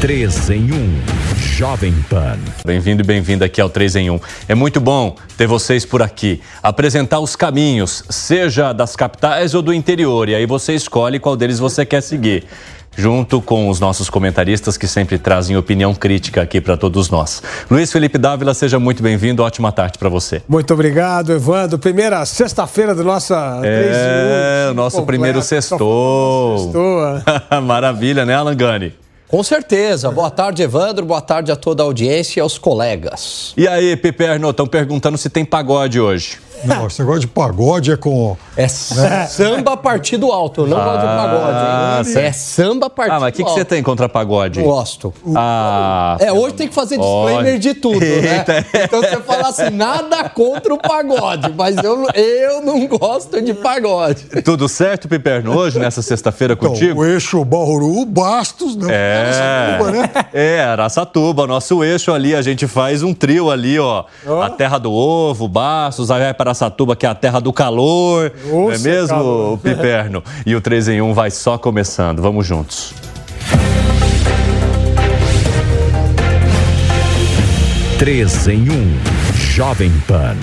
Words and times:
3 0.00 0.50
em 0.50 0.72
1. 0.72 1.00
Jovem 1.56 1.94
Pan. 2.10 2.38
Bem-vindo 2.66 3.02
e 3.02 3.04
bem-vinda 3.06 3.46
aqui 3.46 3.60
ao 3.60 3.70
3 3.70 3.96
em 3.96 4.10
1. 4.10 4.20
É 4.48 4.54
muito 4.54 4.78
bom 4.78 5.16
ter 5.38 5.46
vocês 5.46 5.86
por 5.86 6.02
aqui. 6.02 6.40
Apresentar 6.62 7.18
os 7.20 7.34
caminhos, 7.34 8.04
seja 8.10 8.72
das 8.72 8.94
capitais 8.94 9.54
ou 9.54 9.62
do 9.62 9.72
interior, 9.72 10.28
e 10.28 10.34
aí 10.34 10.44
você 10.44 10.74
escolhe 10.74 11.18
qual 11.18 11.34
deles 11.34 11.58
você 11.58 11.86
quer 11.86 12.02
seguir 12.02 12.44
junto 12.98 13.42
com 13.42 13.68
os 13.68 13.78
nossos 13.78 14.08
comentaristas 14.08 14.78
que 14.78 14.86
sempre 14.86 15.18
trazem 15.18 15.54
opinião 15.56 15.94
crítica 15.94 16.40
aqui 16.42 16.60
para 16.62 16.76
todos 16.78 17.10
nós. 17.10 17.42
Luiz 17.70 17.92
Felipe 17.92 18.16
Dávila, 18.16 18.54
seja 18.54 18.78
muito 18.78 19.02
bem-vindo. 19.02 19.42
Ótima 19.42 19.70
tarde 19.70 19.98
para 19.98 20.08
você. 20.08 20.42
Muito 20.48 20.72
obrigado, 20.72 21.32
Evandro. 21.32 21.78
Primeira 21.78 22.24
sexta-feira 22.24 22.94
do 22.94 23.04
nosso 23.04 23.34
É, 23.34 24.68
o 24.70 24.74
nosso 24.74 24.96
completo. 24.96 25.06
primeiro 25.06 25.42
sextou. 25.42 26.58
Sextou. 26.58 27.60
Maravilha, 27.62 28.24
né, 28.24 28.34
Alan 28.34 28.56
Gani? 28.56 28.94
Com 29.28 29.42
certeza. 29.42 30.10
Boa 30.10 30.30
tarde, 30.30 30.62
Evandro. 30.62 31.04
Boa 31.04 31.20
tarde 31.20 31.50
a 31.50 31.56
toda 31.56 31.82
a 31.82 31.86
audiência 31.86 32.38
e 32.38 32.42
aos 32.42 32.58
colegas. 32.58 33.52
E 33.56 33.66
aí, 33.66 33.96
Piperno, 33.96 34.50
estão 34.50 34.66
perguntando 34.66 35.18
se 35.18 35.28
tem 35.28 35.44
pagode 35.44 36.00
hoje. 36.00 36.38
Não, 36.64 36.86
esse 36.86 37.00
negócio 37.00 37.20
de 37.20 37.26
pagode 37.26 37.92
é 37.92 37.96
com. 37.96 38.36
É 38.56 38.62
né? 38.62 39.26
samba 39.26 39.76
partido 39.76 40.32
alto. 40.32 40.62
Eu 40.62 40.66
não 40.66 40.78
ah, 40.78 40.84
gosto 40.84 41.00
de 41.00 41.06
pagode. 41.06 42.18
Hein? 42.18 42.24
É 42.24 42.32
samba 42.32 42.90
partido 42.90 43.12
alto. 43.12 43.22
Ah, 43.22 43.26
mas 43.26 43.34
o 43.34 43.36
que, 43.36 43.44
que 43.44 43.50
você 43.50 43.64
tem 43.64 43.82
contra 43.82 44.08
pagode? 44.08 44.62
Gosto. 44.62 45.12
Ah, 45.34 46.16
é, 46.20 46.32
hoje 46.32 46.54
tem 46.54 46.68
que 46.68 46.74
fazer 46.74 46.96
disclaimer 46.96 47.58
de 47.58 47.74
tudo, 47.74 48.00
né? 48.00 48.44
Então 48.84 49.00
você 49.00 49.16
fala 49.20 49.48
assim, 49.48 49.70
nada 49.70 50.28
contra 50.28 50.72
o 50.72 50.78
pagode, 50.78 51.52
mas 51.56 51.76
eu, 51.76 52.06
eu 52.14 52.62
não 52.62 52.86
gosto 52.86 53.40
de 53.40 53.54
pagode. 53.54 54.24
Tudo 54.42 54.68
certo, 54.68 55.08
Piperno, 55.08 55.56
hoje, 55.56 55.78
nessa 55.78 56.02
sexta-feira 56.02 56.54
então, 56.54 56.70
contigo? 56.70 56.92
Então, 56.92 57.02
o 57.02 57.06
eixo 57.06 57.44
Bauru, 57.44 58.04
Bastos, 58.04 58.76
né? 58.76 58.86
É, 58.90 59.22
Araçatuba, 59.26 59.90
né? 59.90 60.10
É, 60.32 60.60
Araçatuba, 60.62 61.46
nosso 61.46 61.84
eixo 61.84 62.12
ali, 62.12 62.34
a 62.34 62.42
gente 62.42 62.66
faz 62.66 63.02
um 63.02 63.12
trio 63.12 63.50
ali, 63.50 63.78
ó. 63.78 64.04
Oh. 64.26 64.40
A 64.40 64.50
terra 64.50 64.78
do 64.78 64.92
ovo, 64.92 65.48
Bastos, 65.48 66.10
aí 66.10 66.20
vai 66.20 66.34
para 66.34 66.45
Araçatuba, 66.46 66.94
que 66.94 67.04
é 67.06 67.08
a 67.08 67.14
terra 67.14 67.40
do 67.40 67.52
calor. 67.52 68.32
Nossa, 68.44 68.54
não 68.54 68.72
é 68.72 68.78
mesmo, 68.78 69.08
calor. 69.08 69.58
Piperno? 69.58 70.22
E 70.44 70.54
o 70.54 70.60
3 70.60 70.88
em 70.88 71.02
1 71.02 71.12
vai 71.14 71.30
só 71.30 71.58
começando. 71.58 72.22
Vamos 72.22 72.46
juntos. 72.46 72.94
Três 77.98 78.46
em 78.46 78.70
um. 78.70 78.98
Jovem 79.34 79.90
Pan. 80.06 80.36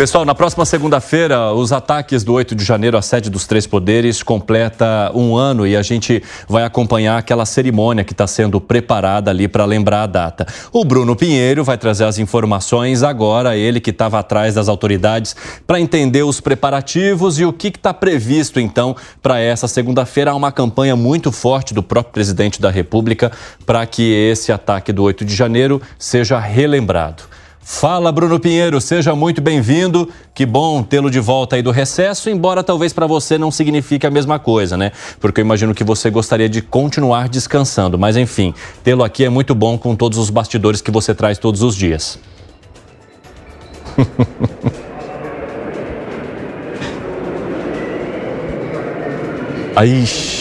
Pessoal, 0.00 0.24
na 0.24 0.34
próxima 0.34 0.64
segunda-feira, 0.64 1.52
os 1.52 1.72
ataques 1.72 2.24
do 2.24 2.32
8 2.32 2.54
de 2.54 2.64
janeiro 2.64 2.96
à 2.96 3.02
sede 3.02 3.28
dos 3.28 3.46
três 3.46 3.66
poderes 3.66 4.22
completa 4.22 5.12
um 5.14 5.36
ano 5.36 5.66
e 5.66 5.76
a 5.76 5.82
gente 5.82 6.22
vai 6.48 6.64
acompanhar 6.64 7.18
aquela 7.18 7.44
cerimônia 7.44 8.02
que 8.02 8.14
está 8.14 8.26
sendo 8.26 8.58
preparada 8.62 9.30
ali 9.30 9.46
para 9.46 9.66
lembrar 9.66 10.04
a 10.04 10.06
data. 10.06 10.46
O 10.72 10.86
Bruno 10.86 11.14
Pinheiro 11.14 11.62
vai 11.62 11.76
trazer 11.76 12.04
as 12.04 12.16
informações 12.16 13.02
agora, 13.02 13.58
ele 13.58 13.78
que 13.78 13.90
estava 13.90 14.18
atrás 14.18 14.54
das 14.54 14.70
autoridades, 14.70 15.36
para 15.66 15.78
entender 15.78 16.22
os 16.22 16.40
preparativos 16.40 17.38
e 17.38 17.44
o 17.44 17.52
que 17.52 17.68
está 17.68 17.92
previsto 17.92 18.58
então 18.58 18.96
para 19.20 19.38
essa 19.38 19.68
segunda-feira. 19.68 20.30
Há 20.30 20.34
uma 20.34 20.50
campanha 20.50 20.96
muito 20.96 21.30
forte 21.30 21.74
do 21.74 21.82
próprio 21.82 22.14
presidente 22.14 22.58
da 22.58 22.70
República 22.70 23.30
para 23.66 23.84
que 23.84 24.10
esse 24.10 24.50
ataque 24.50 24.94
do 24.94 25.02
8 25.02 25.26
de 25.26 25.34
janeiro 25.34 25.78
seja 25.98 26.38
relembrado. 26.38 27.24
Fala, 27.62 28.10
Bruno 28.10 28.40
Pinheiro, 28.40 28.80
seja 28.80 29.14
muito 29.14 29.40
bem-vindo. 29.40 30.08
Que 30.34 30.46
bom 30.46 30.82
tê-lo 30.82 31.10
de 31.10 31.20
volta 31.20 31.56
aí 31.56 31.62
do 31.62 31.70
recesso, 31.70 32.30
embora 32.30 32.64
talvez 32.64 32.92
para 32.92 33.06
você 33.06 33.36
não 33.38 33.50
signifique 33.50 34.06
a 34.06 34.10
mesma 34.10 34.38
coisa, 34.38 34.76
né? 34.76 34.92
Porque 35.20 35.40
eu 35.40 35.44
imagino 35.44 35.74
que 35.74 35.84
você 35.84 36.10
gostaria 36.10 36.48
de 36.48 36.62
continuar 36.62 37.28
descansando. 37.28 37.98
Mas 37.98 38.16
enfim, 38.16 38.54
tê-lo 38.82 39.04
aqui 39.04 39.24
é 39.24 39.28
muito 39.28 39.54
bom 39.54 39.76
com 39.78 39.94
todos 39.94 40.18
os 40.18 40.30
bastidores 40.30 40.80
que 40.80 40.90
você 40.90 41.14
traz 41.14 41.38
todos 41.38 41.62
os 41.62 41.76
dias. 41.76 42.18
Aí. 49.76 50.39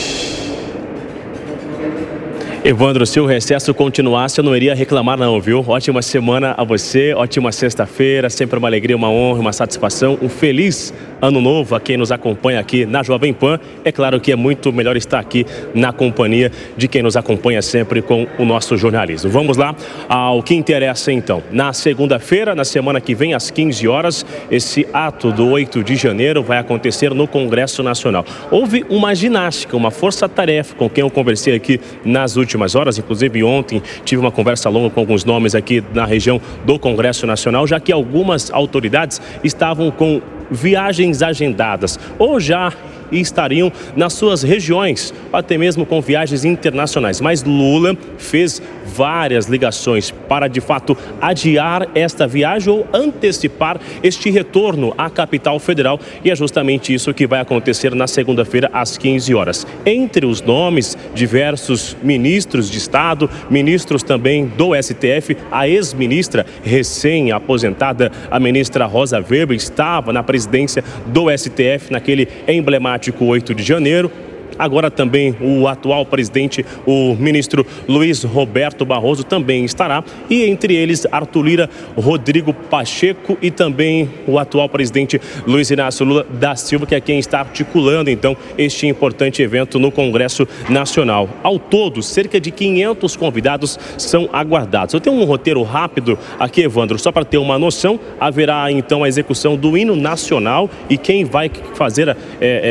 Evandro, 2.70 3.04
se 3.04 3.20
o 3.20 3.26
recesso 3.26 3.74
continuasse, 3.74 4.40
eu 4.40 4.44
não 4.44 4.56
iria 4.56 4.76
reclamar 4.76 5.18
não, 5.18 5.42
viu? 5.42 5.66
Ótima 5.68 6.04
semana 6.04 6.54
a 6.56 6.64
você, 6.64 7.16
ótima 7.16 7.52
sexta-feira, 7.52 8.30
sempre 8.30 8.60
uma 8.60 8.68
alegria, 8.68 8.96
uma 8.96 9.10
honra, 9.10 9.40
uma 9.40 9.52
satisfação, 9.52 10.20
um 10.22 10.30
feliz 10.30 10.94
ano 11.20 11.42
novo 11.42 11.74
a 11.74 11.80
quem 11.80 11.98
nos 11.98 12.12
acompanha 12.12 12.60
aqui 12.60 12.86
na 12.86 13.02
Jovem 13.02 13.34
Pan. 13.34 13.60
É 13.84 13.92
claro 13.92 14.22
que 14.22 14.32
é 14.32 14.36
muito 14.36 14.72
melhor 14.72 14.96
estar 14.96 15.18
aqui 15.18 15.48
na 15.74 15.92
companhia 15.92 16.52
de 16.78 16.88
quem 16.88 17.02
nos 17.02 17.18
acompanha 17.18 17.60
sempre 17.64 18.04
com 18.04 18.28
o 18.38 18.46
nosso 18.46 18.78
jornalismo. 18.78 19.32
Vamos 19.32 19.58
lá 19.58 19.76
ao 20.08 20.44
que 20.44 20.54
interessa 20.54 21.12
então. 21.12 21.42
Na 21.52 21.74
segunda-feira, 21.74 22.54
na 22.54 22.64
semana 22.64 23.02
que 23.02 23.16
vem, 23.16 23.34
às 23.34 23.50
15 23.50 23.88
horas, 23.88 24.24
esse 24.52 24.86
ato 24.94 25.32
do 25.32 25.50
8 25.50 25.84
de 25.84 25.96
janeiro 25.96 26.44
vai 26.44 26.60
acontecer 26.60 27.16
no 27.16 27.28
Congresso 27.28 27.82
Nacional. 27.82 28.24
Houve 28.52 28.86
uma 28.90 29.16
ginástica, 29.16 29.76
uma 29.76 29.90
força-tarefa 29.90 30.76
com 30.76 30.88
quem 30.88 31.02
eu 31.02 31.10
conversei 31.10 31.56
aqui 31.56 31.82
nas 32.06 32.38
últimas 32.38 32.59
horas, 32.76 32.98
inclusive 32.98 33.44
ontem 33.44 33.82
tive 34.04 34.22
uma 34.22 34.32
conversa 34.32 34.70
longa 34.70 34.90
com 34.90 35.00
alguns 35.00 35.24
nomes 35.24 35.56
aqui 35.56 35.84
na 35.94 36.06
região 36.06 36.42
do 36.66 36.78
Congresso 36.78 37.26
Nacional, 37.26 37.66
já 37.66 37.80
que 37.80 37.92
algumas 37.92 38.52
autoridades 38.52 39.22
estavam 39.44 39.92
com 39.92 40.22
viagens 40.50 41.22
agendadas. 41.22 42.00
Ou 42.18 42.40
já 42.40 42.74
estariam 43.12 43.72
nas 43.96 44.14
suas 44.14 44.44
regiões, 44.44 45.14
até 45.32 45.58
mesmo 45.58 45.86
com 45.86 46.02
viagens 46.02 46.46
internacionais. 46.46 47.20
Mas 47.20 47.44
Lula 47.44 47.98
fez 48.18 48.62
várias 48.86 49.48
ligações 49.48 50.12
para, 50.12 50.48
de 50.48 50.62
fato, 50.62 50.98
adiar 51.22 51.88
esta 51.96 52.28
viagem 52.28 52.72
ou 52.72 52.88
antecipar 52.94 53.80
este 54.04 54.30
retorno 54.30 54.94
à 54.98 55.10
capital 55.10 55.60
federal. 55.60 56.00
E 56.24 56.30
é 56.32 56.36
justamente 56.36 56.94
isso 56.94 57.14
que 57.14 57.28
vai 57.28 57.40
acontecer 57.40 57.94
na 57.96 58.08
segunda-feira, 58.08 58.70
às 58.74 58.98
15 58.98 59.34
horas. 59.34 59.68
Entre 59.86 60.26
os 60.26 60.42
nomes, 60.42 60.98
diversos 61.14 61.96
ministros 62.04 62.70
de 62.70 62.78
Estado, 62.78 63.30
ministros 63.50 64.04
também 64.04 64.46
do 64.46 64.72
STF, 64.76 65.38
a 65.52 65.68
ex-ministra 65.68 66.46
recém-aposentada, 66.64 68.12
a 68.30 68.40
ministra 68.40 68.86
Rosa 68.86 69.18
Weber, 69.20 69.56
estava 69.56 70.12
na 70.12 70.24
presidência 70.24 70.84
do 71.08 71.26
STF 71.36 71.92
naquele 71.92 72.28
emblemático 72.48 72.99
8 73.00 73.54
de 73.54 73.64
janeiro 73.64 74.12
Agora 74.60 74.92
também 74.92 75.34
o 75.40 75.68
atual 75.68 76.06
presidente, 76.06 76.66
o 76.86 77.16
ministro 77.16 77.66
Luiz 77.88 78.24
Roberto 78.24 78.86
Barroso, 78.86 79.24
também 79.24 79.64
estará. 79.64 80.04
E 80.30 80.44
entre 80.44 80.76
eles, 80.76 81.08
Arthur 81.10 81.44
Lira, 81.44 81.70
Rodrigo 81.96 82.54
Pacheco 82.54 83.38
e 83.42 83.50
também 83.50 84.10
o 84.28 84.38
atual 84.38 84.68
presidente 84.68 85.20
Luiz 85.48 85.72
Inácio 85.72 86.06
Lula 86.06 86.26
da 86.30 86.56
Silva, 86.56 86.86
que 86.86 86.94
é 86.94 87.00
quem 87.00 87.18
está 87.20 87.40
articulando 87.40 88.10
então 88.10 88.36
este 88.58 88.86
importante 88.86 89.42
evento 89.42 89.80
no 89.80 89.92
Congresso 89.92 90.48
Nacional. 90.70 91.30
Ao 91.42 91.58
todo, 91.58 92.04
cerca 92.04 92.40
de 92.40 92.52
500 92.52 93.16
convidados 93.16 93.80
são 93.98 94.30
aguardados. 94.34 94.94
Eu 94.94 95.00
tenho 95.00 95.16
um 95.16 95.24
roteiro 95.24 95.64
rápido 95.64 96.18
aqui, 96.38 96.62
Evandro, 96.62 97.00
só 97.00 97.12
para 97.12 97.24
ter 97.24 97.38
uma 97.38 97.58
noção. 97.58 98.00
Haverá 98.20 98.72
então 98.72 99.04
a 99.04 99.08
execução 99.08 99.56
do 99.56 99.78
hino 99.78 99.96
nacional 99.96 100.70
e 100.90 100.98
quem 100.98 101.24
vai 101.24 101.50
fazer, 101.76 102.10
é, 102.10 102.16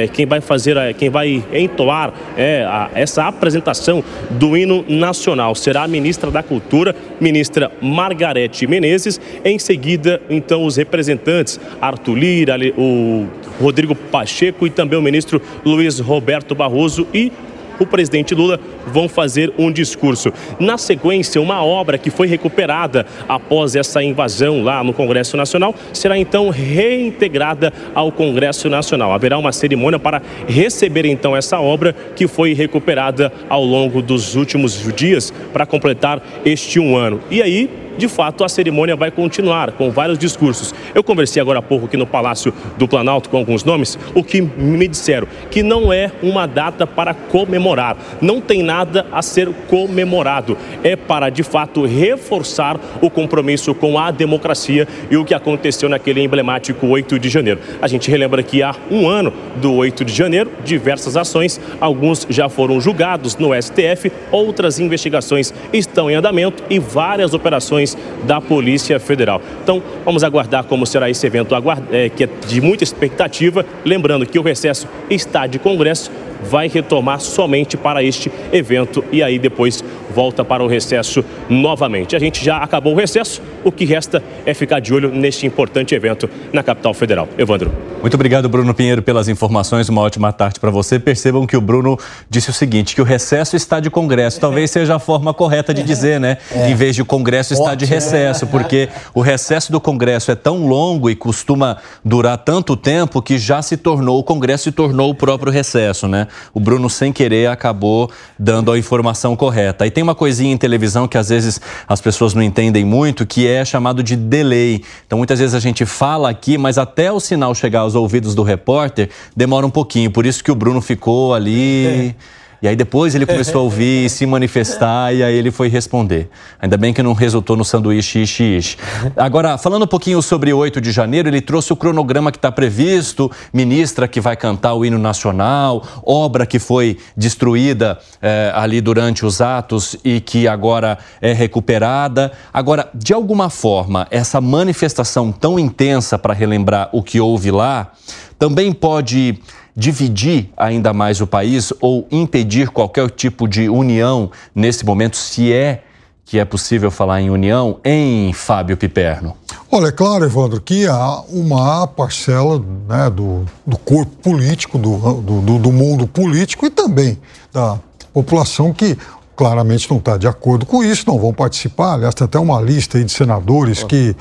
é, 0.05 0.09
quem 0.09 0.27
vai 0.27 0.41
fazer, 0.41 0.77
quem 0.95 1.09
vai 1.09 1.43
entoar 1.79 2.13
é, 2.37 2.65
a, 2.65 2.91
essa 2.95 3.25
apresentação 3.25 4.03
do 4.31 4.57
hino 4.57 4.85
nacional. 4.89 5.55
Será 5.55 5.85
a 5.85 5.89
ministra 5.89 6.31
da 6.31 6.43
Cultura, 6.43 6.95
ministra 7.21 7.71
Margarete 7.81 8.67
Menezes. 8.67 9.21
Em 9.45 9.59
seguida, 9.59 10.21
então, 10.29 10.65
os 10.65 10.77
representantes 10.77 11.61
Arthur 11.81 12.17
Lira, 12.17 12.57
o 12.77 13.27
Rodrigo 13.61 13.95
Pacheco 13.95 14.67
e 14.67 14.71
também 14.71 14.99
o 14.99 15.03
ministro 15.03 15.41
Luiz 15.65 16.01
Roberto 16.01 16.55
Barroso 16.55 17.07
e 17.15 17.33
o 17.79 17.87
presidente 17.87 18.35
Lula 18.35 18.59
vão 18.87 19.09
fazer 19.09 19.53
um 19.59 19.71
discurso. 19.71 20.33
Na 20.59 20.79
sequência, 20.79 21.41
uma 21.41 21.65
obra 21.65 21.99
que 21.99 22.11
foi 22.11 22.27
recuperada 22.27 23.07
após 23.29 23.77
essa 23.77 24.03
invasão 24.03 24.63
lá 24.63 24.83
no 24.83 24.93
Congresso 24.93 25.37
Nacional 25.37 25.75
será 25.93 26.19
então 26.19 26.51
reintegrada 26.51 27.73
ao 27.95 28.11
Congresso 28.13 28.69
Nacional. 28.69 29.13
Haverá 29.13 29.39
uma 29.39 29.53
cerimônia 29.53 29.99
para 29.99 30.23
receber 30.47 31.05
então 31.05 31.37
essa 31.37 31.61
obra 31.61 31.95
que 32.15 32.27
foi 32.27 32.53
recuperada 32.53 33.33
ao 33.49 33.65
longo 33.65 34.03
dos 34.03 34.35
últimos 34.35 34.93
dias 34.95 35.33
para 35.53 35.67
completar 35.67 36.23
este 36.45 36.79
um 36.81 36.97
ano. 36.97 37.21
E 37.31 37.43
aí 37.43 37.88
de 37.99 38.09
fato 38.09 38.45
a 38.45 38.49
cerimônia 38.49 38.97
vai 38.97 39.11
continuar 39.11 39.73
com 39.73 39.91
vários 39.91 40.17
discursos. 40.19 40.75
Eu 40.95 41.03
conversei 41.03 41.43
agora 41.43 41.59
há 41.59 41.63
pouco 41.63 41.87
aqui 41.87 41.97
no 41.97 42.07
Palácio 42.07 42.55
do 42.79 42.89
Planalto 42.89 43.29
com 43.29 43.37
alguns 43.37 43.65
nomes, 43.65 43.99
o 44.15 44.23
que 44.23 44.41
me 44.41 44.89
disseram 44.89 45.27
que 45.51 45.63
não 45.63 45.93
é 45.93 46.11
uma 46.23 46.47
data 46.47 46.87
para 46.87 47.13
comemorar, 47.13 47.97
não 48.21 48.41
tem 48.41 48.63
nada 48.63 49.07
a 49.13 49.21
ser 49.21 49.49
comemorado, 49.69 50.57
é 50.83 50.95
para 50.95 51.29
de 51.29 51.43
fato 51.43 51.85
reforçar 51.85 52.79
o 53.03 53.11
compromisso 53.11 53.75
com 53.75 53.99
a 53.99 54.11
democracia 54.11 54.87
e 55.11 55.17
o 55.17 55.25
que 55.25 55.35
aconteceu 55.35 55.89
naquele 55.89 56.23
emblemático 56.23 56.87
8 56.87 57.19
de 57.19 57.29
janeiro. 57.29 57.61
A 57.83 57.89
gente 57.89 58.11
relembra 58.11 58.43
que 58.43 58.63
há 58.63 58.75
um 58.91 59.09
ano 59.09 59.33
do 59.57 59.75
8 59.75 60.05
de 60.05 60.15
janeiro, 60.15 60.51
diversas 60.65 61.17
ações, 61.17 61.61
alguns 61.81 62.27
já 62.31 62.49
foram 62.49 62.81
julgados 62.81 63.37
no 63.37 63.51
STF, 63.61 64.13
outras 64.31 64.79
investigações 64.79 65.53
estão 65.73 66.11
em 66.11 66.15
andamento 66.15 66.63
e 66.71 66.79
várias 66.79 67.35
operações 67.35 67.88
da 68.25 68.41
Polícia 68.41 68.99
Federal. 68.99 69.41
Então, 69.63 69.83
vamos 70.05 70.25
aguardar 70.25 70.65
como 70.65 70.87
será 70.87 71.09
esse 71.09 71.27
evento, 71.27 71.55
é, 71.91 72.09
que 72.09 72.25
é 72.25 72.29
de 72.47 72.61
muita 72.61 72.85
expectativa. 72.85 73.65
Lembrando 73.85 74.27
que 74.27 74.39
o 74.39 74.43
recesso 74.43 74.89
está 75.09 75.47
de 75.47 75.59
Congresso 75.59 76.11
vai 76.43 76.69
retomar 76.69 77.21
somente 77.21 77.77
para 77.77 78.03
este 78.03 78.31
evento 78.53 79.05
e 79.11 79.23
aí 79.23 79.39
depois 79.39 79.83
volta 80.15 80.45
para 80.45 80.63
o 80.63 80.67
recesso 80.67 81.25
novamente. 81.49 82.17
A 82.17 82.19
gente 82.19 82.45
já 82.45 82.59
acabou 82.59 82.95
o 82.95 82.97
recesso, 82.97 83.43
o 83.65 83.73
que 83.73 83.85
resta 83.85 84.23
é 84.45 84.55
ficar 84.55 84.81
de 84.81 84.93
olho 84.93 85.11
neste 85.11 85.47
importante 85.47 85.95
evento 85.95 86.29
na 86.53 86.63
capital 86.63 86.95
federal. 86.95 87.29
Evandro. 87.37 87.73
Muito 88.01 88.15
obrigado, 88.15 88.49
Bruno 88.49 88.73
Pinheiro, 88.73 89.03
pelas 89.03 89.29
informações. 89.29 89.89
Uma 89.89 90.03
ótima 90.03 90.33
tarde 90.33 90.61
para 90.61 90.71
você. 90.71 90.99
Percebam 90.99 91.47
que 91.47 91.57
o 91.57 91.61
Bruno 91.61 91.99
disse 92.31 92.51
o 92.51 92.53
seguinte: 92.53 92.95
que 92.95 93.03
o 93.03 93.05
recesso 93.05 93.57
está 93.57 93.81
de 93.81 93.91
Congresso. 93.91 94.41
Talvez 94.41 94.71
seja 94.71 94.97
a 94.97 94.99
forma 94.99 95.35
correta 95.35 95.75
de 95.75 95.83
dizer, 95.83 96.21
né? 96.21 96.39
É. 96.55 96.71
Em 96.71 96.75
vez 96.75 96.95
de 96.95 97.03
o 97.03 97.05
Congresso 97.05 97.55
está 97.55 97.75
de 97.75 97.85
recesso, 97.85 98.47
porque 98.47 98.89
o 99.13 99.21
recesso 99.21 99.73
do 99.73 99.81
Congresso 99.81 100.31
é 100.31 100.35
tão 100.35 100.67
longo 100.67 101.11
e 101.11 101.17
costuma 101.17 101.79
durar 102.05 102.39
tanto 102.39 102.77
tempo 102.77 103.21
que 103.21 103.37
já 103.37 103.63
se 103.63 103.77
tornou, 103.77 104.19
o 104.19 104.23
Congresso 104.23 104.65
se 104.65 104.73
tornou 104.73 105.11
o 105.11 105.15
próprio 105.15 105.53
recesso, 105.53 106.07
né? 106.07 106.29
O 106.55 106.61
Bruno, 106.61 106.89
sem 106.89 107.13
querer, 107.13 107.49
acabou 107.49 108.11
dando 108.39 108.71
a 108.71 108.79
informação 108.79 109.35
correta. 109.35 109.87
E 109.87 109.91
tem 109.99 110.03
uma 110.05 110.15
coisinha 110.15 110.55
em 110.55 110.57
televisão 110.57 111.09
que 111.09 111.19
às 111.19 111.29
vezes 111.29 111.61
as 111.89 112.01
pessoas 112.01 112.33
não 112.33 112.41
entendem 112.41 112.85
muito, 112.85 113.27
que 113.27 113.49
é 113.49 113.65
chamado 113.65 114.01
de 114.01 114.15
delay. 114.15 114.85
Então, 115.05 115.19
muitas 115.19 115.41
vezes 115.41 115.57
a 115.57 115.59
gente 115.59 115.85
fala 115.85 116.31
aqui, 116.31 116.57
mas 116.57 116.79
até 116.79 117.11
o 117.11 117.19
sinal 117.19 117.53
chegar 117.53 117.81
aos 117.81 117.97
ouvidos 117.97 118.33
do 118.33 118.45
repórter, 118.45 119.11
demora 119.37 119.67
um 119.67 119.71
pouquinho. 119.71 120.09
Por 120.13 120.25
isso 120.25 120.45
que 120.45 120.53
o 120.53 120.55
Bruno 120.55 120.81
ficou 120.81 121.35
ali. 121.35 122.15
É 122.15 122.15
e 122.61 122.69
aí 122.69 122.75
depois 122.75 123.15
ele 123.15 123.25
começou 123.25 123.61
a 123.61 123.65
ouvir, 123.65 124.09
se 124.11 124.27
manifestar 124.27 125.15
e 125.15 125.23
aí 125.23 125.35
ele 125.35 125.51
foi 125.51 125.69
responder. 125.69 126.29
Ainda 126.61 126.77
bem 126.77 126.93
que 126.93 127.03
não 127.03 127.13
resultou 127.13 127.57
no 127.57 127.65
sanduíche 127.65 128.23
ishi, 128.23 128.57
ishi. 128.57 128.77
Agora, 129.17 129.57
falando 129.57 129.85
um 129.85 129.87
pouquinho 129.87 130.21
sobre 130.21 130.53
8 130.53 130.81
de 130.81 130.91
janeiro, 130.91 131.29
ele 131.29 131.41
trouxe 131.41 131.73
o 131.73 131.77
cronograma 131.77 132.33
que 132.33 132.39
está 132.39 132.51
previsto, 132.51 133.31
ministra 133.53 134.09
que 134.09 134.21
vai 134.21 134.37
cantar 134.37 134.75
o 134.75 134.85
hino 134.85 134.99
nacional, 134.99 135.87
obra 136.05 136.47
que 136.47 136.59
foi 136.59 136.99
destruída 137.17 137.99
é, 138.21 138.53
ali 138.55 138.81
durante 138.81 139.25
os 139.25 139.41
atos 139.41 139.97
e 140.05 140.21
que 140.21 140.49
agora 140.49 140.99
é 141.21 141.33
recuperada. 141.33 142.33
Agora, 142.53 142.89
de 142.95 143.13
alguma 143.13 143.51
forma, 143.51 144.07
essa 144.11 144.41
manifestação 144.41 145.31
tão 145.31 145.59
intensa 145.59 146.19
para 146.19 146.35
relembrar 146.35 146.89
o 146.93 147.03
que 147.03 147.21
houve 147.21 147.51
lá 147.51 147.93
também 148.39 148.73
pode 148.73 149.41
dividir 149.79 150.51
ainda 150.57 150.93
mais 150.93 151.21
o 151.21 151.27
país 151.27 151.73
ou 151.81 152.05
impedir 152.11 152.69
qualquer 152.69 153.09
tipo 153.11 153.47
de 153.47 153.69
união 153.69 154.29
nesse 154.53 154.85
momento, 154.85 155.17
se 155.17 155.53
é 155.53 155.85
que 156.25 156.39
é 156.39 156.45
possível 156.45 156.91
falar 156.91 157.23
em 157.23 157.31
união, 157.31 157.79
em 157.85 158.33
Fábio 158.33 158.77
Piperno? 158.77 159.35
Olha, 159.71 159.87
é 159.87 159.93
claro, 159.93 160.25
Evandro, 160.25 160.61
que 160.61 160.87
há 160.87 161.23
uma 161.29 161.87
parcela 161.87 162.63
né, 162.89 163.09
do, 163.09 163.47
do 163.65 163.79
corpo 163.79 164.15
político, 164.17 164.77
do, 164.77 164.97
do, 165.23 165.59
do 165.59 165.73
mundo 165.73 166.09
político 166.09 166.67
e 166.67 166.71
também 166.71 167.17
da 167.53 167.79
população 168.13 168.75
que 168.75 168.99
claramente 169.37 169.89
não 169.89 169.99
está 169.99 170.17
de 170.17 170.27
acordo 170.27 170.67
com 170.67 170.83
isso, 170.83 171.05
não 171.07 171.19
vão 171.19 171.33
participar. 171.33 171.95
Aliás, 171.95 172.15
tem 172.15 172.25
até 172.25 172.39
uma 172.41 172.61
lista 172.61 173.03
de 173.03 173.11
senadores 173.11 173.85
que 173.85 174.17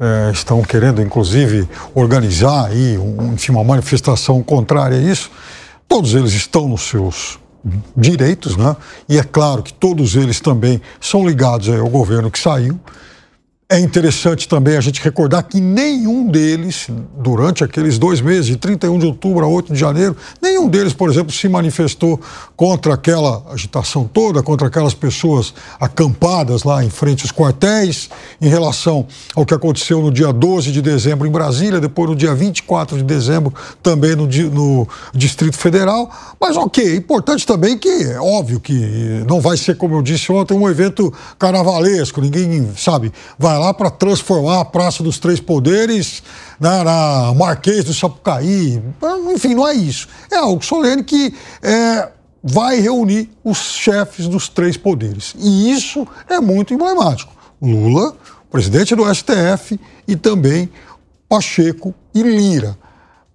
é, 0.00 0.30
estão 0.32 0.62
querendo, 0.62 1.02
inclusive, 1.02 1.68
organizar 1.94 2.66
aí, 2.66 2.96
um, 2.96 3.34
enfim, 3.34 3.52
uma 3.52 3.62
manifestação 3.62 4.42
contrária 4.42 4.96
a 4.96 5.00
isso. 5.00 5.30
Todos 5.86 6.14
eles 6.14 6.32
estão 6.32 6.66
nos 6.66 6.82
seus 6.82 7.38
direitos, 7.94 8.56
né? 8.56 8.74
E 9.06 9.18
é 9.18 9.22
claro 9.22 9.62
que 9.62 9.72
todos 9.72 10.16
eles 10.16 10.40
também 10.40 10.80
são 10.98 11.28
ligados 11.28 11.68
ao 11.68 11.88
governo 11.88 12.30
que 12.30 12.38
saiu. 12.38 12.80
É 13.72 13.78
interessante 13.78 14.48
também 14.48 14.76
a 14.76 14.80
gente 14.80 15.00
recordar 15.00 15.44
que 15.44 15.60
nenhum 15.60 16.26
deles, 16.26 16.88
durante 17.16 17.62
aqueles 17.62 18.00
dois 18.00 18.20
meses, 18.20 18.46
de 18.46 18.56
31 18.56 18.98
de 18.98 19.06
outubro 19.06 19.44
a 19.44 19.48
8 19.48 19.72
de 19.72 19.78
janeiro, 19.78 20.16
nenhum 20.42 20.68
deles, 20.68 20.92
por 20.92 21.08
exemplo, 21.08 21.32
se 21.32 21.48
manifestou 21.48 22.20
contra 22.56 22.94
aquela 22.94 23.44
agitação 23.48 24.10
toda, 24.12 24.42
contra 24.42 24.66
aquelas 24.66 24.92
pessoas 24.92 25.54
acampadas 25.78 26.64
lá 26.64 26.84
em 26.84 26.90
frente 26.90 27.22
aos 27.22 27.30
quartéis, 27.30 28.10
em 28.40 28.48
relação 28.48 29.06
ao 29.36 29.46
que 29.46 29.54
aconteceu 29.54 30.02
no 30.02 30.10
dia 30.10 30.32
12 30.32 30.72
de 30.72 30.82
dezembro 30.82 31.28
em 31.28 31.30
Brasília, 31.30 31.78
depois 31.78 32.10
no 32.10 32.16
dia 32.16 32.34
24 32.34 32.96
de 32.96 33.04
dezembro 33.04 33.54
também 33.80 34.16
no, 34.16 34.26
no 34.26 34.88
Distrito 35.14 35.56
Federal. 35.56 36.10
Mas 36.40 36.56
ok, 36.56 36.84
é 36.84 36.96
importante 36.96 37.46
também 37.46 37.78
que, 37.78 37.88
é 37.88 38.18
óbvio 38.18 38.58
que 38.58 39.24
não 39.28 39.40
vai 39.40 39.56
ser, 39.56 39.76
como 39.76 39.94
eu 39.94 40.02
disse 40.02 40.32
ontem, 40.32 40.54
um 40.54 40.68
evento 40.68 41.14
carnavalesco, 41.38 42.20
ninguém, 42.20 42.68
sabe, 42.76 43.12
vai 43.38 43.59
lá 43.60 43.74
para 43.74 43.90
transformar 43.90 44.60
a 44.60 44.64
Praça 44.64 45.02
dos 45.02 45.18
Três 45.18 45.38
Poderes 45.38 46.22
na, 46.58 46.82
na 46.82 47.34
Marquês 47.34 47.84
do 47.84 47.94
Sapucaí. 47.94 48.82
Enfim, 49.32 49.54
não 49.54 49.68
é 49.68 49.74
isso. 49.74 50.08
É 50.30 50.36
algo 50.36 50.64
solene 50.64 51.04
que 51.04 51.34
é, 51.62 52.08
vai 52.42 52.80
reunir 52.80 53.30
os 53.44 53.58
chefes 53.58 54.26
dos 54.26 54.48
três 54.48 54.76
poderes. 54.76 55.34
E 55.38 55.70
isso 55.70 56.06
é 56.28 56.40
muito 56.40 56.74
emblemático. 56.74 57.32
Lula, 57.60 58.16
presidente 58.50 58.94
do 58.94 59.04
STF, 59.14 59.78
e 60.08 60.16
também 60.16 60.70
Pacheco 61.28 61.94
e 62.14 62.22
Lira. 62.22 62.76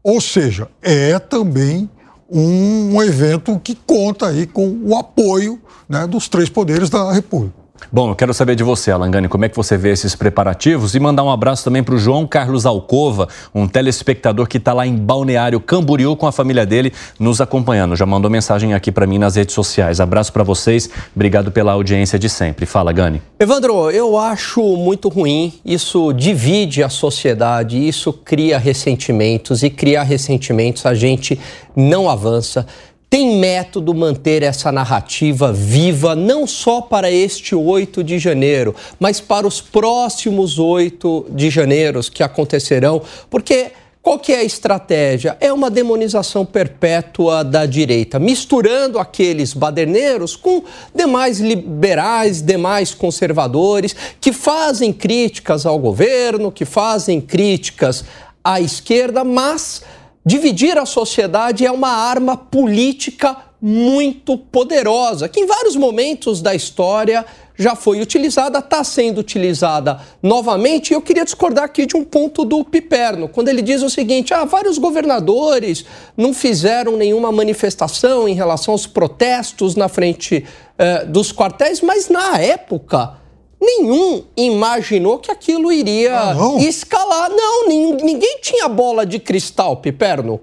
Ou 0.03 0.19
seja, 0.19 0.67
é 0.81 1.17
também 1.19 1.89
um, 2.29 2.95
um 2.95 3.03
evento 3.03 3.59
que 3.63 3.75
conta 3.75 4.27
aí 4.27 4.45
com 4.45 4.67
o 4.83 4.97
apoio 4.97 5.61
né, 5.87 6.05
dos 6.07 6.27
três 6.27 6.49
poderes 6.49 6.89
da 6.89 7.11
República. 7.11 7.64
Bom, 7.91 8.09
eu 8.09 8.15
quero 8.15 8.33
saber 8.33 8.55
de 8.55 8.63
você, 8.63 8.89
Alangani, 8.89 9.27
como 9.27 9.45
é 9.45 9.49
que 9.49 9.55
você 9.55 9.77
vê 9.77 9.91
esses 9.91 10.15
preparativos 10.15 10.95
e 10.95 10.99
mandar 10.99 11.23
um 11.23 11.29
abraço 11.29 11.63
também 11.63 11.83
para 11.83 11.95
o 11.95 11.97
João 11.97 12.25
Carlos 12.25 12.65
Alcova, 12.65 13.27
um 13.53 13.67
telespectador 13.67 14.47
que 14.47 14.57
está 14.57 14.73
lá 14.73 14.87
em 14.87 14.95
Balneário 14.95 15.59
Camboriú 15.59 16.15
com 16.15 16.25
a 16.25 16.31
família 16.31 16.65
dele 16.65 16.91
nos 17.19 17.39
acompanhando. 17.39 17.95
Já 17.95 18.05
mandou 18.05 18.29
mensagem 18.29 18.73
aqui 18.73 18.91
para 18.91 19.05
mim 19.05 19.17
nas 19.17 19.35
redes 19.35 19.53
sociais. 19.53 19.99
Abraço 19.99 20.33
para 20.33 20.43
vocês, 20.43 20.89
obrigado 21.15 21.51
pela 21.51 21.73
audiência 21.73 22.17
de 22.17 22.29
sempre. 22.29 22.65
Fala, 22.65 22.91
Gani. 22.91 23.21
Evandro, 23.39 23.91
eu 23.91 24.17
acho 24.17 24.61
muito 24.77 25.07
ruim. 25.07 25.53
Isso 25.63 26.11
divide 26.13 26.81
a 26.81 26.89
sociedade, 26.89 27.77
isso 27.77 28.11
cria 28.11 28.57
ressentimentos 28.57 29.63
e 29.63 29.69
criar 29.69 30.03
ressentimentos 30.03 30.85
a 30.85 30.93
gente 30.93 31.39
não 31.75 32.09
avança 32.09 32.65
tem 33.15 33.37
método 33.37 33.93
manter 33.93 34.43
essa 34.43 34.73
narrativa 34.73 35.53
viva, 35.53 36.17
não 36.17 36.45
só 36.45 36.81
para 36.81 37.09
este 37.09 37.55
8 37.55 38.03
de 38.03 38.19
janeiro, 38.19 38.75
mas 38.99 39.21
para 39.21 39.47
os 39.47 39.61
próximos 39.61 40.59
8 40.59 41.27
de 41.29 41.49
janeiro 41.49 42.01
que 42.11 42.21
acontecerão, 42.21 43.01
porque. 43.29 43.71
Qual 44.01 44.19
que 44.19 44.31
é 44.31 44.37
a 44.37 44.43
estratégia? 44.43 45.35
É 45.39 45.51
uma 45.51 45.67
demonização 45.67 46.45
perpétua 46.45 47.43
da 47.43 47.65
direita, 47.65 48.19
misturando 48.19 48.99
aqueles 48.99 49.51
baderneiros 49.51 50.35
com 50.35 50.61
demais 50.93 51.39
liberais, 51.39 52.39
demais 52.39 52.93
conservadores, 52.93 53.95
que 54.21 54.31
fazem 54.31 54.93
críticas 54.93 55.65
ao 55.65 55.79
governo, 55.79 56.51
que 56.51 56.65
fazem 56.65 57.19
críticas 57.19 58.05
à 58.43 58.61
esquerda, 58.61 59.23
mas 59.23 59.81
Dividir 60.25 60.75
a 60.75 60.87
sociedade 60.87 61.67
é 61.67 61.71
uma 61.71 61.91
arma 61.91 62.35
política 62.35 63.37
muito 63.61 64.35
poderosa, 64.35 65.29
que 65.29 65.39
em 65.39 65.45
vários 65.45 65.75
momentos 65.75 66.41
da 66.41 66.55
história 66.55 67.23
já 67.55 67.75
foi 67.75 68.01
utilizada, 68.01 68.57
está 68.57 68.83
sendo 68.83 69.19
utilizada 69.19 69.99
novamente. 70.23 70.89
E 70.89 70.93
eu 70.95 71.01
queria 71.01 71.23
discordar 71.23 71.65
aqui 71.65 71.85
de 71.85 71.95
um 71.95 72.03
ponto 72.03 72.43
do 72.43 72.63
Piperno, 72.63 73.29
quando 73.29 73.49
ele 73.49 73.61
diz 73.61 73.83
o 73.83 73.89
seguinte: 73.89 74.33
ah, 74.33 74.45
vários 74.45 74.79
governadores 74.79 75.85
não 76.17 76.33
fizeram 76.33 76.97
nenhuma 76.97 77.31
manifestação 77.31 78.27
em 78.27 78.33
relação 78.33 78.73
aos 78.73 78.87
protestos 78.87 79.75
na 79.75 79.87
frente 79.87 80.43
eh, 80.77 81.05
dos 81.05 81.31
quartéis, 81.31 81.81
mas 81.81 82.09
na 82.09 82.39
época 82.39 83.24
nenhum 83.65 84.23
imaginou 84.37 85.17
que 85.19 85.31
aquilo 85.31 85.71
iria 85.71 86.17
ah, 86.17 86.33
não. 86.33 86.57
escalar. 86.59 87.29
Não, 87.29 87.67
ninguém 87.67 88.39
tinha 88.41 88.67
bola 88.67 89.05
de 89.05 89.19
cristal, 89.19 89.77
Piperno. 89.77 90.39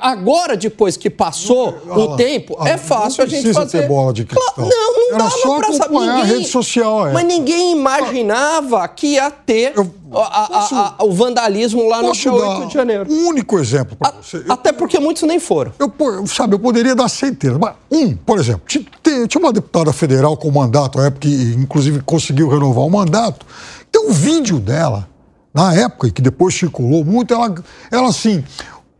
Agora, 0.00 0.56
depois 0.56 0.96
que 0.96 1.08
passou 1.10 1.74
o 1.88 2.16
tempo, 2.16 2.56
é 2.66 2.76
fácil 2.76 3.24
a 3.24 3.26
gente 3.26 3.52
fazer. 3.52 3.82
Ter 3.82 3.88
bola 3.88 4.12
de 4.12 4.24
cristal. 4.24 4.54
Não, 4.56 4.66
não 4.68 5.08
Era 5.10 5.18
dava 5.18 5.30
só 5.30 5.56
pra 5.58 5.72
saber. 5.72 5.84
acompanhar 5.84 6.20
a 6.20 6.24
rede 6.24 6.48
social. 6.48 7.08
É. 7.08 7.12
Mas 7.12 7.24
ninguém 7.24 7.72
imaginava 7.72 8.86
que 8.88 9.08
ia 9.14 9.30
ter 9.30 9.72
Eu 9.76 9.90
a- 10.14 10.44
a- 10.44 10.48
posso- 10.48 10.74
a- 10.74 10.96
o 11.00 11.12
vandalismo 11.12 11.88
lá 11.88 12.02
no 12.02 12.08
Posso 12.08 12.20
dia 12.20 12.30
dar 12.32 12.36
8 12.58 12.66
de 12.68 12.74
janeiro. 12.74 13.06
um 13.12 13.28
único 13.28 13.58
exemplo 13.58 13.96
para 13.96 14.12
você? 14.22 14.38
Eu- 14.38 14.52
Até 14.52 14.72
porque 14.72 14.98
muitos 14.98 15.22
nem 15.22 15.38
foram. 15.38 15.72
Eu, 15.78 15.92
sabe, 16.26 16.54
eu 16.54 16.58
poderia 16.58 16.94
dar 16.94 17.08
centenas, 17.08 17.58
mas 17.58 17.74
um, 17.90 18.14
por 18.16 18.38
exemplo, 18.38 18.62
tinha 18.66 19.38
uma 19.38 19.52
deputada 19.52 19.92
federal 19.92 20.36
com 20.36 20.50
mandato 20.50 20.98
à 21.00 21.06
época, 21.06 21.20
que 21.28 21.54
inclusive 21.56 22.00
conseguiu 22.02 22.48
renovar 22.48 22.84
o 22.84 22.90
mandato. 22.90 23.46
Tem 23.90 24.02
um 24.08 24.12
vídeo 24.12 24.58
dela, 24.58 25.08
na 25.52 25.74
época, 25.74 26.06
e 26.08 26.12
que 26.12 26.22
depois 26.22 26.54
circulou 26.54 27.04
muito, 27.04 27.34
ela, 27.34 27.52
ela 27.90 28.08
assim. 28.08 28.44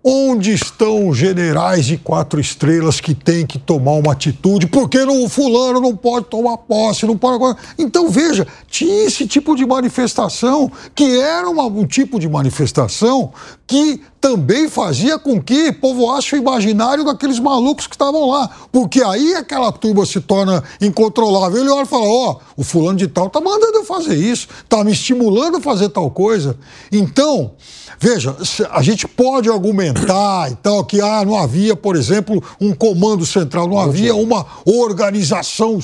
Onde 0.03 0.55
estão 0.55 1.09
os 1.09 1.19
generais 1.19 1.85
de 1.85 1.99
quatro 1.99 2.41
estrelas 2.41 3.01
que 3.01 3.15
têm 3.15 3.45
que 3.47 3.59
tomar 3.59 3.93
uma 3.93 4.13
atitude? 4.13 4.67
Porque 4.67 5.05
não, 5.05 5.23
o 5.25 5.29
fulano 5.29 5.79
não 5.79 5.95
pode 5.95 6.25
tomar 6.25 6.57
posse, 6.57 7.05
não 7.05 7.19
pode. 7.19 7.59
Então, 7.79 8.09
veja, 8.09 8.47
tinha 8.67 9.05
esse 9.05 9.27
tipo 9.27 9.55
de 9.55 9.67
manifestação, 9.67 10.73
que 10.95 11.21
era 11.21 11.51
uma- 11.51 11.67
um 11.67 11.87
tipo 11.87 12.19
de 12.19 12.27
manifestação 12.31 13.31
que 13.67 14.01
também 14.19 14.69
fazia 14.71 15.19
com 15.19 15.41
que 15.41 15.71
povoasse 15.71 16.35
o 16.35 16.39
imaginário 16.39 17.05
daqueles 17.05 17.39
malucos 17.39 17.87
que 17.87 17.95
estavam 17.95 18.29
lá. 18.31 18.51
Porque 18.73 19.03
aí 19.03 19.35
aquela 19.35 19.71
turma 19.71 20.05
se 20.07 20.21
torna 20.21 20.65
incontrolável. 20.81 21.61
Ele 21.61 21.69
olha 21.71 21.83
e 21.83 21.87
fala: 21.87 22.07
Ó, 22.07 22.37
o 22.57 22.65
fulano 22.65 22.97
de 22.99 23.07
tal 23.07 23.29
tá 23.29 23.39
mandando 23.41 23.77
eu 23.79 23.85
fazer 23.85 24.17
isso, 24.17 24.49
tá 24.69 24.83
me 24.83 24.93
estimulando 24.93 25.59
a 25.59 25.61
fazer 25.61 25.91
tal 25.91 26.11
coisa. 26.11 26.59
Então, 26.91 27.53
veja, 28.01 28.35
a 28.71 28.83
gente 28.83 29.07
pode 29.07 29.51
argumentar 29.51 30.51
e 30.51 30.57
tal 30.57 30.83
que 30.85 31.03
ah, 31.03 31.23
não 31.23 31.37
havia, 31.37 31.77
por 31.77 31.95
exemplo, 31.95 32.43
um 32.59 32.73
comando 32.73 33.27
central, 33.27 33.69
não 33.69 33.79
havia 33.79 34.15
uma 34.15 34.47
organização. 34.65 35.79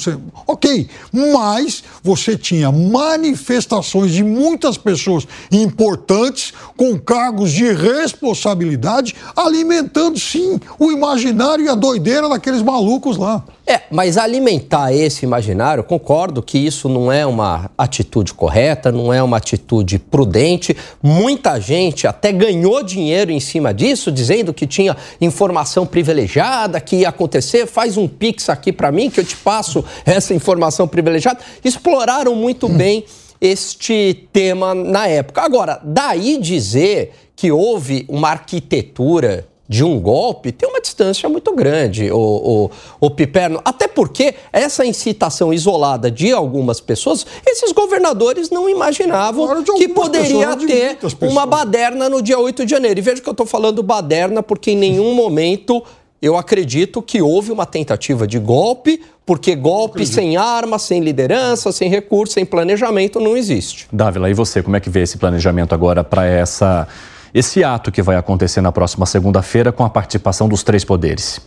Ok, 0.46 0.88
mas 1.12 1.84
você 2.02 2.36
tinha 2.36 2.72
manifestações 2.72 4.12
de 4.12 4.24
muitas 4.24 4.78
pessoas 4.78 5.28
importantes 5.52 6.54
com 6.74 6.98
cargos 6.98 7.52
de 7.52 7.70
responsabilidade 7.70 9.14
alimentando, 9.36 10.18
sim, 10.18 10.58
o 10.78 10.90
imaginário 10.90 11.66
e 11.66 11.68
a 11.68 11.74
doideira 11.74 12.28
daqueles 12.30 12.62
malucos 12.62 13.18
lá. 13.18 13.44
É, 13.68 13.82
mas 13.90 14.16
alimentar 14.16 14.92
esse 14.92 15.26
imaginário, 15.26 15.82
concordo 15.82 16.40
que 16.40 16.56
isso 16.56 16.88
não 16.88 17.10
é 17.10 17.26
uma 17.26 17.68
atitude 17.76 18.32
correta, 18.32 18.92
não 18.92 19.12
é 19.12 19.20
uma 19.20 19.38
atitude 19.38 19.98
prudente. 19.98 20.76
Muita 21.02 21.58
gente 21.58 22.05
até 22.06 22.32
ganhou 22.32 22.82
dinheiro 22.82 23.30
em 23.30 23.40
cima 23.40 23.72
disso, 23.74 24.10
dizendo 24.12 24.54
que 24.54 24.66
tinha 24.66 24.96
informação 25.20 25.86
privilegiada, 25.86 26.80
que 26.80 26.96
ia 26.96 27.08
acontecer. 27.08 27.66
Faz 27.66 27.96
um 27.96 28.06
pix 28.06 28.48
aqui 28.48 28.72
para 28.72 28.92
mim 28.92 29.10
que 29.10 29.20
eu 29.20 29.24
te 29.24 29.36
passo 29.36 29.84
essa 30.04 30.32
informação 30.34 30.86
privilegiada. 30.86 31.40
Exploraram 31.64 32.34
muito 32.34 32.68
bem 32.68 33.04
este 33.40 34.28
tema 34.32 34.74
na 34.74 35.06
época. 35.06 35.42
Agora, 35.42 35.80
daí 35.84 36.38
dizer 36.38 37.12
que 37.34 37.52
houve 37.52 38.04
uma 38.08 38.30
arquitetura 38.30 39.46
de 39.68 39.82
um 39.82 39.98
golpe 40.00 40.52
tem 40.52 40.68
uma 40.68 40.80
distância 40.80 41.28
muito 41.28 41.54
grande, 41.54 42.10
o, 42.10 42.18
o, 42.18 42.70
o 43.00 43.10
Piperno. 43.10 43.60
Até 43.64 43.88
porque 43.88 44.34
essa 44.52 44.84
incitação 44.84 45.52
isolada 45.52 46.10
de 46.10 46.32
algumas 46.32 46.80
pessoas, 46.80 47.26
esses 47.44 47.72
governadores 47.72 48.50
não 48.50 48.68
imaginavam 48.68 49.46
Claro, 49.46 49.64
que 49.64 49.88
poderia 49.88 50.56
ter 50.56 50.98
uma 51.22 51.44
baderna 51.44 52.08
no 52.08 52.22
dia 52.22 52.38
8 52.38 52.64
de 52.64 52.70
janeiro. 52.70 52.98
E 52.98 53.02
veja 53.02 53.20
que 53.20 53.28
eu 53.28 53.32
estou 53.32 53.46
falando 53.46 53.82
baderna 53.82 54.42
porque 54.42 54.72
em 54.72 54.76
nenhum 54.76 55.14
momento 55.16 55.82
eu 56.20 56.36
acredito 56.36 57.02
que 57.02 57.20
houve 57.20 57.52
uma 57.52 57.66
tentativa 57.66 58.26
de 58.26 58.38
golpe, 58.38 59.02
porque 59.24 59.54
golpe 59.54 60.06
sem 60.06 60.36
arma, 60.36 60.78
sem 60.78 61.00
liderança, 61.00 61.70
sem 61.72 61.90
recurso, 61.90 62.34
sem 62.34 62.46
planejamento 62.46 63.20
não 63.20 63.36
existe. 63.36 63.86
Dávila, 63.92 64.30
e 64.30 64.34
você, 64.34 64.62
como 64.62 64.76
é 64.76 64.80
que 64.80 64.88
vê 64.88 65.02
esse 65.02 65.18
planejamento 65.18 65.74
agora 65.74 66.02
para 66.02 66.24
essa 66.24 66.88
esse 67.38 67.62
ato 67.62 67.92
que 67.92 68.00
vai 68.00 68.16
acontecer 68.16 68.62
na 68.62 68.72
próxima 68.72 69.04
segunda-feira 69.04 69.70
com 69.70 69.84
a 69.84 69.90
participação 69.90 70.48
dos 70.48 70.62
três 70.62 70.84
poderes? 70.84 71.38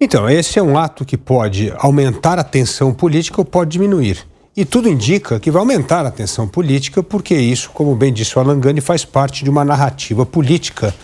Então, 0.00 0.30
esse 0.30 0.56
é 0.56 0.62
um 0.62 0.78
ato 0.78 1.04
que 1.04 1.16
pode 1.16 1.72
aumentar 1.78 2.38
a 2.38 2.44
tensão 2.44 2.94
política 2.94 3.40
ou 3.40 3.44
pode 3.44 3.70
diminuir. 3.70 4.24
E 4.56 4.64
tudo 4.64 4.88
indica 4.88 5.40
que 5.40 5.50
vai 5.50 5.58
aumentar 5.58 6.06
a 6.06 6.12
tensão 6.12 6.46
política, 6.46 7.02
porque 7.02 7.34
isso, 7.34 7.70
como 7.74 7.96
bem 7.96 8.12
disse 8.12 8.38
o 8.38 8.40
Alan 8.40 8.60
Gani, 8.60 8.80
faz 8.80 9.04
parte 9.04 9.42
de 9.42 9.50
uma 9.50 9.64
narrativa 9.64 10.24
política. 10.24 10.94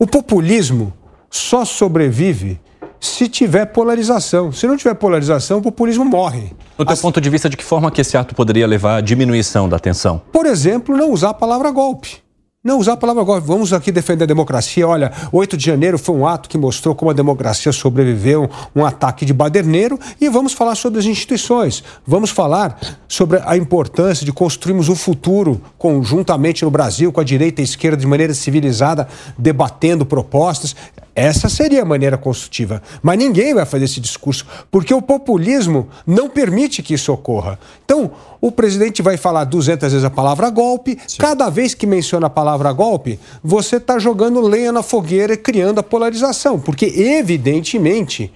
O 0.00 0.06
populismo 0.06 0.92
só 1.30 1.64
sobrevive 1.64 2.58
se 2.98 3.28
tiver 3.28 3.66
polarização. 3.66 4.50
Se 4.50 4.66
não 4.66 4.76
tiver 4.76 4.94
polarização, 4.94 5.58
o 5.58 5.62
populismo 5.62 6.04
morre. 6.04 6.52
No 6.76 6.84
teu 6.84 6.96
ponto 6.96 7.20
de 7.20 7.30
vista, 7.30 7.48
de 7.48 7.56
que 7.56 7.64
forma 7.64 7.88
que 7.92 8.00
esse 8.00 8.16
ato 8.16 8.34
poderia 8.34 8.66
levar 8.66 8.96
à 8.96 9.00
diminuição 9.00 9.68
da 9.68 9.78
tensão? 9.78 10.20
Por 10.32 10.44
exemplo, 10.44 10.96
não 10.96 11.12
usar 11.12 11.30
a 11.30 11.34
palavra 11.34 11.70
golpe. 11.70 12.20
Não 12.62 12.78
usar 12.78 12.92
a 12.92 12.96
palavra 12.98 13.22
golpe. 13.22 13.46
Vamos 13.46 13.72
aqui 13.72 13.90
defender 13.90 14.24
a 14.24 14.26
democracia. 14.26 14.86
Olha, 14.86 15.10
8 15.32 15.56
de 15.56 15.64
janeiro 15.64 15.98
foi 15.98 16.14
um 16.14 16.26
ato 16.26 16.46
que 16.46 16.58
mostrou 16.58 16.94
como 16.94 17.10
a 17.10 17.14
democracia 17.14 17.72
sobreviveu 17.72 18.50
um 18.76 18.84
ataque 18.84 19.24
de 19.24 19.32
baderneiro 19.32 19.98
e 20.20 20.28
vamos 20.28 20.52
falar 20.52 20.74
sobre 20.74 20.98
as 20.98 21.06
instituições. 21.06 21.82
Vamos 22.06 22.28
falar 22.28 22.78
sobre 23.08 23.40
a 23.46 23.56
importância 23.56 24.26
de 24.26 24.32
construirmos 24.32 24.90
um 24.90 24.94
futuro 24.94 25.58
conjuntamente 25.78 26.62
no 26.62 26.70
Brasil, 26.70 27.10
com 27.10 27.22
a 27.22 27.24
direita 27.24 27.62
e 27.62 27.64
a 27.64 27.64
esquerda 27.64 27.96
de 27.96 28.06
maneira 28.06 28.34
civilizada, 28.34 29.08
debatendo 29.38 30.04
propostas. 30.04 30.76
Essa 31.14 31.48
seria 31.48 31.82
a 31.82 31.84
maneira 31.84 32.16
construtiva. 32.16 32.82
Mas 33.02 33.18
ninguém 33.18 33.52
vai 33.54 33.66
fazer 33.66 33.86
esse 33.86 34.00
discurso, 34.00 34.46
porque 34.70 34.94
o 34.94 35.02
populismo 35.02 35.88
não 36.06 36.28
permite 36.28 36.82
que 36.82 36.94
isso 36.94 37.12
ocorra. 37.12 37.58
Então, 37.84 38.10
o 38.40 38.50
presidente 38.50 39.02
vai 39.02 39.16
falar 39.16 39.44
200 39.44 39.92
vezes 39.92 40.04
a 40.04 40.10
palavra 40.10 40.48
golpe. 40.48 40.96
Cada 41.18 41.50
vez 41.50 41.74
que 41.74 41.86
menciona 41.86 42.28
a 42.28 42.30
palavra 42.30 42.49
golpe, 42.58 43.18
você 43.42 43.76
está 43.76 43.98
jogando 43.98 44.40
lenha 44.40 44.72
na 44.72 44.82
fogueira 44.82 45.34
e 45.34 45.36
criando 45.36 45.78
a 45.78 45.82
polarização, 45.82 46.58
porque, 46.58 46.86
evidentemente. 46.86 48.32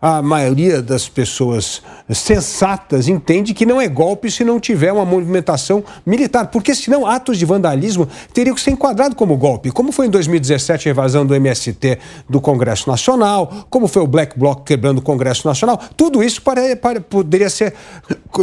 A 0.00 0.22
maioria 0.22 0.80
das 0.80 1.08
pessoas 1.08 1.82
sensatas 2.08 3.08
entende 3.08 3.52
que 3.52 3.66
não 3.66 3.80
é 3.80 3.88
golpe 3.88 4.30
se 4.30 4.44
não 4.44 4.60
tiver 4.60 4.92
uma 4.92 5.04
movimentação 5.04 5.82
militar, 6.06 6.52
porque 6.52 6.72
senão 6.72 7.04
atos 7.04 7.36
de 7.36 7.44
vandalismo 7.44 8.06
teriam 8.32 8.54
que 8.54 8.60
ser 8.60 8.70
enquadrados 8.70 9.16
como 9.16 9.36
golpe, 9.36 9.72
como 9.72 9.90
foi 9.90 10.06
em 10.06 10.10
2017 10.10 10.88
a 10.88 10.92
invasão 10.92 11.26
do 11.26 11.34
MST 11.34 11.98
do 12.28 12.40
Congresso 12.40 12.88
Nacional, 12.88 13.66
como 13.68 13.88
foi 13.88 14.02
o 14.02 14.06
Black 14.06 14.38
Bloc 14.38 14.62
quebrando 14.64 14.98
o 14.98 15.02
Congresso 15.02 15.48
Nacional, 15.48 15.76
tudo 15.96 16.22
isso 16.22 16.42
pare- 16.42 16.76
pare- 16.76 17.00
poderia 17.00 17.50
ser 17.50 17.74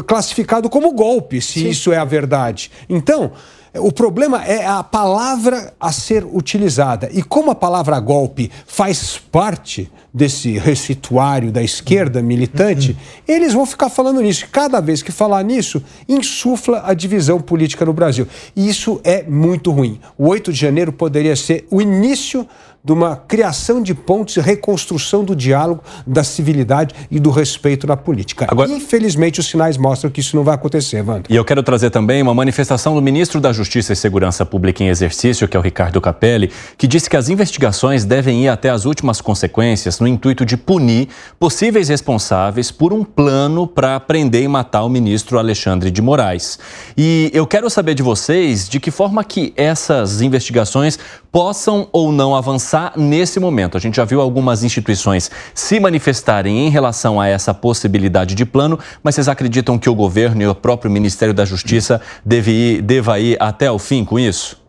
classificado 0.06 0.70
como 0.70 0.92
golpe, 0.92 1.40
se 1.42 1.70
isso 1.70 1.94
é 1.94 1.98
a 1.98 2.04
verdade. 2.04 2.70
Então, 2.90 3.32
o 3.78 3.92
problema 3.92 4.44
é 4.46 4.66
a 4.66 4.84
palavra 4.84 5.74
a 5.80 5.92
ser 5.92 6.26
utilizada. 6.26 7.10
E 7.12 7.22
como 7.22 7.52
a 7.52 7.56
palavra 7.56 8.00
golpe 8.00 8.52
faz 8.66 9.18
parte 9.18 9.92
desse 10.14 10.58
receituário 10.58 11.52
da 11.52 11.62
esquerda 11.62 12.22
militante, 12.22 12.98
eles 13.28 13.54
vão 13.54 13.66
ficar 13.66 13.90
falando 13.90 14.22
nisso. 14.22 14.48
Cada 14.52 14.80
vez 14.80 15.02
que 15.02 15.12
falar 15.12 15.44
nisso, 15.44 15.84
insufla 16.08 16.84
a 16.86 16.94
divisão 16.94 17.40
política 17.42 17.86
no 17.86 17.94
Brasil. 17.94 18.28
E 18.56 18.68
isso 18.68 19.02
é 19.04 19.24
muito 19.24 19.72
ruim. 19.72 20.00
O 20.18 20.28
8 20.28 20.54
de 20.54 20.60
janeiro 20.60 20.94
poderia 20.94 21.36
ser 21.36 21.68
o 21.70 21.82
início 21.82 22.48
de 22.86 22.94
uma 22.94 23.16
criação 23.16 23.82
de 23.82 23.96
pontes, 23.96 24.36
reconstrução 24.44 25.24
do 25.24 25.36
diálogo, 25.36 25.82
da 26.06 26.24
civilidade 26.24 26.94
e 27.10 27.20
do 27.20 27.32
respeito 27.32 27.88
na 27.88 27.98
política. 27.98 28.46
Agora- 28.48 28.70
Infelizmente, 28.72 29.40
os 29.40 29.48
sinais 29.48 29.76
mostram 29.76 30.12
que 30.12 30.20
isso 30.20 30.36
não 30.36 30.44
vai 30.44 30.54
acontecer, 30.54 31.02
Wanda. 31.02 31.24
E 31.30 31.36
eu 31.36 31.44
quero 31.44 31.64
trazer 31.64 31.90
também 31.90 32.22
uma 32.22 32.34
manifestação 32.34 32.94
do 32.94 33.02
ministro 33.02 33.42
da 33.42 33.52
Justiça 33.52 33.94
e 33.94 33.96
Segurança 33.96 34.46
Pública 34.46 34.84
em 34.84 34.88
exercício, 34.90 35.48
que 35.48 35.58
é 35.58 35.60
o 35.60 35.64
Ricardo 35.64 36.00
Capelli, 36.00 36.52
que 36.78 36.86
disse 36.88 37.10
que 37.10 37.18
as 37.18 37.28
investigações 37.28 38.06
devem 38.06 38.44
ir 38.44 38.50
até 38.50 38.70
as 38.70 38.86
últimas 38.86 39.20
consequências 39.20 40.00
no 40.00 40.08
intuito 40.08 40.46
de 40.46 40.56
punir 40.56 41.08
possíveis 41.40 41.90
responsáveis 41.90 42.70
por 42.70 42.94
um 42.94 43.04
plano 43.04 43.66
para 43.66 44.00
prender 44.00 44.44
e 44.44 44.48
matar 44.48 44.84
o 44.84 44.90
ministro 44.90 45.40
Alexandre 45.40 45.90
de 45.90 46.02
Moraes. 46.02 46.60
E 46.96 47.32
eu 47.34 47.48
quero 47.48 47.68
saber 47.70 47.96
de 47.96 48.04
vocês 48.04 48.70
de 48.70 48.80
que 48.80 48.92
forma 48.92 49.24
que 49.24 49.54
essas 49.58 50.22
investigações 50.22 51.00
possam 51.36 51.90
ou 51.92 52.14
não 52.14 52.34
avançar 52.34 52.94
nesse 52.96 53.42
momento. 53.42 53.76
A 53.76 53.80
gente 53.82 53.98
já 53.98 54.06
viu 54.06 54.22
algumas 54.22 54.64
instituições 54.64 55.30
se 55.54 55.82
manifestarem 55.82 56.66
em 56.66 56.70
relação 56.70 57.20
a 57.20 57.28
essa 57.28 57.54
possibilidade 57.54 58.36
de 58.36 58.46
plano, 58.46 58.80
mas 59.04 59.16
vocês 59.16 59.28
acreditam 59.28 59.78
que 59.78 59.90
o 59.90 59.94
governo 59.94 60.42
e 60.42 60.48
o 60.48 60.56
próprio 60.56 60.90
Ministério 60.90 61.34
da 61.34 61.44
Justiça 61.44 62.00
deve 62.24 62.52
ir, 62.52 62.82
deva 62.82 63.20
ir 63.20 63.36
até 63.38 63.70
o 63.70 63.78
fim 63.78 64.06
com 64.06 64.18
isso? 64.18 64.64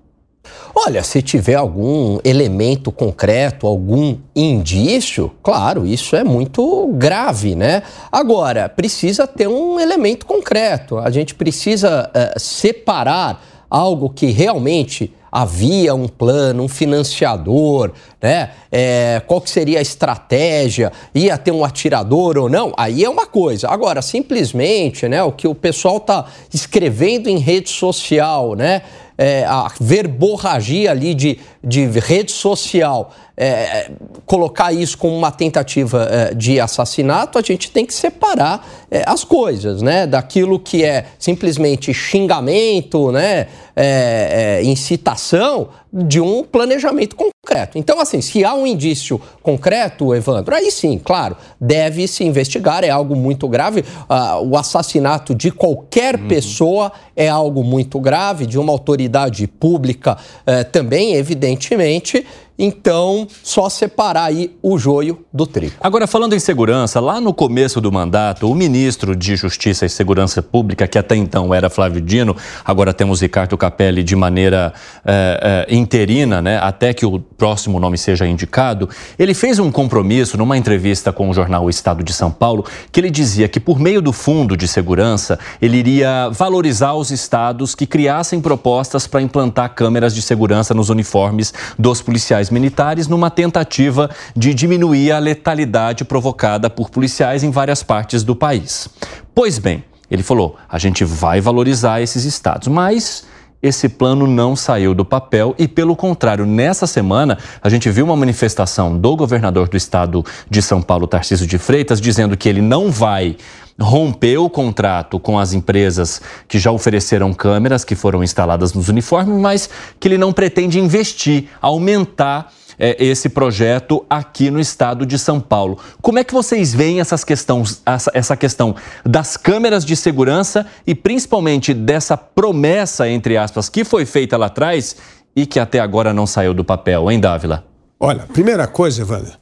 Olha, 0.75 1.04
se 1.04 1.23
tiver 1.23 1.54
algum 1.54 2.18
elemento 2.25 2.90
concreto, 2.90 3.68
algum 3.68 4.18
indício, 4.35 5.30
claro, 5.44 5.87
isso 5.87 6.16
é 6.16 6.25
muito 6.25 6.88
grave, 6.94 7.54
né? 7.54 7.85
Agora, 8.11 8.68
precisa 8.68 9.25
ter 9.25 9.46
um 9.46 9.78
elemento 9.78 10.26
concreto. 10.26 10.99
A 10.99 11.11
gente 11.11 11.32
precisa 11.32 12.11
eh, 12.12 12.35
separar 12.37 13.40
algo 13.70 14.11
que 14.11 14.26
realmente 14.26 15.12
havia 15.37 15.95
um 15.95 16.09
plano, 16.09 16.62
um 16.62 16.69
financiador, 16.69 17.93
né? 18.23 18.52
É, 18.73 19.21
qual 19.26 19.38
que 19.38 19.50
seria 19.50 19.81
a 19.81 19.83
estratégia? 19.83 20.90
Ia 21.14 21.37
ter 21.37 21.50
um 21.50 21.62
atirador 21.62 22.38
ou 22.38 22.49
não? 22.49 22.73
Aí 22.75 23.05
é 23.05 23.11
uma 23.11 23.26
coisa. 23.26 23.69
Agora, 23.69 24.00
simplesmente, 24.00 25.07
né, 25.07 25.23
o 25.23 25.31
que 25.31 25.47
o 25.47 25.55
pessoal 25.55 25.99
está 25.99 26.25
escrevendo 26.55 27.28
em 27.28 27.37
rede 27.37 27.69
social, 27.69 28.55
né? 28.55 28.81
É, 29.19 29.45
a 29.45 29.71
verborragia 29.78 30.90
ali 30.90 31.12
de, 31.12 31.38
de 31.62 31.87
rede 31.87 32.33
social 32.33 33.12
é, 33.37 33.90
colocar 34.25 34.73
isso 34.73 34.97
como 34.97 35.14
uma 35.14 35.31
tentativa 35.31 36.09
é, 36.11 36.35
de 36.35 36.59
assassinato, 36.59 37.38
a 37.38 37.43
gente 37.43 37.71
tem 37.71 37.85
que 37.85 37.93
separar 37.93 38.66
é, 38.90 39.02
as 39.07 39.25
coisas, 39.25 39.83
né? 39.83 40.07
Daquilo 40.07 40.59
que 40.59 40.83
é 40.83 41.07
simplesmente 41.19 41.93
xingamento, 41.93 43.12
né? 43.12 43.47
É, 43.78 44.59
é, 44.59 44.64
incitação 44.64 45.69
de 45.93 46.19
um 46.19 46.43
planejamento 46.43 47.14
concreto. 47.14 47.78
Então, 47.78 48.00
assim, 48.00 48.23
se 48.23 48.45
há 48.45 48.55
um 48.55 48.66
indício 48.66 49.21
concreto, 49.43 50.14
Evandro, 50.14 50.55
aí 50.55 50.71
sim, 50.71 50.99
claro, 50.99 51.37
deve 51.61 52.09
se 52.09 52.25
investigar, 52.25 52.85
é 52.85 52.90
algo 52.90 53.14
muito 53.14 53.47
grave. 53.49 53.81
Uh, 53.81 54.49
o 54.49 54.57
assassinato 54.57 55.35
de 55.35 55.50
qualquer 55.50 56.16
uhum. 56.16 56.28
pessoa 56.28 56.93
é 57.14 57.28
algo 57.28 57.62
muito 57.62 58.00
grave, 58.00 58.47
de 58.47 58.59
uma 58.59 58.73
autoridade 58.73 59.47
pública 59.47 60.16
uh, 60.16 60.71
também, 60.71 61.14
evidentemente. 61.14 62.26
Então, 62.58 63.28
só 63.42 63.68
separar 63.68 64.25
aí 64.25 64.56
o 64.62 64.78
joio 64.78 65.18
do 65.32 65.46
trigo. 65.46 65.75
Agora, 65.80 66.06
falando 66.06 66.34
em 66.34 66.38
segurança, 66.38 67.00
lá 67.00 67.20
no 67.20 67.34
começo 67.34 67.80
do 67.80 67.92
mandato, 67.92 68.50
o 68.50 68.54
ministro 68.54 69.14
de 69.14 69.36
Justiça 69.36 69.84
e 69.84 69.90
Segurança 69.90 70.40
Pública, 70.42 70.88
que 70.88 70.98
até 70.98 71.14
então 71.14 71.54
era 71.54 71.68
Flávio 71.68 72.00
Dino, 72.00 72.34
agora 72.64 72.94
temos 72.94 73.20
Ricardo 73.20 73.56
Capelli 73.58 74.02
de 74.02 74.16
maneira 74.16 74.72
é, 75.04 75.66
é, 75.68 75.75
interina, 75.75 76.40
né, 76.40 76.58
até 76.58 76.94
que 76.94 77.04
o 77.04 77.18
próximo 77.18 77.78
nome 77.78 77.98
seja 77.98 78.26
indicado, 78.26 78.88
ele 79.18 79.34
fez 79.34 79.58
um 79.58 79.70
compromisso 79.70 80.38
numa 80.38 80.56
entrevista 80.56 81.12
com 81.12 81.28
o 81.28 81.34
jornal 81.34 81.64
o 81.64 81.70
Estado 81.70 82.02
de 82.02 82.12
São 82.12 82.30
Paulo, 82.30 82.64
que 82.90 83.00
ele 83.00 83.10
dizia 83.10 83.48
que 83.48 83.60
por 83.60 83.78
meio 83.78 84.00
do 84.00 84.12
Fundo 84.12 84.56
de 84.56 84.66
Segurança, 84.66 85.38
ele 85.60 85.76
iria 85.76 86.30
valorizar 86.30 86.94
os 86.94 87.10
estados 87.10 87.75
que 87.75 87.86
criassem 87.86 88.40
propostas 88.40 89.06
para 89.06 89.20
implantar 89.20 89.75
câmeras 89.75 90.14
de 90.14 90.22
segurança 90.22 90.72
nos 90.72 90.88
uniformes 90.88 91.52
dos 91.78 92.00
policiais 92.00 92.46
policiais 92.47 92.50
militares 92.50 93.09
numa 93.09 93.31
tentativa 93.31 94.11
de 94.35 94.55
diminuir 94.55 95.12
a 95.12 95.19
letalidade 95.19 96.05
provocada 96.05 96.71
por 96.71 96.91
policiais 96.91 97.43
em 97.43 97.50
várias 97.50 97.83
partes 97.83 98.23
do 98.23 98.35
país. 98.35 98.88
Pois 99.35 99.59
bem, 99.59 99.85
ele 100.11 100.23
falou: 100.23 100.57
a 100.69 100.79
gente 100.79 101.05
vai 101.05 101.41
valorizar 101.41 102.00
esses 102.00 102.25
estados, 102.25 102.69
mas 102.69 103.25
esse 103.62 103.88
plano 103.88 104.26
não 104.26 104.55
saiu 104.55 104.95
do 104.95 105.05
papel 105.05 105.55
e, 105.59 105.67
pelo 105.67 105.97
contrário, 105.97 106.47
nessa 106.47 106.87
semana 106.87 107.38
a 107.62 107.69
gente 107.69 107.91
viu 107.91 108.05
uma 108.05 108.17
manifestação 108.17 108.97
do 108.97 109.17
governador 109.17 109.69
do 109.69 109.76
estado 109.76 110.25
de 110.49 110.62
São 110.62 110.83
Paulo, 110.83 111.07
Tarcísio 111.07 111.47
de 111.47 111.59
Freitas, 111.59 112.00
dizendo 112.00 112.37
que 112.37 112.49
ele 112.49 112.61
não 112.61 112.91
vai 112.91 113.37
romper 113.78 114.38
o 114.38 114.49
contrato 114.49 115.18
com 115.21 115.38
as 115.38 115.52
empresas 115.52 116.21
que 116.49 116.59
já 116.59 116.71
ofereceram 116.71 117.33
câmeras 117.33 117.85
que 117.85 117.95
foram 117.95 118.25
instaladas 118.25 118.73
nos 118.73 118.88
uniformes, 118.88 119.38
mas 119.38 119.68
que 120.00 120.09
ele 120.09 120.18
não 120.18 120.33
pretende 120.33 120.80
investir, 120.80 121.49
aumentar 121.61 122.52
é, 122.78 123.02
esse 123.02 123.28
projeto 123.28 124.04
aqui 124.09 124.50
no 124.50 124.61
estado 124.61 125.04
de 125.06 125.18
São 125.18 125.40
Paulo. 125.40 125.78
Como 126.00 126.18
é 126.18 126.25
que 126.25 126.33
vocês 126.33 126.75
veem 126.75 127.00
essas 127.00 127.25
questões, 127.25 127.83
essa, 127.85 128.11
essa 128.14 128.37
questão 128.37 128.75
das 129.04 129.37
câmeras 129.37 129.85
de 129.85 129.97
segurança 129.97 130.66
e 130.87 130.95
principalmente 130.95 131.73
dessa 131.73 132.16
promessa, 132.16 133.09
entre 133.09 133.37
aspas, 133.37 133.68
que 133.68 133.85
foi 133.85 134.04
feita 134.04 134.37
lá 134.37 134.47
atrás 134.47 134.97
e 135.35 135.47
que 135.47 135.61
até 135.61 135.80
agora 135.80 136.12
não 136.12 136.26
saiu 136.26 136.54
do 136.54 136.64
papel, 136.64 137.11
hein, 137.11 137.21
Dávila? 137.21 137.64
Olha, 137.99 138.25
primeira 138.33 138.66
coisa, 138.66 139.02
Evandro, 139.02 139.33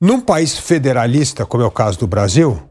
num 0.00 0.20
país 0.20 0.58
federalista, 0.58 1.46
como 1.46 1.62
é 1.62 1.66
o 1.66 1.70
caso 1.70 1.98
do 1.98 2.06
Brasil, 2.06 2.62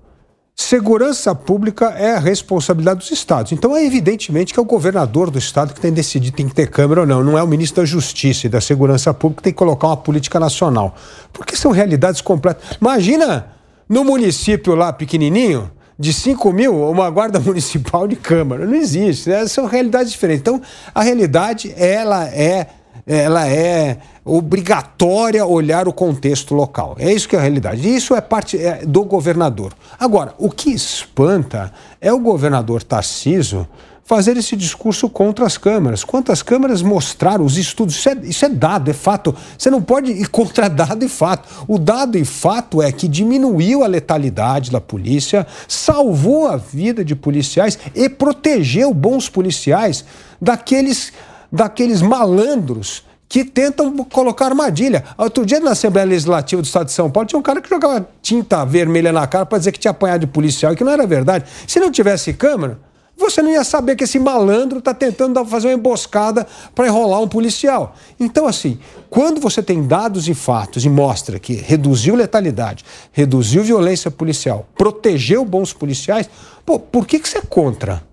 Segurança 0.56 1.34
pública 1.34 1.88
é 1.98 2.14
a 2.14 2.20
responsabilidade 2.20 3.00
dos 3.00 3.12
estados. 3.12 3.52
Então 3.52 3.76
é 3.76 3.84
evidentemente 3.84 4.54
que 4.54 4.60
é 4.60 4.62
o 4.62 4.66
governador 4.66 5.32
do 5.32 5.40
estado 5.40 5.74
que 5.74 5.82
tem 5.82 5.92
decidido 5.92 6.36
tem 6.38 6.48
que 6.48 6.54
ter 6.54 6.70
câmera 6.70 7.02
ou 7.02 7.08
não. 7.08 7.24
Não 7.24 7.38
é 7.38 7.42
o 7.42 7.48
ministro 7.48 7.82
da 7.82 7.86
Justiça 7.86 8.46
e 8.46 8.50
da 8.50 8.62
Segurança 8.62 9.12
Pública 9.14 9.40
que 9.40 9.44
tem 9.46 9.54
que 9.54 9.58
colocar 9.58 9.88
uma 9.88 9.98
política 9.98 10.40
nacional. 10.40 10.96
Porque 11.32 11.56
são 11.56 11.72
realidades 11.72 12.22
completas. 12.22 12.78
Imagina 12.80 13.48
no 13.90 14.04
município 14.04 14.76
lá 14.76 14.94
pequenininho, 14.94 15.72
de 15.98 16.14
5 16.14 16.52
mil, 16.52 16.90
uma 16.90 17.10
guarda 17.10 17.40
municipal 17.42 18.08
de 18.08 18.16
câmara. 18.16 18.66
Não 18.68 18.76
existe. 18.76 19.30
Né? 19.30 19.48
São 19.48 19.66
realidades 19.66 20.12
diferentes. 20.12 20.42
Então 20.42 20.62
a 20.94 21.02
realidade, 21.02 21.74
ela 21.76 22.26
é 22.28 22.68
ela 23.06 23.48
é 23.48 23.98
obrigatória 24.24 25.46
olhar 25.46 25.88
o 25.88 25.94
contexto 25.94 26.56
local. 26.56 26.96
É 26.98 27.12
isso 27.12 27.28
que 27.28 27.36
é 27.36 27.40
a 27.40 27.42
realidade. 27.42 27.94
Isso 27.94 28.16
é 28.16 28.22
parte 28.22 28.58
é, 28.58 28.86
do 28.86 29.04
governador. 29.04 29.74
Agora, 30.00 30.34
o 30.38 30.50
que 30.50 30.70
espanta 30.70 31.74
é 32.00 32.12
o 32.14 32.20
governador 32.20 32.84
Tarciso 32.84 33.68
fazer 34.06 34.36
esse 34.36 34.56
discurso 34.56 35.10
contra 35.10 35.46
as 35.46 35.58
câmaras. 35.58 36.04
Quantas 36.04 36.42
câmaras 36.42 36.82
mostraram 36.82 37.46
os 37.46 37.58
estudos? 37.58 37.96
Isso 37.96 38.10
é, 38.10 38.18
isso 38.24 38.46
é, 38.46 38.50
dado, 38.50 38.92
é 38.92 38.94
fato. 38.94 39.36
Você 39.58 39.70
não 39.70 39.82
pode 39.82 40.12
ir 40.12 40.28
contra 40.28 40.68
dado 40.68 41.04
e 41.04 41.10
fato. 41.10 41.48
O 41.68 41.80
dado 41.80 42.18
e 42.18 42.26
fato 42.26 42.82
é 42.82 42.92
que 42.92 43.08
diminuiu 43.08 43.84
a 43.84 43.88
letalidade 43.88 44.72
da 44.72 44.82
polícia, 44.82 45.48
salvou 45.68 46.48
a 46.48 46.58
vida 46.58 47.04
de 47.04 47.16
policiais 47.16 47.80
e 47.96 48.10
protegeu 48.10 48.94
bons 48.94 49.30
policiais 49.30 50.04
daqueles 50.42 51.14
daqueles 51.54 52.02
malandros 52.02 53.06
que 53.30 53.46
tentam 53.46 53.96
colocar 54.06 54.46
armadilha. 54.46 55.04
Outro 55.18 55.46
dia 55.46 55.60
na 55.60 55.72
Assembleia 55.72 56.06
Legislativa 56.06 56.62
do 56.62 56.66
Estado 56.66 56.88
de 56.88 56.92
São 56.92 57.10
Paulo 57.10 57.28
tinha 57.28 57.40
um 57.40 57.44
cara 57.44 57.62
que 57.62 57.70
jogava 57.70 58.08
tinta 58.22 58.66
vermelha 58.66 59.12
na 59.12 59.26
cara 59.28 59.46
para 59.46 59.60
dizer 59.60 59.72
que 59.72 59.80
tinha 59.80 59.92
apanhado 59.92 60.22
de 60.22 60.28
policial 60.28 60.74
e 60.74 60.76
que 60.76 60.84
não 60.84 60.92
era 60.92 61.06
verdade. 61.06 61.46
Se 61.68 61.80
não 61.80 61.92
tivesse 61.92 62.34
câmera, 62.34 62.80
você 63.18 63.42
não 63.42 63.52
ia 63.52 63.64
saber 63.64 63.96
que 63.96 64.04
esse 64.04 64.20
malandro 64.20 64.80
está 64.80 64.94
tentando 64.94 65.44
fazer 65.46 65.68
uma 65.68 65.74
emboscada 65.74 66.46
para 66.74 66.88
enrolar 66.88 67.22
um 67.22 67.28
policial. 67.28 67.96
Então, 68.20 68.48
assim, 68.48 68.80
quando 69.10 69.40
você 69.40 69.62
tem 69.62 69.84
dados 69.86 70.28
e 70.28 70.34
fatos 70.34 70.84
e 70.86 70.90
mostra 70.90 71.40
que 71.40 71.54
reduziu 71.54 72.16
letalidade, 72.16 72.84
reduziu 73.12 73.64
violência 73.64 74.10
policial, 74.12 74.68
protegeu 74.76 75.46
bons 75.46 75.72
policiais, 75.72 76.30
pô, 76.66 76.80
por 76.80 77.06
que, 77.06 77.20
que 77.20 77.30
você 77.30 77.38
é 77.38 77.42
contra? 77.42 78.04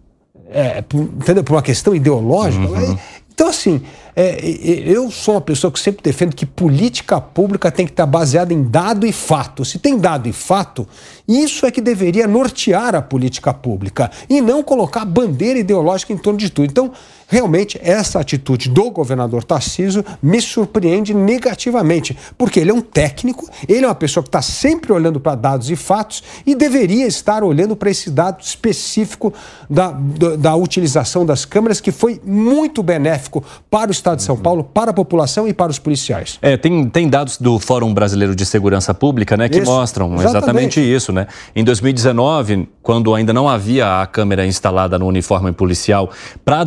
É, 0.52 0.82
por, 0.82 1.00
entendeu? 1.00 1.44
Por 1.44 1.54
uma 1.54 1.62
questão 1.62 1.94
ideológica? 1.94 2.66
Uhum. 2.66 2.98
Então, 3.40 3.48
assim, 3.48 3.80
é, 4.14 4.38
eu 4.84 5.10
sou 5.10 5.32
uma 5.32 5.40
pessoa 5.40 5.72
que 5.72 5.80
sempre 5.80 6.02
defendo 6.02 6.36
que 6.36 6.44
política 6.44 7.18
pública 7.18 7.70
tem 7.70 7.86
que 7.86 7.92
estar 7.92 8.04
baseada 8.04 8.52
em 8.52 8.62
dado 8.62 9.06
e 9.06 9.12
fato. 9.12 9.64
Se 9.64 9.78
tem 9.78 9.96
dado 9.96 10.28
e 10.28 10.32
fato, 10.32 10.86
isso 11.26 11.64
é 11.64 11.70
que 11.70 11.80
deveria 11.80 12.26
nortear 12.26 12.94
a 12.94 13.00
política 13.00 13.54
pública 13.54 14.10
e 14.28 14.42
não 14.42 14.62
colocar 14.62 15.06
bandeira 15.06 15.58
ideológica 15.58 16.12
em 16.12 16.18
torno 16.18 16.38
de 16.38 16.50
tudo. 16.50 16.70
Então, 16.70 16.92
realmente, 17.30 17.80
essa 17.82 18.18
atitude 18.18 18.68
do 18.68 18.90
governador 18.90 19.44
Tarcísio 19.44 20.04
me 20.20 20.42
surpreende 20.42 21.14
negativamente, 21.14 22.16
porque 22.36 22.58
ele 22.58 22.70
é 22.70 22.74
um 22.74 22.80
técnico, 22.80 23.48
ele 23.68 23.84
é 23.84 23.88
uma 23.88 23.94
pessoa 23.94 24.22
que 24.22 24.28
está 24.28 24.42
sempre 24.42 24.92
olhando 24.92 25.20
para 25.20 25.36
dados 25.36 25.70
e 25.70 25.76
fatos 25.76 26.22
e 26.44 26.54
deveria 26.54 27.06
estar 27.06 27.44
olhando 27.44 27.76
para 27.76 27.88
esse 27.88 28.10
dado 28.10 28.42
específico 28.42 29.32
da, 29.68 29.92
da, 29.92 30.36
da 30.36 30.56
utilização 30.56 31.24
das 31.24 31.44
câmeras, 31.44 31.80
que 31.80 31.92
foi 31.92 32.20
muito 32.24 32.82
benéfico 32.82 33.44
para 33.70 33.88
o 33.88 33.92
Estado 33.92 34.18
de 34.18 34.24
São 34.24 34.36
Paulo 34.36 34.64
para 34.64 34.90
a 34.90 34.94
população 34.94 35.46
e 35.46 35.54
para 35.54 35.70
os 35.70 35.78
policiais. 35.78 36.38
É, 36.42 36.56
tem, 36.56 36.88
tem 36.88 37.08
dados 37.08 37.38
do 37.38 37.58
Fórum 37.60 37.94
Brasileiro 37.94 38.34
de 38.34 38.44
Segurança 38.44 38.92
Pública, 38.92 39.36
né, 39.36 39.48
que 39.48 39.58
isso, 39.58 39.70
mostram 39.70 40.14
exatamente. 40.14 40.36
exatamente 40.36 40.80
isso, 40.80 41.12
né? 41.12 41.28
Em 41.54 41.62
2019, 41.62 42.68
quando 42.82 43.14
ainda 43.14 43.32
não 43.32 43.48
havia 43.48 44.02
a 44.02 44.06
câmera 44.06 44.44
instalada 44.44 44.98
no 44.98 45.06
uniforme 45.06 45.52
policial, 45.52 46.10
para 46.44 46.64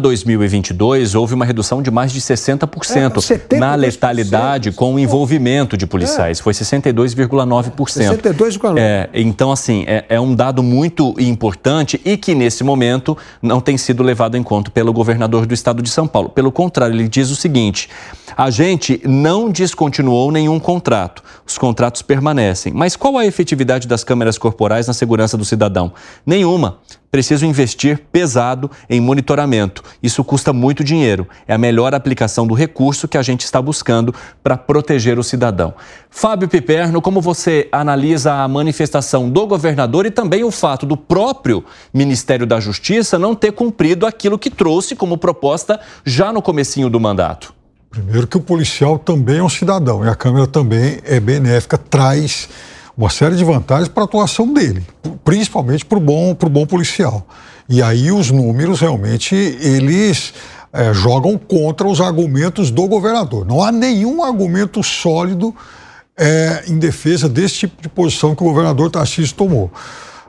2022 0.54 1.16
houve 1.16 1.34
uma 1.34 1.46
redução 1.46 1.82
de 1.82 1.90
mais 1.90 2.12
de 2.12 2.22
60% 2.22 3.50
é, 3.52 3.58
na 3.58 3.76
letalidade 3.76 4.72
com 4.72 4.94
o 4.94 5.00
envolvimento 5.00 5.76
de 5.76 5.88
policiais. 5.88 6.40
É. 6.40 6.44
Foi 6.44 6.54
62,9%. 6.54 7.74
62,9%. 7.76 8.78
É, 8.78 9.10
então, 9.14 9.52
assim, 9.52 9.84
é, 9.88 10.06
é 10.10 10.20
um 10.20 10.36
dado 10.36 10.62
muito 10.62 11.16
importante 11.20 12.00
e 12.06 12.18
que, 12.18 12.36
nesse 12.36 12.64
momento, 12.64 13.18
não 13.42 13.60
tem 13.60 13.78
sido 13.78 14.04
levado 14.04 14.38
em 14.38 14.44
conta 14.44 14.70
pelo 14.70 14.94
governador 14.94 15.46
do 15.46 15.54
estado 15.54 15.82
de 15.82 15.90
São 15.90 16.08
Paulo. 16.08 16.30
Pelo 16.30 16.52
contrário, 16.52 16.96
ele 16.96 17.08
diz 17.08 17.32
o 17.32 17.36
seguinte: 17.36 17.90
a 18.38 18.50
gente 18.50 19.02
não 19.06 19.50
descontinuou 19.50 20.32
nenhum 20.32 20.60
contrato, 20.60 21.24
os 21.46 21.58
contratos 21.58 22.02
permanecem. 22.02 22.74
Mas 22.74 22.96
qual 22.96 23.18
a 23.18 23.26
efetividade 23.26 23.88
das 23.88 24.04
câmeras 24.04 24.38
corporais 24.38 24.88
na 24.88 24.94
segurança 24.94 25.38
do 25.38 25.46
cidadão? 25.46 25.94
Nenhuma. 26.26 26.80
Preciso 27.14 27.46
investir 27.46 28.00
pesado 28.12 28.72
em 28.90 29.00
monitoramento. 29.00 29.84
Isso 30.02 30.24
custa 30.24 30.52
muito 30.52 30.84
dinheiro. 30.84 31.28
É 31.48 31.54
a 31.54 31.60
melhor 31.60 31.94
aplicação 31.94 32.48
do 32.48 32.56
recurso 32.56 33.08
que 33.08 33.20
a 33.20 33.22
gente 33.22 33.42
está 33.42 33.62
buscando 33.62 34.16
para 34.42 34.58
proteger 34.58 35.20
o 35.20 35.24
cidadão. 35.24 35.76
Fábio 36.10 36.48
Piperno, 36.48 37.04
como 37.04 37.22
você 37.22 37.70
analisa 37.72 38.34
a 38.34 38.48
manifestação 38.48 39.30
do 39.30 39.46
governador 39.46 40.08
e 40.08 40.10
também 40.10 40.44
o 40.44 40.50
fato 40.50 40.88
do 40.88 40.98
próprio 40.98 41.64
Ministério 41.94 42.48
da 42.48 42.60
Justiça 42.60 43.20
não 43.20 43.36
ter 43.36 43.52
cumprido 43.52 44.08
aquilo 44.08 44.40
que 44.40 44.50
trouxe 44.50 44.96
como 44.96 45.16
proposta 45.16 45.80
já 46.04 46.34
no 46.34 46.42
comecinho 46.42 46.90
do 46.90 47.00
mandato? 47.00 47.54
Primeiro 47.92 48.26
que 48.26 48.38
o 48.38 48.42
policial 48.42 48.98
também 48.98 49.38
é 49.38 49.44
um 49.44 49.50
cidadão 49.50 50.04
e 50.04 50.10
a 50.10 50.16
Câmara 50.16 50.48
também 50.48 50.98
é 51.06 51.20
benéfica, 51.20 51.78
traz 51.78 52.50
uma 52.98 53.10
série 53.10 53.36
de 53.36 53.44
vantagens 53.44 53.88
para 53.88 54.04
a 54.04 54.06
atuação 54.06 54.54
dele, 54.54 54.86
principalmente 55.24 55.84
para 55.84 55.98
o 55.98 56.02
bom, 56.02 56.36
bom 56.36 56.66
policial. 56.66 57.26
E 57.68 57.82
aí 57.82 58.12
os 58.12 58.30
números 58.30 58.82
realmente 58.82 59.36
eles 59.36 60.34
é, 60.72 60.94
jogam 60.94 61.38
contra 61.38 61.88
os 61.88 62.02
argumentos 62.02 62.70
do 62.70 62.88
governador. 62.88 63.46
Não 63.46 63.64
há 63.64 63.72
nenhum 63.72 64.24
argumento 64.24 64.84
sólido 64.84 65.56
é, 66.18 66.64
em 66.68 66.78
defesa 66.78 67.28
desse 67.28 67.60
tipo 67.60 67.82
de 67.82 67.90
posição 67.90 68.36
que 68.36 68.44
o 68.44 68.48
governador 68.48 68.90
Tarcísio 68.92 69.36
tomou. 69.36 69.72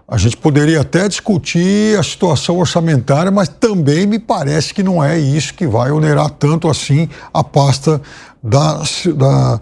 A 0.06 0.18
gente 0.18 0.36
poderia 0.36 0.82
até 0.82 1.08
discutir 1.08 1.98
a 1.98 2.02
situação 2.02 2.58
orçamentária, 2.58 3.30
mas 3.30 3.48
também 3.48 4.06
me 4.06 4.18
parece 4.18 4.74
que 4.74 4.82
não 4.82 5.02
é 5.02 5.18
isso 5.18 5.54
que 5.54 5.66
vai 5.66 5.90
onerar 5.90 6.28
tanto 6.30 6.68
assim 6.68 7.08
a 7.32 7.42
pasta 7.42 8.00
da, 8.42 8.82
da 9.16 9.60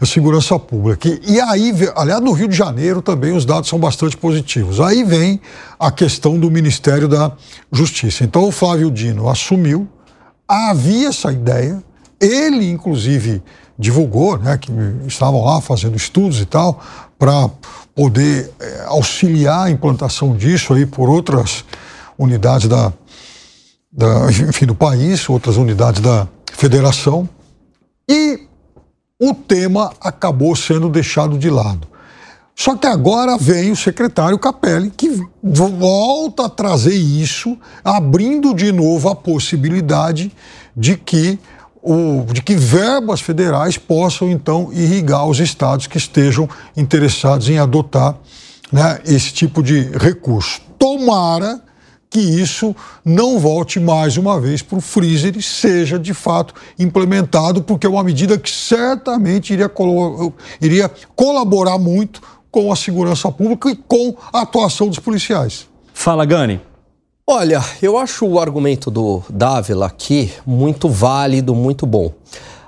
a 0.00 0.06
segurança 0.06 0.58
pública. 0.58 1.08
E, 1.26 1.40
aí, 1.40 1.72
aliás, 1.94 2.22
no 2.22 2.32
Rio 2.32 2.48
de 2.48 2.56
Janeiro 2.56 3.02
também 3.02 3.36
os 3.36 3.44
dados 3.44 3.68
são 3.68 3.78
bastante 3.78 4.16
positivos. 4.16 4.80
Aí 4.80 5.04
vem 5.04 5.40
a 5.78 5.90
questão 5.90 6.38
do 6.38 6.50
Ministério 6.50 7.06
da 7.06 7.32
Justiça. 7.70 8.24
Então 8.24 8.48
o 8.48 8.50
Flávio 8.50 8.90
Dino 8.90 9.28
assumiu, 9.28 9.86
havia 10.48 11.08
essa 11.08 11.30
ideia, 11.30 11.82
ele 12.18 12.70
inclusive 12.70 13.42
divulgou, 13.78 14.38
né, 14.38 14.58
que 14.58 14.70
estavam 15.06 15.44
lá 15.44 15.60
fazendo 15.60 15.96
estudos 15.96 16.40
e 16.40 16.46
tal, 16.46 16.80
para 17.18 17.50
poder 17.94 18.50
é, 18.58 18.84
auxiliar 18.86 19.66
a 19.66 19.70
implantação 19.70 20.34
disso 20.34 20.72
aí 20.72 20.86
por 20.86 21.08
outras 21.08 21.64
unidades 22.18 22.68
da, 22.68 22.92
da, 23.92 24.30
enfim, 24.48 24.66
do 24.66 24.74
país, 24.74 25.28
outras 25.28 25.56
unidades 25.56 26.00
da 26.00 26.26
federação. 26.52 27.28
E 28.08 28.49
o 29.20 29.34
tema 29.34 29.92
acabou 30.00 30.56
sendo 30.56 30.88
deixado 30.88 31.36
de 31.36 31.50
lado. 31.50 31.86
Só 32.56 32.76
que 32.76 32.86
agora 32.86 33.36
vem 33.38 33.70
o 33.70 33.76
secretário 33.76 34.38
Capelli, 34.38 34.90
que 34.90 35.22
volta 35.42 36.46
a 36.46 36.48
trazer 36.48 36.94
isso, 36.94 37.56
abrindo 37.84 38.54
de 38.54 38.72
novo 38.72 39.08
a 39.08 39.14
possibilidade 39.14 40.32
de 40.76 40.96
que, 40.96 41.38
o, 41.82 42.24
de 42.32 42.42
que 42.42 42.54
verbas 42.54 43.20
federais 43.20 43.78
possam, 43.78 44.30
então, 44.30 44.70
irrigar 44.72 45.26
os 45.26 45.38
estados 45.38 45.86
que 45.86 45.96
estejam 45.96 46.48
interessados 46.76 47.48
em 47.48 47.58
adotar 47.58 48.16
né, 48.72 49.00
esse 49.06 49.32
tipo 49.32 49.62
de 49.62 49.82
recurso. 49.96 50.60
Tomara 50.78 51.62
que 52.10 52.18
isso 52.18 52.74
não 53.04 53.38
volte 53.38 53.78
mais 53.78 54.16
uma 54.16 54.40
vez 54.40 54.60
para 54.60 54.76
o 54.76 54.80
freezer 54.80 55.36
e 55.36 55.42
seja 55.42 55.96
de 55.96 56.12
fato 56.12 56.52
implementado, 56.76 57.62
porque 57.62 57.86
é 57.86 57.90
uma 57.90 58.02
medida 58.02 58.36
que 58.36 58.50
certamente 58.50 59.52
iria, 59.52 59.68
colo 59.68 60.34
iria 60.60 60.90
colaborar 61.14 61.78
muito 61.78 62.20
com 62.50 62.72
a 62.72 62.76
segurança 62.76 63.30
pública 63.30 63.70
e 63.70 63.76
com 63.76 64.16
a 64.32 64.40
atuação 64.40 64.88
dos 64.88 64.98
policiais. 64.98 65.68
Fala, 65.94 66.24
Gani. 66.24 66.60
Olha, 67.24 67.62
eu 67.80 67.96
acho 67.96 68.26
o 68.26 68.40
argumento 68.40 68.90
do 68.90 69.22
Dávila 69.30 69.86
aqui 69.86 70.32
muito 70.44 70.88
válido, 70.88 71.54
muito 71.54 71.86
bom. 71.86 72.12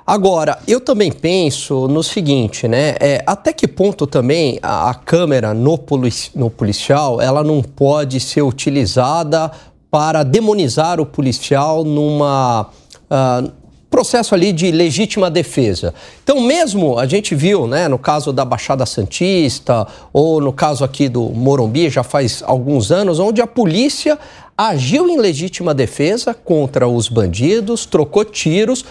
Agora, 0.06 0.58
eu 0.66 0.80
também 0.80 1.12
penso 1.12 1.86
no 1.86 2.02
seguinte, 2.02 2.66
né? 2.66 2.96
É, 3.00 3.22
até 3.24 3.52
que 3.52 3.68
ponto 3.68 4.06
também 4.06 4.58
a, 4.60 4.90
a 4.90 4.94
câmera 4.94 5.54
no, 5.54 5.78
polici 5.78 6.30
no 6.34 6.50
policial 6.50 7.20
ela 7.20 7.44
não 7.44 7.62
pode 7.62 8.18
ser 8.18 8.42
utilizada 8.42 9.50
para 9.90 10.22
demonizar 10.22 11.00
o 11.00 11.06
policial 11.06 11.84
numa 11.84 12.62
uh, 12.62 13.52
processo 13.92 14.34
ali 14.34 14.52
de 14.52 14.72
legítima 14.72 15.30
defesa. 15.30 15.92
Então, 16.24 16.40
mesmo 16.40 16.98
a 16.98 17.06
gente 17.06 17.34
viu, 17.34 17.66
né, 17.66 17.86
no 17.88 17.98
caso 17.98 18.32
da 18.32 18.42
Baixada 18.42 18.86
Santista 18.86 19.86
ou 20.10 20.40
no 20.40 20.52
caso 20.52 20.82
aqui 20.82 21.10
do 21.10 21.28
Morumbi, 21.28 21.90
já 21.90 22.02
faz 22.02 22.42
alguns 22.44 22.90
anos, 22.90 23.20
onde 23.20 23.42
a 23.42 23.46
polícia 23.46 24.18
agiu 24.56 25.08
em 25.08 25.18
legítima 25.18 25.74
defesa 25.74 26.32
contra 26.32 26.88
os 26.88 27.08
bandidos, 27.08 27.84
trocou 27.84 28.24
tiros 28.24 28.84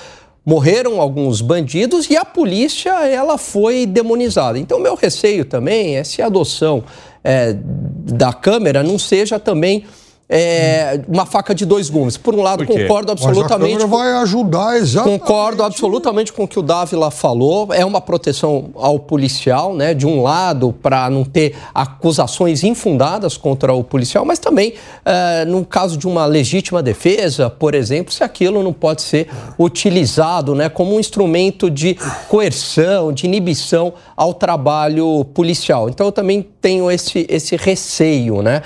morreram 0.45 0.99
alguns 0.99 1.41
bandidos 1.41 2.09
e 2.09 2.17
a 2.17 2.25
polícia 2.25 3.07
ela 3.07 3.37
foi 3.37 3.85
demonizada. 3.85 4.57
Então, 4.57 4.79
meu 4.79 4.95
receio 4.95 5.45
também 5.45 5.97
é 5.97 6.03
se 6.03 6.21
a 6.21 6.25
adoção 6.25 6.83
é, 7.23 7.55
da 7.55 8.33
Câmara 8.33 8.81
não 8.81 8.97
seja 8.97 9.39
também 9.39 9.85
é, 10.33 11.01
uma 11.09 11.25
faca 11.25 11.53
de 11.53 11.65
dois 11.65 11.89
gumes. 11.89 12.15
Por 12.15 12.33
um 12.33 12.41
lado, 12.41 12.65
concordo 12.65 13.11
absolutamente. 13.11 13.73
Mas 13.73 13.83
a 13.83 13.85
vai 13.85 14.13
ajudar 14.13 14.77
exatamente. 14.77 15.19
Concordo 15.19 15.61
absolutamente 15.61 16.31
com 16.31 16.45
o 16.45 16.47
que 16.47 16.57
o 16.57 16.61
Dávila 16.61 17.11
falou. 17.11 17.73
É 17.73 17.83
uma 17.83 17.99
proteção 17.99 18.69
ao 18.75 18.97
policial, 18.97 19.73
né? 19.75 19.93
De 19.93 20.07
um 20.07 20.21
lado, 20.21 20.73
para 20.81 21.09
não 21.09 21.25
ter 21.25 21.53
acusações 21.73 22.63
infundadas 22.63 23.35
contra 23.35 23.73
o 23.73 23.83
policial, 23.83 24.23
mas 24.23 24.39
também, 24.39 24.73
é, 25.03 25.43
no 25.43 25.65
caso 25.65 25.97
de 25.97 26.07
uma 26.07 26.25
legítima 26.25 26.81
defesa, 26.81 27.49
por 27.49 27.75
exemplo, 27.75 28.13
se 28.13 28.23
aquilo 28.23 28.63
não 28.63 28.71
pode 28.71 29.01
ser 29.01 29.27
utilizado 29.59 30.55
né, 30.55 30.69
como 30.69 30.95
um 30.95 30.99
instrumento 30.99 31.69
de 31.69 31.97
coerção, 32.29 33.11
de 33.11 33.25
inibição 33.25 33.93
ao 34.15 34.33
trabalho 34.33 35.25
policial. 35.33 35.89
Então, 35.89 36.05
eu 36.05 36.11
também 36.11 36.47
tenho 36.61 36.89
esse, 36.89 37.25
esse 37.29 37.57
receio, 37.57 38.41
né? 38.41 38.61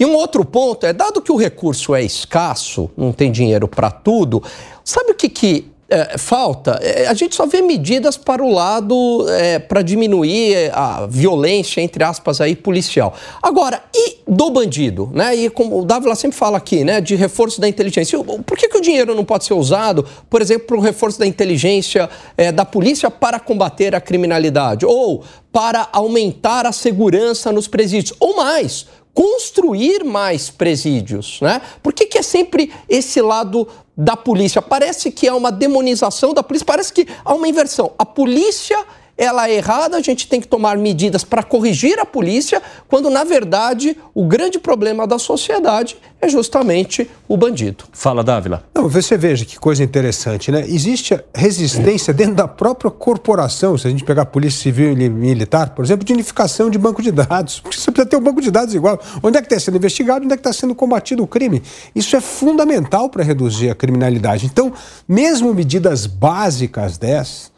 E 0.00 0.06
um 0.06 0.14
outro 0.14 0.46
ponto 0.46 0.86
é, 0.86 0.94
dado 0.94 1.20
que 1.20 1.30
o 1.30 1.36
recurso 1.36 1.94
é 1.94 2.02
escasso, 2.02 2.90
não 2.96 3.12
tem 3.12 3.30
dinheiro 3.30 3.68
para 3.68 3.90
tudo, 3.90 4.42
sabe 4.82 5.12
o 5.12 5.14
que, 5.14 5.28
que 5.28 5.70
é, 5.90 6.16
falta? 6.16 6.78
É, 6.80 7.08
a 7.08 7.14
gente 7.14 7.34
só 7.34 7.46
vê 7.46 7.60
medidas 7.60 8.16
para 8.16 8.42
o 8.42 8.50
lado 8.50 9.26
é, 9.28 9.58
para 9.58 9.82
diminuir 9.82 10.70
a 10.72 11.06
violência, 11.06 11.80
entre 11.80 12.04
aspas, 12.04 12.40
aí, 12.40 12.54
policial. 12.54 13.12
Agora, 13.42 13.82
e 13.92 14.18
do 14.26 14.50
bandido? 14.50 15.10
Né? 15.12 15.34
E 15.34 15.50
como 15.50 15.80
o 15.80 15.84
Dávila 15.84 16.14
sempre 16.14 16.38
fala 16.38 16.58
aqui, 16.58 16.84
né, 16.84 17.00
de 17.00 17.16
reforço 17.16 17.60
da 17.60 17.68
inteligência. 17.68 18.16
Por 18.22 18.56
que, 18.56 18.68
que 18.68 18.78
o 18.78 18.80
dinheiro 18.80 19.16
não 19.16 19.24
pode 19.24 19.44
ser 19.44 19.54
usado, 19.54 20.06
por 20.30 20.40
exemplo, 20.40 20.68
para 20.68 20.76
o 20.76 20.80
reforço 20.80 21.18
da 21.18 21.26
inteligência 21.26 22.08
é, 22.36 22.52
da 22.52 22.64
polícia 22.64 23.10
para 23.10 23.40
combater 23.40 23.92
a 23.92 24.00
criminalidade? 24.00 24.86
Ou 24.86 25.24
para 25.52 25.88
aumentar 25.92 26.66
a 26.66 26.72
segurança 26.72 27.50
nos 27.50 27.66
presídios? 27.66 28.16
Ou 28.20 28.36
mais? 28.36 28.86
Construir 29.12 30.04
mais 30.04 30.50
presídios, 30.50 31.40
né? 31.40 31.60
Por 31.82 31.92
que, 31.92 32.06
que 32.06 32.18
é 32.18 32.22
sempre 32.22 32.72
esse 32.88 33.20
lado 33.20 33.66
da 33.96 34.16
polícia? 34.16 34.62
Parece 34.62 35.10
que 35.10 35.26
é 35.26 35.32
uma 35.32 35.50
demonização 35.50 36.32
da 36.32 36.42
polícia, 36.42 36.64
parece 36.64 36.92
que 36.92 37.06
há 37.24 37.34
uma 37.34 37.48
inversão. 37.48 37.92
A 37.98 38.06
polícia 38.06 38.78
ela 39.20 39.50
é 39.50 39.56
errada, 39.56 39.98
a 39.98 40.00
gente 40.00 40.26
tem 40.26 40.40
que 40.40 40.48
tomar 40.48 40.78
medidas 40.78 41.22
para 41.22 41.42
corrigir 41.42 42.00
a 42.00 42.06
polícia, 42.06 42.62
quando 42.88 43.10
na 43.10 43.22
verdade 43.22 43.94
o 44.14 44.24
grande 44.24 44.58
problema 44.58 45.06
da 45.06 45.18
sociedade 45.18 45.98
é 46.22 46.28
justamente 46.28 47.08
o 47.28 47.36
bandido. 47.36 47.84
Fala, 47.92 48.24
Dávila. 48.24 48.64
Não, 48.74 48.88
você 48.88 49.18
veja 49.18 49.44
que 49.44 49.58
coisa 49.58 49.84
interessante, 49.84 50.50
né? 50.50 50.64
Existe 50.66 51.22
resistência 51.34 52.14
dentro 52.14 52.34
da 52.34 52.48
própria 52.48 52.90
corporação, 52.90 53.76
se 53.76 53.86
a 53.86 53.90
gente 53.90 54.04
pegar 54.04 54.22
a 54.22 54.26
Polícia 54.26 54.62
Civil 54.62 54.92
e 54.92 55.08
Militar, 55.10 55.74
por 55.74 55.84
exemplo, 55.84 56.02
de 56.02 56.14
unificação 56.14 56.70
de 56.70 56.78
banco 56.78 57.02
de 57.02 57.12
dados. 57.12 57.60
Porque 57.60 57.76
você 57.76 57.90
precisa 57.90 58.08
ter 58.08 58.16
um 58.16 58.22
banco 58.22 58.40
de 58.40 58.50
dados 58.50 58.74
igual. 58.74 58.98
Onde 59.22 59.36
é 59.36 59.42
que 59.42 59.48
está 59.48 59.60
sendo 59.60 59.76
investigado, 59.76 60.24
onde 60.24 60.32
é 60.32 60.36
que 60.38 60.40
está 60.40 60.52
sendo 60.52 60.74
combatido 60.74 61.22
o 61.22 61.26
crime? 61.26 61.62
Isso 61.94 62.16
é 62.16 62.22
fundamental 62.22 63.10
para 63.10 63.22
reduzir 63.22 63.68
a 63.68 63.74
criminalidade. 63.74 64.46
Então, 64.46 64.72
mesmo 65.06 65.52
medidas 65.52 66.06
básicas 66.06 66.96
dessas, 66.96 67.50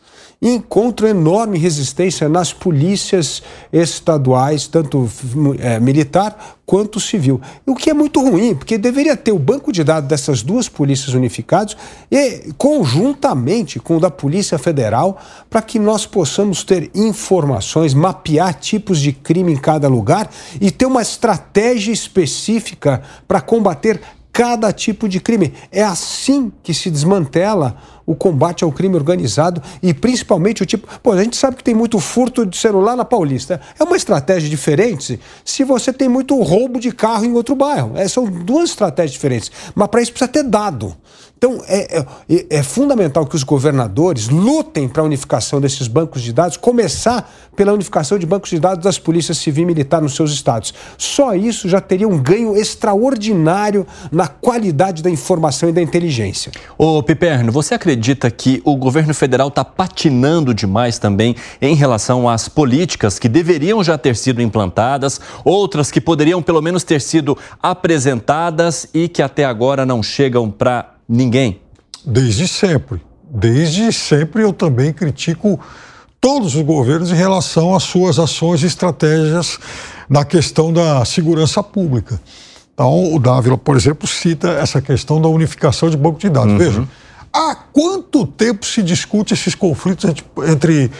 e 0.42 0.48
encontram 0.48 1.08
enorme 1.08 1.56
resistência 1.56 2.28
nas 2.28 2.52
polícias 2.52 3.44
estaduais, 3.72 4.66
tanto 4.66 5.08
é, 5.60 5.78
militar 5.78 6.58
quanto 6.66 6.98
civil. 6.98 7.40
O 7.64 7.76
que 7.76 7.90
é 7.90 7.94
muito 7.94 8.20
ruim, 8.20 8.52
porque 8.54 8.76
deveria 8.76 9.16
ter 9.16 9.30
o 9.30 9.38
banco 9.38 9.70
de 9.70 9.84
dados 9.84 10.08
dessas 10.08 10.42
duas 10.42 10.68
polícias 10.68 11.14
unificados 11.14 11.76
e 12.10 12.52
conjuntamente 12.58 13.78
com 13.78 13.98
o 13.98 14.00
da 14.00 14.10
Polícia 14.10 14.58
Federal, 14.58 15.20
para 15.48 15.62
que 15.62 15.78
nós 15.78 16.06
possamos 16.06 16.64
ter 16.64 16.90
informações, 16.92 17.94
mapear 17.94 18.54
tipos 18.54 18.98
de 18.98 19.12
crime 19.12 19.52
em 19.52 19.56
cada 19.56 19.86
lugar 19.86 20.28
e 20.60 20.72
ter 20.72 20.86
uma 20.86 21.02
estratégia 21.02 21.92
específica 21.92 23.02
para 23.28 23.40
combater 23.40 24.00
cada 24.32 24.72
tipo 24.72 25.08
de 25.08 25.20
crime. 25.20 25.52
É 25.70 25.82
assim 25.82 26.50
que 26.62 26.72
se 26.72 26.90
desmantela 26.90 27.76
o 28.06 28.14
combate 28.14 28.64
ao 28.64 28.72
crime 28.72 28.96
organizado 28.96 29.62
e 29.82 29.92
principalmente 29.94 30.62
o 30.62 30.66
tipo. 30.66 30.88
Pô, 31.00 31.12
a 31.12 31.22
gente 31.22 31.36
sabe 31.36 31.56
que 31.56 31.64
tem 31.64 31.74
muito 31.74 31.98
furto 32.00 32.44
de 32.46 32.56
celular 32.56 32.96
na 32.96 33.04
Paulista. 33.04 33.60
É 33.78 33.84
uma 33.84 33.96
estratégia 33.96 34.48
diferente 34.48 35.20
se 35.44 35.62
você 35.64 35.92
tem 35.92 36.08
muito 36.08 36.40
roubo 36.40 36.80
de 36.80 36.90
carro 36.92 37.24
em 37.24 37.32
outro 37.34 37.54
bairro. 37.54 37.92
É, 37.94 38.08
são 38.08 38.24
duas 38.24 38.70
estratégias 38.70 39.12
diferentes. 39.12 39.50
Mas 39.74 39.88
para 39.88 40.02
isso 40.02 40.12
precisa 40.12 40.30
ter 40.30 40.42
dado. 40.42 40.96
Então, 41.42 41.60
é, 41.66 41.98
é, 42.30 42.46
é 42.50 42.62
fundamental 42.62 43.26
que 43.26 43.34
os 43.34 43.42
governadores 43.42 44.28
lutem 44.28 44.86
para 44.86 45.02
a 45.02 45.04
unificação 45.04 45.60
desses 45.60 45.88
bancos 45.88 46.22
de 46.22 46.32
dados, 46.32 46.56
começar 46.56 47.28
pela 47.56 47.72
unificação 47.72 48.16
de 48.16 48.24
bancos 48.24 48.50
de 48.50 48.60
dados 48.60 48.84
das 48.84 48.96
polícias 48.96 49.38
civil 49.38 49.64
e 49.64 49.66
militar 49.66 50.00
nos 50.00 50.14
seus 50.14 50.30
estados. 50.30 50.72
Só 50.96 51.34
isso 51.34 51.68
já 51.68 51.80
teria 51.80 52.06
um 52.06 52.16
ganho 52.16 52.56
extraordinário 52.56 53.84
na 54.12 54.28
qualidade 54.28 55.02
da 55.02 55.10
informação 55.10 55.68
e 55.68 55.72
da 55.72 55.82
inteligência. 55.82 56.52
Ô, 56.78 57.02
Piperno, 57.02 57.50
você 57.50 57.74
acredita 57.74 58.30
que 58.30 58.62
o 58.64 58.76
governo 58.76 59.12
federal 59.12 59.48
está 59.48 59.64
patinando 59.64 60.54
demais 60.54 60.96
também 61.00 61.34
em 61.60 61.74
relação 61.74 62.28
às 62.28 62.48
políticas 62.48 63.18
que 63.18 63.28
deveriam 63.28 63.82
já 63.82 63.98
ter 63.98 64.14
sido 64.14 64.40
implantadas, 64.40 65.20
outras 65.44 65.90
que 65.90 66.00
poderiam 66.00 66.40
pelo 66.40 66.62
menos 66.62 66.84
ter 66.84 67.00
sido 67.00 67.36
apresentadas 67.60 68.86
e 68.94 69.08
que 69.08 69.20
até 69.20 69.44
agora 69.44 69.84
não 69.84 70.04
chegam 70.04 70.48
para 70.48 70.91
Ninguém. 71.08 71.60
Desde 72.04 72.48
sempre. 72.48 73.00
Desde 73.24 73.92
sempre 73.92 74.42
eu 74.42 74.52
também 74.52 74.92
critico 74.92 75.58
todos 76.20 76.54
os 76.54 76.62
governos 76.62 77.10
em 77.10 77.14
relação 77.16 77.74
às 77.74 77.82
suas 77.82 78.18
ações 78.18 78.62
e 78.62 78.66
estratégias 78.66 79.58
na 80.08 80.24
questão 80.24 80.72
da 80.72 81.04
segurança 81.04 81.62
pública. 81.62 82.20
Então, 82.74 83.14
o 83.14 83.18
Dávila, 83.18 83.58
por 83.58 83.76
exemplo, 83.76 84.06
cita 84.06 84.50
essa 84.50 84.80
questão 84.80 85.20
da 85.20 85.28
unificação 85.28 85.90
de 85.90 85.96
banco 85.96 86.18
de 86.18 86.28
dados. 86.28 86.52
Uhum. 86.52 86.58
Veja, 86.58 86.88
há 87.32 87.54
quanto 87.54 88.26
tempo 88.26 88.64
se 88.64 88.82
discute 88.82 89.34
esses 89.34 89.54
conflitos 89.54 90.04
entre, 90.04 90.24
entre 90.48 90.90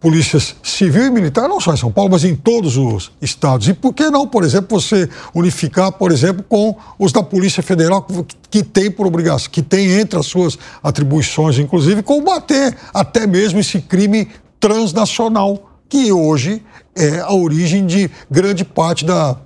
polícias 0.00 0.56
civil 0.62 1.04
e 1.04 1.10
militar, 1.10 1.46
não 1.46 1.60
só 1.60 1.74
em 1.74 1.76
São 1.76 1.92
Paulo, 1.92 2.10
mas 2.10 2.24
em 2.24 2.34
todos 2.34 2.78
os 2.78 3.12
estados. 3.20 3.68
E 3.68 3.74
por 3.74 3.92
que 3.92 4.08
não, 4.08 4.26
por 4.26 4.42
exemplo, 4.42 4.80
você 4.80 5.08
unificar, 5.34 5.92
por 5.92 6.10
exemplo, 6.10 6.42
com 6.48 6.74
os 6.98 7.12
da 7.12 7.22
Polícia 7.22 7.62
Federal, 7.62 8.06
que 8.50 8.62
tem 8.62 8.90
por 8.90 9.06
obrigação, 9.06 9.50
que 9.50 9.60
tem 9.60 10.00
entre 10.00 10.18
as 10.18 10.26
suas 10.26 10.58
atribuições, 10.82 11.58
inclusive, 11.58 12.02
combater 12.02 12.74
até 12.94 13.26
mesmo 13.26 13.60
esse 13.60 13.80
crime 13.80 14.28
transnacional, 14.58 15.70
que 15.86 16.10
hoje 16.10 16.62
é 16.96 17.20
a 17.20 17.32
origem 17.32 17.84
de 17.84 18.10
grande 18.30 18.64
parte 18.64 19.04
da 19.04 19.36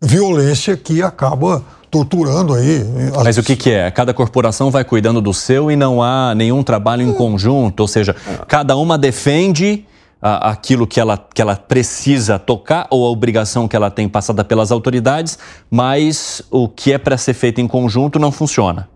violência 0.00 0.76
que 0.76 1.02
acaba 1.02 1.64
torturando 1.90 2.54
aí. 2.54 2.84
As... 3.16 3.24
Mas 3.24 3.38
o 3.38 3.42
que, 3.42 3.56
que, 3.56 3.70
é? 3.70 3.90
Cada 3.90 4.12
corporação 4.14 4.70
vai 4.70 4.84
cuidando 4.84 5.20
do 5.20 5.32
seu 5.32 5.70
e 5.70 5.76
não 5.76 6.02
há 6.02 6.34
nenhum 6.34 6.62
trabalho 6.62 7.02
em 7.02 7.12
conjunto, 7.12 7.80
ou 7.80 7.88
seja, 7.88 8.14
cada 8.46 8.76
uma 8.76 8.98
defende 8.98 9.84
a, 10.20 10.50
aquilo 10.50 10.86
que 10.86 11.00
ela, 11.00 11.16
que 11.16 11.40
ela 11.40 11.56
precisa 11.56 12.38
tocar 12.38 12.86
ou 12.90 13.06
a 13.06 13.10
obrigação 13.10 13.68
que 13.68 13.76
ela 13.76 13.90
tem 13.90 14.08
passada 14.08 14.44
pelas 14.44 14.70
autoridades, 14.70 15.38
mas 15.70 16.42
o 16.50 16.68
que 16.68 16.92
é 16.92 16.98
para 16.98 17.16
ser 17.16 17.34
feito 17.34 17.60
em 17.60 17.68
conjunto 17.68 18.18
não 18.18 18.32
funciona. 18.32 18.88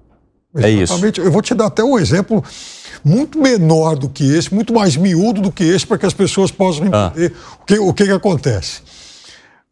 Exatamente. 0.55 1.21
É 1.21 1.23
isso. 1.23 1.29
Eu 1.29 1.33
vou 1.33 1.41
te 1.41 1.55
dar 1.55 1.67
até 1.67 1.83
um 1.83 1.99
exemplo 1.99 2.45
muito 3.05 3.39
menor 3.41 3.97
do 3.97 4.09
que 4.09 4.25
esse, 4.37 4.53
muito 4.53 4.73
mais 4.73 4.97
miúdo 4.97 5.41
do 5.41 5.51
que 5.51 5.65
esse, 5.65 5.87
para 5.87 5.99
que 5.99 6.07
as 6.07 6.13
pessoas 6.13 6.51
possam 6.51 6.89
ah. 6.93 7.13
entender 7.15 7.33
ah. 7.35 7.57
o, 7.61 7.65
que, 7.65 7.79
o 7.79 7.95
que, 7.95 8.05
que 8.05 8.11
acontece. 8.11 8.83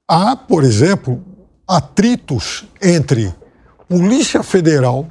Há, 0.09 0.35
por 0.35 0.65
exemplo, 0.65 1.23
atritos 1.71 2.65
entre 2.83 3.33
Polícia 3.89 4.43
Federal 4.43 5.07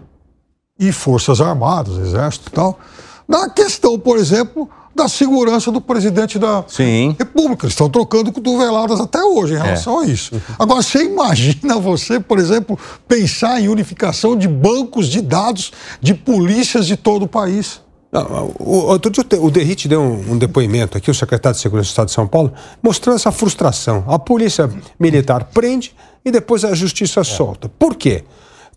e 0.78 0.92
Forças 0.92 1.40
Armadas, 1.40 1.98
Exército 1.98 2.50
e 2.50 2.52
tal, 2.52 2.78
na 3.26 3.50
questão, 3.50 3.98
por 3.98 4.18
exemplo, 4.18 4.70
da 4.94 5.08
segurança 5.08 5.72
do 5.72 5.80
presidente 5.80 6.38
da 6.38 6.66
Sim. 6.68 7.16
República. 7.18 7.66
Eles 7.66 7.74
estão 7.74 7.90
trocando 7.90 8.32
cotoveladas 8.34 9.00
até 9.00 9.24
hoje 9.24 9.54
em 9.54 9.58
é. 9.58 9.62
relação 9.62 10.02
é. 10.02 10.06
a 10.06 10.08
isso. 10.08 10.42
Agora, 10.58 10.82
você 10.82 11.06
imagina 11.06 11.80
você, 11.80 12.20
por 12.20 12.38
exemplo, 12.38 12.78
pensar 13.08 13.62
em 13.62 13.70
unificação 13.70 14.36
de 14.36 14.48
bancos 14.48 15.08
de 15.08 15.22
dados 15.22 15.72
de 16.02 16.14
polícias 16.14 16.86
de 16.86 16.98
todo 16.98 17.24
o 17.24 17.28
país? 17.28 17.80
Não, 18.12 18.54
outro 18.60 19.12
dia 19.12 19.24
o 19.40 19.52
Derrite 19.52 19.88
deu 19.88 20.02
um, 20.02 20.32
um, 20.34 20.38
depoimento 20.38 20.98
aqui, 20.98 21.12
o 21.12 21.14
secretário 21.14 21.56
de 21.56 21.62
Segurança 21.62 21.88
do 21.88 21.92
Estado 21.92 22.08
de 22.08 22.14
São 22.14 22.28
Paulo, 22.28 22.52
mostrando 22.82 23.18
essa 23.18 23.32
frustração. 23.32 24.04
A 24.08 24.18
polícia 24.18 24.70
militar 25.00 25.44
prende 25.46 25.94
e 26.26 26.32
depois 26.32 26.66
a 26.66 26.74
justiça 26.74 27.22
é. 27.22 27.24
solta. 27.24 27.70
Por 27.70 27.96
quê? 27.96 28.24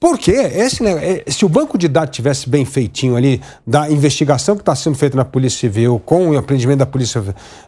Porque 0.02 0.32
esse, 0.32 0.82
né, 0.82 1.22
se 1.28 1.44
o 1.44 1.48
banco 1.48 1.78
de 1.78 1.86
dados 1.86 2.16
tivesse 2.16 2.48
bem 2.48 2.64
feitinho 2.64 3.14
ali, 3.14 3.40
da 3.64 3.88
investigação 3.88 4.56
que 4.56 4.62
está 4.62 4.74
sendo 4.74 4.96
feita 4.98 5.16
na 5.16 5.24
Polícia 5.24 5.60
Civil, 5.60 6.02
com 6.04 6.30
o 6.30 6.34
empreendimento 6.34 6.80
da 6.80 6.86
Polícia 6.86 7.22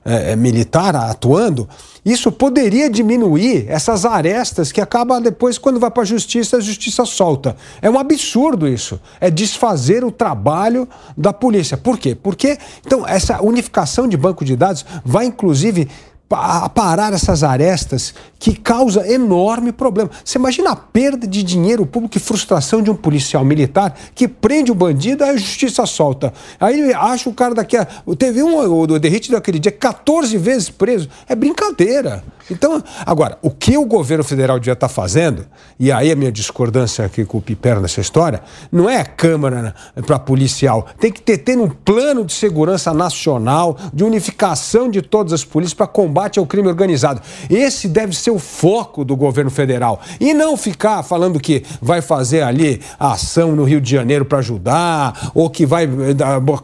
é, 0.04 0.34
Militar 0.34 0.96
atuando, 0.96 1.68
isso 2.04 2.32
poderia 2.32 2.90
diminuir 2.90 3.66
essas 3.68 4.04
arestas 4.04 4.72
que 4.72 4.80
acaba 4.80 5.20
depois, 5.20 5.58
quando 5.58 5.78
vai 5.78 5.92
para 5.92 6.02
a 6.02 6.06
justiça, 6.06 6.56
a 6.56 6.60
justiça 6.60 7.04
solta. 7.04 7.54
É 7.80 7.88
um 7.88 7.96
absurdo 7.96 8.66
isso. 8.66 9.00
É 9.20 9.30
desfazer 9.30 10.02
o 10.02 10.10
trabalho 10.10 10.88
da 11.16 11.32
polícia. 11.32 11.76
Por 11.76 11.96
quê? 11.96 12.16
Porque, 12.20 12.58
então, 12.84 13.06
essa 13.06 13.40
unificação 13.42 14.08
de 14.08 14.16
banco 14.16 14.44
de 14.44 14.56
dados 14.56 14.84
vai, 15.04 15.26
inclusive, 15.26 15.88
a 16.30 16.68
parar 16.68 17.12
essas 17.12 17.42
arestas 17.42 18.14
que 18.38 18.54
causa 18.54 19.10
enorme 19.10 19.72
problema. 19.72 20.10
Você 20.24 20.38
imagina 20.38 20.70
a 20.70 20.76
perda 20.76 21.26
de 21.26 21.42
dinheiro 21.42 21.86
público 21.86 22.16
e 22.16 22.20
frustração 22.20 22.82
de 22.82 22.90
um 22.90 22.94
policial 22.94 23.44
militar 23.44 23.96
que 24.14 24.26
prende 24.26 24.72
o 24.72 24.74
bandido, 24.74 25.24
aí 25.24 25.30
a 25.30 25.36
justiça 25.36 25.86
solta. 25.86 26.32
Aí 26.58 26.92
acha 26.92 27.28
o 27.30 27.34
cara 27.34 27.54
daqui 27.54 27.76
a... 27.76 27.86
Teve 28.18 28.42
um, 28.42 28.58
o 28.58 28.98
Derrite 28.98 29.30
daquele 29.30 29.58
dia, 29.58 29.72
14 29.72 30.36
vezes 30.36 30.68
preso. 30.68 31.08
É 31.28 31.34
brincadeira. 31.34 32.22
Então, 32.50 32.82
agora, 33.06 33.38
o 33.40 33.50
que 33.50 33.76
o 33.78 33.86
governo 33.86 34.22
federal 34.22 34.58
devia 34.58 34.74
estar 34.74 34.88
fazendo, 34.88 35.46
e 35.80 35.90
aí 35.90 36.12
a 36.12 36.16
minha 36.16 36.30
discordância 36.30 37.04
aqui 37.04 37.24
com 37.24 37.38
o 37.38 37.42
Piper 37.42 37.80
nessa 37.80 38.02
história, 38.02 38.42
não 38.70 38.90
é 38.90 39.00
a 39.00 39.04
Câmara 39.04 39.74
para 40.06 40.18
policial. 40.18 40.86
Tem 40.98 41.10
que 41.10 41.22
ter, 41.22 41.38
ter 41.38 41.56
um 41.56 41.70
plano 41.70 42.24
de 42.24 42.34
segurança 42.34 42.92
nacional, 42.92 43.78
de 43.92 44.04
unificação 44.04 44.90
de 44.90 45.00
todas 45.00 45.32
as 45.32 45.44
polícias 45.44 45.74
para 45.74 45.86
combate 45.86 46.23
ao 46.38 46.46
crime 46.46 46.68
organizado. 46.68 47.20
Esse 47.48 47.88
deve 47.88 48.16
ser 48.16 48.30
o 48.30 48.38
foco 48.38 49.04
do 49.04 49.16
governo 49.16 49.50
federal. 49.50 50.00
E 50.20 50.34
não 50.34 50.56
ficar 50.56 51.02
falando 51.02 51.40
que 51.40 51.62
vai 51.80 52.00
fazer 52.00 52.42
ali 52.42 52.80
a 52.98 53.12
ação 53.12 53.54
no 53.54 53.64
Rio 53.64 53.80
de 53.80 53.90
Janeiro 53.90 54.24
para 54.24 54.38
ajudar, 54.38 55.30
ou 55.34 55.48
que 55.48 55.64
vai 55.66 55.84
eh, 55.84 55.88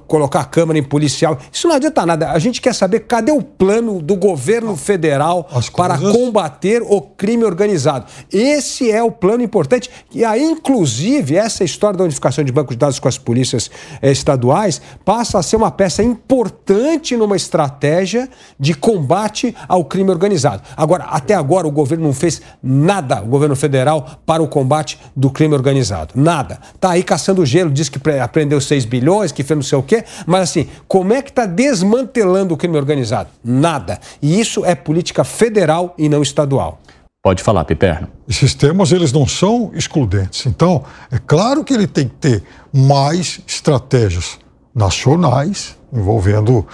colocar 0.07 0.41
a 0.41 0.45
Câmara 0.45 0.79
em 0.79 0.83
policial. 0.83 1.39
Isso 1.53 1.69
não 1.69 1.77
adianta 1.77 2.05
nada. 2.05 2.31
A 2.31 2.39
gente 2.39 2.61
quer 2.61 2.75
saber 2.75 3.01
cadê 3.01 3.33
o 3.33 3.43
plano 3.43 4.01
do 4.01 4.17
governo 4.17 4.77
federal 4.77 5.49
para 5.77 5.99
combater 5.99 6.83
o 6.83 7.01
crime 7.01 7.45
organizado. 7.45 8.07
Esse 8.33 8.91
é 8.91 9.03
o 9.03 9.11
plano 9.11 9.43
importante. 9.43 9.91
E 10.13 10.25
aí, 10.25 10.43
inclusive, 10.43 11.37
essa 11.37 11.65
história 11.65 11.97
da 11.97 12.05
unificação 12.05 12.45
de 12.45 12.53
bancos 12.53 12.75
de 12.75 12.79
dados 12.79 12.99
com 12.99 13.09
as 13.09 13.19
polícias 13.19 13.71
eh, 14.03 14.11
estaduais 14.11 14.81
passa 15.05 15.39
a 15.39 15.43
ser 15.43 15.57
uma 15.57 15.71
peça 15.71 16.03
importante 16.03 17.17
numa 17.17 17.37
estratégia 17.37 18.29
de 18.59 18.75
combate 18.75 19.40
ao 19.69 19.85
crime 19.85 20.11
organizado. 20.11 20.63
Agora, 20.77 21.05
até 21.05 21.35
agora, 21.35 21.67
o 21.67 21.71
governo 21.71 22.05
não 22.05 22.13
fez 22.13 22.41
nada, 22.63 23.23
o 23.23 23.27
governo 23.27 23.57
federal, 23.57 24.21
para 24.25 24.43
o 24.43 24.49
combate 24.49 24.99
do 25.15 25.31
crime 25.31 25.55
organizado. 25.55 26.15
Nada. 26.15 26.59
Está 26.75 26.91
aí 26.91 27.03
caçando 27.03 27.45
gelo, 27.45 27.71
diz 27.71 27.89
que 27.89 28.01
aprendeu 28.21 28.61
6 28.61 28.85
bilhões, 28.85 29.33
que 29.33 29.43
fez 29.43 29.57
não 29.57 29.63
sei 29.63 29.79
o 29.79 29.83
quê, 29.83 30.05
mas 30.27 30.51
assim, 30.51 30.69
como 30.89 31.13
é 31.13 31.23
que 31.23 31.31
está 31.31 31.47
desmantelando 31.47 32.55
o 32.55 32.57
crime 32.57 32.77
organizado? 32.77 33.29
Nada. 33.45 33.99
E 34.23 34.41
isso 34.41 34.65
é 34.65 34.75
política 34.75 35.25
federal 35.25 35.61
federal 35.71 35.95
e 35.99 36.09
não 36.09 36.23
estadual. 36.23 36.81
Pode 37.23 37.43
falar, 37.43 37.65
Piperno. 37.65 38.09
Esses 38.27 38.55
temas, 38.55 38.93
eles 38.93 39.13
não 39.13 39.27
são 39.27 39.71
excludentes. 39.75 40.47
Então, 40.47 40.85
é 41.11 41.19
claro 41.19 41.63
que 41.63 41.75
ele 41.75 41.87
tem 41.87 42.09
que 42.09 42.15
ter 42.15 42.43
mais 42.73 43.41
estratégias 43.47 44.39
nacionais, 44.75 45.77
envolvendo 45.93 46.67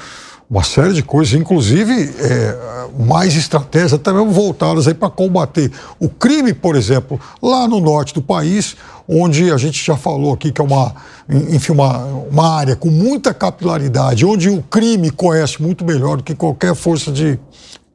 uma 0.48 0.62
série 0.62 0.92
de 0.92 1.02
coisas, 1.02 1.34
inclusive 1.34 1.92
é, 1.92 2.88
mais 2.98 3.34
estratégias 3.34 3.94
até 3.94 4.12
mesmo 4.12 4.30
voltadas 4.30 4.90
para 4.92 5.10
combater 5.10 5.72
o 5.98 6.08
crime, 6.08 6.52
por 6.52 6.76
exemplo, 6.76 7.20
lá 7.42 7.66
no 7.66 7.80
norte 7.80 8.14
do 8.14 8.22
país, 8.22 8.76
onde 9.08 9.50
a 9.50 9.56
gente 9.56 9.84
já 9.84 9.96
falou 9.96 10.32
aqui 10.32 10.52
que 10.52 10.60
é 10.60 10.64
uma, 10.64 10.94
enfim, 11.28 11.72
uma, 11.72 11.98
uma 12.30 12.56
área 12.56 12.76
com 12.76 12.90
muita 12.90 13.34
capilaridade, 13.34 14.24
onde 14.24 14.48
o 14.48 14.62
crime 14.62 15.10
conhece 15.10 15.60
muito 15.60 15.84
melhor 15.84 16.18
do 16.18 16.22
que 16.22 16.34
qualquer 16.34 16.74
força 16.74 17.10
de 17.10 17.38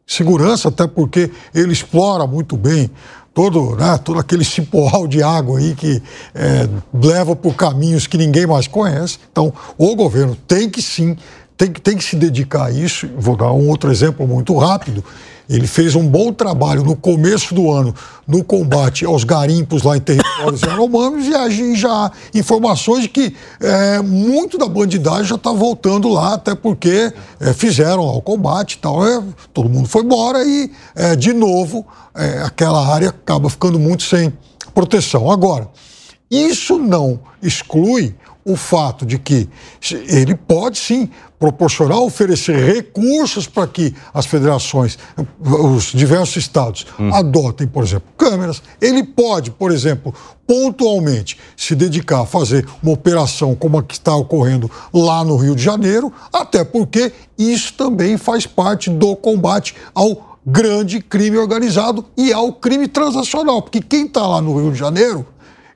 segurança, 0.05 0.67
até 0.67 0.85
porque 0.85 1.31
ele 1.55 1.71
explora 1.71 2.27
muito 2.27 2.57
bem 2.57 2.91
todo, 3.33 3.75
né, 3.77 3.97
todo 3.97 4.19
aquele 4.19 4.43
cipoal 4.43 5.07
de 5.07 5.23
água 5.23 5.59
aí 5.59 5.73
que 5.73 6.01
é, 6.35 6.67
leva 6.93 7.35
por 7.35 7.55
caminhos 7.55 8.07
que 8.07 8.17
ninguém 8.17 8.45
mais 8.45 8.67
conhece. 8.67 9.19
Então, 9.31 9.53
o 9.77 9.95
governo 9.95 10.35
tem 10.47 10.69
que 10.69 10.81
sim, 10.81 11.15
tem, 11.61 11.71
tem 11.71 11.97
que 11.97 12.03
se 12.03 12.15
dedicar 12.15 12.65
a 12.65 12.71
isso. 12.71 13.07
Vou 13.15 13.35
dar 13.35 13.51
um 13.51 13.69
outro 13.69 13.91
exemplo 13.91 14.27
muito 14.27 14.57
rápido. 14.57 15.03
Ele 15.47 15.67
fez 15.67 15.95
um 15.95 16.07
bom 16.07 16.33
trabalho 16.33 16.83
no 16.83 16.95
começo 16.95 17.53
do 17.53 17.69
ano 17.69 17.93
no 18.25 18.43
combate 18.43 19.05
aos 19.05 19.23
garimpos 19.23 19.83
lá 19.83 19.97
em 19.97 19.99
territórios 19.99 20.61
yanomamis 20.61 21.27
e 21.27 21.75
já 21.75 21.91
há 21.91 22.11
informações 22.33 23.03
de 23.03 23.09
que 23.09 23.35
é, 23.59 24.01
muito 24.01 24.57
da 24.57 24.67
bandidagem 24.67 25.25
já 25.25 25.35
está 25.35 25.51
voltando 25.51 26.07
lá, 26.07 26.35
até 26.35 26.55
porque 26.55 27.13
é, 27.39 27.53
fizeram 27.53 28.01
o 28.01 28.21
combate 28.21 28.73
e 28.73 28.77
tal. 28.77 29.05
É, 29.05 29.21
todo 29.53 29.69
mundo 29.69 29.87
foi 29.87 30.03
embora 30.03 30.43
e, 30.43 30.71
é, 30.95 31.15
de 31.15 31.33
novo, 31.33 31.85
é, 32.15 32.41
aquela 32.43 32.87
área 32.87 33.09
acaba 33.09 33.49
ficando 33.49 33.77
muito 33.77 34.03
sem 34.03 34.33
proteção. 34.73 35.29
Agora, 35.29 35.67
isso 36.31 36.79
não 36.79 37.19
exclui 37.43 38.15
o 38.43 38.55
fato 38.55 39.05
de 39.05 39.19
que 39.19 39.47
ele 40.07 40.33
pode 40.33 40.77
sim 40.79 41.09
proporcionar, 41.37 41.99
oferecer 41.99 42.55
recursos 42.55 43.47
para 43.47 43.67
que 43.67 43.93
as 44.13 44.25
federações, 44.25 44.97
os 45.39 45.91
diversos 45.91 46.37
estados, 46.37 46.85
hum. 46.99 47.13
adotem, 47.13 47.67
por 47.67 47.83
exemplo, 47.83 48.07
câmeras. 48.17 48.61
Ele 48.79 49.03
pode, 49.03 49.51
por 49.51 49.71
exemplo, 49.71 50.13
pontualmente 50.47 51.37
se 51.55 51.75
dedicar 51.75 52.21
a 52.21 52.25
fazer 52.25 52.67
uma 52.81 52.93
operação 52.93 53.55
como 53.55 53.77
a 53.77 53.83
que 53.83 53.93
está 53.93 54.15
ocorrendo 54.15 54.69
lá 54.93 55.23
no 55.23 55.35
Rio 55.35 55.55
de 55.55 55.63
Janeiro, 55.63 56.11
até 56.31 56.63
porque 56.63 57.11
isso 57.37 57.73
também 57.73 58.17
faz 58.17 58.45
parte 58.45 58.89
do 58.89 59.15
combate 59.15 59.75
ao 59.93 60.39
grande 60.45 60.99
crime 61.01 61.37
organizado 61.37 62.05
e 62.17 62.33
ao 62.33 62.53
crime 62.53 62.87
transacional, 62.87 63.61
porque 63.61 63.81
quem 63.81 64.05
está 64.05 64.25
lá 64.25 64.41
no 64.41 64.59
Rio 64.59 64.71
de 64.71 64.79
Janeiro 64.79 65.25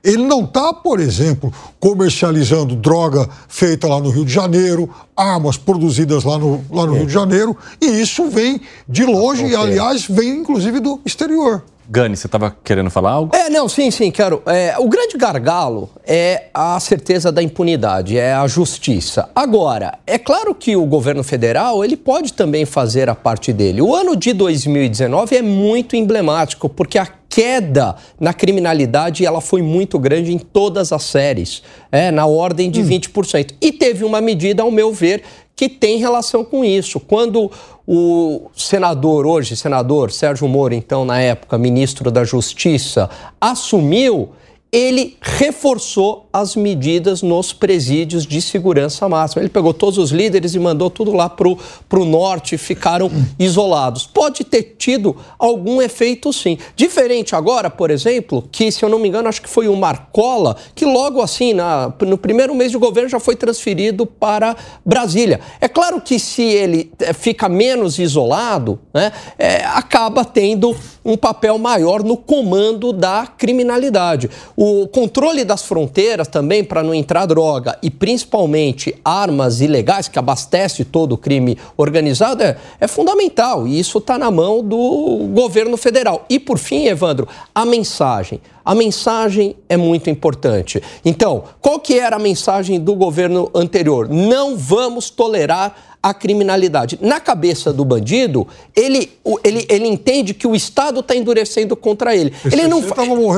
ele 0.06 0.22
não 0.22 0.44
está, 0.44 0.72
por 0.72 1.00
exemplo, 1.00 1.52
comercializando 1.80 2.76
droga 2.76 3.28
feita 3.48 3.88
lá 3.88 3.98
no 3.98 4.08
Rio 4.08 4.24
de 4.24 4.32
Janeiro, 4.32 4.88
armas 5.16 5.56
produzidas 5.56 6.22
lá 6.22 6.38
no, 6.38 6.64
lá 6.70 6.86
no 6.86 6.94
é. 6.94 6.98
Rio 6.98 7.06
de 7.08 7.12
Janeiro, 7.12 7.56
e 7.80 7.86
isso 7.86 8.30
vem 8.30 8.60
de 8.88 9.04
longe, 9.04 9.44
e 9.44 9.56
aliás, 9.56 10.06
vem 10.06 10.38
inclusive 10.38 10.78
do 10.78 11.00
exterior. 11.04 11.64
Gani, 11.88 12.16
você 12.16 12.26
estava 12.26 12.56
querendo 12.64 12.90
falar 12.90 13.12
algo? 13.12 13.34
É, 13.34 13.48
não, 13.48 13.68
sim, 13.68 13.90
sim, 13.90 14.10
quero. 14.10 14.42
É, 14.46 14.74
o 14.78 14.88
grande 14.88 15.16
gargalo 15.16 15.88
é 16.04 16.44
a 16.52 16.78
certeza 16.80 17.30
da 17.30 17.42
impunidade, 17.42 18.18
é 18.18 18.32
a 18.32 18.46
justiça. 18.46 19.28
Agora, 19.34 19.98
é 20.06 20.18
claro 20.18 20.54
que 20.54 20.74
o 20.74 20.84
governo 20.84 21.22
federal 21.22 21.84
ele 21.84 21.96
pode 21.96 22.32
também 22.32 22.64
fazer 22.64 23.08
a 23.08 23.14
parte 23.14 23.52
dele. 23.52 23.80
O 23.80 23.94
ano 23.94 24.16
de 24.16 24.32
2019 24.32 25.36
é 25.36 25.42
muito 25.42 25.94
emblemático, 25.94 26.68
porque 26.68 26.98
a 26.98 27.06
queda 27.28 27.96
na 28.18 28.32
criminalidade 28.32 29.26
ela 29.26 29.40
foi 29.40 29.60
muito 29.60 29.98
grande 29.98 30.32
em 30.32 30.38
todas 30.38 30.90
as 30.90 31.02
séries, 31.02 31.62
é, 31.92 32.10
na 32.10 32.26
ordem 32.26 32.70
de 32.70 32.80
hum. 32.80 32.88
20%. 32.88 33.54
E 33.60 33.72
teve 33.72 34.04
uma 34.04 34.20
medida, 34.20 34.62
ao 34.62 34.70
meu 34.70 34.92
ver, 34.92 35.22
que 35.56 35.68
tem 35.70 35.96
relação 35.98 36.44
com 36.44 36.62
isso. 36.62 37.00
Quando 37.00 37.50
o 37.86 38.50
senador, 38.54 39.26
hoje 39.26 39.56
senador 39.56 40.12
Sérgio 40.12 40.46
Moro, 40.46 40.74
então 40.74 41.04
na 41.04 41.18
época 41.18 41.56
ministro 41.56 42.10
da 42.10 42.22
Justiça, 42.22 43.08
assumiu 43.40 44.30
ele 44.70 45.16
reforçou 45.20 46.25
as 46.40 46.54
medidas 46.54 47.22
nos 47.22 47.54
presídios 47.54 48.26
de 48.26 48.42
segurança 48.42 49.08
máxima. 49.08 49.40
Ele 49.40 49.48
pegou 49.48 49.72
todos 49.72 49.96
os 49.96 50.10
líderes 50.10 50.54
e 50.54 50.58
mandou 50.58 50.90
tudo 50.90 51.12
lá 51.12 51.30
para 51.30 51.48
o 51.48 52.04
norte, 52.04 52.58
ficaram 52.58 53.10
isolados. 53.38 54.06
Pode 54.06 54.44
ter 54.44 54.74
tido 54.76 55.16
algum 55.38 55.80
efeito, 55.80 56.30
sim. 56.34 56.58
Diferente 56.76 57.34
agora, 57.34 57.70
por 57.70 57.90
exemplo, 57.90 58.46
que, 58.52 58.70
se 58.70 58.84
eu 58.84 58.88
não 58.90 58.98
me 58.98 59.08
engano, 59.08 59.28
acho 59.28 59.40
que 59.40 59.48
foi 59.48 59.66
o 59.66 59.74
Marcola, 59.74 60.56
que 60.74 60.84
logo 60.84 61.22
assim, 61.22 61.54
na, 61.54 61.90
no 62.02 62.18
primeiro 62.18 62.54
mês 62.54 62.70
de 62.70 62.76
governo, 62.76 63.08
já 63.08 63.20
foi 63.20 63.34
transferido 63.34 64.04
para 64.04 64.54
Brasília. 64.84 65.40
É 65.58 65.68
claro 65.68 66.02
que 66.02 66.18
se 66.18 66.42
ele 66.42 66.92
eh, 66.98 67.14
fica 67.14 67.48
menos 67.48 67.98
isolado, 67.98 68.78
né, 68.92 69.10
é, 69.38 69.64
acaba 69.64 70.22
tendo 70.22 70.76
um 71.06 71.16
papel 71.16 71.56
maior 71.56 72.02
no 72.02 72.16
comando 72.16 72.92
da 72.92 73.26
criminalidade. 73.26 74.28
O 74.56 74.88
controle 74.88 75.44
das 75.44 75.62
fronteiras 75.62 76.25
também 76.26 76.64
para 76.64 76.82
não 76.82 76.94
entrar 76.94 77.26
droga 77.26 77.78
e 77.82 77.90
principalmente 77.90 78.94
armas 79.04 79.60
ilegais 79.60 80.08
que 80.08 80.18
abastece 80.18 80.84
todo 80.84 81.12
o 81.12 81.18
crime 81.18 81.58
organizado 81.76 82.42
é, 82.42 82.56
é 82.80 82.88
fundamental 82.88 83.66
e 83.66 83.78
isso 83.78 83.98
está 83.98 84.18
na 84.18 84.30
mão 84.30 84.62
do 84.62 85.28
governo 85.32 85.76
federal. 85.76 86.24
E 86.28 86.38
por 86.38 86.58
fim, 86.58 86.86
Evandro, 86.86 87.28
a 87.54 87.64
mensagem. 87.64 88.40
A 88.64 88.74
mensagem 88.74 89.54
é 89.68 89.76
muito 89.76 90.10
importante. 90.10 90.82
Então, 91.04 91.44
qual 91.60 91.78
que 91.78 91.98
era 91.98 92.16
a 92.16 92.18
mensagem 92.18 92.80
do 92.80 92.94
governo 92.96 93.48
anterior? 93.54 94.08
Não 94.08 94.56
vamos 94.56 95.08
tolerar 95.08 95.95
a 96.06 96.14
criminalidade. 96.14 97.00
Na 97.02 97.18
cabeça 97.18 97.72
do 97.72 97.84
bandido, 97.84 98.46
ele, 98.76 99.10
ele, 99.42 99.66
ele 99.68 99.88
entende 99.88 100.34
que 100.34 100.46
o 100.46 100.54
Estado 100.54 101.00
está 101.00 101.16
endurecendo 101.16 101.74
contra 101.74 102.14
ele. 102.14 102.32
ele 102.44 102.68
não, 102.68 102.80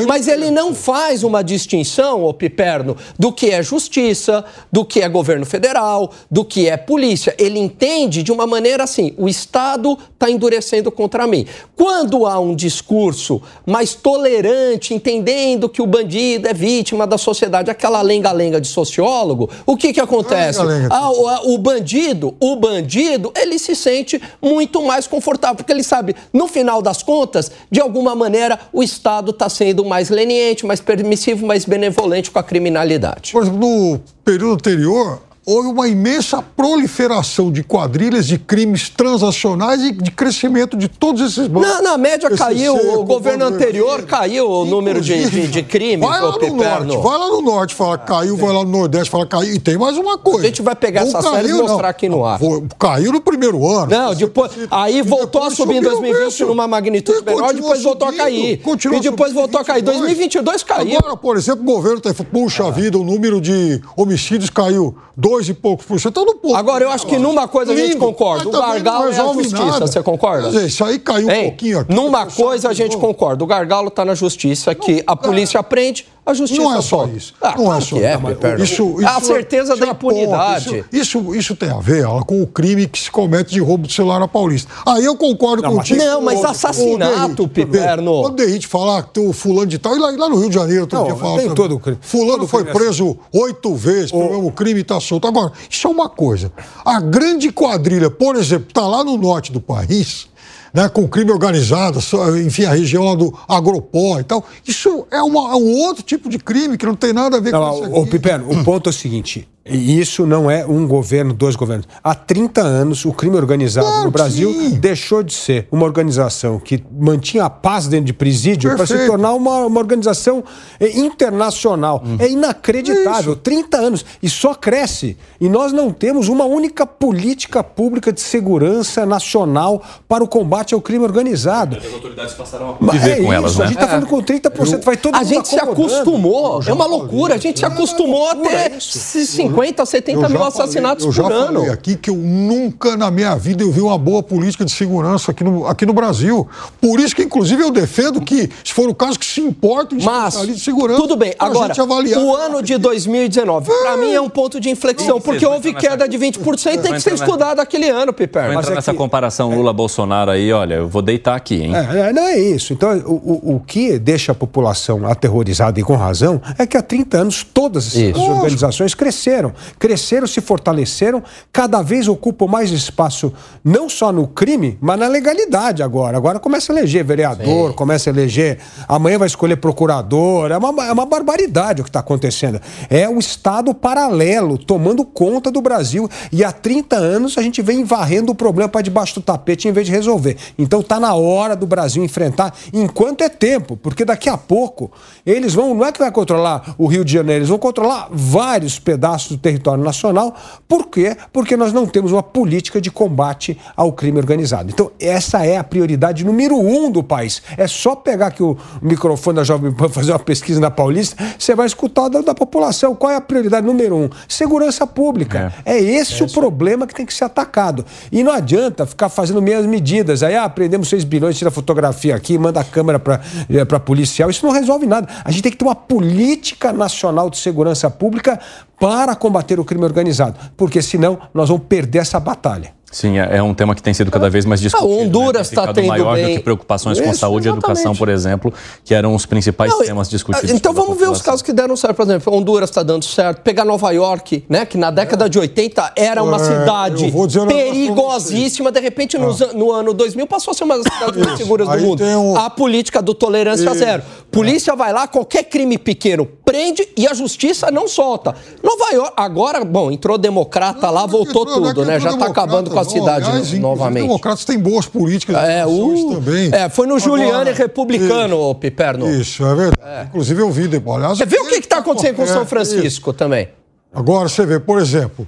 mas 0.06 0.28
ele 0.28 0.50
não 0.50 0.74
faz 0.74 1.24
uma 1.24 1.42
distinção, 1.42 2.24
ô 2.24 2.34
Piperno, 2.34 2.94
do 3.18 3.32
que 3.32 3.46
é 3.48 3.62
justiça, 3.62 4.44
do 4.70 4.84
que 4.84 5.00
é 5.00 5.08
governo 5.08 5.46
federal, 5.46 6.12
do 6.30 6.44
que 6.44 6.68
é 6.68 6.76
polícia. 6.76 7.34
Ele 7.38 7.58
entende 7.58 8.22
de 8.22 8.30
uma 8.30 8.46
maneira 8.46 8.84
assim: 8.84 9.14
o 9.16 9.30
Estado 9.30 9.96
está 10.12 10.30
endurecendo 10.30 10.92
contra 10.92 11.26
mim. 11.26 11.46
Quando 11.74 12.26
há 12.26 12.38
um 12.38 12.54
discurso 12.54 13.40
mais 13.64 13.94
tolerante, 13.94 14.92
entendendo 14.92 15.70
que 15.70 15.80
o 15.80 15.86
bandido 15.86 16.46
é 16.46 16.52
vítima 16.52 17.06
da 17.06 17.16
sociedade, 17.16 17.70
aquela 17.70 18.02
lenga-lenga 18.02 18.60
de 18.60 18.68
sociólogo, 18.68 19.48
o 19.64 19.74
que, 19.74 19.94
que 19.94 20.00
acontece? 20.00 20.60
Ah, 20.90 21.10
o, 21.10 21.54
o 21.54 21.58
bandido, 21.58 22.34
o 22.38 22.57
bandido, 22.58 23.32
ele 23.36 23.58
se 23.58 23.74
sente 23.74 24.20
muito 24.42 24.82
mais 24.82 25.06
confortável, 25.06 25.56
porque 25.56 25.72
ele 25.72 25.82
sabe, 25.82 26.14
no 26.32 26.48
final 26.48 26.82
das 26.82 27.02
contas, 27.02 27.50
de 27.70 27.80
alguma 27.80 28.14
maneira, 28.14 28.58
o 28.72 28.82
Estado 28.82 29.30
está 29.30 29.48
sendo 29.48 29.84
mais 29.84 30.10
leniente, 30.10 30.66
mais 30.66 30.80
permissivo, 30.80 31.46
mais 31.46 31.64
benevolente 31.64 32.30
com 32.30 32.38
a 32.38 32.42
criminalidade. 32.42 33.36
Exemplo, 33.36 33.58
no 33.58 34.00
período 34.24 34.54
anterior, 34.54 35.20
houve 35.48 35.68
uma 35.68 35.88
imensa 35.88 36.42
proliferação 36.42 37.50
de 37.50 37.62
quadrilhas, 37.62 38.26
de 38.26 38.38
crimes 38.38 38.90
transacionais 38.90 39.80
e 39.80 39.92
de 39.92 40.10
crescimento 40.10 40.76
de 40.76 40.88
todos 40.88 41.22
esses 41.22 41.48
bancos. 41.48 41.70
Na, 41.70 41.80
na 41.80 41.98
média 41.98 42.28
caiu, 42.36 42.74
o 43.00 43.02
governo 43.02 43.46
anterior 43.46 44.02
caiu 44.02 44.46
o 44.46 44.66
número 44.66 45.00
de, 45.00 45.30
de, 45.30 45.48
de 45.48 45.62
crimes. 45.62 46.06
Vai 46.06 46.20
lá 46.20 46.32
no 46.32 46.54
norte, 46.54 46.96
vai 46.98 47.18
lá 47.18 47.28
no 47.28 47.40
norte, 47.40 47.74
fala 47.74 47.96
caiu, 47.96 48.36
vai 48.36 48.52
lá 48.52 48.62
no 48.62 48.70
nordeste, 48.70 49.08
fala 49.08 49.24
caiu. 49.24 49.54
E 49.54 49.58
tem 49.58 49.78
mais 49.78 49.96
uma 49.96 50.18
coisa. 50.18 50.40
A 50.40 50.46
gente 50.48 50.60
vai 50.60 50.74
pegar 50.74 51.00
essa 51.00 51.22
série 51.22 51.48
e 51.48 51.52
mostrar 51.54 51.82
não. 51.82 51.88
aqui 51.88 52.08
no 52.10 52.26
ar. 52.26 52.38
Caiu 52.78 53.10
no 53.10 53.20
primeiro 53.22 53.66
ano. 53.66 53.90
Não, 53.90 54.14
depois, 54.14 54.52
aí 54.70 55.00
voltou 55.00 55.44
a 55.44 55.50
subir 55.50 55.76
em 55.76 55.80
2020 55.80 56.44
numa 56.44 56.68
magnitude 56.68 57.24
menor, 57.24 57.54
depois 57.54 57.82
voltou 57.82 58.08
a 58.08 58.12
cair. 58.12 58.60
E 58.92 59.00
depois 59.00 59.32
voltou 59.32 59.58
a 59.58 59.64
cair. 59.64 59.80
2022 59.80 60.62
caiu. 60.62 60.98
Agora, 60.98 61.16
por 61.16 61.38
exemplo, 61.38 61.62
o 61.62 61.64
governo 61.64 62.02
está 62.04 62.12
puxa 62.22 62.70
vida, 62.70 62.98
o 62.98 63.04
número 63.04 63.40
de 63.40 63.80
homicídios 63.96 64.50
caiu 64.50 64.94
dois 65.38 65.48
e 65.48 65.54
poucos 65.54 65.86
por 65.86 66.00
cento. 66.00 66.20
Então, 66.20 66.36
pouco. 66.36 66.54
Agora, 66.54 66.84
eu 66.84 66.90
acho 66.90 67.06
que 67.06 67.16
numa 67.16 67.46
coisa 67.46 67.72
Lindo, 67.72 67.84
a 67.84 67.86
gente 67.88 67.98
concorda. 67.98 68.48
O 68.48 68.52
gargalo 68.52 69.08
é 69.08 69.18
a 69.18 69.32
justiça, 69.32 69.64
nada. 69.64 69.86
você 69.86 70.02
concorda? 70.02 70.50
Dizer, 70.50 70.66
isso 70.66 70.84
aí 70.84 70.98
caiu 70.98 71.30
Ei, 71.30 71.40
um 71.40 71.48
pouquinho 71.50 71.78
aqui. 71.80 71.94
Numa 71.94 72.26
coisa 72.26 72.68
a 72.68 72.74
gente 72.74 72.96
concorda. 72.96 73.42
O 73.44 73.46
gargalo 73.46 73.88
está 73.88 74.04
na 74.04 74.14
justiça, 74.14 74.74
que 74.74 75.02
a 75.06 75.16
polícia 75.16 75.60
aprende 75.60 76.06
a 76.24 76.34
justiça 76.34 76.62
Não 76.62 76.76
é 76.76 76.82
só 76.82 77.06
isso. 77.06 77.34
Ah, 77.40 77.54
não 77.56 77.74
é 77.74 77.80
só 77.80 77.96
é, 77.96 78.14
isso. 78.60 78.96
isso. 78.98 79.06
A 79.06 79.20
certeza 79.20 79.76
da 79.76 79.86
impunidade. 79.86 80.84
Isso, 80.92 81.20
isso, 81.20 81.34
isso, 81.34 81.56
tem 81.56 81.70
a 81.70 81.78
ver 81.78 82.04
ó, 82.06 82.22
com 82.22 82.42
o 82.42 82.46
crime 82.46 82.86
que 82.86 82.98
se 82.98 83.10
comete 83.10 83.52
de 83.52 83.60
roubo 83.60 83.86
de 83.86 83.94
celular 83.94 84.20
na 84.20 84.28
Paulista. 84.28 84.70
Aí 84.86 85.04
eu 85.04 85.16
concordo 85.16 85.62
não, 85.62 85.76
contigo. 85.76 86.02
Não, 86.02 86.20
mas 86.20 86.44
assassinato, 86.44 87.44
o 87.44 87.48
Piperno. 87.48 88.22
Quando 88.22 88.34
o 88.34 88.36
Derrite 88.36 88.66
falar 88.66 89.02
que 89.04 89.20
o 89.20 89.32
fulano 89.32 89.66
de 89.66 89.78
tal, 89.78 89.96
e 89.96 89.98
lá, 89.98 90.10
lá 90.10 90.28
no 90.28 90.38
Rio 90.38 90.48
de 90.48 90.54
Janeiro, 90.54 90.86
dia 90.86 91.16
fala. 91.16 91.38
Tem 91.38 91.54
todo 91.54 91.76
o 91.76 91.80
crime. 91.80 91.98
Fulano 92.00 92.46
foi 92.46 92.64
preso 92.64 93.16
oito 93.32 93.74
vezes 93.74 94.10
pelo 94.10 94.30
mesmo 94.30 94.52
crime 94.52 94.80
e 94.80 94.82
está 94.82 95.00
solto. 95.00 95.26
Agora, 95.26 95.52
isso 95.68 95.86
é 95.86 95.90
uma 95.90 96.08
coisa. 96.08 96.52
A 96.84 97.00
grande 97.00 97.50
quadrilha, 97.50 98.10
por 98.10 98.36
exemplo, 98.36 98.66
está 98.68 98.86
lá 98.86 99.02
no 99.02 99.16
norte 99.16 99.50
do 99.50 99.60
país 99.60 100.28
né, 100.72 100.88
com 100.88 101.08
crime 101.08 101.30
organizado, 101.30 101.98
enfim, 102.44 102.64
a 102.64 102.72
região 102.72 103.16
do 103.16 103.36
Agropó 103.48 104.18
e 104.20 104.24
tal. 104.24 104.44
Isso 104.66 105.06
é, 105.10 105.22
uma, 105.22 105.52
é 105.52 105.56
um 105.56 105.72
outro 105.78 106.02
tipo 106.02 106.28
de 106.28 106.38
crime 106.38 106.76
que 106.76 106.86
não 106.86 106.94
tem 106.94 107.12
nada 107.12 107.38
a 107.38 107.40
ver 107.40 107.52
não, 107.52 107.60
com 107.60 107.74
isso. 107.74 107.84
Aqui. 107.84 107.98
Ô, 107.98 108.06
Piperno, 108.06 108.50
o 108.50 108.64
ponto 108.64 108.88
é 108.88 108.90
o 108.90 108.92
seguinte: 108.92 109.48
e 109.68 110.00
isso 110.00 110.26
não 110.26 110.50
é 110.50 110.64
um 110.64 110.86
governo, 110.86 111.32
dois 111.32 111.56
governos. 111.56 111.86
Há 112.02 112.14
30 112.14 112.60
anos, 112.62 113.04
o 113.04 113.12
crime 113.12 113.36
organizado 113.36 113.86
claro, 113.86 114.04
no 114.04 114.10
Brasil 114.10 114.52
sim. 114.52 114.70
deixou 114.78 115.22
de 115.22 115.34
ser 115.34 115.68
uma 115.70 115.84
organização 115.84 116.58
que 116.58 116.82
mantinha 116.90 117.44
a 117.44 117.50
paz 117.50 117.86
dentro 117.86 118.06
de 118.06 118.12
presídio 118.12 118.74
para 118.74 118.86
se 118.86 119.06
tornar 119.06 119.34
uma, 119.34 119.66
uma 119.66 119.78
organização 119.80 120.42
eh, 120.80 120.98
internacional. 120.98 122.02
Hum. 122.04 122.16
É 122.18 122.28
inacreditável. 122.28 123.32
Isso. 123.32 123.42
30 123.42 123.76
anos. 123.76 124.04
E 124.22 124.28
só 124.28 124.54
cresce. 124.54 125.16
E 125.40 125.48
nós 125.48 125.72
não 125.72 125.92
temos 125.92 126.28
uma 126.28 126.44
única 126.44 126.86
política 126.86 127.62
pública 127.62 128.12
de 128.12 128.20
segurança 128.20 129.04
nacional 129.04 129.82
para 130.08 130.24
o 130.24 130.28
combate 130.28 130.74
ao 130.74 130.80
crime 130.80 131.04
organizado. 131.04 131.76
As 131.76 131.92
autoridades 131.92 132.34
passaram 132.34 132.76
a 132.80 132.92
viver 132.92 133.10
é 133.10 133.16
com 133.16 133.22
isso. 133.22 133.32
elas, 133.32 133.56
né? 133.56 133.64
A 133.64 133.66
gente 133.68 133.76
está 133.76 133.88
falando 133.88 134.06
com 134.06 134.22
30%, 134.22 134.82
vai 134.82 134.96
todo 134.96 135.14
A 135.14 135.22
gente 135.22 135.48
se 135.48 135.58
acostumou. 135.58 136.62
É 136.66 136.72
uma 136.72 136.86
loucura. 136.86 137.34
A 137.34 137.38
gente 137.38 137.58
se 137.58 137.66
acostumou 137.66 138.30
a 138.30 138.34
ter 138.36 138.80
50 138.80 139.57
50, 139.58 139.86
70 139.86 140.28
mil 140.28 140.44
assassinatos 140.44 141.04
falei, 141.04 141.20
por 141.20 141.32
ano. 141.32 141.42
Eu 141.42 141.46
já 141.46 141.52
falei 141.52 141.70
aqui 141.70 141.96
que 141.96 142.10
eu 142.10 142.16
nunca 142.16 142.96
na 142.96 143.10
minha 143.10 143.34
vida 143.36 143.62
eu 143.62 143.72
vi 143.72 143.80
uma 143.80 143.98
boa 143.98 144.22
política 144.22 144.64
de 144.64 144.70
segurança 144.70 145.30
aqui 145.32 145.42
no, 145.42 145.66
aqui 145.66 145.84
no 145.84 145.92
Brasil. 145.92 146.46
Por 146.80 147.00
isso 147.00 147.14
que, 147.14 147.22
inclusive, 147.22 147.62
eu 147.62 147.70
defendo 147.70 148.20
que, 148.20 148.48
se 148.64 148.72
for 148.72 148.88
o 148.88 148.94
caso, 148.94 149.18
que 149.18 149.26
se 149.26 149.40
importe 149.40 149.96
Mas, 150.02 150.40
de 150.46 150.58
segurança. 150.58 151.00
tudo 151.00 151.16
bem. 151.16 151.34
Agora, 151.38 151.74
o 152.18 152.36
ano 152.36 152.62
de 152.62 152.78
2019, 152.78 153.70
para 153.82 153.96
mim, 153.96 154.12
é 154.12 154.20
um 154.20 154.28
ponto 154.28 154.60
de 154.60 154.70
inflexão, 154.70 155.20
porque 155.20 155.44
houve 155.44 155.74
queda 155.74 156.08
de 156.08 156.18
20%, 156.18 156.80
tem 156.80 156.92
que 156.92 157.00
ser 157.00 157.14
estudado 157.14 157.60
aquele 157.60 157.88
ano, 157.88 158.12
Piper. 158.12 158.54
Mas 158.54 158.68
nessa 158.68 158.94
comparação 158.94 159.54
Lula-Bolsonaro 159.54 160.30
aí, 160.30 160.52
olha, 160.52 160.74
eu 160.74 160.88
vou 160.88 161.02
deitar 161.02 161.34
aqui, 161.34 161.62
hein? 161.62 161.72
É, 161.74 162.12
não 162.12 162.22
é 162.22 162.38
isso. 162.38 162.72
Então, 162.72 162.96
o, 162.98 163.52
o, 163.52 163.56
o 163.56 163.60
que 163.60 163.98
deixa 163.98 164.32
a 164.32 164.34
população 164.34 165.06
aterrorizada 165.06 165.78
e 165.80 165.82
com 165.82 165.96
razão 165.96 166.40
é 166.58 166.66
que 166.66 166.76
há 166.76 166.82
30 166.82 167.18
anos 167.18 167.44
todas 167.44 167.94
as 167.96 168.16
organizações 168.16 168.94
cresceram. 168.94 169.37
Cresceram, 169.78 170.26
se 170.26 170.40
fortaleceram, 170.40 171.22
cada 171.52 171.82
vez 171.82 172.08
ocupam 172.08 172.46
mais 172.46 172.70
espaço, 172.70 173.32
não 173.64 173.88
só 173.88 174.12
no 174.12 174.26
crime, 174.26 174.76
mas 174.80 174.98
na 174.98 175.08
legalidade 175.08 175.82
agora. 175.82 176.16
Agora 176.16 176.38
começa 176.38 176.72
a 176.72 176.76
eleger 176.76 177.04
vereador, 177.04 177.70
Sim. 177.70 177.76
começa 177.76 178.10
a 178.10 178.12
eleger. 178.12 178.58
Amanhã 178.88 179.18
vai 179.18 179.26
escolher 179.26 179.56
procurador. 179.56 180.50
É 180.50 180.56
uma, 180.56 180.86
é 180.86 180.92
uma 180.92 181.06
barbaridade 181.06 181.80
o 181.80 181.84
que 181.84 181.90
está 181.90 182.00
acontecendo. 182.00 182.60
É 182.90 183.08
o 183.08 183.18
Estado 183.18 183.74
paralelo 183.74 184.58
tomando 184.58 185.04
conta 185.04 185.50
do 185.50 185.60
Brasil. 185.60 186.08
E 186.32 186.44
há 186.44 186.52
30 186.52 186.96
anos 186.96 187.38
a 187.38 187.42
gente 187.42 187.62
vem 187.62 187.84
varrendo 187.84 188.32
o 188.32 188.34
problema 188.34 188.68
para 188.68 188.82
debaixo 188.82 189.14
do 189.14 189.22
tapete 189.22 189.68
em 189.68 189.72
vez 189.72 189.86
de 189.86 189.92
resolver. 189.92 190.36
Então 190.58 190.80
está 190.80 190.98
na 190.98 191.14
hora 191.14 191.54
do 191.54 191.66
Brasil 191.66 192.02
enfrentar, 192.02 192.54
enquanto 192.72 193.22
é 193.22 193.28
tempo, 193.28 193.76
porque 193.76 194.04
daqui 194.04 194.28
a 194.28 194.36
pouco 194.36 194.90
eles 195.24 195.54
vão, 195.54 195.74
não 195.74 195.84
é 195.84 195.92
que 195.92 195.98
vai 195.98 196.10
controlar 196.10 196.74
o 196.78 196.86
Rio 196.86 197.04
de 197.04 197.12
Janeiro, 197.12 197.40
eles 197.40 197.48
vão 197.48 197.58
controlar 197.58 198.08
vários 198.10 198.78
pedaços 198.78 199.27
do 199.28 199.38
território 199.38 199.82
nacional. 199.82 200.34
Por 200.66 200.86
quê? 200.88 201.16
Porque 201.32 201.56
nós 201.56 201.72
não 201.72 201.86
temos 201.86 202.12
uma 202.12 202.22
política 202.22 202.80
de 202.80 202.90
combate 202.90 203.58
ao 203.76 203.92
crime 203.92 204.18
organizado. 204.18 204.70
Então, 204.70 204.90
essa 205.00 205.44
é 205.44 205.56
a 205.56 205.64
prioridade 205.64 206.24
número 206.24 206.56
um 206.56 206.90
do 206.90 207.02
país. 207.02 207.42
É 207.56 207.66
só 207.66 207.94
pegar 207.94 208.28
aqui 208.28 208.42
o 208.42 208.56
microfone 208.80 209.36
da 209.36 209.44
Jovem 209.44 209.72
Pan, 209.72 209.88
fazer 209.90 210.12
uma 210.12 210.18
pesquisa 210.18 210.60
na 210.60 210.70
Paulista, 210.70 211.16
você 211.38 211.54
vai 211.54 211.66
escutar 211.66 212.08
da, 212.08 212.20
da 212.20 212.34
população. 212.34 212.94
Qual 212.94 213.10
é 213.10 213.16
a 213.16 213.20
prioridade 213.20 213.66
número 213.66 213.96
um? 213.96 214.10
Segurança 214.28 214.86
pública. 214.86 215.52
É, 215.64 215.74
é 215.74 215.82
esse 215.82 216.22
é 216.22 216.26
o 216.26 216.30
problema 216.30 216.86
que 216.86 216.94
tem 216.94 217.06
que 217.06 217.14
ser 217.14 217.24
atacado. 217.24 217.84
E 218.10 218.22
não 218.22 218.32
adianta 218.32 218.86
ficar 218.86 219.08
fazendo 219.08 219.40
meias 219.40 219.66
medidas. 219.66 220.22
Aí, 220.22 220.36
ah, 220.36 220.48
prendemos 220.48 220.88
6 220.88 221.04
bilhões, 221.04 221.38
tira 221.38 221.50
fotografia 221.50 222.14
aqui, 222.14 222.38
manda 222.38 222.60
a 222.60 222.64
câmera 222.64 222.98
para 222.98 223.20
é, 223.48 223.78
policial. 223.78 224.30
Isso 224.30 224.44
não 224.44 224.52
resolve 224.52 224.86
nada. 224.86 225.08
A 225.24 225.30
gente 225.30 225.42
tem 225.42 225.52
que 225.52 225.58
ter 225.58 225.64
uma 225.64 225.74
política 225.74 226.72
nacional 226.72 227.30
de 227.30 227.38
segurança 227.38 227.88
pública 227.90 228.38
para 228.80 229.14
combater 229.16 229.58
o 229.58 229.64
crime 229.64 229.84
organizado, 229.84 230.38
porque 230.56 230.80
senão 230.80 231.18
nós 231.34 231.48
vamos 231.48 231.66
perder 231.66 231.98
essa 231.98 232.20
batalha. 232.20 232.74
Sim, 232.90 233.18
é, 233.18 233.36
é 233.36 233.42
um 233.42 233.52
tema 233.52 233.74
que 233.74 233.82
tem 233.82 233.92
sido 233.92 234.10
cada 234.10 234.30
vez 234.30 234.46
mais 234.46 234.60
discutido. 234.60 234.90
A 234.90 234.94
ah, 234.94 235.02
Honduras 235.02 235.48
está 235.48 235.66
né? 235.66 235.72
tendo 235.74 235.88
maior 235.88 236.14
bem... 236.14 236.26
do 236.26 236.36
que 236.36 236.42
preocupações 236.42 236.96
Isso, 236.96 237.06
com 237.06 237.14
saúde 237.14 237.48
exatamente. 237.48 237.66
e 237.66 237.70
educação, 237.70 237.94
por 237.94 238.08
exemplo, 238.08 238.52
que 238.82 238.94
eram 238.94 239.14
os 239.14 239.26
principais 239.26 239.70
Não, 239.70 239.84
temas 239.84 240.08
discutidos. 240.08 240.50
Então 240.50 240.72
vamos 240.72 240.98
ver 240.98 241.10
os 241.10 241.20
casos 241.20 241.42
que 241.42 241.52
deram 241.52 241.76
certo. 241.76 241.96
Por 241.96 242.04
exemplo, 242.04 242.34
Honduras 242.34 242.70
está 242.70 242.82
dando 242.82 243.04
certo. 243.04 243.42
Pegar 243.42 243.64
Nova 243.64 243.90
York, 243.90 244.44
né, 244.48 244.64
que 244.64 244.78
na 244.78 244.90
década 244.90 245.26
é. 245.26 245.28
de 245.28 245.38
80 245.38 245.92
era 245.96 246.22
uma 246.22 246.36
é, 246.36 246.44
cidade 246.44 247.12
perigosíssima. 247.46 248.72
De 248.72 248.80
repente, 248.80 249.18
no, 249.18 249.30
ah. 249.30 249.52
no, 249.54 249.70
ano 249.70 249.92
2000, 249.92 250.26
passou 250.26 250.52
a 250.52 250.54
ser 250.54 250.64
uma 250.64 250.78
das 250.78 250.92
cidades 250.92 251.26
mais 251.26 251.38
seguras 251.38 251.68
do 251.68 251.78
mundo. 251.78 252.02
Um... 252.02 252.36
A 252.36 252.48
política 252.48 253.02
do 253.02 253.12
tolerância 253.12 253.68
Isso. 253.68 253.78
zero. 253.78 254.02
Polícia 254.30 254.72
é. 254.72 254.76
vai 254.76 254.92
lá, 254.92 255.06
qualquer 255.06 255.44
crime 255.44 255.76
pequeno 255.76 256.26
prende 256.44 256.88
e 256.96 257.06
a 257.06 257.12
justiça 257.12 257.70
não 257.70 257.86
solta. 257.86 258.34
Nova 258.62 258.90
York, 258.94 259.12
agora, 259.14 259.62
bom, 259.64 259.90
entrou 259.90 260.16
democrata 260.16 260.88
lá, 260.88 261.04
voltou 261.04 261.44
tudo, 261.44 261.84
né? 261.84 262.00
Já 262.00 262.10
está 262.10 262.24
acabando 262.24 262.70
com 262.70 262.77
a 262.80 262.84
cidade 262.84 263.58
novamente. 263.58 264.02
Os 264.02 264.08
democratas 264.08 264.44
têm 264.44 264.58
boas 264.58 264.86
políticas 264.86 265.36
é, 265.36 265.66
o... 265.66 266.14
também. 266.14 266.50
É, 266.52 266.68
foi 266.68 266.86
no 266.86 266.96
Agora, 266.96 267.22
Giuliani 267.22 267.52
republicano, 267.52 268.36
isso, 268.36 268.54
Piperno. 268.56 269.10
Isso, 269.10 269.44
é 269.44 269.54
verdade. 269.54 269.78
É. 269.82 270.02
Inclusive 270.04 270.42
eu 270.42 270.50
vi 270.50 270.68
depois. 270.68 270.96
Aliás, 270.96 271.18
você 271.18 271.26
viu 271.26 271.42
o 271.42 271.48
que 271.48 271.56
está 271.56 271.78
acontecendo 271.78 272.16
com 272.16 272.26
São 272.26 272.46
Francisco 272.46 273.10
isso. 273.10 273.12
também? 273.12 273.48
Agora 273.92 274.28
você 274.28 274.44
vê, 274.44 274.60
por 274.60 274.78
exemplo, 274.78 275.26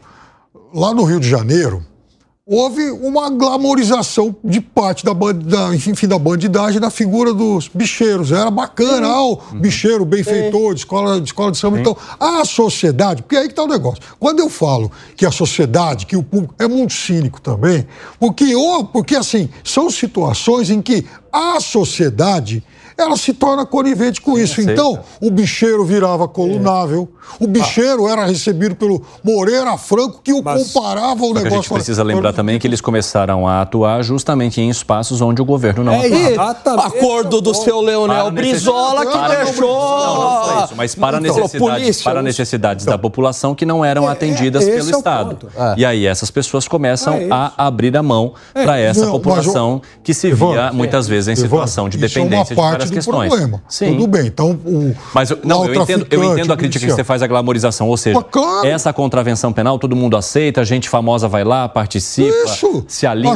lá 0.75 0.93
no 0.95 1.05
Rio 1.05 1.21
de 1.21 1.29
Janeiro, 1.29 1.85
houve 2.53 2.91
uma 2.91 3.31
glamorização 3.31 4.35
de 4.43 4.61
parte 4.61 5.05
da, 5.05 5.13
da, 5.13 5.73
enfim, 5.73 6.09
da 6.09 6.19
bandidagem 6.19 6.81
da 6.81 6.91
figura 6.91 7.33
dos 7.33 7.69
bicheiros. 7.73 8.33
Era 8.33 8.51
bacana, 8.51 9.07
ah, 9.07 9.25
o 9.25 9.37
bicheiro, 9.55 10.05
benfeitor, 10.05 10.75
de 10.75 10.81
escola, 10.81 11.21
de 11.21 11.29
escola 11.29 11.53
de 11.53 11.59
samba. 11.59 11.79
Então, 11.79 11.97
a 12.19 12.45
sociedade, 12.45 13.23
porque 13.23 13.37
aí 13.37 13.45
que 13.45 13.53
está 13.53 13.63
o 13.63 13.69
negócio. 13.69 14.03
Quando 14.19 14.41
eu 14.41 14.51
falo 14.51 14.91
que 15.17 15.25
a 15.25 15.31
sociedade, 15.31 16.07
que 16.07 16.17
o 16.17 16.25
público 16.25 16.53
é 16.59 16.67
muito 16.67 16.93
cínico 16.93 17.41
também, 17.41 17.87
porque, 18.19 18.53
ou, 18.57 18.85
porque 18.85 19.15
assim, 19.15 19.49
são 19.63 19.89
situações 19.89 20.71
em 20.71 20.83
que 20.83 21.07
a 21.33 21.61
sociedade 21.61 22.65
ela 23.03 23.17
se 23.17 23.33
torna 23.33 23.65
conivente 23.67 24.21
com 24.21 24.39
isso. 24.39 24.61
Então, 24.61 25.01
o 25.21 25.31
bicheiro 25.31 25.85
virava 25.85 26.29
colunável, 26.29 27.09
o 27.39 27.47
bicheiro 27.47 28.09
era 28.09 28.27
recebido 28.27 28.75
pelo 28.75 29.03
Moreira 29.23 29.77
Franco, 29.77 30.21
que 30.23 30.33
o 30.33 30.43
Mas, 30.43 30.73
comparava 30.73 31.25
ao 31.25 31.35
negócio. 31.35 31.47
A 31.47 31.51
gente 31.51 31.71
precisa 31.71 32.03
lembrar 32.03 32.33
também 32.33 32.59
que 32.59 32.67
eles 32.67 32.81
começaram 32.81 33.47
a 33.47 33.63
atuar 33.63 34.03
justamente 34.03 34.61
em 34.61 34.69
espaços 34.69 35.21
onde 35.21 35.41
o 35.41 35.45
governo 35.45 35.85
não 35.85 35.95
é, 35.95 36.37
atuava. 36.37 36.87
Acordo 36.87 37.41
do 37.41 37.55
seu 37.55 37.81
Leonel 37.81 38.31
Brizola 38.31 39.07
que 39.07 39.37
deixou. 39.37 39.71
Não, 39.71 40.57
não 40.57 40.65
isso, 40.65 40.75
mas 40.77 40.95
para 40.95 41.19
então, 41.19 41.37
necessidades, 41.37 42.03
para 42.03 42.23
necessidades 42.23 42.85
então, 42.85 42.95
da 42.95 42.99
população 42.99 43.55
que 43.55 43.65
não 43.65 43.85
eram 43.85 44.09
é, 44.09 44.13
atendidas 44.13 44.67
é, 44.67 44.77
pelo 44.77 44.91
Estado. 44.91 45.49
É. 45.57 45.75
E 45.79 45.85
aí 45.85 46.07
essas 46.07 46.31
pessoas 46.31 46.67
começam 46.67 47.15
é 47.15 47.29
a 47.31 47.53
abrir 47.57 47.97
a 47.97 48.03
mão 48.03 48.35
para 48.53 48.79
essa 48.79 49.05
não, 49.07 49.13
população 49.13 49.81
que 50.03 50.13
se 50.13 50.33
via 50.33 50.73
muitas 50.73 51.07
vezes 51.07 51.29
em 51.29 51.37
situação 51.37 51.89
de 51.89 51.99
dependência 51.99 52.55
de 52.55 52.89
várias 52.91 53.07
questões. 53.07 53.28
Problema. 53.28 53.62
Sim. 53.68 53.93
Tudo 53.93 54.07
bem. 54.07 54.26
Então, 54.26 54.51
o. 54.51 54.95
Mas 55.14 55.30
não, 55.45 55.64
eu 55.64 55.82
entendo, 55.82 56.07
eu 56.11 56.24
entendo 56.24 56.53
a 56.53 56.57
crítica 56.57 56.86
que 56.86 56.93
você 56.93 57.05
faz 57.05 57.22
à 57.22 57.26
glamorização. 57.26 57.88
Ou 57.88 57.97
seja, 57.97 58.20
claro. 58.22 58.66
essa 58.66 58.93
contravenção 58.93 59.53
penal 59.53 59.78
todo 59.78 59.97
mundo 59.97 60.16
aceita, 60.16 60.61
a 60.61 60.64
gente 60.64 60.88
famosa 60.88 61.28
vai 61.28 61.45
lá, 61.45 61.68
participa, 61.68 62.36
Isso. 62.45 62.84
se 62.86 63.07
alinha, 63.07 63.34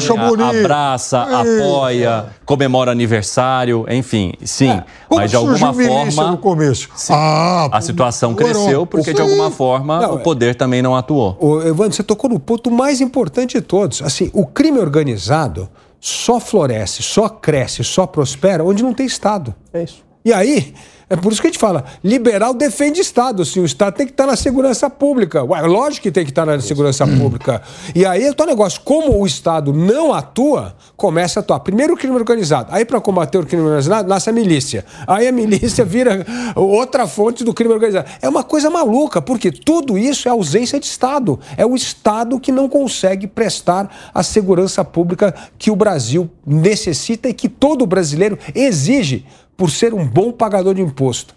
abraça, 0.48 1.26
é. 1.30 1.34
apoia, 1.34 2.26
comemora 2.44 2.90
aniversário, 2.90 3.86
enfim, 3.88 4.32
sim. 4.44 4.70
É. 4.70 4.84
Mas 5.11 5.30
de 5.30 5.36
alguma 5.36 5.72
forma. 5.72 6.30
No 6.30 6.38
começo? 6.38 6.88
Sim, 6.94 7.12
ah, 7.14 7.68
a 7.70 7.80
situação 7.80 8.34
cresceu 8.34 8.86
porque 8.86 9.12
de 9.12 9.20
alguma 9.20 9.50
forma 9.50 10.00
não, 10.00 10.14
o 10.14 10.18
poder 10.20 10.55
também 10.55 10.82
não 10.82 10.96
atuou. 10.96 11.36
O 11.40 11.62
Evandro, 11.62 11.92
você 11.92 12.02
tocou 12.02 12.30
no 12.30 12.38
ponto 12.38 12.70
mais 12.70 13.00
importante 13.00 13.59
de 13.59 13.62
todos. 13.62 14.02
Assim, 14.02 14.30
o 14.32 14.46
crime 14.46 14.78
organizado 14.78 15.68
só 16.07 16.38
floresce, 16.38 17.02
só 17.02 17.30
cresce, 17.30 17.82
só 17.82 18.07
prospera 18.07 18.62
onde 18.62 18.82
não 18.82 18.92
tem 18.92 19.07
Estado. 19.07 19.55
É 19.72 19.84
isso. 19.84 20.03
E 20.25 20.33
aí, 20.33 20.75
é 21.09 21.16
por 21.16 21.31
isso 21.31 21.41
que 21.41 21.49
a 21.49 21.51
gente 21.51 21.61
fala, 21.61 21.85
liberal 22.03 22.55
defende 22.55 23.01
Estado, 23.01 23.43
assim, 23.43 23.61
o 23.61 23.64
Estado 23.64 23.95
tem 23.95 24.07
que 24.07 24.12
estar 24.12 24.27
na 24.27 24.37
segurança 24.37 24.89
pública. 24.89 25.45
Ué, 25.45 25.61
lógico 25.62 26.05
que 26.05 26.11
tem 26.11 26.25
que 26.25 26.31
estar 26.31 26.47
na 26.47 26.59
segurança 26.61 27.07
pública. 27.07 27.61
E 27.95 28.07
aí, 28.07 28.29
o 28.31 28.47
negócio, 28.47 28.81
como 28.83 29.20
o 29.20 29.27
Estado 29.27 29.72
não 29.72 30.14
atua, 30.14 30.75
começa 30.97 31.39
a 31.39 31.43
atuar. 31.43 31.61
Primeiro 31.61 31.93
o 31.93 31.97
crime 31.97 32.16
organizado, 32.16 32.68
aí 32.72 32.85
para 32.87 33.01
combater 33.01 33.37
o 33.37 33.45
crime 33.45 33.62
organizado, 33.62 34.09
nasce 34.09 34.31
a 34.31 34.33
milícia. 34.33 34.85
Aí 35.07 35.29
a 35.29 35.33
milícia 35.33 35.85
vira 35.85 36.25
outra 36.57 37.07
fonte 37.07 37.45
do 37.45 37.53
crime 37.53 37.75
organizado. 37.75 38.09
É 38.22 38.29
uma 38.29 38.43
coisa 38.43 38.70
maluca, 38.70 39.20
porque 39.20 39.53
tudo 39.53 39.99
isso 39.99 40.27
é 40.27 40.31
ausência 40.31 40.81
de 40.81 40.87
Estado. 40.87 41.39
É 41.57 41.66
o 41.66 41.75
Estado 41.75 42.41
que 42.41 42.51
não 42.51 42.66
consegue 42.66 43.27
prestar 43.27 44.11
a 44.14 44.22
segurança 44.22 44.83
pública 44.83 45.35
que 45.59 45.70
o 45.70 45.77
Brasil 45.77 46.31
necessita 46.47 47.29
e 47.29 47.35
que 47.35 47.49
todo 47.49 47.87
brasileiro 47.87 48.39
exige 48.55 49.27
por 49.57 49.70
ser 49.70 49.94
um 49.94 50.07
bom 50.07 50.32
pagador 50.32 50.74
de 50.74 50.82
imposto. 50.82 51.34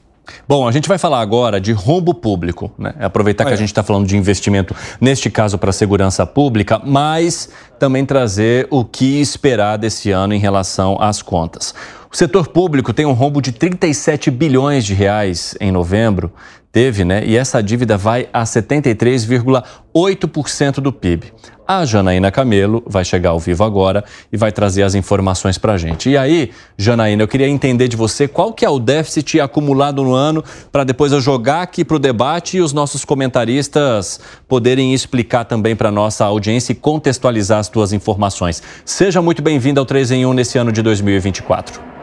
Bom, 0.48 0.68
a 0.68 0.72
gente 0.72 0.88
vai 0.88 0.98
falar 0.98 1.22
agora 1.22 1.60
de 1.60 1.72
rombo 1.72 2.14
público, 2.14 2.72
né? 2.78 2.94
É 3.00 3.06
aproveitar 3.06 3.46
que 3.46 3.54
a 3.54 3.58
gente 3.58 3.70
está 3.70 3.82
falando 3.82 4.06
de 4.06 4.18
investimento, 4.18 4.76
neste 5.00 5.30
caso 5.30 5.58
para 5.58 5.70
a 5.70 5.74
segurança 5.74 6.26
pública, 6.26 6.82
mas 6.84 7.50
também 7.80 8.06
trazer 8.06 8.68
o 8.70 8.84
que 8.84 9.22
esperar 9.22 9.78
desse 9.78 10.12
ano 10.12 10.34
em 10.34 10.40
relação 10.40 10.98
às 11.00 11.22
contas. 11.22 11.74
O 12.12 12.16
setor 12.16 12.48
público 12.48 12.94
tem 12.94 13.06
um 13.06 13.14
rombo 13.14 13.42
de 13.42 13.52
37 13.52 14.32
bilhões 14.32 14.86
de 14.86 14.94
reais 14.94 15.56
em 15.60 15.72
novembro, 15.72 16.32
teve, 16.72 17.04
né? 17.04 17.26
E 17.26 17.36
essa 17.36 17.62
dívida 17.62 17.98
vai 17.98 18.30
a 18.32 18.44
73,8% 18.44 20.80
do 20.80 20.94
PIB. 20.94 21.34
A 21.68 21.84
Janaína 21.84 22.32
Camelo 22.32 22.82
vai 22.88 23.04
chegar 23.04 23.32
ao 23.32 23.40
vivo 23.40 23.62
agora 23.62 24.06
e 24.32 24.38
vai 24.38 24.54
trazer 24.54 24.84
as 24.84 24.96
informações 24.96 25.58
para 25.58 25.74
a 25.74 25.78
gente. 25.78 26.10
E 26.10 26.18
aí, 26.18 26.52
Janaína, 26.78 27.24
eu 27.24 27.28
queria 27.28 27.50
entender 27.50 27.90
de 27.90 27.98
você 27.98 28.26
qual 28.26 28.54
que 28.54 28.64
é 28.64 28.70
o 28.70 28.80
déficit 28.80 29.42
acumulado 29.42 30.02
no 30.02 30.14
ano 30.14 30.42
para 30.72 30.86
depois 30.86 31.12
eu 31.12 31.20
jogar 31.20 31.64
aqui 31.64 31.84
para 31.84 31.98
o 31.98 32.00
debate 32.00 32.56
e 32.56 32.62
os 32.62 32.72
nossos 32.72 33.04
comentaristas 33.04 34.22
poderem 34.48 34.94
explicar 34.94 35.44
também 35.44 35.76
para 35.76 35.92
nossa 35.92 36.24
audiência 36.24 36.72
e 36.72 36.76
contextualizar 36.76 37.60
as 37.60 37.68
tuas 37.68 37.92
informações. 37.92 38.64
Seja 38.86 39.22
muito 39.22 39.42
bem-vindo 39.42 39.82
ao 39.82 39.86
3 39.86 40.12
em 40.12 40.26
1 40.26 40.34
nesse 40.34 40.58
ano 40.58 40.72
de 40.72 40.82
2024. 40.82 41.97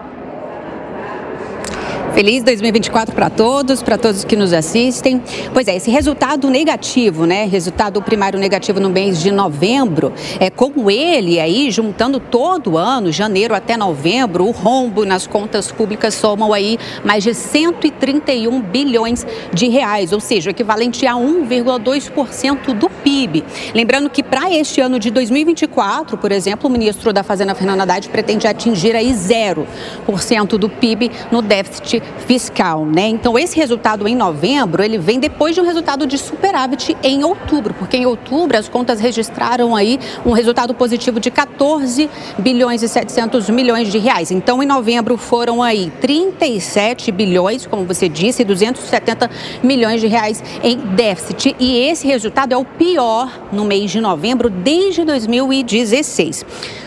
Feliz 2.14 2.44
2024 2.44 3.12
para 3.12 3.28
todos, 3.28 3.82
para 3.82 3.98
todos 3.98 4.22
que 4.22 4.36
nos 4.36 4.52
assistem. 4.52 5.20
Pois 5.52 5.66
é, 5.66 5.74
esse 5.74 5.90
resultado 5.90 6.48
negativo, 6.48 7.26
né? 7.26 7.44
Resultado 7.44 8.00
primário 8.00 8.38
negativo 8.38 8.78
no 8.78 8.88
mês 8.88 9.20
de 9.20 9.32
novembro, 9.32 10.12
é 10.38 10.48
como 10.48 10.88
ele 10.88 11.40
aí, 11.40 11.72
juntando 11.72 12.20
todo 12.20 12.74
o 12.74 12.78
ano, 12.78 13.10
janeiro 13.10 13.52
até 13.52 13.76
novembro, 13.76 14.44
o 14.44 14.52
rombo 14.52 15.04
nas 15.04 15.26
contas 15.26 15.72
públicas 15.72 16.14
somam 16.14 16.52
aí 16.52 16.78
mais 17.04 17.24
de 17.24 17.34
131 17.34 18.60
bilhões 18.60 19.26
de 19.52 19.66
reais, 19.68 20.12
ou 20.12 20.20
seja, 20.20 20.50
o 20.50 20.52
equivalente 20.52 21.04
a 21.08 21.14
1,2% 21.14 22.74
do 22.74 22.88
PIB. 22.88 23.42
Lembrando 23.74 24.08
que 24.08 24.22
para 24.22 24.48
este 24.52 24.80
ano 24.80 25.00
de 25.00 25.10
2024, 25.10 26.16
por 26.16 26.30
exemplo, 26.30 26.70
o 26.70 26.72
ministro 26.72 27.12
da 27.12 27.24
Fazenda, 27.24 27.56
Fernando 27.56 27.80
Haddad, 27.80 28.08
pretende 28.08 28.46
atingir 28.46 28.94
aí 28.94 29.12
0% 29.12 30.56
do 30.56 30.68
PIB 30.68 31.10
no 31.32 31.42
déficit 31.42 32.03
fiscal, 32.26 32.84
né? 32.84 33.08
Então 33.08 33.38
esse 33.38 33.56
resultado 33.56 34.06
em 34.08 34.14
novembro, 34.14 34.82
ele 34.82 34.98
vem 34.98 35.20
depois 35.20 35.54
de 35.54 35.60
um 35.60 35.64
resultado 35.64 36.06
de 36.06 36.16
superávit 36.16 36.96
em 37.02 37.24
outubro, 37.24 37.74
porque 37.74 37.96
em 37.96 38.06
outubro 38.06 38.56
as 38.56 38.68
contas 38.68 39.00
registraram 39.00 39.76
aí 39.76 39.98
um 40.24 40.32
resultado 40.32 40.74
positivo 40.74 41.20
de 41.20 41.30
14 41.30 42.08
bilhões 42.38 42.82
e 42.82 42.88
700 42.88 43.50
milhões 43.50 43.90
de 43.90 43.98
reais. 43.98 44.30
Então 44.30 44.62
em 44.62 44.66
novembro 44.66 45.16
foram 45.16 45.62
aí 45.62 45.92
37 46.00 47.12
bilhões, 47.12 47.66
como 47.66 47.84
você 47.84 48.08
disse, 48.08 48.44
270 48.44 49.30
milhões 49.62 50.00
de 50.00 50.06
reais 50.06 50.42
em 50.62 50.76
déficit 50.78 51.54
e 51.58 51.78
esse 51.88 52.06
resultado 52.06 52.52
é 52.52 52.56
o 52.56 52.64
pior 52.64 53.30
no 53.52 53.64
mês 53.64 53.90
de 53.90 54.00
novembro 54.00 54.48
desde 54.48 55.04
2016. 55.04 56.44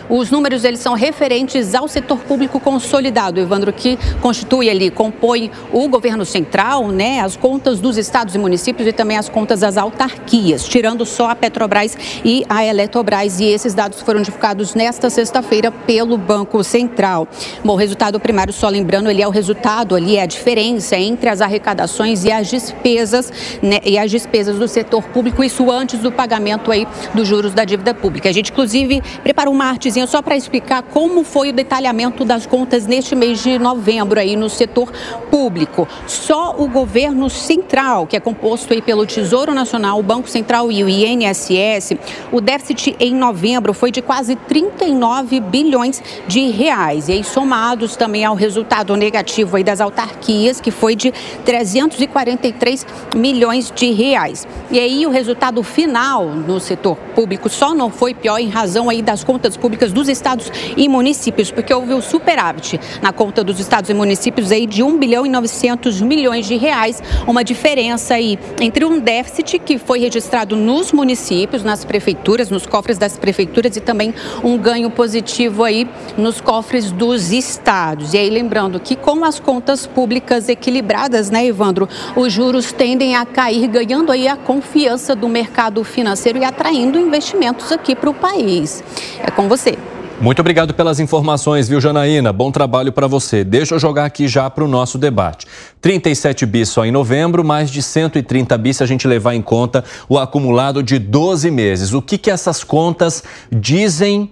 Os 0.10 0.32
números 0.32 0.64
eles 0.64 0.80
são 0.80 0.93
referentes 0.93 1.76
ao 1.76 1.88
setor 1.88 2.20
público 2.20 2.60
consolidado, 2.60 3.39
Evandro, 3.39 3.74
que 3.74 3.97
constitui 4.22 4.70
ali, 4.70 4.89
compõe 4.89 5.51
o 5.72 5.88
governo 5.89 6.26
central, 6.26 6.88
né, 6.88 7.20
as 7.20 7.36
contas 7.36 7.80
dos 7.80 7.97
estados 7.97 8.34
e 8.34 8.38
municípios 8.38 8.88
e 8.88 8.93
também 8.93 9.18
as 9.18 9.28
contas 9.28 9.60
das 9.60 9.76
autarquias, 9.76 10.68
tirando 10.68 11.05
só 11.05 11.30
a 11.30 11.36
Petrobras 11.36 11.97
e 12.24 12.45
a 12.47 12.64
Eletrobras. 12.64 13.39
E 13.39 13.45
esses 13.45 13.74
dados 13.74 14.01
foram 14.01 14.22
divulgados 14.22 14.76
nesta 14.76 15.10
sexta-feira 15.10 15.72
pelo 15.72 16.18
Banco 16.18 16.64
Central. 16.64 17.28
Bom, 17.64 17.74
o 17.74 17.76
resultado 17.76 18.18
primário, 18.20 18.53
só 18.53 18.70
lembrando, 18.70 19.10
ele 19.10 19.22
é 19.22 19.28
o 19.28 19.32
resultado 19.32 19.93
ali, 19.93 20.16
é 20.16 20.22
a 20.22 20.26
diferença 20.26 20.95
entre 20.95 21.30
as 21.30 21.41
arrecadações 21.41 22.24
e 22.24 22.32
as 22.32 22.47
despesas, 22.47 23.32
né, 23.62 23.80
e 23.84 23.97
as 23.97 24.10
despesas 24.10 24.58
do 24.58 24.68
setor 24.68 25.03
público, 25.03 25.43
isso 25.43 25.70
antes 25.70 25.99
do 25.99 26.12
pagamento 26.12 26.72
aí 26.72 26.88
dos 27.14 27.28
juros 27.28 27.53
da 27.53 27.66
dívida 27.66 27.93
pública. 27.93 28.30
A 28.30 28.32
gente, 28.32 28.51
inclusive, 28.51 29.01
preparou 29.22 29.53
uma 29.53 29.66
artezinha 29.66 29.97
só 30.06 30.22
para 30.22 30.36
explicar 30.36 30.84
como 30.84 31.24
foi 31.24 31.50
o 31.50 31.54
detalhamento 31.54 32.26
das 32.26 32.45
contas 32.45 32.86
neste 32.86 33.16
mês 33.16 33.41
de 33.41 33.58
novembro 33.58 34.20
aí 34.20 34.36
no 34.36 34.50
setor 34.50 34.91
público. 35.32 35.88
Só 36.06 36.56
o 36.58 36.68
governo 36.68 37.30
central, 37.30 38.06
que 38.06 38.16
é 38.16 38.20
composto 38.20 38.74
aí 38.74 38.82
pelo 38.82 39.06
Tesouro 39.06 39.54
Nacional, 39.54 40.00
o 40.00 40.04
Banco 40.04 40.30
Central 40.30 40.72
e 40.72 40.84
o 40.84 40.89
INSS, 40.89 41.98
o 42.32 42.41
déficit 42.41 42.95
em 43.00 43.16
novembro 43.16 43.74
foi 43.74 43.91
de 43.91 44.02
quase 44.02 44.36
39 44.36 45.39
bilhões 45.39 46.04
de 46.28 46.50
reais. 46.50 47.08
E 47.08 47.14
aí 47.14 47.24
somados 47.24 47.95
também 47.95 48.26
ao 48.26 48.36
resultado 48.36 48.95
negativo 48.95 49.56
aí 49.56 49.64
das 49.64 49.80
autarquias, 49.80 50.60
que 50.60 50.72
foi 50.72 50.95
de 50.95 51.14
343 51.45 52.86
milhões 53.16 53.72
de 53.74 53.91
reais. 53.91 54.48
E 54.70 54.80
aí 54.80 55.06
o 55.06 55.10
resultado 55.10 55.64
final 55.64 56.26
no 56.26 56.60
setor 56.60 56.98
público 57.16 57.50
só 57.50 57.74
não 57.74 57.89
foi 57.89 58.14
pior 58.14 58.38
em 58.39 58.50
razão 58.50 58.89
aí 58.89 59.02
das 59.02 59.24
contas 59.24 59.56
públicas 59.56 59.87
públicas 59.88 59.92
dos 59.92 60.10
estados 60.10 60.52
e 60.76 60.88
municípios, 60.88 61.52
porque 61.52 61.74
houve 61.74 61.94
o 61.94 62.02
superávit 62.02 62.80
na 63.02 63.12
conta 63.12 63.44
dos 63.44 63.60
estados 63.60 63.90
e 63.90 63.94
municípios 63.94 64.52
aí 64.52 64.66
de 64.66 64.84
1 64.84 64.98
bilhão 64.98 65.26
e 65.26 65.30
900 65.30 66.02
milhões 66.02 66.46
de 66.46 66.56
reais, 66.56 67.02
uma 67.26 67.44
diferença 67.44 68.16
aí 68.16 68.38
entre 68.60 68.86
um 68.86 69.00
déficit 69.00 69.60
que 69.60 69.78
foi 69.78 70.00
registrado 70.00 70.56
nos 70.56 70.92
municípios, 70.92 71.64
nas 71.64 71.86
prefeituras, 71.86 72.50
nos 72.50 72.66
cofres 72.66 72.98
das 72.98 73.18
prefeituras 73.18 73.76
e 73.76 73.82
também 73.82 74.14
um 74.44 74.58
ganho 74.58 74.90
positivo 74.90 75.64
aí 75.64 75.88
nos 76.18 76.42
cofres 76.42 76.92
dos 76.92 77.32
estados. 77.32 78.14
E 78.14 78.18
aí 78.18 78.30
lembrando 78.30 78.80
que 78.80 78.96
com 78.96 79.24
as 79.24 79.40
contas 79.40 79.86
públicas 79.86 80.50
equilibradas, 80.50 81.30
né, 81.30 81.46
Evandro, 81.46 81.88
os 82.16 82.32
juros 82.32 82.72
tendem 82.72 83.16
a 83.16 83.26
cair, 83.26 83.68
ganhando 83.68 84.12
aí 84.12 84.28
a 84.28 84.36
confiança 84.36 85.16
do 85.16 85.28
mercado 85.28 85.84
financeiro 85.84 86.40
e 86.40 86.46
atraindo 86.46 87.00
investimentos 87.00 87.72
aqui 87.72 87.96
para 87.96 88.10
o 88.10 88.14
país. 88.14 88.84
É 89.20 89.32
com 89.32 89.48
você. 89.48 89.76
Muito 90.20 90.39
obrigado 90.39 90.74
pelas 90.74 90.99
informações, 90.99 91.70
viu, 91.70 91.80
Janaína? 91.80 92.34
Bom 92.34 92.51
trabalho 92.51 92.91
para 92.91 93.05
você. 93.05 93.43
Deixa 93.43 93.76
eu 93.76 93.80
jogar 93.80 94.05
aqui 94.05 94.28
já 94.28 94.49
para 94.49 94.63
o 94.63 94.68
nosso 94.68 94.97
debate. 94.97 95.45
37 95.80 96.43
bis 96.43 96.70
só 96.70 96.84
em 96.84 96.91
novembro, 96.91 97.43
mais 97.43 97.70
de 97.70 97.84
130 97.84 98.57
bis 98.57 98.78
se 98.78 98.84
a 98.84 98.88
gente 98.88 99.07
levar 99.07 99.36
em 99.36 99.43
conta 99.43 99.84
o 100.09 100.18
acumulado 100.18 100.82
de 100.82 100.97
12 100.97 101.51
meses. 101.51 101.93
O 101.93 102.01
que, 102.01 102.18
que 102.18 102.32
essas 102.32 102.63
contas 102.63 103.24
dizem 103.51 104.32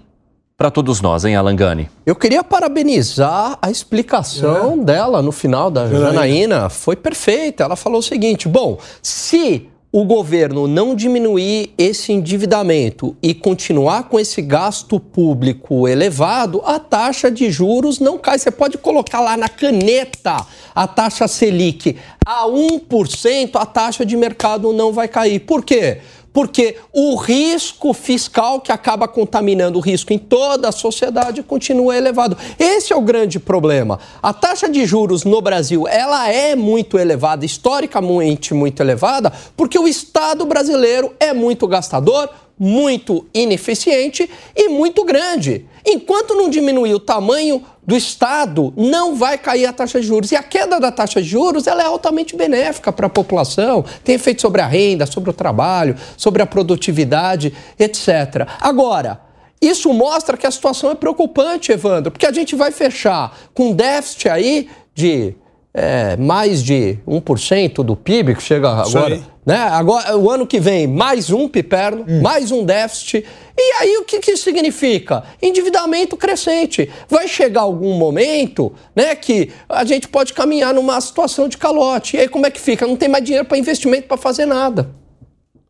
para 0.58 0.72
todos 0.72 1.02
nós, 1.02 1.24
hein, 1.24 1.36
Alangani? 1.36 1.88
Eu 2.04 2.16
queria 2.16 2.44
parabenizar 2.44 3.56
a 3.62 3.70
explicação 3.70 4.80
é. 4.82 4.84
dela 4.86 5.22
no 5.22 5.32
final 5.32 5.70
da 5.70 5.88
Janaína. 5.88 6.12
Janaína. 6.12 6.70
Foi 6.70 6.96
perfeita. 6.96 7.64
Ela 7.64 7.76
falou 7.76 8.00
o 8.00 8.04
seguinte: 8.04 8.48
bom, 8.48 8.80
se 9.04 9.70
o 9.96 10.04
governo 10.04 10.68
não 10.68 10.94
diminuir 10.94 11.74
esse 11.78 12.12
endividamento 12.12 13.16
e 13.24 13.34
continuar 13.34 14.10
com 14.10 14.20
esse 14.20 14.42
gasto 14.42 15.00
público 15.00 15.88
elevado, 15.88 16.62
a 16.66 16.78
taxa 16.78 17.32
de 17.32 17.50
juros 17.50 17.98
não 17.98 18.18
cai. 18.18 18.38
Você 18.38 18.52
pode 18.52 18.78
colocar 18.78 19.22
lá 19.22 19.38
na 19.38 19.48
caneta 19.48 20.46
a 20.76 20.86
taxa 20.86 21.30
Selic 21.30 21.96
a 22.26 22.46
1%, 22.46 23.52
a 23.56 23.66
taxa 23.66 24.06
de 24.06 24.18
mercado 24.18 24.74
não 24.74 24.92
vai 24.92 25.08
cair. 25.08 25.40
Por 25.40 25.64
quê? 25.64 26.02
Porque 26.36 26.76
o 26.92 27.16
risco 27.16 27.94
fiscal 27.94 28.60
que 28.60 28.70
acaba 28.70 29.08
contaminando 29.08 29.78
o 29.78 29.82
risco 29.82 30.12
em 30.12 30.20
toda 30.20 30.68
a 30.68 30.72
sociedade 30.74 31.42
continua 31.42 31.96
elevado. 31.96 32.38
Esse 32.60 32.92
é 32.92 32.96
o 32.96 33.00
grande 33.00 33.40
problema. 33.40 34.02
A 34.22 34.34
taxa 34.34 34.68
de 34.68 34.86
juros 34.86 35.24
no 35.24 35.40
Brasil, 35.40 35.88
ela 35.88 36.30
é 36.30 36.54
muito 36.54 37.00
elevada, 37.00 37.46
historicamente 37.46 38.54
muito 38.54 38.82
elevada, 38.84 39.32
porque 39.56 39.80
o 39.80 39.88
Estado 39.88 40.46
brasileiro 40.46 41.14
é 41.22 41.34
muito 41.34 41.66
gastador, 41.70 42.30
muito 42.60 43.26
ineficiente 43.34 44.30
e 44.54 44.68
muito 44.68 45.06
grande. 45.06 45.66
Enquanto 45.86 46.36
não 46.36 46.50
diminuir 46.50 46.96
o 46.96 47.00
tamanho 47.00 47.64
do 47.86 47.96
Estado, 47.96 48.74
não 48.76 49.16
vai 49.16 49.38
cair 49.38 49.66
a 49.66 49.74
taxa 49.74 50.00
de 50.00 50.08
juros. 50.08 50.32
E 50.32 50.36
a 50.36 50.44
queda 50.44 50.80
da 50.80 50.92
taxa 50.92 51.22
de 51.22 51.28
juros 51.28 51.68
ela 51.68 51.84
é 51.84 51.86
altamente 51.86 52.36
benéfica 52.36 52.92
para 52.92 53.08
a 53.08 53.10
população, 53.10 53.86
tem 54.04 54.16
efeito 54.16 54.42
sobre 54.42 54.62
a 54.62 54.68
renda, 54.68 55.06
sobre 55.06 55.30
o 55.30 55.34
trabalho, 55.34 55.96
sobre 56.18 56.42
a 56.42 56.46
produtividade, 56.46 57.54
etc. 57.78 58.48
Agora, 58.60 59.22
isso 59.62 59.94
mostra 59.94 60.38
que 60.38 60.46
a 60.46 60.52
situação 60.52 60.92
é 60.92 60.96
preocupante, 60.96 61.72
Evandro, 61.72 62.12
porque 62.12 62.26
a 62.26 62.32
gente 62.32 62.56
vai 62.56 62.72
fechar 62.72 63.38
com 63.54 63.74
déficit 63.74 64.30
aí 64.30 64.70
de 64.94 65.36
é, 65.78 66.16
mais 66.16 66.64
de 66.64 66.98
1% 67.06 67.84
do 67.84 67.98
PIB, 67.98 68.36
que 68.36 68.42
chega 68.42 68.70
agora, 68.70 69.22
né? 69.46 69.58
agora. 69.58 70.18
O 70.18 70.32
ano 70.32 70.48
que 70.48 70.58
vem, 70.58 70.88
mais 70.88 71.30
um 71.30 71.50
piperno, 71.50 72.06
hum. 72.08 72.22
mais 72.22 72.50
um 72.50 72.64
déficit. 72.64 73.26
E 73.58 73.74
aí 73.82 73.98
o 73.98 74.06
que, 74.06 74.20
que 74.20 74.32
isso 74.32 74.46
significa? 74.46 75.24
Endividamento 75.42 76.16
crescente. 76.16 76.90
Vai 77.10 77.28
chegar 77.28 77.62
algum 77.62 77.94
momento 77.96 78.72
né, 78.96 79.14
que 79.16 79.52
a 79.68 79.84
gente 79.84 80.08
pode 80.08 80.32
caminhar 80.32 80.74
numa 80.74 81.00
situação 81.02 81.50
de 81.50 81.58
calote. 81.58 82.16
E 82.16 82.22
aí 82.22 82.30
como 82.30 82.46
é 82.46 82.52
que 82.52 82.60
fica? 82.60 82.88
Não 82.88 82.96
tem 82.96 83.10
mais 83.10 83.26
dinheiro 83.26 83.46
para 83.46 83.58
investimento 83.58 84.08
para 84.08 84.16
fazer 84.16 84.46
nada. 84.46 84.90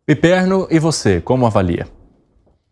Piperno, 0.05 0.67
e 0.69 0.77
você, 0.77 1.19
como 1.19 1.47
avalia? 1.47 1.87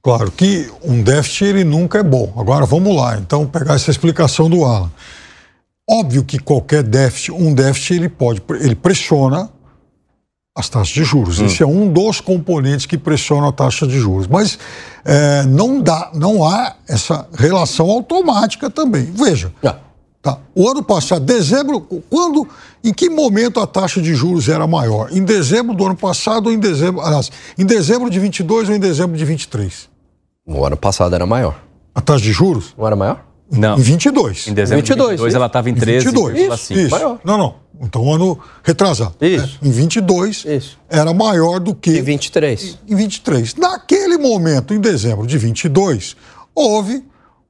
Claro 0.03 0.29
que 0.29 0.69
um 0.83 1.01
déficit 1.01 1.45
ele 1.45 1.63
nunca 1.63 1.97
é 1.97 2.03
bom. 2.03 2.31
Agora 2.37 2.63
vamos 2.63 2.95
lá, 2.95 3.17
então 3.17 3.47
pegar 3.47 3.73
essa 3.73 3.89
explicação 3.89 4.47
do 4.47 4.63
Alan. 4.63 4.91
Óbvio 5.89 6.23
que 6.23 6.39
qualquer 6.39 6.81
déficit, 6.81 7.31
um 7.31 7.53
déficit, 7.53 7.95
ele 7.95 8.09
pode, 8.09 8.41
ele 8.61 8.75
pressiona 8.75 9.49
as 10.55 10.69
taxas 10.69 10.93
de 10.93 11.03
juros. 11.03 11.39
Hum. 11.39 11.45
Esse 11.45 11.63
é 11.63 11.67
um 11.67 11.91
dos 11.91 12.21
componentes 12.21 12.85
que 12.85 12.97
pressiona 12.97 13.49
a 13.49 13.51
taxa 13.51 13.87
de 13.87 13.99
juros. 13.99 14.27
Mas 14.27 14.57
é, 15.03 15.43
não 15.43 15.81
dá, 15.81 16.11
não 16.13 16.47
há 16.47 16.75
essa 16.87 17.27
relação 17.33 17.89
automática 17.89 18.69
também. 18.69 19.11
Veja, 19.13 19.51
ah. 19.63 19.75
tá, 20.21 20.37
o 20.55 20.69
ano 20.69 20.83
passado, 20.83 21.25
dezembro, 21.25 21.81
quando, 22.09 22.47
em 22.83 22.93
que 22.93 23.09
momento 23.09 23.59
a 23.59 23.67
taxa 23.67 24.01
de 24.01 24.13
juros 24.13 24.47
era 24.47 24.67
maior? 24.67 25.11
Em 25.11 25.23
dezembro 25.23 25.75
do 25.75 25.85
ano 25.85 25.97
passado 25.97 26.47
ou 26.47 26.53
em 26.53 26.59
dezembro, 26.59 27.01
aliás, 27.01 27.31
em 27.57 27.65
dezembro 27.65 28.09
de 28.09 28.19
22 28.19 28.69
ou 28.69 28.75
em 28.75 28.79
dezembro 28.79 29.17
de 29.17 29.25
23? 29.25 29.89
No 30.45 30.63
ano 30.63 30.77
passado 30.77 31.15
era 31.15 31.25
maior. 31.25 31.59
A 31.95 31.99
taxa 32.01 32.23
de 32.23 32.31
juros? 32.31 32.73
Não 32.77 32.85
era 32.85 32.95
maior? 32.95 33.32
Não. 33.53 33.77
Em 33.77 33.81
22. 33.81 34.47
Em 34.47 34.53
dezembro 34.53 34.83
22, 34.83 34.97
de 34.97 35.11
22 35.11 35.35
ela 35.35 35.45
estava 35.45 35.69
em 35.69 35.75
13. 35.75 36.05
22. 36.05 36.39
Isso, 36.39 36.73
isso. 36.73 36.91
Maior. 36.91 37.19
Não, 37.23 37.37
não. 37.37 37.55
Então, 37.81 38.13
ano 38.13 38.39
retrasado. 38.63 39.15
Isso. 39.21 39.59
Né? 39.61 39.69
Em 39.69 39.71
22 39.71 40.45
isso. 40.45 40.77
era 40.89 41.13
maior 41.13 41.59
do 41.59 41.73
que. 41.73 41.97
Em 41.97 42.01
23. 42.01 42.79
Em 42.87 42.95
23. 42.95 43.55
Naquele 43.55 44.17
momento, 44.17 44.73
em 44.73 44.79
dezembro 44.79 45.27
de 45.27 45.37
22, 45.37 46.15
houve 46.55 47.03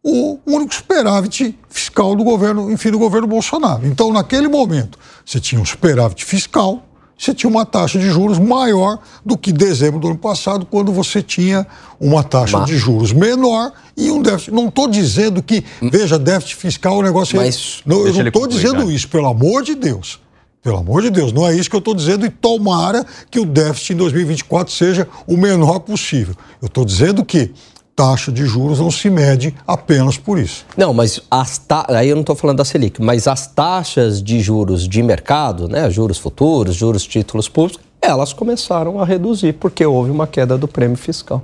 o 0.04 0.38
único 0.46 0.74
superávit 0.74 1.58
fiscal 1.70 2.16
do 2.16 2.24
governo, 2.24 2.70
enfim, 2.70 2.92
do 2.92 3.00
governo 3.00 3.28
Bolsonaro. 3.28 3.86
Então, 3.88 4.12
naquele 4.12 4.50
momento, 4.50 5.00
você 5.26 5.40
tinha 5.40 5.62
um 5.62 5.66
superávit 5.66 6.26
fiscal, 6.26 6.84
você 7.18 7.34
tinha 7.34 7.50
uma 7.50 7.66
taxa 7.66 8.00
de 8.00 8.10
juros 8.10 8.40
maior 8.40 9.00
do 9.26 9.38
que 9.38 9.52
dezembro 9.52 10.00
do 10.00 10.08
ano 10.08 10.18
passado, 10.18 10.66
quando 10.66 10.92
você 10.92 11.22
tinha 11.22 11.66
uma 12.00 12.24
taxa 12.24 12.60
Mas... 12.60 12.68
de 12.68 12.78
juros 12.78 13.14
menor 13.14 13.72
e 13.96 14.12
um 14.12 14.22
déficit. 14.22 14.52
Não 14.52 14.68
estou 14.68 14.88
dizendo 14.88 15.42
que, 15.42 15.64
veja, 15.82 16.20
déficit 16.20 16.56
fiscal, 16.56 16.98
o 16.98 17.02
negócio 17.02 17.38
Mas... 17.38 17.82
é. 17.86 17.90
Não, 17.90 18.06
eu 18.06 18.14
não 18.14 18.28
estou 18.28 18.48
dizendo 18.48 18.92
isso, 18.92 19.08
pelo 19.08 19.28
amor 19.28 19.64
de 19.64 19.76
Deus. 19.76 20.20
Pelo 20.62 20.78
amor 20.78 21.02
de 21.02 21.10
Deus, 21.10 21.34
não 21.34 21.46
é 21.46 21.54
isso 21.54 21.70
que 21.70 21.76
eu 21.76 21.80
estou 21.80 21.94
dizendo, 21.94 22.26
e 22.26 22.30
tomara 22.30 23.06
que 23.30 23.38
o 23.38 23.46
déficit 23.46 23.94
em 23.94 23.98
2024 23.98 24.74
seja 24.74 25.08
o 25.28 25.36
menor 25.36 25.80
possível. 25.80 26.36
Eu 26.62 26.68
estou 26.68 26.86
dizendo 26.86 27.24
que 27.26 27.52
taxa 27.96 28.32
de 28.32 28.46
juros 28.46 28.80
não 28.80 28.92
se 28.92 29.10
mede 29.10 29.56
apenas 29.68 30.18
por 30.18 30.40
isso. 30.40 30.66
Não, 30.76 30.94
mas 30.94 31.22
as 31.30 31.58
ta... 31.58 31.86
aí 31.90 32.10
eu 32.10 32.16
não 32.16 32.22
estou 32.22 32.36
falando 32.36 32.58
da 32.58 32.66
Selic, 32.66 33.02
mas 33.02 33.28
as 33.28 33.48
taxas 33.48 34.22
de 34.22 34.40
juros 34.40 34.88
de 34.88 35.02
mercado, 35.04 35.68
né, 35.68 35.90
juros 35.90 36.18
futuros, 36.18 36.76
juros 36.76 37.06
títulos 37.06 37.48
públicos, 37.48 37.84
elas 38.02 38.34
começaram 38.34 39.00
a 39.00 39.06
reduzir 39.06 39.54
porque 39.54 39.86
houve 39.86 40.12
uma 40.12 40.28
queda 40.28 40.58
do 40.58 40.68
prêmio 40.68 40.98
fiscal. 40.98 41.42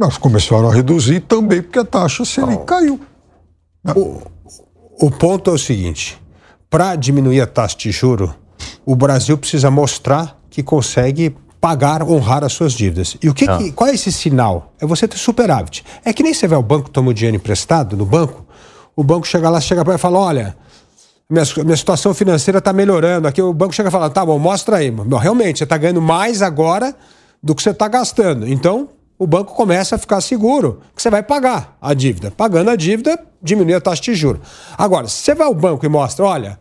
Elas 0.00 0.16
começaram 0.16 0.70
a 0.70 0.74
reduzir 0.74 1.20
também 1.20 1.60
porque 1.60 1.78
a 1.78 1.84
taxa 1.84 2.24
Selic 2.24 2.64
caiu. 2.64 3.00
O, 3.96 4.22
o 5.00 5.10
ponto 5.10 5.50
é 5.50 5.54
o 5.54 5.58
seguinte: 5.58 6.18
para 6.70 6.94
diminuir 6.94 7.40
a 7.40 7.46
taxa 7.46 7.76
de 7.76 7.90
juro, 7.90 8.34
o 8.86 8.94
Brasil 8.94 9.36
precisa 9.36 9.70
mostrar 9.70 10.38
que 10.48 10.62
consegue 10.62 11.36
pagar, 11.60 12.02
honrar 12.02 12.44
as 12.44 12.52
suas 12.52 12.72
dívidas. 12.72 13.16
E 13.22 13.28
o 13.28 13.34
que, 13.34 13.48
ah. 13.48 13.58
que, 13.58 13.72
qual 13.72 13.90
é 13.90 13.94
esse 13.94 14.12
sinal? 14.12 14.72
É 14.80 14.86
você 14.86 15.08
ter 15.08 15.18
superávit. 15.18 15.84
É 16.04 16.12
que 16.12 16.22
nem 16.22 16.32
você 16.32 16.46
vai 16.46 16.56
ao 16.56 16.62
banco, 16.62 16.90
toma 16.90 17.10
o 17.10 17.14
dinheiro 17.14 17.36
emprestado 17.36 17.96
no 17.96 18.06
banco, 18.06 18.46
o 18.94 19.02
banco 19.04 19.26
chega 19.26 19.48
lá, 19.48 19.60
chega 19.60 19.84
para 19.84 19.94
e 19.94 19.98
fala, 19.98 20.18
olha, 20.18 20.56
minha, 21.30 21.44
minha 21.64 21.76
situação 21.76 22.14
financeira 22.14 22.58
está 22.58 22.72
melhorando. 22.72 23.28
Aqui 23.28 23.42
o 23.42 23.52
banco 23.52 23.74
chega 23.74 23.88
e 23.88 23.92
fala, 23.92 24.08
tá 24.10 24.24
bom, 24.24 24.38
mostra 24.38 24.78
aí. 24.78 24.92
realmente, 25.20 25.58
você 25.58 25.64
está 25.64 25.76
ganhando 25.76 26.02
mais 26.02 26.42
agora 26.42 26.94
do 27.42 27.54
que 27.54 27.62
você 27.62 27.70
está 27.70 27.86
gastando. 27.86 28.48
Então, 28.48 28.88
o 29.18 29.26
banco 29.26 29.54
começa 29.54 29.96
a 29.96 29.98
ficar 29.98 30.20
seguro 30.20 30.80
que 30.94 31.02
você 31.02 31.10
vai 31.10 31.22
pagar 31.22 31.76
a 31.80 31.92
dívida. 31.92 32.30
Pagando 32.30 32.70
a 32.70 32.76
dívida, 32.76 33.18
diminui 33.42 33.74
a 33.74 33.80
taxa 33.80 34.02
de 34.02 34.14
juros. 34.14 34.42
Agora, 34.76 35.08
se 35.08 35.22
você 35.22 35.34
vai 35.34 35.46
ao 35.46 35.54
banco 35.54 35.84
e 35.84 35.88
mostra, 35.88 36.24
olha, 36.24 36.58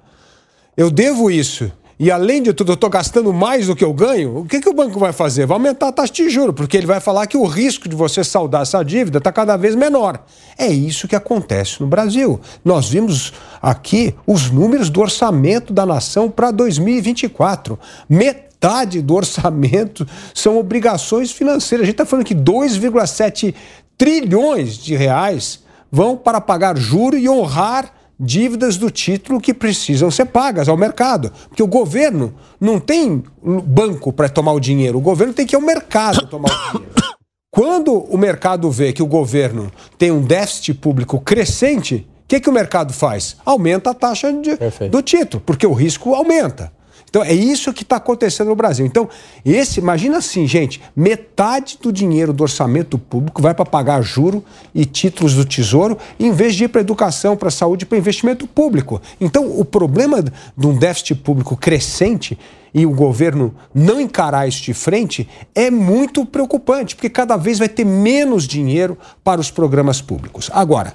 eu 0.75 0.91
devo 0.91 1.31
isso 1.31 1.71
e 1.99 2.11
além 2.11 2.43
de 2.43 2.53
tudo 2.53 2.71
eu 2.71 2.75
estou 2.75 2.89
gastando 2.91 3.33
mais 3.33 3.65
do 3.65 3.75
que 3.75 3.83
eu 3.83 3.91
ganho, 3.91 4.37
o 4.37 4.45
que, 4.45 4.61
que 4.61 4.69
o 4.69 4.73
banco 4.73 4.99
vai 4.99 5.11
fazer? 5.11 5.47
Vai 5.47 5.55
aumentar 5.55 5.87
a 5.87 5.91
taxa 5.91 6.13
de 6.13 6.29
juros, 6.29 6.53
porque 6.53 6.77
ele 6.77 6.85
vai 6.85 6.99
falar 6.99 7.25
que 7.25 7.35
o 7.35 7.45
risco 7.45 7.89
de 7.89 7.95
você 7.95 8.23
saldar 8.23 8.61
essa 8.61 8.83
dívida 8.83 9.17
está 9.17 9.31
cada 9.31 9.57
vez 9.57 9.73
menor. 9.73 10.23
É 10.57 10.67
isso 10.67 11.07
que 11.07 11.15
acontece 11.15 11.81
no 11.81 11.87
Brasil. 11.87 12.39
Nós 12.63 12.87
vimos 12.87 13.33
aqui 13.59 14.13
os 14.27 14.51
números 14.51 14.91
do 14.91 15.01
orçamento 15.01 15.73
da 15.73 15.87
nação 15.87 16.29
para 16.29 16.51
2024. 16.51 17.79
Metade 18.07 19.01
do 19.01 19.15
orçamento 19.15 20.07
são 20.35 20.55
obrigações 20.59 21.31
financeiras. 21.31 21.83
A 21.83 21.85
gente 21.87 21.95
está 21.95 22.05
falando 22.05 22.25
que 22.25 22.35
2,7 22.35 23.55
trilhões 23.97 24.77
de 24.77 24.95
reais 24.95 25.61
vão 25.91 26.15
para 26.15 26.39
pagar 26.39 26.77
juro 26.77 27.17
e 27.17 27.27
honrar 27.27 27.96
dívidas 28.19 28.77
do 28.77 28.89
título 28.89 29.39
que 29.39 29.53
precisam 29.53 30.09
ser 30.09 30.25
pagas 30.25 30.67
ao 30.67 30.77
mercado. 30.77 31.31
Porque 31.47 31.63
o 31.63 31.67
governo 31.67 32.33
não 32.59 32.79
tem 32.79 33.23
banco 33.65 34.11
para 34.11 34.29
tomar 34.29 34.53
o 34.53 34.59
dinheiro, 34.59 34.97
o 34.97 35.01
governo 35.01 35.33
tem 35.33 35.45
que 35.45 35.55
ir 35.55 35.57
ao 35.57 35.61
mercado 35.61 36.27
tomar 36.27 36.49
o 36.49 36.71
dinheiro. 36.79 37.07
Quando 37.51 37.93
o 37.93 38.17
mercado 38.17 38.69
vê 38.69 38.93
que 38.93 39.01
o 39.01 39.07
governo 39.07 39.71
tem 39.97 40.11
um 40.11 40.21
déficit 40.21 40.75
público 40.75 41.19
crescente, 41.19 42.07
o 42.23 42.27
que, 42.27 42.39
que 42.39 42.49
o 42.49 42.53
mercado 42.53 42.93
faz? 42.93 43.37
Aumenta 43.45 43.91
a 43.91 43.93
taxa 43.93 44.31
de, 44.31 44.57
do 44.89 45.01
título, 45.01 45.41
porque 45.45 45.65
o 45.65 45.73
risco 45.73 46.13
aumenta. 46.13 46.71
Então 47.09 47.23
é 47.23 47.33
isso 47.33 47.73
que 47.73 47.83
está 47.83 47.95
acontecendo 47.95 48.47
no 48.49 48.55
Brasil. 48.55 48.85
Então, 48.85 49.09
esse, 49.45 49.79
imagina 49.79 50.17
assim, 50.17 50.45
gente, 50.45 50.81
metade 50.95 51.77
do 51.81 51.91
dinheiro 51.91 52.33
do 52.33 52.43
orçamento 52.43 52.97
público 52.97 53.41
vai 53.41 53.53
para 53.53 53.65
pagar 53.65 54.01
juro 54.01 54.43
e 54.75 54.85
títulos 54.85 55.33
do 55.33 55.45
Tesouro, 55.45 55.97
em 56.19 56.31
vez 56.31 56.55
de 56.55 56.65
ir 56.65 56.67
para 56.67 56.81
educação, 56.81 57.37
para 57.37 57.49
saúde, 57.49 57.85
para 57.85 57.97
investimento 57.97 58.45
público. 58.45 59.01
Então, 59.19 59.59
o 59.59 59.63
problema 59.63 60.21
de 60.21 60.67
um 60.67 60.77
déficit 60.77 61.15
público 61.15 61.55
crescente 61.55 62.37
e 62.73 62.85
o 62.85 62.91
governo 62.91 63.55
não 63.73 63.99
encarar 63.99 64.47
isso 64.47 64.61
de 64.61 64.73
frente 64.73 65.27
é 65.55 65.71
muito 65.71 66.25
preocupante, 66.25 66.95
porque 66.95 67.09
cada 67.09 67.37
vez 67.37 67.57
vai 67.57 67.69
ter 67.69 67.85
menos 67.85 68.45
dinheiro 68.45 68.97
para 69.23 69.39
os 69.39 69.49
programas 69.49 70.01
públicos. 70.01 70.49
Agora, 70.53 70.93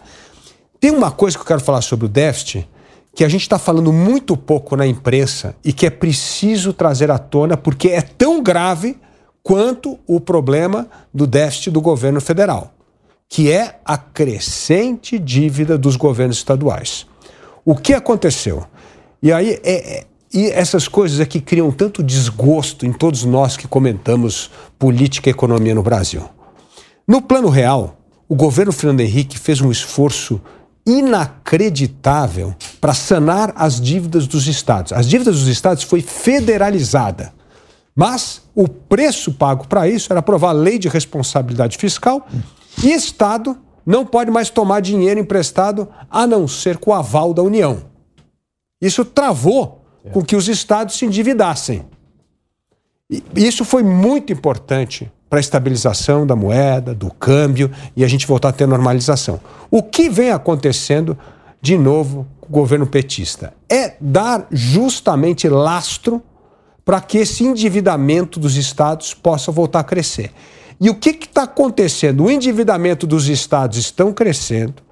tem 0.79 0.91
uma 0.91 1.11
coisa 1.11 1.37
que 1.37 1.43
eu 1.43 1.47
quero 1.47 1.61
falar 1.61 1.81
sobre 1.81 2.07
o 2.07 2.09
déficit 2.09 2.69
que 3.15 3.25
a 3.25 3.29
gente 3.29 3.43
está 3.43 3.59
falando 3.59 3.93
muito 3.93 4.37
pouco 4.37 4.77
na 4.77 4.87
imprensa 4.87 5.55
e 5.65 5.73
que 5.73 5.87
é 5.87 5.91
preciso 5.91 6.73
trazer 6.73 7.11
à 7.11 7.19
tona 7.19 7.57
porque 7.57 7.89
é 7.89 8.01
tão 8.01 8.43
grave 8.43 8.97
quanto 9.43 9.99
o 10.07 10.21
problema 10.21 10.89
do 11.13 11.27
déficit 11.27 11.71
do 11.71 11.81
governo 11.81 12.21
federal, 12.21 12.73
que 13.29 13.51
é 13.51 13.81
a 13.85 13.99
crescente 13.99 15.19
dívida 15.19 15.77
dos 15.77 15.97
governos 15.97 16.39
estaduais. 16.39 17.07
O 17.65 17.77
que 17.77 17.93
aconteceu? 17.93 18.65
E 19.23 19.33
aí 19.33 19.61
é, 19.63 19.99
é 19.99 20.07
e 20.35 20.47
essas 20.47 20.89
coisas 20.89 21.21
aqui 21.21 21.39
é 21.39 21.41
criam 21.43 21.71
tanto 21.71 22.03
desgosto 22.03 22.87
em 22.87 22.93
todos 22.93 23.23
nós 23.25 23.57
que 23.57 23.69
comentamos 23.69 24.51
política 24.79 25.29
e 25.29 25.33
economia 25.33 25.75
no 25.75 25.83
Brasil. 25.83 26.23
No 27.07 27.21
plano 27.21 27.51
real, 27.51 27.99
o 28.27 28.35
governo 28.35 28.73
Fernando 28.73 29.01
Henrique 29.01 29.39
fez 29.39 29.61
um 29.61 29.71
esforço 29.71 30.41
inacreditável 30.87 32.55
para 32.81 32.95
sanar 32.95 33.53
as 33.55 33.81
dívidas 33.81 34.27
dos 34.27 34.47
estados. 34.47 34.93
As 34.93 35.09
dívidas 35.09 35.39
dos 35.39 35.49
estados 35.49 35.83
foi 35.83 36.01
federalizada. 36.01 37.33
Mas 37.95 38.43
o 38.55 38.67
preço 38.67 39.33
pago 39.33 39.67
para 39.67 39.89
isso 39.89 40.13
era 40.13 40.21
aprovar 40.21 40.51
a 40.51 40.53
lei 40.53 40.79
de 40.79 40.89
responsabilidade 40.89 41.77
fiscal 41.77 42.27
e 42.83 42.91
Estado 42.91 43.57
não 43.85 44.07
pode 44.07 44.31
mais 44.31 44.49
tomar 44.49 44.81
dinheiro 44.81 45.21
emprestado 45.21 45.89
a 46.11 46.27
não 46.27 46.49
ser 46.49 46.79
com 46.79 46.91
o 46.91 46.95
aval 46.95 47.35
da 47.35 47.43
União. 47.43 47.85
Isso 48.81 49.05
travou 49.05 49.85
com 50.13 50.25
que 50.25 50.35
os 50.35 50.49
estados 50.49 50.97
se 50.97 51.05
endividassem. 51.05 51.85
E 53.11 53.23
isso 53.37 53.65
foi 53.65 53.83
muito 53.83 54.33
importante 54.33 55.11
para 55.33 55.39
a 55.39 55.41
estabilização 55.41 56.27
da 56.27 56.37
moeda, 56.37 56.95
do 56.95 57.11
câmbio 57.11 57.71
e 57.97 58.05
a 58.05 58.07
gente 58.07 58.27
voltar 58.27 58.51
a 58.51 58.53
ter 58.53 58.67
normalização. 58.67 59.41
O 59.71 59.83
que 59.83 60.11
vem 60.11 60.31
acontecendo, 60.31 61.17
de 61.59 61.79
novo, 61.79 62.27
com 62.39 62.49
o 62.49 62.53
governo 62.53 62.87
petista? 62.87 63.55
É 63.67 63.95
dar 63.99 64.47
justamente 64.51 65.49
lastro 65.49 66.23
para 66.85 67.01
que 67.01 67.17
esse 67.17 67.45
endividamento 67.45 68.39
dos 68.39 68.59
estados 68.59 69.15
possa 69.15 69.51
voltar 69.51 69.81
a 69.81 69.85
crescer. 69.85 70.33
E 70.79 70.91
o 70.91 70.95
que 70.95 71.09
está 71.09 71.45
acontecendo? 71.45 72.25
O 72.25 72.31
endividamento 72.31 73.07
dos 73.07 73.27
estados 73.27 73.79
estão 73.79 74.13
crescendo, 74.13 74.83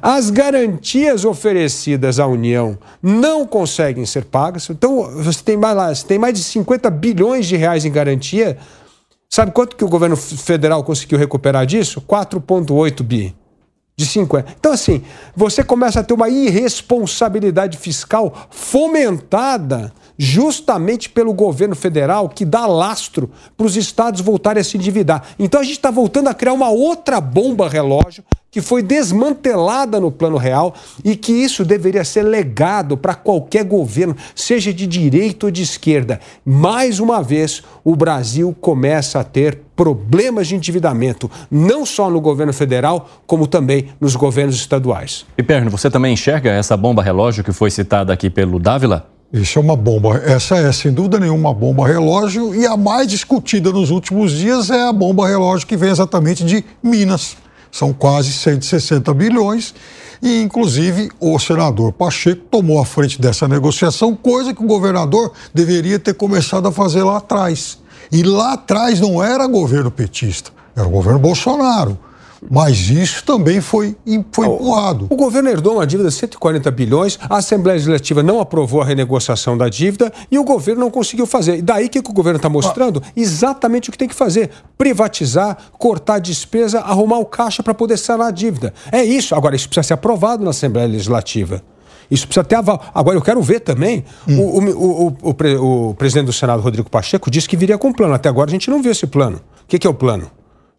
as 0.00 0.30
garantias 0.30 1.24
oferecidas 1.24 2.20
à 2.20 2.26
União 2.28 2.78
não 3.02 3.44
conseguem 3.44 4.06
ser 4.06 4.26
pagas. 4.26 4.70
Então, 4.70 5.10
você 5.24 5.42
tem 5.42 5.56
mais 5.56 5.76
lá, 5.76 5.92
você 5.92 6.06
tem 6.06 6.20
mais 6.20 6.34
de 6.34 6.44
50 6.44 6.88
bilhões 6.88 7.46
de 7.46 7.56
reais 7.56 7.84
em 7.84 7.90
garantia 7.90 8.56
Sabe 9.30 9.52
quanto 9.52 9.76
que 9.76 9.84
o 9.84 9.88
governo 9.88 10.16
federal 10.16 10.82
conseguiu 10.82 11.18
recuperar 11.18 11.66
disso? 11.66 12.00
4,8 12.00 13.02
bi. 13.02 13.36
De 13.96 14.06
50. 14.06 14.54
Então, 14.58 14.72
assim, 14.72 15.02
você 15.34 15.62
começa 15.64 16.00
a 16.00 16.04
ter 16.04 16.14
uma 16.14 16.28
irresponsabilidade 16.28 17.76
fiscal 17.76 18.48
fomentada 18.48 19.92
justamente 20.18 21.08
pelo 21.08 21.32
governo 21.32 21.76
federal 21.76 22.28
que 22.28 22.44
dá 22.44 22.66
lastro 22.66 23.30
para 23.56 23.66
os 23.66 23.76
estados 23.76 24.20
voltarem 24.20 24.60
a 24.60 24.64
se 24.64 24.76
endividar. 24.76 25.22
Então 25.38 25.60
a 25.60 25.64
gente 25.64 25.76
está 25.76 25.90
voltando 25.90 26.28
a 26.28 26.34
criar 26.34 26.52
uma 26.52 26.68
outra 26.68 27.20
bomba 27.20 27.68
relógio 27.68 28.24
que 28.50 28.60
foi 28.60 28.82
desmantelada 28.82 30.00
no 30.00 30.10
plano 30.10 30.36
real 30.36 30.74
e 31.04 31.14
que 31.14 31.32
isso 31.32 31.64
deveria 31.64 32.04
ser 32.04 32.22
legado 32.22 32.96
para 32.96 33.14
qualquer 33.14 33.62
governo, 33.62 34.16
seja 34.34 34.72
de 34.72 34.86
direita 34.86 35.46
ou 35.46 35.52
de 35.52 35.62
esquerda. 35.62 36.18
Mais 36.44 36.98
uma 36.98 37.22
vez, 37.22 37.62
o 37.84 37.94
Brasil 37.94 38.56
começa 38.60 39.20
a 39.20 39.24
ter 39.24 39.60
problemas 39.76 40.48
de 40.48 40.56
endividamento, 40.56 41.30
não 41.50 41.86
só 41.86 42.10
no 42.10 42.20
governo 42.20 42.52
federal, 42.52 43.08
como 43.26 43.46
também 43.46 43.90
nos 44.00 44.16
governos 44.16 44.56
estaduais. 44.56 45.24
E 45.36 45.42
Perno, 45.42 45.70
você 45.70 45.90
também 45.90 46.14
enxerga 46.14 46.50
essa 46.50 46.76
bomba 46.76 47.02
relógio 47.02 47.44
que 47.44 47.52
foi 47.52 47.70
citada 47.70 48.12
aqui 48.12 48.28
pelo 48.28 48.58
Dávila? 48.58 49.17
Isso 49.32 49.58
é 49.58 49.62
uma 49.62 49.76
bomba. 49.76 50.16
Essa 50.24 50.56
é, 50.56 50.72
sem 50.72 50.90
dúvida 50.90 51.20
nenhuma, 51.20 51.50
uma 51.50 51.54
bomba 51.54 51.86
relógio. 51.86 52.54
E 52.54 52.66
a 52.66 52.78
mais 52.78 53.06
discutida 53.06 53.70
nos 53.70 53.90
últimos 53.90 54.32
dias 54.32 54.70
é 54.70 54.88
a 54.88 54.92
bomba 54.92 55.28
relógio 55.28 55.66
que 55.66 55.76
vem 55.76 55.90
exatamente 55.90 56.42
de 56.44 56.64
Minas. 56.82 57.36
São 57.70 57.92
quase 57.92 58.32
160 58.32 59.12
bilhões. 59.12 59.74
E, 60.22 60.40
inclusive, 60.40 61.10
o 61.20 61.38
senador 61.38 61.92
Pacheco 61.92 62.42
tomou 62.50 62.80
a 62.80 62.86
frente 62.86 63.20
dessa 63.20 63.46
negociação, 63.46 64.16
coisa 64.16 64.54
que 64.54 64.62
o 64.62 64.66
governador 64.66 65.32
deveria 65.52 65.98
ter 65.98 66.14
começado 66.14 66.66
a 66.66 66.72
fazer 66.72 67.02
lá 67.02 67.18
atrás. 67.18 67.78
E 68.10 68.22
lá 68.22 68.54
atrás 68.54 68.98
não 68.98 69.22
era 69.22 69.46
governo 69.46 69.90
petista, 69.90 70.50
era 70.74 70.88
o 70.88 70.90
governo 70.90 71.18
Bolsonaro. 71.18 71.98
Mas 72.50 72.90
isso 72.90 73.24
também 73.24 73.60
foi, 73.60 73.96
foi 74.32 74.46
empurrado. 74.46 75.06
O 75.10 75.16
governo 75.16 75.48
herdou 75.48 75.74
uma 75.74 75.86
dívida 75.86 76.08
de 76.08 76.14
140 76.14 76.70
bilhões, 76.70 77.18
a 77.28 77.38
Assembleia 77.38 77.74
Legislativa 77.74 78.22
não 78.22 78.40
aprovou 78.40 78.80
a 78.80 78.84
renegociação 78.84 79.56
da 79.56 79.68
dívida 79.68 80.12
e 80.30 80.38
o 80.38 80.44
governo 80.44 80.80
não 80.80 80.90
conseguiu 80.90 81.26
fazer. 81.26 81.58
E 81.58 81.62
daí 81.62 81.86
o 81.86 81.88
que, 81.88 82.02
que 82.02 82.10
o 82.10 82.14
governo 82.14 82.36
está 82.36 82.48
mostrando? 82.48 83.02
Exatamente 83.16 83.88
o 83.88 83.92
que 83.92 83.98
tem 83.98 84.08
que 84.08 84.14
fazer: 84.14 84.50
privatizar, 84.76 85.56
cortar 85.78 86.18
despesa, 86.18 86.80
arrumar 86.80 87.18
o 87.18 87.26
caixa 87.26 87.62
para 87.62 87.74
poder 87.74 87.96
sanar 87.96 88.28
a 88.28 88.30
dívida. 88.30 88.72
É 88.92 89.02
isso. 89.02 89.34
Agora, 89.34 89.56
isso 89.56 89.68
precisa 89.68 89.88
ser 89.88 89.94
aprovado 89.94 90.44
na 90.44 90.50
Assembleia 90.50 90.86
Legislativa. 90.86 91.62
Isso 92.10 92.26
precisa 92.26 92.44
ter 92.44 92.54
aval. 92.54 92.82
Agora, 92.94 93.16
eu 93.16 93.22
quero 93.22 93.42
ver 93.42 93.60
também. 93.60 94.04
Hum. 94.26 94.38
O, 94.40 95.06
o, 95.06 95.16
o, 95.22 95.88
o, 95.90 95.94
presidente 95.94 96.26
do 96.26 96.32
Senado, 96.32 96.62
Rodrigo 96.62 96.88
Pacheco, 96.88 97.30
disse 97.30 97.48
que 97.48 97.56
viria 97.56 97.76
com 97.76 97.92
plano. 97.92 98.14
Até 98.14 98.28
agora 98.28 98.48
a 98.48 98.52
gente 98.52 98.70
não 98.70 98.82
viu 98.82 98.92
esse 98.92 99.06
plano. 99.06 99.36
O 99.36 99.66
que, 99.68 99.78
que 99.78 99.86
é 99.86 99.90
o 99.90 99.94
plano? 99.94 100.30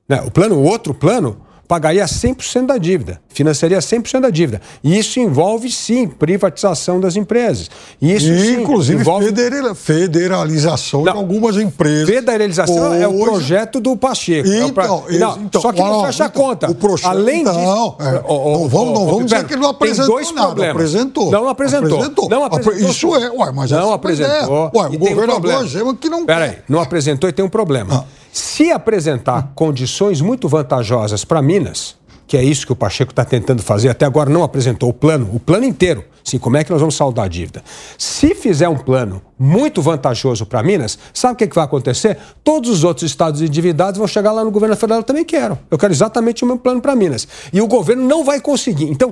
Né? 0.07 0.21
O 0.25 0.31
plano, 0.31 0.55
o 0.55 0.63
outro 0.63 0.93
plano, 0.93 1.37
pagaria 1.69 2.03
100% 2.03 2.65
da 2.65 2.79
dívida, 2.79 3.21
financiaria 3.29 3.77
100% 3.77 4.21
da 4.21 4.31
dívida. 4.31 4.59
E 4.83 4.97
isso 4.97 5.19
envolve, 5.19 5.69
sim, 5.69 6.07
privatização 6.07 6.99
das 6.99 7.15
empresas. 7.15 7.69
Isso, 8.01 8.27
e, 8.27 8.39
sim, 8.39 8.61
inclusive, 8.63 8.99
envolve... 8.99 9.31
federalização 9.75 11.03
não, 11.03 11.11
de 11.13 11.17
algumas 11.19 11.57
empresas. 11.57 12.09
Federalização 12.09 12.89
Hoje... 12.89 13.03
é 13.03 13.07
o 13.07 13.19
projeto 13.19 13.79
do 13.79 13.95
Pacheco. 13.95 14.49
Então, 14.49 14.67
é 14.67 14.71
pra... 14.71 14.87
não, 14.87 15.37
então, 15.43 15.61
só 15.61 15.71
que 15.71 15.79
não 15.79 16.03
fecha 16.05 16.25
então, 16.25 16.41
conta. 16.41 16.71
O 16.71 16.73
projeto, 16.73 17.07
Além 17.07 17.43
não, 17.43 17.53
disso... 17.53 17.97
É, 17.99 18.23
oh, 18.27 18.57
não 18.57 18.67
vamos, 18.67 18.93
não 18.95 19.05
vamos 19.05 19.25
dizer 19.25 19.45
que 19.45 19.53
ele 19.53 19.61
não 19.61 19.69
apresentou 19.69 20.15
dois 20.15 20.33
nada. 20.33 20.47
Problemas. 20.47 20.75
Apresentou. 20.75 21.31
Não 21.31 21.47
apresentou. 21.47 21.97
apresentou. 21.97 22.29
Não 22.29 22.43
apresentou. 22.45 22.89
Isso 22.89 23.15
é, 23.15 23.29
ué, 23.29 23.51
mas 23.53 23.69
não 23.69 23.93
apresentou. 23.93 24.71
Ué, 24.73 24.87
o 24.87 24.97
governador 24.97 25.65
um 25.85 25.95
que 25.95 26.09
não 26.09 26.25
Peraí, 26.25 26.57
não 26.67 26.81
apresentou 26.81 27.29
e 27.29 27.33
tem 27.33 27.45
um 27.45 27.49
problema. 27.49 28.07
Ah. 28.07 28.19
Se 28.31 28.71
apresentar 28.71 29.51
condições 29.55 30.21
muito 30.21 30.47
vantajosas 30.47 31.25
para 31.25 31.41
Minas, 31.41 31.95
que 32.29 32.37
é 32.37 32.43
isso 32.43 32.63
que 32.63 32.71
o 32.71 32.75
Pacheco 32.75 33.11
está 33.11 33.25
tentando 33.25 33.63
fazer, 33.63 33.89
até 33.89 34.05
agora 34.05 34.29
não 34.29 34.43
apresentou 34.43 34.89
o 34.89 34.93
plano, 34.93 35.27
o 35.33 35.39
plano 35.39 35.65
inteiro, 35.65 36.05
sim, 36.23 36.37
como 36.37 36.57
é 36.57 36.63
que 36.63 36.69
nós 36.69 36.79
vamos 36.79 36.95
saldar 36.95 37.25
a 37.25 37.27
dívida. 37.27 37.63
Se 37.97 38.35
fizer 38.35 38.69
um 38.69 38.77
plano 38.77 39.19
muito 39.37 39.81
vantajoso 39.81 40.45
para 40.45 40.61
Minas, 40.61 40.99
sabe 41.11 41.33
o 41.33 41.37
que, 41.37 41.47
que 41.47 41.55
vai 41.55 41.65
acontecer? 41.65 42.19
Todos 42.43 42.69
os 42.69 42.83
outros 42.83 43.09
estados 43.09 43.41
endividados 43.41 43.97
vão 43.97 44.07
chegar 44.07 44.31
lá 44.31 44.45
no 44.45 44.51
governo 44.51 44.75
federal, 44.75 45.01
também 45.01 45.25
quero. 45.25 45.57
Eu 45.71 45.77
quero 45.79 45.91
exatamente 45.91 46.43
o 46.43 46.47
meu 46.47 46.57
plano 46.57 46.79
para 46.79 46.95
Minas. 46.95 47.27
E 47.51 47.59
o 47.61 47.67
governo 47.67 48.07
não 48.07 48.23
vai 48.23 48.39
conseguir. 48.39 48.91
Então, 48.91 49.11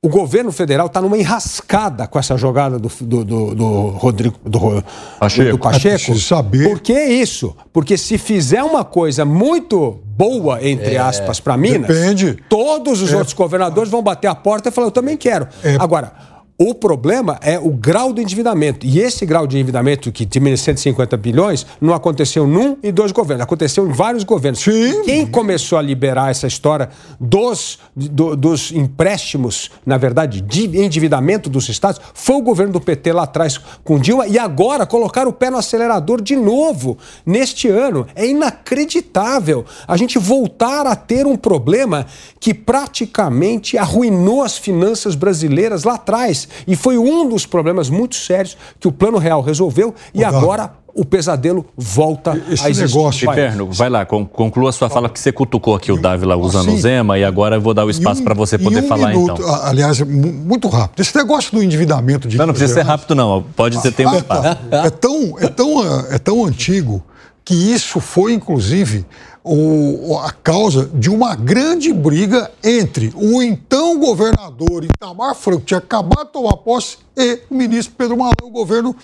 o 0.00 0.08
governo 0.08 0.52
federal 0.52 0.86
está 0.86 1.00
numa 1.00 1.18
enrascada 1.18 2.06
com 2.06 2.20
essa 2.20 2.36
jogada 2.36 2.78
do, 2.78 2.88
do, 2.88 3.24
do, 3.24 3.54
do 3.54 3.88
Rodrigo 3.88 4.36
do 4.44 4.84
Pacheco. 5.18 5.50
Do 5.50 5.58
Pacheco. 5.58 6.12
É 6.12 6.14
saber. 6.14 6.68
Por 6.68 6.80
que 6.80 6.92
isso? 6.92 7.56
Porque 7.72 7.98
se 7.98 8.16
fizer 8.16 8.62
uma 8.62 8.84
coisa 8.84 9.24
muito 9.24 9.98
boa, 10.04 10.64
entre 10.64 10.94
é, 10.94 10.98
aspas, 10.98 11.40
para 11.40 11.56
Minas, 11.56 11.88
depende. 11.88 12.38
todos 12.48 13.02
os 13.02 13.12
é, 13.12 13.16
outros 13.16 13.34
governadores 13.34 13.90
vão 13.90 14.00
bater 14.00 14.28
a 14.28 14.36
porta 14.36 14.68
e 14.68 14.72
falar: 14.72 14.86
eu 14.86 14.92
também 14.92 15.16
quero. 15.16 15.48
É, 15.64 15.74
Agora 15.80 16.37
o 16.60 16.74
problema 16.74 17.38
é 17.40 17.56
o 17.56 17.70
grau 17.70 18.12
do 18.12 18.20
endividamento. 18.20 18.84
E 18.84 18.98
esse 18.98 19.24
grau 19.24 19.46
de 19.46 19.56
endividamento, 19.56 20.10
que 20.10 20.24
diminui 20.24 20.56
150 20.56 21.16
bilhões, 21.16 21.64
não 21.80 21.94
aconteceu 21.94 22.48
num 22.48 22.76
e 22.82 22.90
dois 22.90 23.12
governos, 23.12 23.44
aconteceu 23.44 23.88
em 23.88 23.92
vários 23.92 24.24
governos. 24.24 24.58
Sim. 24.58 25.04
Quem 25.04 25.24
começou 25.24 25.78
a 25.78 25.82
liberar 25.82 26.32
essa 26.32 26.48
história 26.48 26.88
dos, 27.20 27.78
do, 27.94 28.34
dos 28.34 28.72
empréstimos, 28.72 29.70
na 29.86 29.96
verdade, 29.96 30.40
de 30.40 30.76
endividamento 30.82 31.48
dos 31.48 31.68
estados, 31.68 32.00
foi 32.12 32.34
o 32.34 32.42
governo 32.42 32.72
do 32.72 32.80
PT 32.80 33.12
lá 33.12 33.22
atrás 33.22 33.60
com 33.84 33.96
Dilma, 34.00 34.26
e 34.26 34.36
agora 34.36 34.84
colocar 34.84 35.28
o 35.28 35.32
pé 35.32 35.50
no 35.50 35.58
acelerador 35.58 36.20
de 36.20 36.34
novo, 36.34 36.98
neste 37.24 37.68
ano. 37.68 38.04
É 38.16 38.26
inacreditável 38.26 39.64
a 39.86 39.96
gente 39.96 40.18
voltar 40.18 40.88
a 40.88 40.96
ter 40.96 41.24
um 41.24 41.36
problema 41.36 42.04
que 42.40 42.52
praticamente 42.52 43.78
arruinou 43.78 44.42
as 44.42 44.58
finanças 44.58 45.14
brasileiras 45.14 45.84
lá 45.84 45.94
atrás. 45.94 46.47
E 46.66 46.76
foi 46.76 46.98
um 46.98 47.28
dos 47.28 47.46
problemas 47.46 47.90
muito 47.90 48.16
sérios 48.16 48.56
que 48.78 48.88
o 48.88 48.92
Plano 48.92 49.18
Real 49.18 49.40
resolveu 49.42 49.94
e 50.14 50.24
agora 50.24 50.72
o 50.98 51.04
pesadelo 51.04 51.64
volta 51.76 52.40
Esse 52.50 52.66
a 52.66 52.70
existir. 52.70 52.96
negócio. 52.96 53.28
Piperno, 53.28 53.70
vai 53.70 53.88
lá, 53.88 54.04
conclua 54.04 54.70
a 54.70 54.72
sua 54.72 54.90
fala, 54.90 55.08
que 55.08 55.20
você 55.20 55.30
cutucou 55.30 55.76
aqui 55.76 55.92
o 55.92 55.96
Dávila 55.96 56.36
usando 56.36 56.72
o 56.72 56.78
Zema, 56.78 57.16
e 57.16 57.24
agora 57.24 57.56
eu 57.56 57.60
vou 57.60 57.72
dar 57.72 57.84
o 57.84 57.90
espaço 57.90 58.20
um, 58.20 58.24
para 58.24 58.34
você 58.34 58.58
poder 58.58 58.82
um 58.82 58.88
falar 58.88 59.10
minuto, 59.10 59.40
então. 59.40 59.64
Aliás, 59.64 60.00
muito 60.00 60.66
rápido. 60.66 61.00
Esse 61.00 61.16
negócio 61.16 61.52
do 61.52 61.62
endividamento 61.62 62.26
de. 62.26 62.36
Não, 62.36 62.46
não 62.46 62.52
precisa 62.52 62.74
ser 62.74 62.82
rápido, 62.82 63.14
não. 63.14 63.44
Pode 63.54 63.80
ser 63.80 63.92
tempo. 63.92 64.10
Ah, 64.28 64.56
tá. 64.56 64.86
é, 64.86 64.90
tão, 64.90 65.36
é, 65.38 65.48
tão, 65.48 66.06
é 66.10 66.18
tão 66.18 66.44
antigo 66.44 67.02
que 67.44 67.54
isso 67.54 68.00
foi, 68.00 68.32
inclusive, 68.32 69.06
o, 69.44 70.18
a 70.18 70.30
causa 70.30 70.90
de 70.94 71.10
uma 71.10 71.34
grande 71.34 71.92
briga 71.92 72.50
entre 72.62 73.12
o 73.14 73.42
então 73.42 73.98
governador 73.98 74.84
Itamar 74.84 75.34
Franco, 75.34 75.60
que 75.60 75.66
tinha 75.66 75.78
acabado 75.78 76.26
de 76.26 76.32
tomar 76.32 76.56
posse, 76.58 76.98
e 77.16 77.40
o 77.50 77.54
ministro 77.54 77.94
Pedro 77.96 78.16
Malan, 78.16 78.32
o 78.42 78.50
governo, 78.50 78.94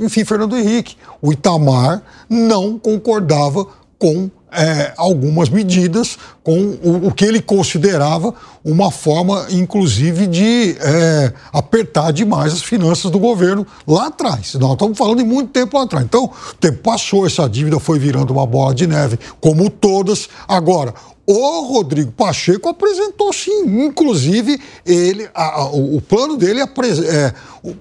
enfim, 0.00 0.24
Fernando 0.24 0.56
Henrique. 0.56 0.96
O 1.20 1.32
Itamar 1.32 2.02
não 2.28 2.78
concordava 2.78 3.66
com 3.98 4.30
é, 4.54 4.94
algumas 4.96 5.48
medidas 5.48 6.16
com 6.42 6.58
o, 6.82 7.08
o, 7.08 7.12
que 7.12 7.24
ele 7.24 7.40
considerava 7.40 8.34
uma 8.64 8.90
forma, 8.90 9.46
inclusive, 9.50 10.26
de 10.26 10.76
é, 10.80 11.32
apertar 11.52 12.12
demais 12.12 12.52
as 12.52 12.62
finanças 12.62 13.10
do 13.10 13.18
governo 13.18 13.66
lá 13.86 14.06
atrás. 14.06 14.54
Nós 14.54 14.72
estamos 14.72 14.96
falando 14.96 15.18
de 15.18 15.24
muito 15.24 15.50
tempo 15.50 15.76
lá 15.76 15.84
atrás. 15.84 16.04
Então, 16.04 16.24
o 16.24 16.54
tempo 16.54 16.78
passou, 16.78 17.26
essa 17.26 17.48
dívida 17.48 17.78
foi 17.80 17.98
virando 17.98 18.32
uma 18.32 18.46
bola 18.46 18.74
de 18.74 18.86
neve, 18.86 19.18
como 19.40 19.68
todas. 19.68 20.28
Agora, 20.46 20.94
o 21.26 21.60
Rodrigo 21.62 22.12
Pacheco 22.12 22.68
apresentou 22.68 23.32
sim, 23.32 23.86
inclusive 23.86 24.60
ele, 24.84 25.28
a, 25.34 25.60
a, 25.60 25.66
o, 25.66 26.00
plano 26.00 26.36
dele 26.36 26.60
é, 26.60 27.34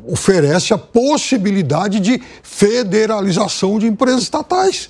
oferece 0.08 0.74
a 0.74 0.78
possibilidade 0.78 2.00
de 2.00 2.22
federalização 2.42 3.78
de 3.78 3.86
empresas 3.86 4.24
estatais 4.24 4.90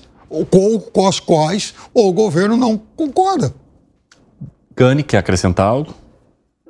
com, 0.49 0.79
com 0.79 1.07
as 1.07 1.19
quais 1.19 1.73
o 1.93 2.11
governo 2.11 2.57
não 2.57 2.79
concorda. 2.95 3.53
Gani, 4.75 5.03
quer 5.03 5.19
acrescentar 5.19 5.67
algo? 5.67 5.93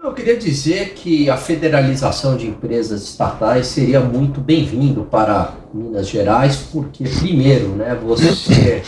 Eu 0.03 0.13
queria 0.13 0.37
dizer 0.37 0.95
que 0.95 1.29
a 1.29 1.37
federalização 1.37 2.35
de 2.35 2.45
empresas 2.45 3.03
estatais 3.03 3.67
seria 3.67 4.01
muito 4.01 4.41
bem-vindo 4.41 5.03
para 5.03 5.53
Minas 5.73 6.09
Gerais, 6.09 6.57
porque 6.73 7.05
primeiro, 7.05 7.69
né, 7.69 7.97
você 8.03 8.83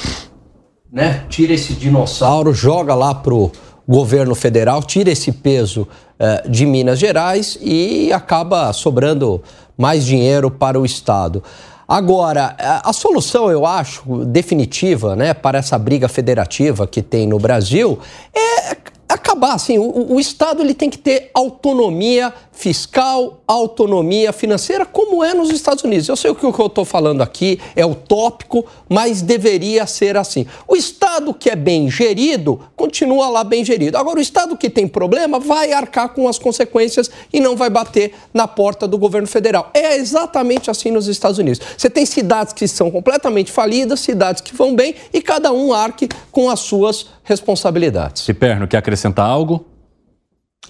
né, 0.92 1.24
tira 1.30 1.54
esse 1.54 1.72
dinossauro, 1.72 2.54
joga 2.54 2.94
lá 2.94 3.16
pro 3.16 3.50
governo 3.88 4.36
federal, 4.36 4.84
tira 4.84 5.10
esse 5.10 5.32
peso 5.32 5.88
uh, 6.20 6.50
de 6.50 6.66
Minas 6.66 7.00
Gerais 7.00 7.58
e 7.62 8.12
acaba 8.12 8.74
sobrando 8.74 9.42
mais 9.78 10.06
dinheiro 10.06 10.52
para 10.52 10.78
o 10.78 10.86
estado. 10.86 11.42
Agora, 11.88 12.56
a 12.84 12.92
solução, 12.92 13.52
eu 13.52 13.66
acho, 13.66 14.26
definitiva, 14.26 15.16
né, 15.16 15.34
para 15.34 15.60
essa 15.60 15.78
briga 15.78 16.08
federativa 16.08 16.88
que 16.88 17.02
tem 17.02 17.28
no 17.28 17.38
Brasil 17.38 18.00
é 18.34 18.76
acabar 19.08 19.54
assim, 19.54 19.78
o, 19.78 20.14
o, 20.14 20.20
Estado 20.20 20.62
ele 20.62 20.74
tem 20.74 20.90
que 20.90 20.98
ter 20.98 21.30
autonomia 21.34 22.34
fiscal, 22.52 23.42
autonomia 23.46 24.32
financeira, 24.34 24.86
como 24.86 25.24
é 25.24 25.34
nos 25.34 25.52
Estados 25.52 25.84
Unidos. 25.84 26.08
Eu 26.08 26.16
sei 26.16 26.32
o 26.32 26.36
que 26.36 26.44
eu 26.44 26.66
estou 26.66 26.86
falando 26.86 27.22
aqui 27.22 27.60
é 27.76 27.86
utópico, 27.86 28.66
mas 28.90 29.22
deveria 29.22 29.86
ser 29.86 30.18
assim. 30.18 30.48
O 30.68 30.76
Estado 30.76 31.34
que 31.34 31.50
é 31.50 31.56
bem 31.56 31.90
gerido, 31.90 32.60
continua 32.76 33.30
lá 33.30 33.44
bem 33.44 33.64
gerido. 33.64 33.98
Agora, 33.98 34.20
o 34.20 34.22
Estado 34.22 34.58
que 34.58 34.70
tem 34.70 34.88
problema 34.88 35.40
vai 35.40 35.72
arcar 35.72 36.10
com 36.10 36.28
as 36.28 36.40
consequências 36.40 37.12
e 37.32 37.40
não 37.40 37.56
vai 37.56 37.70
bater 37.70 38.14
na 38.34 38.48
porta 38.48 38.88
do 38.88 38.98
governo 38.98 39.28
federal. 39.28 39.70
É 39.74 39.98
exatamente 39.98 40.72
assim 40.72 40.92
nos 40.92 41.08
Estados 41.08 41.38
Unidos. 41.38 41.62
Você 41.78 41.90
tem 41.90 42.06
cidades 42.06 42.54
que 42.54 42.68
são 42.68 42.90
completamente 42.90 43.52
falidas, 43.52 44.00
cidades 44.00 44.42
que 44.42 44.56
vão 44.56 44.76
bem 44.76 44.96
e 45.14 45.22
cada 45.22 45.52
um 45.52 45.74
arque 45.74 46.10
com 46.32 46.50
as 46.50 46.62
suas 46.62 47.08
responsabilidades. 47.24 48.24
Ciperno, 48.24 48.68
quer 48.68 48.78
acrescentar 48.78 48.95
algo? 49.26 49.66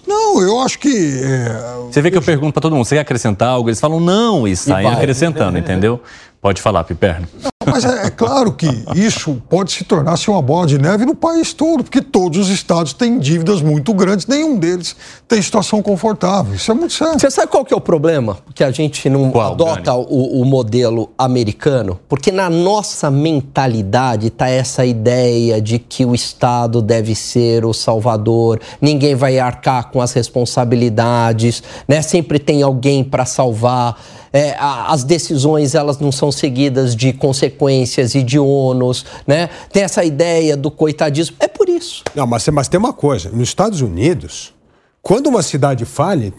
Não, 0.06 0.40
eu 0.40 0.60
acho 0.60 0.78
que. 0.78 0.88
É... 0.88 1.86
Você 1.90 2.00
vê 2.02 2.10
que 2.10 2.16
eu 2.16 2.22
pergunto 2.22 2.52
para 2.52 2.60
todo 2.60 2.74
mundo, 2.74 2.84
você 2.84 2.94
quer 2.96 3.00
acrescentar 3.00 3.48
algo? 3.48 3.68
Eles 3.68 3.80
falam 3.80 4.00
não 4.00 4.46
e 4.46 4.56
saem 4.56 4.88
acrescentando, 4.88 5.56
entendeu? 5.58 6.00
Pode 6.40 6.62
falar, 6.62 6.84
Piperno. 6.84 7.26
Mas 7.66 7.84
é, 7.84 8.06
é, 8.06 8.10
claro 8.10 8.52
que 8.52 8.68
isso 8.94 9.42
pode 9.48 9.72
se 9.72 9.82
tornar 9.82 10.12
assim, 10.12 10.30
uma 10.30 10.40
bola 10.40 10.68
de 10.68 10.78
neve 10.78 11.04
no 11.04 11.16
país 11.16 11.52
todo, 11.52 11.82
porque 11.82 12.00
todos 12.00 12.38
os 12.38 12.48
estados 12.48 12.92
têm 12.92 13.18
dívidas 13.18 13.60
muito 13.60 13.92
grandes, 13.92 14.26
nenhum 14.26 14.56
deles 14.56 14.94
tem 15.26 15.42
situação 15.42 15.82
confortável. 15.82 16.54
Isso 16.54 16.70
é 16.70 16.74
muito 16.74 16.94
sério. 16.94 17.18
Você 17.18 17.28
sabe 17.28 17.50
qual 17.50 17.64
que 17.64 17.74
é 17.74 17.76
o 17.76 17.80
problema? 17.80 18.38
Que 18.54 18.62
a 18.62 18.70
gente 18.70 19.10
não 19.10 19.32
qual, 19.32 19.52
adota 19.52 19.92
o, 19.94 20.40
o, 20.40 20.44
modelo 20.44 21.10
americano? 21.18 21.98
Porque 22.08 22.30
na 22.30 22.48
nossa 22.48 23.10
mentalidade 23.10 24.28
está 24.28 24.48
essa 24.48 24.86
ideia 24.86 25.60
de 25.60 25.80
que 25.80 26.04
o 26.04 26.14
Estado 26.14 26.80
deve 26.80 27.16
ser 27.16 27.64
o 27.64 27.72
salvador, 27.72 28.60
ninguém 28.80 29.16
vai 29.16 29.40
arcar 29.40 29.90
com 29.90 30.00
as 30.00 30.12
responsabilidades, 30.12 31.62
né? 31.88 32.00
sempre 32.00 32.38
tem 32.38 32.62
alguém 32.62 33.02
para 33.02 33.24
salvar. 33.24 34.00
É, 34.32 34.54
as 34.58 35.02
decisões 35.02 35.74
elas 35.74 35.98
não 35.98 36.12
são 36.12 36.26
são 36.26 36.32
seguidas 36.32 36.96
de 36.96 37.12
consequências 37.12 38.14
e 38.14 38.22
de 38.22 38.38
ônus, 38.38 39.04
né? 39.26 39.48
Tem 39.72 39.82
essa 39.82 40.04
ideia 40.04 40.56
do 40.56 40.70
coitadismo. 40.70 41.36
É 41.38 41.46
por 41.46 41.68
isso. 41.68 42.02
Não, 42.14 42.26
mas, 42.26 42.46
mas 42.48 42.68
tem 42.68 42.78
uma 42.78 42.92
coisa. 42.92 43.30
Nos 43.30 43.48
Estados 43.48 43.80
Unidos, 43.80 44.52
quando 45.00 45.28
uma 45.28 45.42
cidade 45.42 45.84
falha, 45.84 46.32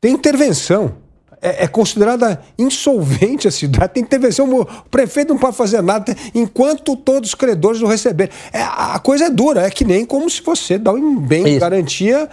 tem 0.00 0.12
intervenção 0.12 0.94
é, 1.42 1.64
é, 1.64 1.66
considerada 1.66 2.40
insolvente 2.56 3.48
a 3.48 3.50
cidade, 3.50 3.94
tem 3.94 4.02
intervenção, 4.04 4.48
o 4.60 4.64
prefeito 4.88 5.34
não 5.34 5.40
pode 5.40 5.56
fazer 5.56 5.82
nada 5.82 6.16
enquanto 6.32 6.94
todos 6.94 7.30
os 7.30 7.34
credores 7.34 7.80
não 7.80 7.88
receberem. 7.88 8.32
É, 8.52 8.62
a 8.62 9.00
coisa 9.00 9.24
é 9.24 9.30
dura, 9.30 9.62
é 9.66 9.70
que 9.70 9.84
nem 9.84 10.04
como 10.04 10.30
se 10.30 10.40
você 10.40 10.78
dá 10.78 10.92
um 10.92 11.18
bem 11.18 11.42
de 11.42 11.58
garantia 11.58 12.28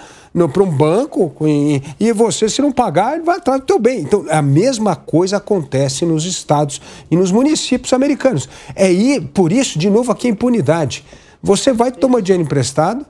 para 0.54 0.62
um 0.62 0.70
banco 0.70 1.34
e, 1.42 1.82
e, 2.00 2.12
você, 2.12 2.48
se 2.48 2.62
não 2.62 2.72
pagar, 2.72 3.16
ele 3.16 3.24
vai 3.24 3.38
atrás 3.38 3.60
do 3.62 3.66
teu 3.66 3.80
bem. 3.80 4.02
Então, 4.02 4.26
a 4.30 4.44
mesma 4.44 4.96
coisa 4.96 5.38
acontece 5.38 6.06
nos 6.06 6.24
estados 6.26 6.80
e 7.10 7.18
nos 7.18 7.32
municípios 7.32 7.92
americanos. 7.94 8.48
É 8.76 8.92
ir, 8.92 9.22
por 9.34 9.52
isso, 9.52 9.80
de 9.80 9.90
novo, 9.90 10.12
aqui 10.12 10.28
a 10.28 10.30
impunidade. 10.30 11.04
Você 11.42 11.74
vai 11.74 11.92
tomar 11.92 12.22
dinheiro 12.22 12.44
emprestado, 12.44 13.04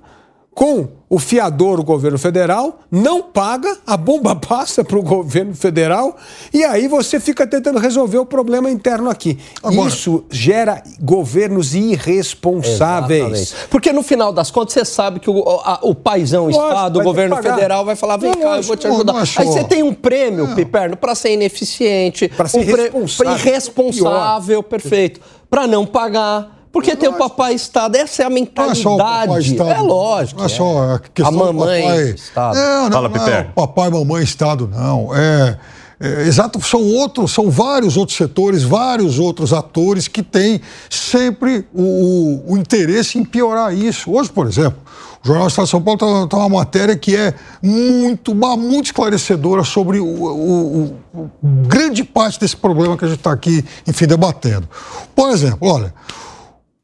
com 0.53 0.89
o 1.09 1.17
fiador, 1.17 1.79
o 1.79 1.83
governo 1.83 2.19
federal, 2.19 2.81
não 2.91 3.23
paga, 3.23 3.77
a 3.87 3.97
bomba 3.97 4.35
passa 4.37 4.83
para 4.83 4.97
o 4.97 5.01
governo 5.01 5.55
federal 5.55 6.15
e 6.53 6.63
aí 6.63 6.87
você 6.87 7.19
fica 7.19 7.47
tentando 7.47 7.79
resolver 7.79 8.19
o 8.19 8.25
problema 8.25 8.69
interno 8.69 9.09
aqui. 9.09 9.39
Agora, 9.63 9.87
Isso 9.87 10.23
gera 10.29 10.83
governos 11.01 11.73
irresponsáveis. 11.73 13.23
Exatamente. 13.23 13.69
Porque 13.69 13.91
no 13.91 14.03
final 14.03 14.31
das 14.31 14.51
contas 14.51 14.73
você 14.73 14.85
sabe 14.85 15.19
que 15.19 15.29
o, 15.29 15.43
a, 15.63 15.79
o 15.81 15.95
paizão, 15.95 16.45
o 16.45 16.49
Estado, 16.51 16.99
o 16.99 17.03
governo 17.03 17.35
federal 17.37 17.83
vai 17.83 17.95
falar: 17.95 18.17
vem 18.17 18.31
não, 18.31 18.41
cá, 18.41 18.57
eu 18.57 18.63
vou 18.63 18.75
te 18.75 18.85
ajudar. 18.85 19.15
Aí 19.15 19.45
você 19.45 19.63
tem 19.63 19.81
um 19.81 19.93
prêmio, 19.93 20.45
não. 20.45 20.55
Piperno, 20.55 20.95
para 20.95 21.15
ser 21.15 21.33
ineficiente, 21.33 22.27
para 22.27 22.47
ser 22.47 22.59
um 22.59 22.61
irresponsável, 22.61 23.33
irresponsável 23.33 24.63
perfeito, 24.63 25.21
para 25.49 25.65
não 25.65 25.85
pagar 25.85 26.58
porque 26.71 26.95
tem 26.95 27.09
o 27.09 27.13
papai 27.13 27.53
Estado, 27.53 27.95
essa 27.95 28.23
é 28.23 28.25
a 28.25 28.29
mentalidade. 28.29 29.55
Não 29.55 29.67
é, 29.67 29.73
é 29.73 29.81
lógico. 29.81 30.39
Não 30.39 30.45
é 30.45 30.49
só 30.49 30.93
a 30.93 30.99
questão 30.99 31.41
a 31.41 31.45
mamãe 31.45 31.81
papai. 31.81 32.09
Estado. 32.11 32.57
É, 32.57 32.83
não, 32.83 32.91
Fala, 32.91 33.09
não 33.09 33.27
é 33.27 33.43
papai, 33.43 33.89
mamãe, 33.89 34.23
Estado, 34.23 34.69
não. 34.71 35.15
É, 35.15 35.57
é, 35.99 36.21
exato, 36.21 36.61
são 36.61 36.81
outros, 36.81 37.31
são 37.31 37.49
vários 37.49 37.97
outros 37.97 38.17
setores, 38.17 38.63
vários 38.63 39.19
outros 39.19 39.51
atores 39.51 40.07
que 40.07 40.23
têm 40.23 40.61
sempre 40.89 41.65
o, 41.73 41.81
o, 41.81 42.53
o 42.53 42.57
interesse 42.57 43.17
em 43.17 43.25
piorar 43.25 43.73
isso. 43.73 44.11
Hoje, 44.11 44.29
por 44.29 44.47
exemplo, 44.47 44.79
o 45.21 45.27
Jornal 45.27 45.47
do 45.47 45.49
Estado 45.49 45.65
de 45.65 45.71
São 45.71 45.81
Paulo 45.81 45.97
está 45.97 46.27
tá 46.27 46.37
uma 46.37 46.59
matéria 46.59 46.95
que 46.95 47.15
é 47.15 47.33
muito, 47.61 48.33
muito 48.33 48.85
esclarecedora 48.85 49.65
sobre 49.65 49.99
o, 49.99 50.05
o, 50.05 50.95
o, 51.13 51.29
grande 51.67 52.05
parte 52.05 52.39
desse 52.39 52.55
problema 52.55 52.95
que 52.95 53.03
a 53.03 53.07
gente 53.09 53.17
está 53.17 53.33
aqui, 53.33 53.65
enfim, 53.85 54.07
debatendo. 54.07 54.69
Por 55.13 55.29
exemplo, 55.31 55.67
olha, 55.67 55.93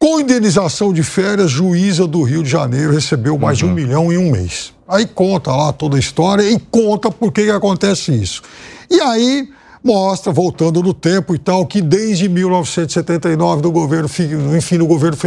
com 0.05 0.19
indenização 0.19 0.93
de 0.93 1.01
férias, 1.01 1.49
juíza 1.49 2.05
do 2.05 2.21
Rio 2.21 2.43
de 2.43 2.49
Janeiro 2.51 2.93
recebeu 2.93 3.39
mais 3.39 3.59
uhum. 3.59 3.65
de 3.65 3.65
um 3.65 3.67
uhum. 3.69 3.87
milhão 3.87 4.13
em 4.13 4.17
um 4.19 4.31
mês. 4.31 4.71
Aí 4.87 5.07
conta 5.07 5.49
lá 5.49 5.73
toda 5.73 5.95
a 5.95 5.99
história 5.99 6.47
e 6.47 6.59
conta 6.59 7.09
por 7.09 7.31
que, 7.31 7.45
que 7.45 7.49
acontece 7.49 8.11
isso. 8.13 8.43
E 8.87 9.01
aí 9.01 9.49
mostra, 9.83 10.31
voltando 10.31 10.83
no 10.83 10.93
tempo 10.93 11.33
e 11.33 11.39
tal, 11.39 11.65
que 11.65 11.81
desde 11.81 12.29
1979 12.29 13.63
do 13.63 13.71
governo, 13.71 14.07
enfim, 14.55 14.77
do 14.77 14.85
governo 14.85 15.17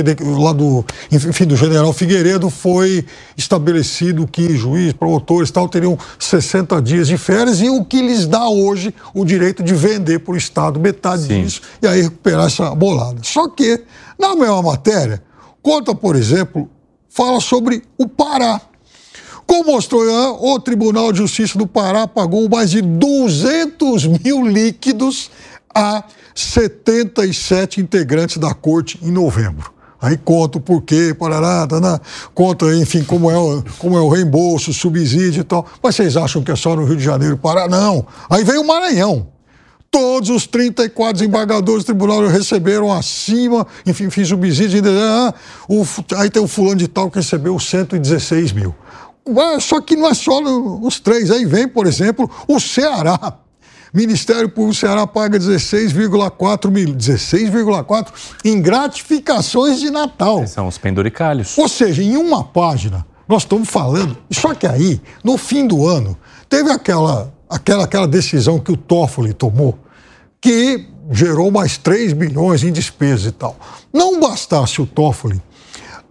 lá 0.40 0.52
do, 0.52 0.84
enfim, 1.10 1.44
do 1.44 1.56
general 1.56 1.92
Figueiredo 1.92 2.48
foi 2.48 3.04
estabelecido 3.36 4.28
que 4.28 4.56
juiz, 4.56 4.92
promotores 4.92 5.50
tal 5.50 5.68
teriam 5.68 5.98
60 6.20 6.80
dias 6.82 7.08
de 7.08 7.18
férias 7.18 7.60
e 7.60 7.68
o 7.68 7.84
que 7.84 8.00
lhes 8.00 8.26
dá 8.26 8.48
hoje 8.48 8.94
o 9.12 9.24
direito 9.24 9.60
de 9.60 9.74
vender 9.74 10.20
para 10.20 10.34
o 10.34 10.36
Estado 10.36 10.78
metade 10.78 11.22
Sim. 11.22 11.42
disso 11.42 11.62
e 11.82 11.86
aí 11.88 12.02
recuperar 12.02 12.46
essa 12.46 12.72
bolada. 12.76 13.18
Só 13.22 13.48
que 13.48 13.82
na 14.18 14.34
mesma 14.34 14.62
matéria, 14.62 15.22
conta, 15.62 15.94
por 15.94 16.16
exemplo, 16.16 16.68
fala 17.08 17.40
sobre 17.40 17.82
o 17.96 18.08
Pará. 18.08 18.60
Como 19.46 19.72
mostrou 19.72 20.02
o 20.42 20.60
Tribunal 20.60 21.10
de 21.10 21.18
Justiça 21.18 21.56
do 21.56 21.66
Pará 21.66 22.06
pagou 22.06 22.48
mais 22.48 22.70
de 22.70 22.82
200 22.82 24.06
mil 24.06 24.46
líquidos 24.46 25.30
a 25.74 26.04
77 26.34 27.80
integrantes 27.80 28.36
da 28.36 28.52
corte 28.52 28.98
em 29.02 29.10
novembro. 29.10 29.72
Aí 30.00 30.16
conta 30.16 30.58
o 30.58 30.60
porquê, 30.60 31.12
parará, 31.12 31.66
taná, 31.66 32.00
conta, 32.32 32.66
enfim, 32.76 33.02
como 33.02 33.30
é, 33.30 33.36
o, 33.36 33.64
como 33.78 33.96
é 33.96 34.00
o 34.00 34.08
reembolso, 34.08 34.72
subsídio 34.72 35.40
e 35.40 35.44
tal. 35.44 35.66
Mas 35.82 35.96
vocês 35.96 36.16
acham 36.16 36.42
que 36.42 36.52
é 36.52 36.56
só 36.56 36.76
no 36.76 36.84
Rio 36.84 36.96
de 36.96 37.02
Janeiro 37.02 37.34
e 37.34 37.38
Pará? 37.38 37.66
Não. 37.66 38.06
Aí 38.30 38.44
vem 38.44 38.58
o 38.58 38.66
Maranhão. 38.66 39.26
Todos 39.90 40.28
os 40.28 40.46
34 40.46 41.14
desembargadores 41.14 41.82
do 41.82 41.86
tribunal 41.86 42.26
receberam 42.26 42.92
acima, 42.92 43.66
enfim, 43.86 44.10
fiz 44.10 44.28
subsídio. 44.28 44.82
Ah, 44.86 45.34
o, 45.68 45.84
aí 46.16 46.28
tem 46.28 46.42
o 46.42 46.46
fulano 46.48 46.76
de 46.76 46.88
tal 46.88 47.10
que 47.10 47.16
recebeu 47.16 47.58
116 47.58 48.52
mil. 48.52 48.74
Só 49.60 49.80
que 49.80 49.96
não 49.96 50.08
é 50.08 50.14
só 50.14 50.40
os 50.40 51.00
três. 51.00 51.30
Aí 51.30 51.44
vem, 51.44 51.66
por 51.68 51.86
exemplo, 51.86 52.30
o 52.46 52.60
Ceará. 52.60 53.38
Ministério 53.92 54.48
Público 54.48 54.74
do 54.74 54.78
Ceará 54.78 55.06
paga 55.06 55.38
16,4 55.38 56.70
mil, 56.70 56.94
16,4 56.94 58.08
em 58.44 58.60
gratificações 58.60 59.80
de 59.80 59.90
Natal. 59.90 60.46
São 60.46 60.66
os 60.66 60.76
penduricalhos. 60.76 61.56
Ou 61.56 61.68
seja, 61.68 62.02
em 62.02 62.16
uma 62.16 62.44
página, 62.44 63.06
nós 63.26 63.42
estamos 63.42 63.68
falando. 63.68 64.16
Só 64.30 64.54
que 64.54 64.66
aí, 64.66 65.00
no 65.24 65.38
fim 65.38 65.66
do 65.66 65.86
ano, 65.86 66.16
teve 66.48 66.70
aquela 66.70 67.32
aquela, 67.48 67.84
aquela 67.84 68.06
decisão 68.06 68.58
que 68.58 68.72
o 68.72 68.76
Toffoli 68.76 69.32
tomou, 69.32 69.78
que 70.40 70.86
gerou 71.10 71.50
mais 71.50 71.76
3 71.78 72.12
bilhões 72.12 72.62
em 72.62 72.72
despesas 72.72 73.26
e 73.26 73.32
tal. 73.32 73.56
Não 73.92 74.20
bastasse 74.20 74.80
o 74.80 74.86
Toffoli, 74.86 75.40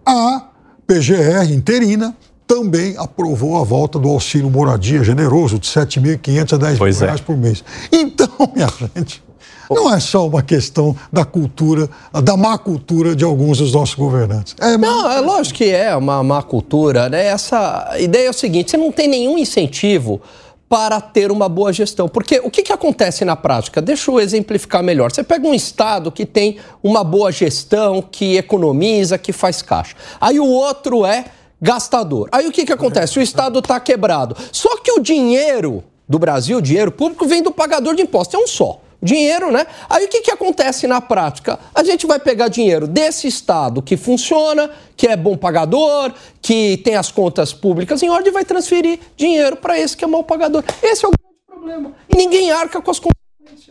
a 0.04 0.48
PGR 0.86 1.52
interina 1.52 2.16
também 2.46 2.94
aprovou 2.96 3.60
a 3.60 3.64
volta 3.64 3.98
do 3.98 4.08
auxílio 4.08 4.48
moradia 4.48 5.04
generoso 5.04 5.58
de 5.58 5.68
7.500 5.68 6.52
a 6.54 6.56
10 6.56 6.78
mil 6.80 6.88
é. 6.88 6.92
reais 6.92 7.20
por 7.20 7.36
mês. 7.36 7.62
Então, 7.92 8.28
minha 8.56 8.68
gente, 8.96 9.22
não 9.70 9.92
é 9.92 10.00
só 10.00 10.26
uma 10.26 10.42
questão 10.42 10.96
da 11.12 11.26
cultura, 11.26 11.90
da 12.24 12.36
má 12.38 12.56
cultura 12.56 13.14
de 13.14 13.22
alguns 13.22 13.58
dos 13.58 13.72
nossos 13.74 13.94
governantes. 13.94 14.56
É 14.58 14.78
não, 14.78 15.10
é 15.10 15.20
lógico 15.20 15.58
que 15.58 15.70
é 15.70 15.94
uma 15.94 16.22
má 16.22 16.42
cultura. 16.42 17.10
Né? 17.10 17.26
Essa 17.26 17.96
ideia 17.98 18.28
é 18.28 18.30
o 18.30 18.34
seguinte: 18.34 18.70
você 18.70 18.76
não 18.78 18.90
tem 18.90 19.06
nenhum 19.06 19.36
incentivo 19.36 20.20
para 20.68 21.00
ter 21.00 21.30
uma 21.30 21.48
boa 21.48 21.72
gestão. 21.72 22.08
Porque 22.08 22.40
o 22.44 22.50
que, 22.50 22.62
que 22.62 22.72
acontece 22.72 23.24
na 23.24 23.34
prática? 23.34 23.80
Deixa 23.80 24.10
eu 24.10 24.20
exemplificar 24.20 24.82
melhor. 24.82 25.10
Você 25.10 25.22
pega 25.22 25.46
um 25.46 25.54
estado 25.54 26.12
que 26.12 26.26
tem 26.26 26.58
uma 26.82 27.02
boa 27.02 27.32
gestão, 27.32 28.02
que 28.02 28.36
economiza, 28.36 29.16
que 29.16 29.32
faz 29.32 29.62
caixa. 29.62 29.96
Aí 30.20 30.38
o 30.38 30.46
outro 30.46 31.06
é 31.06 31.24
gastador. 31.60 32.28
Aí 32.30 32.46
o 32.46 32.52
que, 32.52 32.66
que 32.66 32.72
acontece? 32.72 33.18
O 33.18 33.22
estado 33.22 33.58
está 33.60 33.80
quebrado. 33.80 34.36
Só 34.52 34.76
que 34.76 34.92
o 34.92 35.00
dinheiro 35.00 35.82
do 36.08 36.18
Brasil, 36.18 36.58
o 36.58 36.62
dinheiro 36.62 36.92
público, 36.92 37.26
vem 37.26 37.42
do 37.42 37.50
pagador 37.50 37.94
de 37.94 38.02
impostos. 38.02 38.34
É 38.34 38.42
um 38.42 38.46
só 38.46 38.80
dinheiro, 39.02 39.50
né? 39.50 39.66
Aí 39.88 40.04
o 40.04 40.08
que, 40.08 40.20
que 40.20 40.30
acontece 40.30 40.86
na 40.86 41.00
prática? 41.00 41.58
A 41.74 41.84
gente 41.84 42.06
vai 42.06 42.18
pegar 42.18 42.48
dinheiro 42.48 42.86
desse 42.86 43.26
Estado 43.28 43.80
que 43.80 43.96
funciona, 43.96 44.70
que 44.96 45.06
é 45.06 45.16
bom 45.16 45.36
pagador, 45.36 46.12
que 46.42 46.78
tem 46.78 46.96
as 46.96 47.10
contas 47.10 47.52
públicas 47.52 48.02
em 48.02 48.10
ordem 48.10 48.30
e 48.30 48.32
vai 48.34 48.44
transferir 48.44 48.98
dinheiro 49.16 49.56
para 49.56 49.78
esse 49.78 49.96
que 49.96 50.04
é 50.04 50.08
mau 50.08 50.24
pagador. 50.24 50.64
Esse 50.82 51.04
é 51.04 51.08
o 51.08 51.12
grande 51.12 51.44
problema. 51.46 51.92
E 52.08 52.16
ninguém 52.16 52.50
arca 52.50 52.80
com 52.80 52.90
as 52.90 52.98
consequências. 52.98 53.18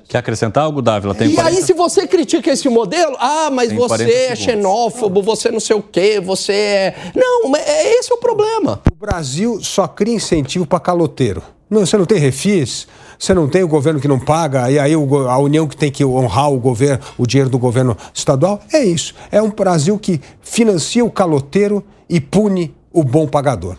Quer 0.08 0.20
acrescentar 0.20 0.64
algo, 0.64 0.82
Dávila? 0.82 1.14
Tem 1.14 1.32
e 1.32 1.36
40... 1.36 1.50
aí, 1.50 1.62
se 1.62 1.74
você 1.74 2.08
critica 2.08 2.52
esse 2.52 2.70
modelo, 2.70 3.18
ah, 3.20 3.50
mas 3.52 3.70
tem 3.70 3.78
você 3.78 4.10
é 4.10 4.36
xenófobo, 4.36 5.22
você 5.22 5.52
não 5.52 5.60
sei 5.60 5.76
o 5.76 5.84
quê, 5.84 6.20
você 6.20 6.54
é. 6.54 6.96
Não, 7.14 7.54
é, 7.56 7.94
esse 7.96 8.12
é 8.12 8.16
o 8.16 8.18
problema. 8.18 8.82
O 8.90 8.96
Brasil 8.96 9.60
só 9.62 9.86
cria 9.86 10.16
incentivo 10.16 10.66
para 10.66 10.80
caloteiro. 10.80 11.44
Não, 11.70 11.86
você 11.86 11.98
não 11.98 12.06
tem 12.06 12.18
refis, 12.18 12.88
você 13.18 13.34
não 13.34 13.48
tem 13.48 13.64
o 13.64 13.68
governo 13.68 14.00
que 14.00 14.08
não 14.08 14.20
paga, 14.20 14.70
e 14.70 14.78
aí 14.78 14.94
a 14.94 15.38
União 15.38 15.68
que 15.68 15.76
tem 15.76 15.92
que 15.92 16.06
honrar 16.06 16.52
o 16.52 16.60
governo, 16.60 17.04
o 17.18 17.26
dinheiro 17.26 17.50
do 17.50 17.58
governo 17.58 17.98
estadual. 18.14 18.62
É 18.72 18.84
isso. 18.84 19.16
É 19.32 19.42
um 19.42 19.50
Brasil 19.50 19.98
que 19.98 20.22
financia 20.42 21.04
o 21.04 21.12
caloteiro 21.12 21.84
e 22.10 22.22
pune 22.22 22.76
o 22.92 23.04
bom 23.04 23.28
pagador. 23.28 23.78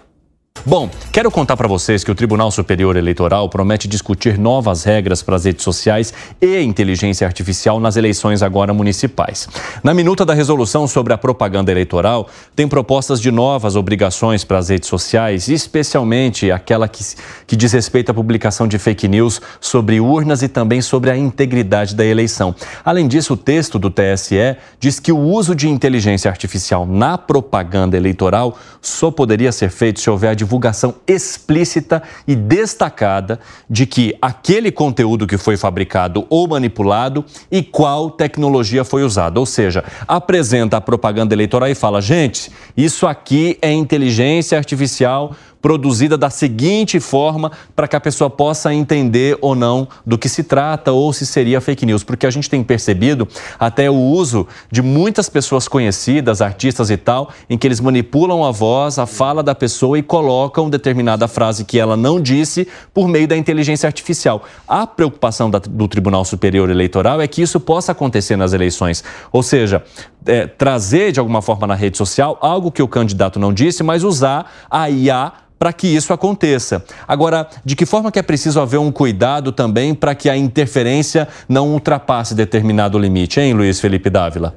Bom, 0.67 0.91
quero 1.13 1.31
contar 1.31 1.57
para 1.57 1.69
vocês 1.69 2.03
que 2.03 2.11
o 2.11 2.15
Tribunal 2.15 2.51
Superior 2.51 2.97
Eleitoral 2.97 3.49
promete 3.49 3.87
discutir 3.87 4.37
novas 4.37 4.83
regras 4.83 5.23
para 5.23 5.37
as 5.37 5.45
redes 5.45 5.63
sociais 5.63 6.13
e 6.41 6.61
inteligência 6.61 7.27
artificial 7.27 7.79
nas 7.79 7.97
eleições 7.97 8.43
agora 8.43 8.75
municipais. 8.75 9.49
Na 9.85 9.95
minuta 9.95 10.25
da 10.25 10.35
resolução 10.35 10.87
sobre 10.87 11.13
a 11.13 11.19
propaganda 11.19 11.71
eleitoral, 11.71 12.29
tem 12.57 12.67
propostas 12.67 13.21
de 13.21 13.31
novas 13.31 13.77
obrigações 13.77 14.45
para 14.45 14.59
as 14.59 14.69
redes 14.69 14.89
sociais, 14.89 15.49
especialmente 15.49 16.51
aquela 16.51 16.89
que, 16.89 17.05
que 17.47 17.57
diz 17.57 17.73
respeito 17.73 18.11
à 18.11 18.15
publicação 18.15 18.67
de 18.67 18.79
fake 18.79 19.07
news 19.07 19.41
sobre 19.61 20.01
urnas 20.01 20.43
e 20.43 20.49
também 20.49 20.83
sobre 20.83 21.11
a 21.11 21.17
integridade 21.17 21.95
da 21.95 22.05
eleição. 22.05 22.55
Além 22.85 23.07
disso, 23.07 23.35
o 23.35 23.37
texto 23.37 23.79
do 23.79 23.91
TSE 23.91 24.57
diz 24.81 24.99
que 24.99 25.13
o 25.13 25.19
uso 25.19 25.55
de 25.55 25.69
inteligência 25.69 26.31
artificial 26.31 26.85
na 26.85 27.17
propaganda 27.17 27.97
eleitoral 27.97 28.59
só 28.81 29.11
poderia 29.11 29.53
ser 29.53 29.71
feito 29.71 30.01
se 30.01 30.11
houver 30.11 30.35
divulgação 30.49 30.95
explícita 31.07 32.03
e 32.27 32.35
destacada 32.35 33.39
de 33.69 33.85
que 33.85 34.17
aquele 34.21 34.73
conteúdo 34.73 35.27
que 35.27 35.37
foi 35.37 35.59
fabricado 35.59 36.27
ou 36.31 36.49
manipulado 36.49 37.23
e 37.51 37.63
qual 37.63 38.11
tecnologia 38.11 38.83
foi 38.83 39.05
usada. 39.05 39.39
Ou 39.39 39.45
seja, 39.45 39.85
apresenta 40.07 40.79
a 40.79 40.81
propaganda 40.81 41.35
eleitoral 41.35 41.69
e 41.69 41.75
fala: 41.75 42.01
gente, 42.01 42.51
isso 42.75 43.07
aqui 43.07 43.59
é 43.61 43.71
inteligência 43.71 44.57
artificial 44.57 45.37
produzida 45.61 46.17
da 46.17 46.31
seguinte 46.31 47.01
forma 47.01 47.53
para 47.75 47.89
que 47.89 47.97
a 47.97 48.01
pessoa 48.01 48.31
possa 48.31 48.73
entender 48.73 49.37
ou 49.41 49.55
não 49.55 49.89
do 50.07 50.17
que 50.17 50.29
se 50.29 50.43
trata 50.43 50.93
ou 50.93 51.13
se 51.13 51.27
seria 51.27 51.61
fake 51.61 51.85
news. 51.85 52.05
Porque 52.05 52.27
a 52.27 52.31
gente 52.31 52.49
tem 52.49 52.63
percebido 52.63 53.27
até 53.59 53.91
o 53.91 53.95
uso 53.95 54.47
de 54.71 54.83
muitas 54.83 55.29
pessoas 55.29 55.67
conhecidas, 55.69 56.41
artistas 56.41 56.91
e 56.91 56.97
tal, 56.97 57.31
em 57.49 57.59
que 57.59 57.67
eles 57.67 57.81
manipulam 57.81 58.45
a 58.45 58.51
voz, 58.51 58.99
a 58.99 59.07
fala 59.07 59.43
da 59.43 59.55
pessoa 59.55 59.99
e 59.99 60.03
colocam 60.03 60.71
determinada 60.71 61.29
frase 61.29 61.65
que 61.65 61.79
ela 61.79 61.97
não 61.97 62.21
disse 62.21 62.69
por 62.95 63.09
meio 63.09 63.27
da 63.27 63.37
inteligência 63.37 63.87
artificial. 63.87 64.45
A 64.67 64.87
preocupação 64.87 65.51
da, 65.51 65.59
do 65.59 65.89
Tribunal 65.89 66.25
Superior 66.25 66.71
Eleitoral 66.71 67.21
é 67.21 67.27
que 67.27 67.43
isso 67.43 67.59
possa 67.59 67.93
acontecer 67.93 68.37
nas 68.37 68.53
eleições. 68.53 69.03
Ou 69.33 69.43
seja, 69.43 69.83
é, 70.27 70.47
trazer 70.47 71.13
de 71.13 71.21
alguma 71.21 71.43
forma 71.43 71.67
na 71.67 71.75
rede 71.75 71.97
social 71.97 72.39
algo 72.41 72.71
que 72.71 72.83
o 72.83 72.89
candidato 72.89 73.39
não 73.39 73.53
disse, 73.53 73.83
mas 73.83 74.05
usar 74.05 74.51
a 74.71 74.89
IA 74.91 75.33
para 75.59 75.73
que 75.73 75.87
isso 75.87 76.13
aconteça. 76.13 76.85
Agora, 77.07 77.49
de 77.65 77.75
que 77.75 77.85
forma 77.85 78.13
que 78.13 78.19
é 78.19 78.23
preciso 78.23 78.61
haver 78.61 78.79
um 78.79 78.93
cuidado 78.93 79.53
também 79.53 79.95
para 79.95 80.15
que 80.15 80.29
a 80.29 80.37
interferência 80.37 81.27
não 81.49 81.71
ultrapasse 81.71 82.35
determinado 82.35 82.99
limite, 82.99 83.41
hein, 83.41 83.53
Luiz 83.53 83.81
Felipe 83.81 84.09
Dávila? 84.09 84.55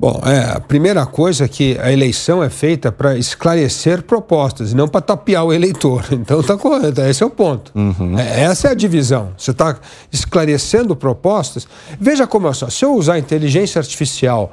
Bom, 0.00 0.18
é, 0.24 0.56
a 0.56 0.60
primeira 0.60 1.04
coisa 1.04 1.44
é 1.44 1.48
que 1.48 1.78
a 1.78 1.92
eleição 1.92 2.42
é 2.42 2.48
feita 2.48 2.90
para 2.90 3.18
esclarecer 3.18 4.02
propostas, 4.02 4.72
e 4.72 4.74
não 4.74 4.88
para 4.88 5.02
tapear 5.02 5.44
o 5.44 5.52
eleitor. 5.52 6.06
Então 6.10 6.40
está 6.40 6.56
correto, 6.56 7.02
esse 7.02 7.22
é 7.22 7.26
o 7.26 7.30
ponto. 7.30 7.70
Uhum. 7.74 8.18
É, 8.18 8.44
essa 8.44 8.68
é 8.68 8.70
a 8.70 8.74
divisão. 8.74 9.32
Você 9.36 9.50
está 9.50 9.76
esclarecendo 10.10 10.96
propostas. 10.96 11.68
Veja 12.00 12.26
como 12.26 12.48
é 12.48 12.52
só, 12.54 12.70
se 12.70 12.82
eu 12.82 12.94
usar 12.94 13.18
inteligência 13.18 13.78
artificial 13.78 14.50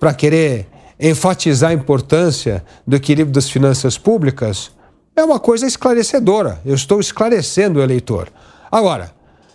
para 0.00 0.14
querer 0.14 0.66
enfatizar 0.98 1.72
a 1.72 1.74
importância 1.74 2.64
do 2.86 2.96
equilíbrio 2.96 3.34
das 3.34 3.50
finanças 3.50 3.98
públicas, 3.98 4.70
é 5.16 5.24
uma 5.24 5.40
coisa 5.40 5.66
esclarecedora. 5.66 6.60
Eu 6.64 6.74
estou 6.74 7.00
esclarecendo 7.00 7.80
o 7.80 7.82
eleitor. 7.82 8.28
Agora, 8.70 9.10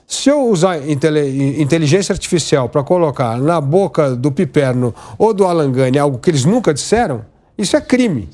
se 0.07 0.29
eu 0.29 0.47
usar 0.47 0.77
inteligência 0.89 2.11
artificial 2.11 2.67
para 2.67 2.83
colocar 2.83 3.37
na 3.37 3.61
boca 3.61 4.15
do 4.15 4.31
Piperno 4.31 4.93
ou 5.17 5.33
do 5.33 5.45
Alangani 5.45 5.99
algo 5.99 6.17
que 6.17 6.31
eles 6.31 6.43
nunca 6.43 6.73
disseram, 6.73 7.23
isso 7.57 7.77
é 7.77 7.81
crime. 7.81 8.27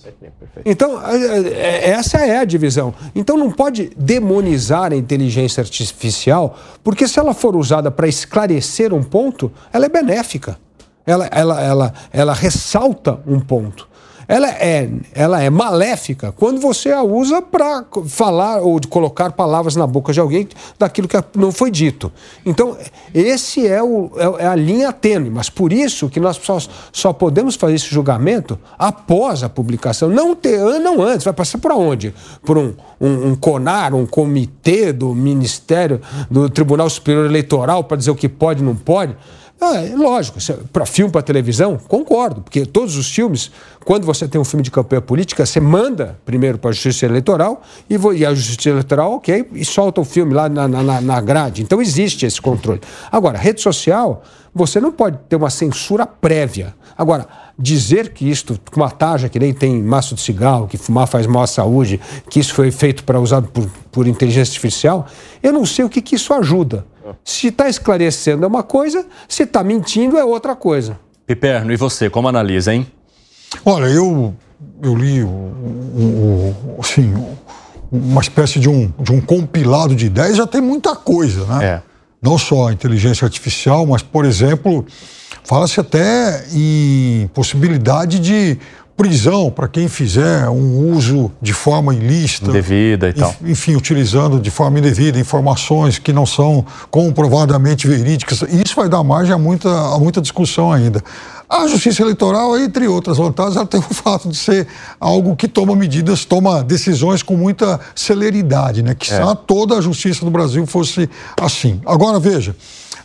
Então, 0.65 0.99
é, 1.05 1.49
é, 1.49 1.89
essa 1.89 2.17
é 2.19 2.37
a 2.37 2.45
divisão. 2.45 2.93
Então, 3.13 3.37
não 3.37 3.51
pode 3.51 3.91
demonizar 3.97 4.93
a 4.93 4.95
inteligência 4.95 5.61
artificial, 5.61 6.57
porque 6.83 7.07
se 7.07 7.19
ela 7.19 7.33
for 7.33 7.55
usada 7.55 7.91
para 7.91 8.07
esclarecer 8.07 8.93
um 8.93 9.03
ponto, 9.03 9.51
ela 9.73 9.85
é 9.85 9.89
benéfica. 9.89 10.57
Ela, 11.05 11.27
ela, 11.27 11.61
ela, 11.61 11.93
ela 12.11 12.33
ressalta 12.33 13.19
um 13.27 13.39
ponto 13.39 13.87
ela 14.27 14.49
é, 14.49 14.89
ela 15.13 15.41
é 15.41 15.49
maléfica 15.49 16.33
quando 16.33 16.59
você 16.59 16.91
a 16.91 17.01
usa 17.01 17.41
para 17.41 17.85
falar 18.07 18.61
ou 18.61 18.79
de 18.79 18.87
colocar 18.87 19.31
palavras 19.31 19.75
na 19.75 19.87
boca 19.87 20.11
de 20.11 20.19
alguém 20.19 20.47
daquilo 20.77 21.07
que 21.07 21.17
não 21.35 21.51
foi 21.51 21.71
dito. 21.71 22.11
Então, 22.45 22.77
esse 23.13 23.65
é, 23.65 23.81
o, 23.81 24.11
é, 24.17 24.43
é 24.43 24.47
a 24.47 24.55
linha 24.55 24.91
tênue, 24.91 25.29
mas 25.29 25.49
por 25.49 25.71
isso 25.71 26.09
que 26.09 26.19
nós 26.19 26.37
só, 26.43 26.57
só 26.91 27.13
podemos 27.13 27.55
fazer 27.55 27.75
esse 27.75 27.87
julgamento 27.87 28.59
após 28.77 29.43
a 29.43 29.49
publicação, 29.49 30.09
não, 30.09 30.35
ter, 30.35 30.59
não 30.79 31.01
antes, 31.01 31.23
vai 31.23 31.33
passar 31.33 31.59
por 31.59 31.71
onde? 31.71 32.13
Por 32.43 32.57
um, 32.57 32.73
um, 32.99 33.29
um 33.29 33.35
CONAR, 33.35 33.95
um 33.95 34.05
comitê 34.05 34.91
do 34.91 35.15
Ministério, 35.15 36.01
do 36.29 36.49
Tribunal 36.49 36.89
Superior 36.89 37.25
Eleitoral 37.25 37.83
para 37.83 37.95
dizer 37.95 38.11
o 38.11 38.15
que 38.15 38.27
pode 38.27 38.61
e 38.61 38.65
não 38.65 38.75
pode. 38.75 39.15
Ah, 39.59 39.77
é 39.77 39.95
lógico, 39.95 40.37
para 40.71 40.85
filme, 40.85 41.11
para 41.11 41.23
televisão, 41.23 41.79
concordo, 41.87 42.41
porque 42.41 42.63
todos 42.63 42.95
os 42.95 43.09
filmes, 43.09 43.51
quando 43.83 44.05
você 44.05 44.27
tem 44.27 44.39
um 44.39 44.43
filme 44.43 44.61
de 44.61 44.69
campanha 44.69 45.01
política, 45.01 45.47
você 45.47 45.59
manda 45.59 46.19
primeiro 46.23 46.59
para 46.59 46.69
a 46.69 46.73
Justiça 46.73 47.07
Eleitoral 47.07 47.63
e, 47.89 47.95
e, 47.95 48.25
a 48.25 48.35
Justiça 48.35 48.69
Eleitoral, 48.69 49.13
ok, 49.13 49.49
e 49.53 49.65
solta 49.65 49.99
o 49.99 50.05
filme 50.05 50.31
lá 50.31 50.47
na, 50.47 50.67
na, 50.67 51.01
na 51.01 51.21
grade. 51.21 51.63
Então 51.63 51.81
existe 51.81 52.23
esse 52.23 52.39
controle. 52.39 52.81
Agora, 53.11 53.35
rede 53.35 53.59
social, 53.59 54.21
você 54.53 54.79
não 54.79 54.91
pode 54.91 55.17
ter 55.27 55.35
uma 55.35 55.49
censura 55.49 56.05
prévia. 56.05 56.75
Agora, 56.95 57.27
dizer 57.57 58.13
que 58.13 58.29
isto, 58.29 58.59
uma 58.75 58.91
taja 58.91 59.27
que 59.27 59.39
nem 59.39 59.55
tem 59.55 59.81
maço 59.81 60.13
de 60.13 60.21
cigarro, 60.21 60.67
que 60.67 60.77
fumar 60.77 61.07
faz 61.07 61.25
mal 61.25 61.41
à 61.41 61.47
saúde, 61.47 61.99
que 62.29 62.39
isso 62.39 62.53
foi 62.53 62.69
feito 62.69 63.03
para 63.03 63.19
usado 63.19 63.47
por, 63.47 63.67
por 63.91 64.07
inteligência 64.07 64.51
artificial, 64.51 65.07
eu 65.41 65.51
não 65.51 65.65
sei 65.65 65.83
o 65.83 65.89
que, 65.89 65.99
que 65.99 66.15
isso 66.15 66.31
ajuda. 66.31 66.85
Se 67.23 67.47
está 67.47 67.69
esclarecendo 67.69 68.43
é 68.43 68.47
uma 68.47 68.63
coisa, 68.63 69.05
se 69.27 69.43
está 69.43 69.63
mentindo 69.63 70.17
é 70.17 70.23
outra 70.23 70.55
coisa. 70.55 70.99
Piperno, 71.25 71.71
e 71.71 71.77
você, 71.77 72.09
como 72.09 72.27
analisa, 72.27 72.73
hein? 72.73 72.87
Olha, 73.65 73.85
eu, 73.85 74.33
eu 74.81 74.95
li 74.95 75.23
o, 75.23 75.27
o, 75.27 76.55
o, 76.77 76.81
assim, 76.81 77.13
uma 77.91 78.21
espécie 78.21 78.59
de 78.59 78.69
um, 78.69 78.91
de 78.99 79.11
um 79.11 79.21
compilado 79.21 79.95
de 79.95 80.05
ideias, 80.05 80.37
já 80.37 80.47
tem 80.47 80.61
muita 80.61 80.95
coisa, 80.95 81.45
né? 81.45 81.65
É. 81.65 81.81
Não 82.21 82.37
só 82.37 82.69
a 82.69 82.73
inteligência 82.73 83.25
artificial, 83.25 83.85
mas, 83.85 84.01
por 84.01 84.25
exemplo, 84.25 84.85
fala-se 85.43 85.79
até 85.79 86.45
em 86.51 87.29
possibilidade 87.33 88.19
de 88.19 88.57
prisão 88.97 89.51
para 89.51 89.67
quem 89.67 89.87
fizer 89.87 90.49
um 90.49 90.91
uso 90.91 91.31
de 91.39 91.53
forma 91.53 91.93
ilícita. 91.93 92.49
Indevida 92.49 93.07
e 93.07 93.13
tal. 93.13 93.33
Enfim, 93.45 93.75
utilizando 93.75 94.39
de 94.39 94.49
forma 94.49 94.79
indevida 94.79 95.19
informações 95.19 95.99
que 95.99 96.11
não 96.11 96.25
são 96.25 96.65
comprovadamente 96.89 97.87
verídicas. 97.87 98.41
Isso 98.41 98.75
vai 98.75 98.89
dar 98.89 99.03
margem 99.03 99.33
a 99.33 99.37
muita, 99.37 99.69
a 99.69 99.99
muita 99.99 100.19
discussão 100.19 100.71
ainda. 100.73 101.03
A 101.47 101.67
justiça 101.67 102.01
eleitoral, 102.01 102.57
entre 102.57 102.87
outras 102.87 103.17
vantagens, 103.17 103.55
ela 103.55 103.67
tem 103.67 103.79
o 103.87 103.93
fato 103.93 104.29
de 104.29 104.35
ser 104.35 104.67
algo 104.99 105.35
que 105.35 105.47
toma 105.47 105.75
medidas, 105.75 106.25
toma 106.25 106.63
decisões 106.63 107.21
com 107.21 107.37
muita 107.37 107.79
celeridade, 107.93 108.81
né? 108.81 108.95
Que 108.95 109.13
é. 109.13 109.19
toda 109.45 109.77
a 109.77 109.81
justiça 109.81 110.25
do 110.25 110.31
Brasil 110.31 110.65
fosse 110.65 111.07
assim. 111.39 111.79
Agora, 111.85 112.19
veja, 112.19 112.55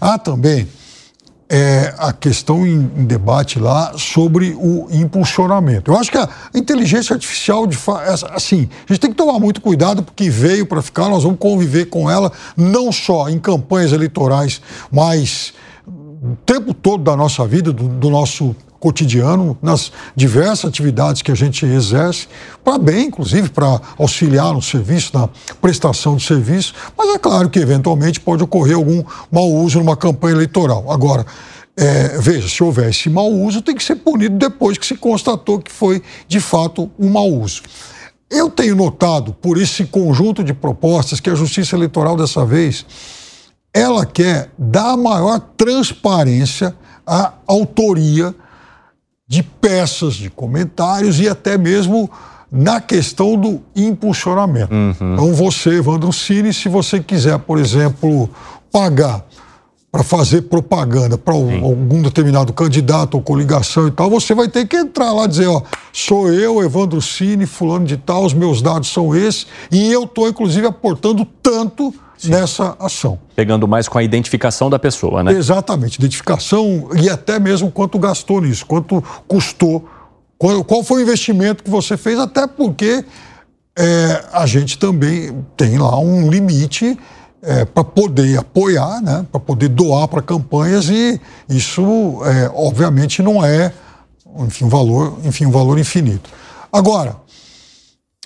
há 0.01 0.18
também 0.18 0.66
é, 1.55 1.94
a 1.98 2.14
questão 2.14 2.66
em, 2.66 2.90
em, 2.96 3.05
debate 3.05 3.59
lá 3.59 3.92
sobre 3.98 4.57
o 4.59 4.88
impulsionamento. 4.90 5.90
Eu 5.90 5.98
acho 5.98 6.11
que 6.11 6.16
a 6.16 6.30
inteligência 6.55 7.12
artificial, 7.12 7.66
de 7.66 7.76
assim, 8.30 8.70
a 8.88 8.92
gente 8.92 9.00
tem 9.00 9.11
que 9.11 9.16
tomar 9.18 9.38
muito 9.38 9.61
cuidado 9.61 10.03
porque 10.03 10.30
veio 10.30 10.64
para 10.64 10.80
ficar, 10.80 11.11
nós 11.11 11.24
vamos 11.24 11.38
conviver 11.38 11.90
com 11.90 12.11
ela 12.11 12.32
não 12.57 12.90
só 12.90 13.28
em 13.28 13.38
campanhas 13.38 13.92
eleitorais, 13.92 14.62
mas 14.90 15.53
o 15.86 16.34
tempo 16.46 16.72
todo 16.72 17.05
da 17.05 17.14
nossa 17.14 17.46
vida, 17.46 17.70
do, 17.70 17.86
do 17.86 18.09
nosso 18.09 18.57
cotidiano, 18.82 19.56
nas 19.62 19.92
diversas 20.16 20.64
atividades 20.64 21.22
que 21.22 21.30
a 21.30 21.36
gente 21.36 21.64
exerce, 21.64 22.26
para 22.64 22.78
bem, 22.78 23.06
inclusive, 23.06 23.48
para 23.48 23.80
auxiliar 23.96 24.52
no 24.52 24.60
serviço, 24.60 25.16
na 25.16 25.28
prestação 25.60 26.16
de 26.16 26.24
serviço, 26.24 26.74
mas 26.98 27.14
é 27.14 27.18
claro 27.18 27.48
que 27.48 27.60
eventualmente 27.60 28.18
pode 28.18 28.42
ocorrer 28.42 28.74
algum 28.74 29.04
mau 29.30 29.48
uso 29.52 29.78
numa 29.78 29.96
campanha 29.96 30.34
eleitoral. 30.34 30.90
Agora, 30.90 31.24
é, 31.76 32.18
veja, 32.18 32.48
se 32.48 32.60
houver 32.60 32.90
esse 32.90 33.08
mau 33.08 33.30
uso, 33.30 33.62
tem 33.62 33.76
que 33.76 33.84
ser 33.84 33.94
punido 33.94 34.36
depois 34.36 34.76
que 34.76 34.84
se 34.84 34.96
constatou 34.96 35.60
que 35.60 35.70
foi 35.70 36.02
de 36.26 36.40
fato 36.40 36.90
um 36.98 37.08
mau 37.08 37.30
uso. 37.30 37.62
Eu 38.28 38.50
tenho 38.50 38.74
notado, 38.74 39.32
por 39.32 39.58
esse 39.58 39.84
conjunto 39.84 40.42
de 40.42 40.52
propostas, 40.52 41.20
que 41.20 41.30
a 41.30 41.36
Justiça 41.36 41.76
Eleitoral 41.76 42.16
dessa 42.16 42.44
vez 42.44 42.84
ela 43.72 44.04
quer 44.04 44.50
dar 44.58 44.96
maior 44.96 45.38
transparência 45.56 46.74
à 47.06 47.32
autoria 47.46 48.34
de 49.32 49.42
peças, 49.42 50.12
de 50.12 50.28
comentários 50.28 51.18
e 51.18 51.26
até 51.26 51.56
mesmo 51.56 52.10
na 52.50 52.82
questão 52.82 53.34
do 53.34 53.62
impulsionamento. 53.74 54.74
Uhum. 54.74 55.14
Então, 55.14 55.32
você, 55.32 55.78
Evandro 55.78 56.12
Cine, 56.12 56.52
se 56.52 56.68
você 56.68 57.00
quiser, 57.00 57.38
por 57.38 57.58
exemplo, 57.58 58.28
pagar 58.70 59.24
para 59.93 60.03
fazer 60.03 60.43
propaganda 60.43 61.18
para 61.18 61.34
algum 61.34 62.01
determinado 62.01 62.51
candidato 62.55 63.14
ou 63.14 63.20
coligação 63.20 63.86
e 63.86 63.90
tal, 63.90 64.09
você 64.09 64.34
vai 64.34 64.49
ter 64.49 64.66
que 64.66 64.74
entrar 64.74 65.12
lá 65.12 65.26
e 65.26 65.28
dizer, 65.28 65.47
ó, 65.49 65.61
sou 65.93 66.32
eu, 66.32 66.64
Evandro 66.64 67.03
Cine, 67.03 67.45
fulano 67.45 67.84
de 67.84 67.99
tal, 67.99 68.24
os 68.24 68.32
meus 68.32 68.62
dados 68.62 68.90
são 68.90 69.14
esses, 69.14 69.47
e 69.70 69.93
eu 69.93 70.05
estou, 70.05 70.26
inclusive, 70.26 70.66
aportando 70.66 71.26
tanto 71.43 71.95
Sim. 72.16 72.30
nessa 72.30 72.74
ação. 72.80 73.18
Pegando 73.36 73.68
mais 73.68 73.86
com 73.86 73.99
a 73.99 74.03
identificação 74.03 74.70
da 74.70 74.78
pessoa, 74.78 75.22
né? 75.22 75.32
Exatamente, 75.32 75.97
identificação 75.97 76.88
e 76.97 77.11
até 77.11 77.38
mesmo 77.38 77.70
quanto 77.70 77.99
gastou 77.99 78.40
nisso, 78.40 78.64
quanto 78.64 79.05
custou, 79.28 79.86
qual, 80.38 80.64
qual 80.64 80.82
foi 80.82 81.01
o 81.01 81.03
investimento 81.03 81.62
que 81.62 81.68
você 81.68 81.99
fez, 81.99 82.18
até 82.18 82.47
porque 82.47 83.05
é, 83.78 84.24
a 84.32 84.47
gente 84.47 84.78
também 84.78 85.45
tem 85.55 85.76
lá 85.76 85.99
um 85.99 86.30
limite 86.30 86.99
é, 87.43 87.64
para 87.64 87.82
poder 87.82 88.38
apoiar, 88.38 89.03
né, 89.03 89.26
para 89.30 89.40
poder 89.40 89.68
doar 89.68 90.07
para 90.07 90.22
campanhas 90.22 90.88
e 90.88 91.20
isso, 91.49 91.82
é, 92.24 92.51
obviamente, 92.55 93.20
não 93.22 93.45
é 93.45 93.72
enfim, 94.38 94.64
um 94.64 94.68
valor, 94.68 95.18
enfim, 95.24 95.47
um 95.47 95.51
valor 95.51 95.78
infinito. 95.78 96.30
Agora, 96.72 97.16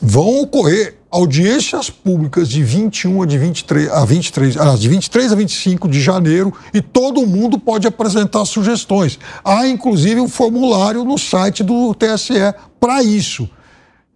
vão 0.01 0.43
ocorrer 0.43 0.97
audiências 1.11 1.89
públicas 1.89 2.49
de 2.49 2.63
21 2.63 3.23
a 3.23 3.27
de 3.27 3.39
23 3.39 3.91
a 3.91 4.05
23, 4.05 4.57
ah, 4.59 4.77
de 4.77 4.89
23 4.89 5.33
a 5.33 5.35
25 5.35 5.89
de 5.89 6.01
janeiro 6.01 6.53
e 6.75 6.83
todo 6.83 7.27
mundo 7.27 7.59
pode 7.59 7.87
apresentar 7.87 8.45
sugestões. 8.45 9.19
Há 9.43 9.67
inclusive 9.67 10.21
um 10.21 10.29
formulário 10.29 11.05
no 11.05 11.17
site 11.17 11.65
do 11.65 11.95
TSE 11.95 12.55
para 12.79 13.03
isso. 13.03 13.49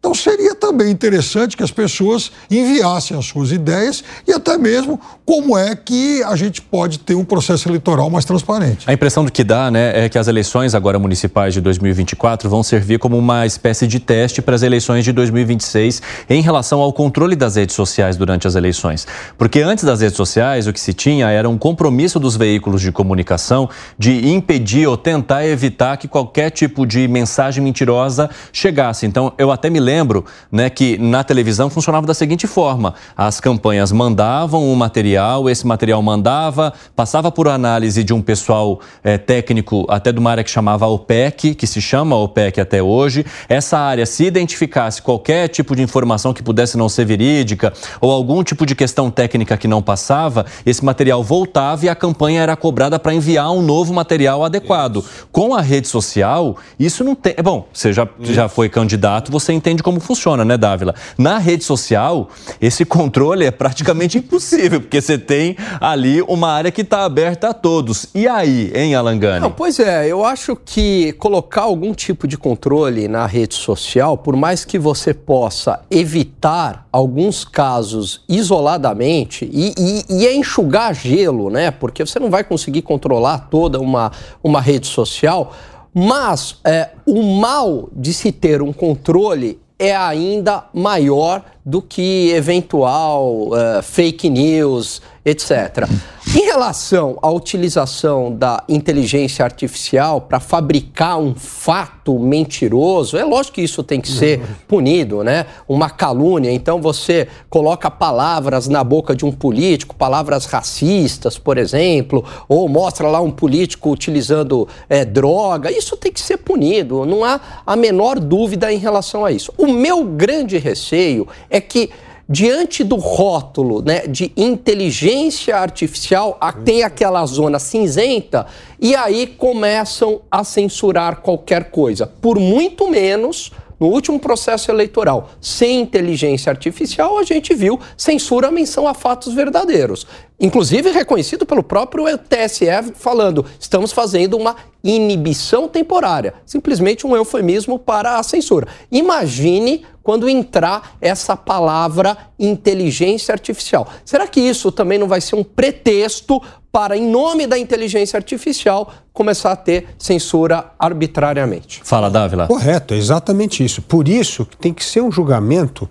Então 0.01 0.15
seria 0.15 0.55
também 0.55 0.91
interessante 0.91 1.55
que 1.55 1.63
as 1.63 1.71
pessoas 1.71 2.33
enviassem 2.51 3.15
as 3.19 3.27
suas 3.27 3.53
ideias 3.53 4.03
e 4.27 4.33
até 4.33 4.57
mesmo 4.57 4.99
como 5.27 5.59
é 5.59 5.77
que 5.77 6.23
a 6.23 6.35
gente 6.37 6.63
pode 6.63 6.99
ter 7.01 7.15
um 7.15 7.25
processo 7.25 7.69
eleitoral 7.69 8.09
mais 8.09 8.25
transparente. 8.25 8.89
A 8.89 8.95
impressão 8.95 9.27
do 9.27 9.31
que 9.31 9.45
dá, 9.45 9.71
né, 9.71 10.07
é 10.07 10.09
que 10.09 10.17
as 10.17 10.27
eleições 10.27 10.75
agora 10.75 10.99
municipais 10.99 11.53
de 11.53 11.61
2024 11.61 12.49
vão 12.49 12.63
servir 12.63 12.99
como 12.99 13.19
uma 13.19 13.45
espécie 13.45 13.87
de 13.87 14.01
teste 14.01 14.41
para 14.41 14.55
as 14.55 14.63
eleições 14.63 15.05
de 15.05 15.13
2026 15.13 16.01
em 16.31 16.41
relação 16.41 16.81
ao 16.81 16.95
controle 16.95 17.37
das 17.37 17.57
redes 17.57 17.77
sociais 17.77 18.17
durante 18.17 18.47
as 18.47 18.55
eleições. 18.55 19.07
Porque 19.37 19.61
antes 19.61 19.85
das 19.85 20.01
redes 20.01 20.17
sociais, 20.17 20.67
o 20.67 20.73
que 20.73 20.81
se 20.81 20.95
tinha 20.95 21.29
era 21.29 21.47
um 21.47 21.59
compromisso 21.59 22.19
dos 22.19 22.37
veículos 22.37 22.81
de 22.81 22.91
comunicação 22.91 23.69
de 23.99 24.31
impedir 24.31 24.87
ou 24.87 24.97
tentar 24.97 25.47
evitar 25.47 25.99
que 25.99 26.09
qualquer 26.09 26.49
tipo 26.49 26.87
de 26.87 27.07
mensagem 27.07 27.63
mentirosa 27.63 28.31
chegasse. 28.51 29.05
Então, 29.05 29.35
eu 29.37 29.51
até 29.51 29.69
me 29.69 29.79
lembro 29.79 29.90
lembro 29.91 30.25
né, 30.53 30.71
que 30.71 30.97
na 30.99 31.25
televisão 31.25 31.69
funcionava 31.69 32.07
da 32.07 32.15
seguinte 32.15 32.47
forma: 32.47 32.95
as 33.17 33.41
campanhas 33.41 33.91
mandavam 33.91 34.65
um 34.65 34.75
material, 34.77 35.51
esse 35.51 35.67
material 35.67 36.01
mandava, 36.01 36.73
passava 36.95 37.31
por 37.33 37.49
análise 37.49 38.05
de 38.05 38.15
um 38.15 38.23
pessoal 38.23 38.81
é, 39.03 39.19
técnico, 39.19 39.85
até 39.89 40.13
de 40.13 40.19
uma 40.19 40.31
área 40.31 40.45
que 40.45 40.51
chamava 40.51 40.87
OPEC, 40.87 41.55
que 41.55 41.67
se 41.67 41.81
chama 41.81 42.17
OPEC 42.17 42.61
até 42.61 42.83
hoje. 42.83 43.25
Essa 43.49 43.79
área, 43.79 44.07
se 44.07 44.25
identificasse 44.25 45.03
qualquer 45.03 45.49
tipo 45.49 45.75
de 45.75 45.83
informação 45.83 46.33
que 46.33 46.43
pudesse 46.43 46.77
não 46.77 46.89
ser 46.89 47.05
verídica 47.05 47.73
ou 48.01 48.13
algum 48.13 48.43
tipo 48.45 48.65
de 48.65 48.75
questão 48.75 49.11
técnica 49.11 49.57
que 49.57 49.67
não 49.67 49.83
passava, 49.83 50.47
esse 50.65 50.85
material 50.85 51.23
voltava 51.23 51.87
e 51.87 51.89
a 51.89 51.95
campanha 51.95 52.43
era 52.43 52.57
cobrada 52.57 52.99
para 52.99 53.13
enviar 53.13 53.51
um 53.51 53.63
novo 53.63 53.93
material 53.93 54.45
adequado. 54.45 55.05
Com 55.33 55.55
a 55.55 55.61
rede 55.61 55.89
social, 55.89 56.57
isso 56.79 57.03
não 57.03 57.15
tem. 57.15 57.35
Bom, 57.43 57.67
você 57.73 57.93
já, 57.93 58.09
já 58.21 58.49
foi 58.49 58.69
candidato, 58.69 59.33
você 59.33 59.53
entende 59.53 59.80
entende 59.81 59.83
como 59.83 59.99
funciona, 59.99 60.45
né, 60.45 60.57
Dávila? 60.57 60.95
Na 61.19 61.39
rede 61.39 61.65
social, 61.65 62.29
esse 62.61 62.85
controle 62.85 63.45
é 63.45 63.51
praticamente 63.51 64.17
impossível, 64.19 64.81
porque 64.81 65.01
você 65.01 65.19
tem 65.19 65.57
ali 65.81 66.23
uma 66.23 66.49
área 66.49 66.71
que 66.71 66.83
está 66.83 67.05
aberta 67.05 67.49
a 67.49 67.55
todos. 67.55 68.07
E 68.15 68.29
aí, 68.29 68.71
hein, 68.75 68.95
Alangani? 68.95 69.41
Não, 69.41 69.51
pois 69.51 69.79
é, 69.81 70.07
eu 70.07 70.25
acho 70.25 70.55
que 70.55 71.13
colocar 71.15 71.63
algum 71.63 71.93
tipo 71.93 72.29
de 72.29 72.37
controle 72.37 73.09
na 73.09 73.27
rede 73.27 73.55
social, 73.55 74.17
por 74.17 74.37
mais 74.37 74.65
que 74.65 74.79
você 74.79 75.13
possa 75.13 75.81
evitar 75.91 76.87
alguns 76.93 77.45
casos 77.45 78.23
isoladamente, 78.29 79.49
e, 79.53 79.75
e, 79.79 80.05
e 80.09 80.27
é 80.27 80.35
enxugar 80.35 80.95
gelo, 80.95 81.51
né? 81.51 81.71
Porque 81.71 82.05
você 82.05 82.19
não 82.19 82.31
vai 82.31 82.45
conseguir 82.45 82.83
controlar 82.83 83.49
toda 83.51 83.81
uma, 83.81 84.13
uma 84.43 84.61
rede 84.61 84.87
social. 84.87 85.53
Mas 85.93 86.57
é, 86.65 86.91
o 87.05 87.23
mal 87.41 87.89
de 87.93 88.15
se 88.15 88.31
ter 88.31 88.63
um 88.63 88.73
controle 88.73 89.59
é 89.81 89.97
ainda 89.97 90.65
maior 90.75 91.43
do 91.65 91.81
que 91.81 92.31
eventual 92.33 93.49
uh, 93.49 93.83
fake 93.83 94.29
news, 94.29 95.01
etc. 95.25 95.89
Em 96.33 96.45
relação 96.45 97.19
à 97.21 97.29
utilização 97.29 98.33
da 98.33 98.63
inteligência 98.69 99.45
artificial 99.45 100.21
para 100.21 100.39
fabricar 100.39 101.19
um 101.19 101.35
fato 101.35 102.17
mentiroso, 102.21 103.17
é 103.17 103.25
lógico 103.25 103.57
que 103.57 103.63
isso 103.63 103.83
tem 103.83 104.01
que 104.01 104.09
ser 104.09 104.41
punido, 104.69 105.25
né? 105.25 105.47
Uma 105.69 105.91
calúnia. 105.91 106.53
Então 106.53 106.81
você 106.81 107.27
coloca 107.49 107.91
palavras 107.91 108.69
na 108.69 108.85
boca 108.85 109.13
de 109.13 109.27
um 109.27 109.33
político, 109.33 109.93
palavras 109.97 110.45
racistas, 110.45 111.37
por 111.37 111.59
exemplo, 111.59 112.25
ou 112.49 112.69
mostra 112.69 113.09
lá 113.09 113.21
um 113.21 113.33
político 113.33 113.91
utilizando 113.91 114.69
é, 114.89 115.05
droga. 115.05 115.69
Isso 115.73 115.97
tem 115.97 116.13
que 116.13 116.21
ser 116.21 116.37
punido. 116.37 117.05
Não 117.05 117.25
há 117.25 117.41
a 117.67 117.75
menor 117.75 118.21
dúvida 118.21 118.73
em 118.73 118.79
relação 118.79 119.25
a 119.25 119.33
isso. 119.33 119.53
O 119.59 119.67
meu 119.67 120.05
grande 120.05 120.59
receio 120.59 121.27
é 121.51 121.61
que 121.61 121.91
diante 122.31 122.85
do 122.85 122.95
rótulo 122.95 123.83
né, 123.83 124.07
de 124.07 124.33
inteligência 124.37 125.57
artificial, 125.57 126.39
tem 126.65 126.85
aquela 126.85 127.27
zona 127.27 127.59
cinzenta 127.59 128.47
e 128.81 128.95
aí 128.95 129.27
começam 129.27 130.21
a 130.31 130.45
censurar 130.45 131.23
qualquer 131.23 131.73
coisa, 131.73 132.07
por 132.07 132.39
muito 132.39 132.89
menos 132.89 133.51
no 133.81 133.87
último 133.87 134.21
processo 134.21 134.71
eleitoral, 134.71 135.31
sem 135.41 135.81
inteligência 135.81 136.51
artificial, 136.51 137.17
a 137.17 137.23
gente 137.23 137.55
viu 137.55 137.81
censura 137.97 138.49
a 138.49 138.51
menção 138.51 138.87
a 138.87 138.93
fatos 138.93 139.33
verdadeiros. 139.33 140.07
Inclusive 140.39 140.91
reconhecido 140.91 141.47
pelo 141.47 141.63
próprio 141.63 142.05
TSE 142.19 142.67
falando, 142.95 143.47
estamos 143.59 143.91
fazendo 143.91 144.37
uma 144.37 144.55
inibição 144.85 145.67
temporária, 145.67 146.35
simplesmente 146.45 147.07
um 147.07 147.17
eufemismo 147.17 147.79
para 147.79 148.19
a 148.19 148.23
censura. 148.23 148.69
Imagine 148.93 149.83
quando 150.11 150.29
entrar 150.29 150.97
essa 151.01 151.37
palavra 151.37 152.19
inteligência 152.37 153.33
artificial. 153.33 153.87
Será 154.05 154.27
que 154.27 154.41
isso 154.41 154.73
também 154.73 154.99
não 154.99 155.07
vai 155.07 155.21
ser 155.21 155.37
um 155.37 155.45
pretexto 155.45 156.43
para, 156.73 156.97
em 156.97 157.09
nome 157.09 157.47
da 157.47 157.57
inteligência 157.57 158.17
artificial, 158.17 158.93
começar 159.13 159.53
a 159.53 159.57
ter 159.57 159.87
censura 159.97 160.73
arbitrariamente? 160.77 161.81
Fala, 161.85 162.11
Dávila. 162.11 162.49
Correto, 162.49 162.93
é 162.93 162.97
exatamente 162.97 163.65
isso. 163.65 163.83
Por 163.83 164.09
isso 164.09 164.45
que 164.45 164.57
tem 164.57 164.75
que 164.75 164.85
ser 164.85 165.01
um 165.01 165.13
julgamento 165.13 165.89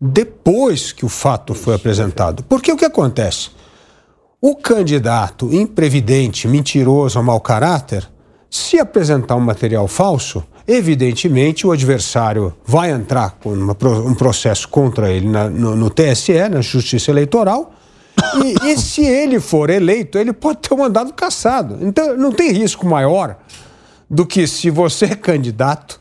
depois 0.00 0.92
que 0.92 1.04
o 1.04 1.08
fato 1.08 1.52
foi 1.52 1.74
apresentado. 1.74 2.44
Porque 2.44 2.70
o 2.70 2.76
que 2.76 2.84
acontece? 2.84 3.50
O 4.40 4.54
candidato 4.54 5.52
imprevidente, 5.52 6.46
mentiroso 6.46 7.18
ou 7.18 7.24
mau 7.24 7.40
caráter, 7.40 8.08
se 8.48 8.78
apresentar 8.78 9.34
um 9.34 9.40
material 9.40 9.88
falso, 9.88 10.44
evidentemente 10.68 11.66
o 11.66 11.72
adversário 11.72 12.54
vai 12.64 12.90
entrar 12.90 13.38
com 13.40 13.54
uma, 13.54 13.76
um 14.04 14.14
processo 14.14 14.68
contra 14.68 15.10
ele 15.10 15.26
na, 15.26 15.48
no, 15.48 15.74
no, 15.74 15.88
TSE, 15.88 16.46
na 16.50 16.60
Justiça 16.60 17.10
Eleitoral, 17.10 17.72
e, 18.44 18.72
e, 18.72 18.76
se 18.76 19.02
ele 19.02 19.40
for 19.40 19.70
eleito, 19.70 20.18
ele 20.18 20.32
pode 20.32 20.58
ter 20.58 20.74
o 20.74 20.76
um 20.76 20.80
mandado 20.80 21.12
cassado. 21.14 21.78
Então 21.80 22.16
não 22.16 22.32
tem 22.32 22.52
risco 22.52 22.86
maior 22.86 23.38
do 24.10 24.26
que 24.26 24.46
se 24.46 24.68
você 24.68 25.06
é 25.06 25.14
candidato, 25.14 26.00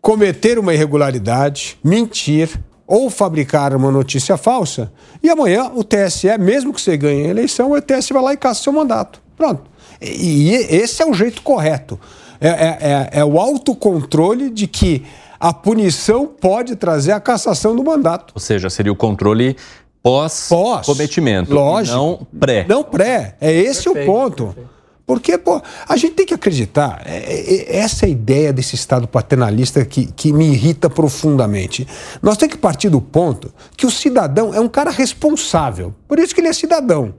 cometer 0.00 0.58
uma 0.58 0.72
irregularidade, 0.72 1.78
mentir 1.84 2.48
ou 2.86 3.10
fabricar 3.10 3.76
uma 3.76 3.90
notícia 3.90 4.38
falsa, 4.38 4.90
e 5.22 5.28
amanhã 5.28 5.70
o 5.74 5.84
TSE, 5.84 6.38
mesmo 6.38 6.72
que 6.72 6.80
você 6.80 6.96
ganhe 6.96 7.26
a 7.26 7.28
eleição, 7.28 7.72
o 7.72 7.82
TSE 7.82 8.14
vai 8.14 8.22
lá 8.22 8.32
e 8.32 8.36
caça 8.36 8.62
seu 8.62 8.72
mandato. 8.72 9.20
Pronto. 9.36 9.62
E, 10.00 10.50
e 10.50 10.54
esse 10.54 11.02
é 11.02 11.06
o 11.06 11.12
jeito 11.12 11.42
correto. 11.42 12.00
É, 12.40 12.48
é, 12.48 12.78
é, 12.80 13.20
é 13.20 13.24
o 13.24 13.38
autocontrole 13.38 14.50
de 14.50 14.66
que 14.66 15.04
a 15.40 15.52
punição 15.52 16.26
pode 16.26 16.76
trazer 16.76 17.12
a 17.12 17.20
cassação 17.20 17.74
do 17.74 17.84
mandato. 17.84 18.32
Ou 18.34 18.40
seja, 18.40 18.68
seria 18.68 18.92
o 18.92 18.96
controle 18.96 19.56
pós-cometimento. 20.02 21.50
Pós, 21.50 21.58
lógico. 21.58 21.96
Não 21.96 22.26
pré. 22.38 22.66
Não 22.68 22.84
pré. 22.84 23.36
É 23.40 23.52
esse 23.52 23.84
perfeito, 23.84 24.10
o 24.10 24.12
ponto. 24.12 24.44
Perfeito. 24.46 24.78
Porque, 25.08 25.38
pô, 25.38 25.62
a 25.88 25.96
gente 25.96 26.12
tem 26.16 26.26
que 26.26 26.34
acreditar. 26.34 27.00
É, 27.06 27.16
é, 27.16 27.76
é, 27.76 27.76
essa 27.78 28.04
é 28.04 28.08
a 28.08 28.10
ideia 28.10 28.52
desse 28.52 28.74
Estado 28.74 29.08
paternalista 29.08 29.82
que, 29.82 30.04
que 30.04 30.34
me 30.34 30.52
irrita 30.52 30.90
profundamente. 30.90 31.88
Nós 32.20 32.36
temos 32.36 32.54
que 32.54 32.60
partir 32.60 32.90
do 32.90 33.00
ponto 33.00 33.50
que 33.74 33.86
o 33.86 33.90
cidadão 33.90 34.52
é 34.52 34.60
um 34.60 34.68
cara 34.68 34.90
responsável. 34.90 35.94
Por 36.06 36.18
isso 36.18 36.34
que 36.34 36.42
ele 36.42 36.48
é 36.48 36.52
cidadão. 36.52 37.14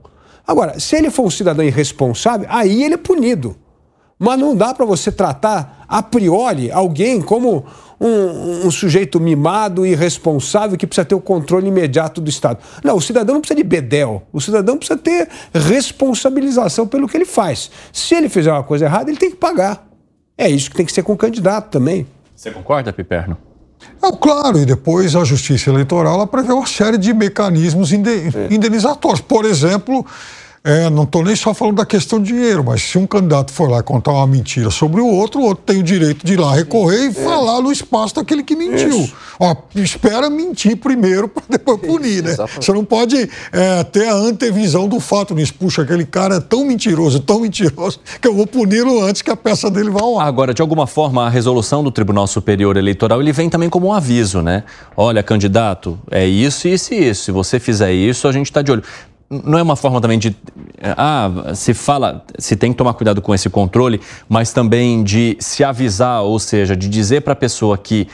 Agora, 0.46 0.78
se 0.78 0.94
ele 0.94 1.10
for 1.10 1.24
um 1.24 1.30
cidadão 1.30 1.64
irresponsável, 1.64 2.46
aí 2.48 2.84
ele 2.84 2.94
é 2.94 2.96
punido. 2.96 3.56
Mas 4.22 4.38
não 4.38 4.54
dá 4.54 4.74
para 4.74 4.84
você 4.84 5.10
tratar 5.10 5.86
a 5.88 6.02
priori 6.02 6.70
alguém 6.70 7.22
como 7.22 7.64
um, 7.98 8.66
um, 8.66 8.70
sujeito 8.70 9.18
mimado 9.18 9.86
e 9.86 9.92
irresponsável 9.92 10.76
que 10.76 10.86
precisa 10.86 11.06
ter 11.06 11.14
o 11.14 11.20
controle 11.22 11.68
imediato 11.68 12.20
do 12.20 12.28
Estado. 12.28 12.58
Não, 12.84 12.96
o 12.96 13.00
cidadão 13.00 13.36
não 13.36 13.40
precisa 13.40 13.56
de 13.56 13.64
bedel. 13.64 14.22
O 14.30 14.38
cidadão 14.38 14.76
precisa 14.76 14.98
ter 14.98 15.26
responsabilização 15.54 16.86
pelo 16.86 17.08
que 17.08 17.16
ele 17.16 17.24
faz. 17.24 17.70
Se 17.94 18.14
ele 18.14 18.28
fizer 18.28 18.52
uma 18.52 18.62
coisa 18.62 18.84
errada, 18.84 19.10
ele 19.10 19.18
tem 19.18 19.30
que 19.30 19.36
pagar. 19.36 19.88
É 20.36 20.50
isso 20.50 20.70
que 20.70 20.76
tem 20.76 20.84
que 20.84 20.92
ser 20.92 21.02
com 21.02 21.14
o 21.14 21.16
candidato 21.16 21.70
também. 21.70 22.06
Você 22.36 22.50
concorda, 22.50 22.92
Piperno? 22.92 23.38
É, 24.02 24.12
claro, 24.12 24.58
e 24.58 24.66
depois 24.66 25.16
a 25.16 25.24
Justiça 25.24 25.70
Eleitoral 25.70 26.14
ela 26.14 26.26
prevê 26.26 26.52
uma 26.52 26.66
série 26.66 26.98
de 26.98 27.14
mecanismos 27.14 27.90
indenizatórios. 27.92 29.22
Por 29.22 29.46
exemplo, 29.46 30.04
é, 30.62 30.90
não 30.90 31.04
estou 31.04 31.24
nem 31.24 31.34
só 31.34 31.54
falando 31.54 31.76
da 31.76 31.86
questão 31.86 32.20
de 32.20 32.32
dinheiro, 32.32 32.62
mas 32.62 32.82
se 32.82 32.98
um 32.98 33.06
candidato 33.06 33.50
for 33.50 33.70
lá 33.70 33.82
contar 33.82 34.12
uma 34.12 34.26
mentira 34.26 34.70
sobre 34.70 35.00
o 35.00 35.06
outro, 35.06 35.40
o 35.40 35.44
outro 35.44 35.64
tem 35.64 35.80
o 35.80 35.82
direito 35.82 36.24
de 36.24 36.34
ir 36.34 36.40
lá 36.40 36.54
recorrer 36.54 37.06
e 37.06 37.14
falar 37.14 37.62
no 37.62 37.72
espaço 37.72 38.14
daquele 38.16 38.42
que 38.42 38.54
mentiu. 38.54 39.10
Ó, 39.38 39.56
espera 39.74 40.28
mentir 40.28 40.76
primeiro 40.76 41.28
para 41.28 41.44
depois 41.48 41.80
punir, 41.80 42.22
né? 42.22 42.32
Exatamente. 42.32 42.64
Você 42.66 42.72
não 42.74 42.84
pode 42.84 43.30
é, 43.52 43.84
ter 43.84 44.06
a 44.06 44.14
antevisão 44.14 44.86
do 44.86 45.00
fato 45.00 45.34
nisso. 45.34 45.54
Puxa, 45.54 45.80
aquele 45.80 46.04
cara 46.04 46.36
é 46.36 46.40
tão 46.40 46.64
mentiroso, 46.66 47.20
tão 47.20 47.40
mentiroso, 47.40 47.98
que 48.20 48.28
eu 48.28 48.34
vou 48.34 48.46
puni-lo 48.46 49.02
antes 49.02 49.22
que 49.22 49.30
a 49.30 49.36
peça 49.36 49.70
dele 49.70 49.88
vá 49.88 50.02
ao 50.02 50.20
ar. 50.20 50.26
Agora, 50.26 50.52
de 50.52 50.60
alguma 50.60 50.86
forma, 50.86 51.26
a 51.26 51.30
resolução 51.30 51.82
do 51.82 51.90
Tribunal 51.90 52.26
Superior 52.26 52.76
Eleitoral 52.76 53.22
ele 53.22 53.32
vem 53.32 53.48
também 53.48 53.70
como 53.70 53.86
um 53.86 53.92
aviso, 53.94 54.42
né? 54.42 54.64
Olha, 54.94 55.22
candidato, 55.22 55.98
é 56.10 56.26
isso, 56.26 56.68
isso 56.68 56.92
e 56.92 57.08
isso. 57.08 57.24
Se 57.24 57.32
você 57.32 57.58
fizer 57.58 57.92
isso, 57.92 58.28
a 58.28 58.32
gente 58.32 58.46
está 58.46 58.60
de 58.60 58.70
olho. 58.70 58.82
Não 59.30 59.58
é 59.58 59.62
uma 59.62 59.76
forma 59.76 60.00
também 60.00 60.18
de. 60.18 60.34
Ah, 60.82 61.52
se 61.54 61.72
fala, 61.72 62.24
se 62.36 62.56
tem 62.56 62.72
que 62.72 62.78
tomar 62.78 62.94
cuidado 62.94 63.22
com 63.22 63.32
esse 63.32 63.48
controle, 63.48 64.00
mas 64.28 64.52
também 64.52 65.04
de 65.04 65.36
se 65.38 65.62
avisar, 65.62 66.22
ou 66.22 66.38
seja, 66.40 66.76
de 66.76 66.88
dizer 66.88 67.20
para 67.20 67.34
a 67.34 67.36
pessoa 67.36 67.78
que 67.78 68.08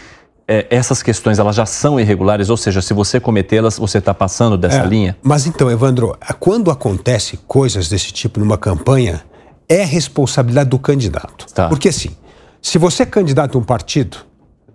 é, 0.47 0.67
essas 0.69 1.03
questões 1.03 1.39
elas 1.39 1.57
já 1.57 1.65
são 1.65 1.99
irregulares, 1.99 2.51
ou 2.51 2.57
seja, 2.57 2.83
se 2.83 2.93
você 2.93 3.19
cometê-las, 3.19 3.79
você 3.79 3.97
está 3.97 4.13
passando 4.13 4.59
dessa 4.59 4.81
É, 4.83 4.87
linha? 4.87 5.17
Mas 5.23 5.47
então, 5.47 5.71
Evandro, 5.71 6.15
quando 6.39 6.71
acontece 6.71 7.39
coisas 7.49 7.89
desse 7.89 8.13
tipo 8.13 8.39
numa 8.39 8.59
campanha, 8.59 9.23
é 9.69 9.83
responsabilidade 9.85 10.69
do 10.69 10.79
candidato. 10.79 11.47
Tá. 11.53 11.69
Porque 11.69 11.89
assim, 11.89 12.11
se 12.61 12.77
você 12.77 13.05
é 13.05 13.07
candidato 13.07 13.57
a 13.57 13.61
um 13.61 13.65
partido, 13.65 14.19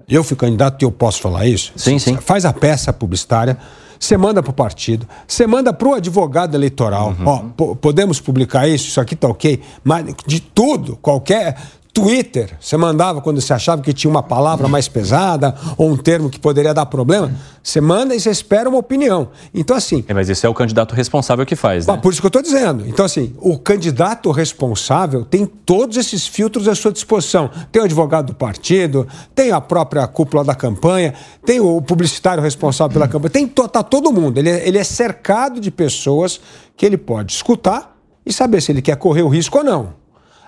eu 0.09 0.23
fui 0.23 0.35
candidato 0.35 0.81
e 0.81 0.85
eu 0.85 0.91
posso 0.91 1.21
falar 1.21 1.45
isso, 1.45 1.71
Sim, 1.75 1.99
sim. 1.99 2.17
faz 2.17 2.45
a 2.45 2.51
peça 2.51 2.91
publicitária, 2.91 3.57
você 4.01 4.17
manda 4.17 4.41
para 4.41 4.49
o 4.49 4.53
partido, 4.53 5.07
você 5.27 5.45
manda 5.45 5.71
para 5.71 5.87
o 5.87 5.93
advogado 5.93 6.55
eleitoral, 6.55 7.09
Uhum. 7.19 7.27
ó, 7.27 7.37
po- 7.55 7.75
podemos 7.75 8.19
publicar 8.19 8.67
isso, 8.67 8.87
isso 8.87 8.99
aqui 8.99 9.15
tá 9.15 9.27
ok, 9.27 9.61
mas 9.83 10.03
de 10.25 10.39
tudo, 10.41 10.97
qualquer 10.99 11.55
Twitter, 11.93 12.55
você 12.59 12.77
mandava 12.77 13.21
quando 13.21 13.41
você 13.41 13.53
achava 13.53 13.81
que 13.81 13.91
tinha 13.91 14.09
uma 14.09 14.23
palavra 14.23 14.67
mais 14.67 14.87
pesada 14.87 15.53
ou 15.77 15.89
um 15.89 15.97
termo 15.97 16.29
que 16.29 16.39
poderia 16.39 16.73
dar 16.73 16.85
problema, 16.85 17.31
você 17.61 17.81
manda 17.81 18.15
e 18.15 18.19
você 18.19 18.29
espera 18.29 18.69
uma 18.69 18.77
opinião. 18.77 19.29
Então 19.53 19.75
assim, 19.75 20.03
É, 20.07 20.13
mas 20.13 20.29
isso 20.29 20.45
é 20.45 20.49
o 20.49 20.53
candidato 20.53 20.95
responsável 20.95 21.45
que 21.45 21.55
faz, 21.55 21.85
né? 21.85 21.97
Por 21.97 22.13
isso 22.13 22.21
que 22.21 22.25
eu 22.25 22.29
estou 22.29 22.41
dizendo. 22.41 22.87
Então, 22.87 23.05
assim, 23.05 23.35
o 23.39 23.57
candidato 23.57 24.31
responsável 24.31 25.25
tem 25.25 25.45
todos 25.45 25.97
esses 25.97 26.25
filtros 26.25 26.67
à 26.67 26.75
sua 26.75 26.91
disposição. 26.91 27.49
Tem 27.71 27.81
o 27.81 27.85
advogado 27.85 28.27
do 28.27 28.35
partido, 28.35 29.07
tem 29.35 29.51
a 29.51 29.59
própria 29.59 30.07
cúpula 30.07 30.43
da 30.43 30.55
campanha, 30.55 31.13
tem 31.45 31.59
o 31.59 31.81
publicitário 31.81 32.41
responsável 32.41 32.93
pela 32.93 33.07
campanha, 33.07 33.29
tem 33.29 33.47
tá 33.47 33.83
todo 33.83 34.11
mundo. 34.11 34.37
Ele 34.37 34.49
é, 34.49 34.67
ele 34.67 34.77
é 34.77 34.83
cercado 34.83 35.59
de 35.59 35.69
pessoas 35.69 36.39
que 36.75 36.85
ele 36.85 36.97
pode 36.97 37.33
escutar 37.33 37.97
e 38.25 38.31
saber 38.31 38.61
se 38.61 38.71
ele 38.71 38.81
quer 38.81 38.95
correr 38.95 39.23
o 39.23 39.27
risco 39.27 39.57
ou 39.57 39.63
não. 39.63 39.93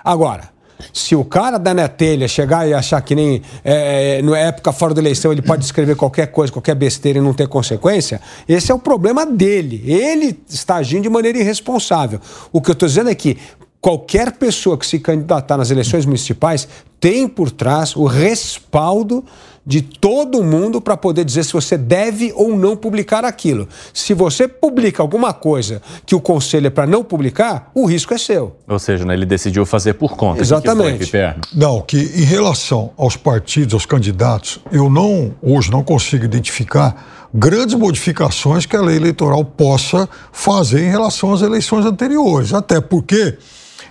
Agora, 0.04 0.53
se 0.92 1.16
o 1.16 1.24
cara 1.24 1.58
da 1.58 1.74
netelha 1.74 2.28
chegar 2.28 2.68
e 2.68 2.74
achar 2.74 3.02
que 3.02 3.16
nem 3.16 3.42
é, 3.64 4.22
na 4.22 4.38
época 4.38 4.72
fora 4.72 4.94
da 4.94 5.02
eleição 5.02 5.32
ele 5.32 5.42
pode 5.42 5.64
escrever 5.64 5.96
qualquer 5.96 6.28
coisa, 6.28 6.52
qualquer 6.52 6.76
besteira 6.76 7.20
e 7.20 7.22
não 7.22 7.34
ter 7.34 7.48
consequência, 7.48 8.22
esse 8.48 8.72
é 8.72 8.76
o 8.76 8.80
problema 8.80 9.26
dele. 9.26 9.84
Ele 9.86 10.38
está 10.50 10.76
agindo 10.76 11.04
de 11.04 11.10
maneira 11.10 11.38
irresponsável. 11.38 12.20
O 12.52 12.62
que 12.62 12.70
eu 12.70 12.74
estou 12.74 12.88
dizendo 12.88 13.10
é 13.10 13.16
que 13.16 13.38
qualquer 13.80 14.32
pessoa 14.34 14.78
que 14.78 14.86
se 14.86 15.00
candidatar 15.00 15.58
nas 15.58 15.70
eleições 15.70 16.06
municipais 16.06 16.68
tem 17.00 17.28
por 17.28 17.52
trás 17.52 17.96
o 17.96 18.06
respaldo 18.06 19.26
de 19.66 19.82
todo 19.82 20.44
mundo 20.44 20.82
para 20.82 20.98
poder 20.98 21.24
dizer 21.24 21.44
se 21.46 21.54
você 21.54 21.78
deve 21.78 22.34
ou 22.36 22.56
não 22.56 22.76
publicar 22.76 23.24
aquilo. 23.24 23.68
Se 23.94 24.14
você 24.14 24.48
publica 24.48 25.02
alguma 25.02 25.34
coisa 25.34 25.82
que 26.06 26.14
o 26.14 26.20
conselho 26.20 26.68
é 26.68 26.70
para 26.70 26.86
não 26.86 27.04
publicar, 27.04 27.72
o 27.74 27.86
risco 27.86 28.14
é 28.14 28.18
seu. 28.18 28.58
Ou 28.68 28.80
seja, 28.80 29.06
né, 29.06 29.14
ele 29.14 29.26
decidiu 29.26 29.66
fazer 29.66 29.94
por 29.94 30.18
conta. 30.18 30.42
Exatamente. 30.42 31.06
Que 31.06 31.12
foi? 31.12 31.34
Não, 31.54 31.82
que 31.82 31.98
em 31.98 32.24
relação 32.24 32.92
aos 32.98 33.16
partidos, 33.16 33.74
aos 33.74 33.86
candidatos, 33.86 34.60
eu 34.72 34.90
não, 34.90 35.34
hoje 35.42 35.72
não 35.72 35.84
consigo 35.84 36.26
identificar 36.26 37.30
grandes 37.34 37.76
modificações 37.76 38.66
que 38.66 38.76
a 38.76 38.82
lei 38.82 38.98
eleitoral 38.98 39.44
possa 39.44 40.08
fazer 40.32 40.86
em 40.86 40.90
relação 40.90 41.34
às 41.34 41.42
eleições 41.42 41.86
anteriores. 41.86 42.54
Até 42.54 42.82
porque 42.82 43.38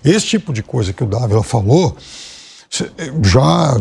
esse 0.05 0.27
tipo 0.27 0.53
de 0.53 0.63
coisa 0.63 0.93
que 0.93 1.03
o 1.03 1.07
Dávila 1.07 1.43
falou 1.43 1.97
já, 3.23 3.77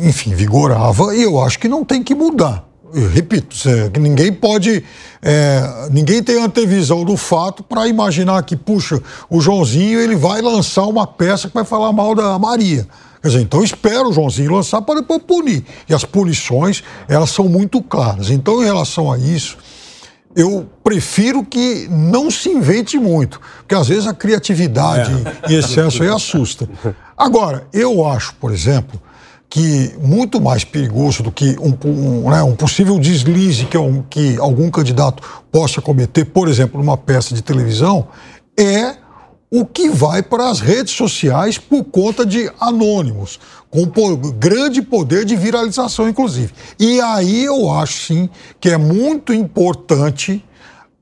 enfim, 0.00 0.34
vigorava 0.34 1.14
e 1.14 1.22
eu 1.22 1.40
acho 1.40 1.58
que 1.58 1.68
não 1.68 1.84
tem 1.84 2.02
que 2.02 2.14
mudar. 2.14 2.66
Eu 2.94 3.08
repito, 3.08 3.56
ninguém 3.98 4.32
pode, 4.32 4.84
é, 5.22 5.88
ninguém 5.90 6.22
tem 6.22 6.42
antevisão 6.42 7.04
do 7.04 7.16
fato 7.16 7.62
para 7.62 7.86
imaginar 7.88 8.42
que, 8.42 8.54
puxa, 8.54 9.00
o 9.30 9.40
Joãozinho 9.40 9.98
ele 9.98 10.14
vai 10.14 10.42
lançar 10.42 10.84
uma 10.84 11.06
peça 11.06 11.48
que 11.48 11.54
vai 11.54 11.64
falar 11.64 11.90
mal 11.92 12.14
da 12.14 12.38
Maria. 12.38 12.86
Quer 13.22 13.28
dizer, 13.28 13.40
então 13.40 13.62
espera 13.62 14.06
o 14.06 14.12
Joãozinho 14.12 14.52
lançar 14.52 14.82
para 14.82 15.00
depois 15.00 15.22
punir. 15.22 15.64
E 15.88 15.94
as 15.94 16.04
punições, 16.04 16.82
elas 17.08 17.30
são 17.30 17.48
muito 17.48 17.80
claras. 17.80 18.30
Então, 18.30 18.62
em 18.62 18.66
relação 18.66 19.10
a 19.10 19.16
isso, 19.16 19.56
eu 20.34 20.66
prefiro 20.82 21.44
que 21.44 21.88
não 21.90 22.30
se 22.30 22.48
invente 22.48 22.98
muito, 22.98 23.40
porque 23.58 23.74
às 23.74 23.88
vezes 23.88 24.06
a 24.06 24.14
criatividade 24.14 25.12
em 25.48 25.54
excesso 25.54 26.02
aí 26.02 26.08
assusta. 26.08 26.68
Agora, 27.22 27.68
eu 27.72 28.04
acho, 28.04 28.34
por 28.34 28.50
exemplo, 28.52 29.00
que 29.48 29.94
muito 30.00 30.40
mais 30.40 30.64
perigoso 30.64 31.22
do 31.22 31.30
que 31.30 31.56
um, 31.60 31.72
um, 31.88 32.30
né, 32.30 32.42
um 32.42 32.56
possível 32.56 32.98
deslize 32.98 33.64
que, 33.66 33.78
um- 33.78 34.02
que 34.02 34.36
algum 34.38 34.68
candidato 34.68 35.22
possa 35.52 35.80
cometer, 35.80 36.24
por 36.24 36.48
exemplo, 36.48 36.80
numa 36.80 36.96
peça 36.96 37.32
de 37.32 37.40
televisão, 37.40 38.08
é 38.58 38.96
o 39.52 39.64
que 39.64 39.88
vai 39.88 40.20
para 40.20 40.50
as 40.50 40.58
redes 40.58 40.94
sociais 40.94 41.58
por 41.58 41.84
conta 41.84 42.26
de 42.26 42.50
anônimos, 42.58 43.38
com 43.70 43.84
grande 44.36 44.82
poder 44.82 45.24
de 45.24 45.36
viralização, 45.36 46.08
inclusive. 46.08 46.52
E 46.76 47.00
aí 47.00 47.44
eu 47.44 47.70
acho 47.70 48.00
sim 48.06 48.28
que 48.58 48.68
é 48.68 48.76
muito 48.76 49.32
importante 49.32 50.44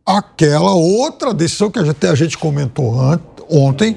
aquela 0.04 0.74
outra 0.74 1.32
decisão 1.32 1.70
que 1.70 1.78
a 1.78 1.84
gente, 1.84 2.06
a 2.06 2.14
gente 2.14 2.36
comentou 2.36 2.92
ontem. 3.48 3.96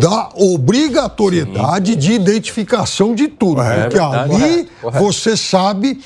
Da 0.00 0.28
obrigatoriedade 0.34 1.96
de 1.96 2.12
identificação 2.12 3.14
de 3.14 3.28
tudo. 3.28 3.56
Correto. 3.56 3.82
porque 3.82 3.98
É 3.98 4.18
ali 4.18 4.68
Correto. 4.80 5.04
você 5.04 5.36
sabe 5.36 6.00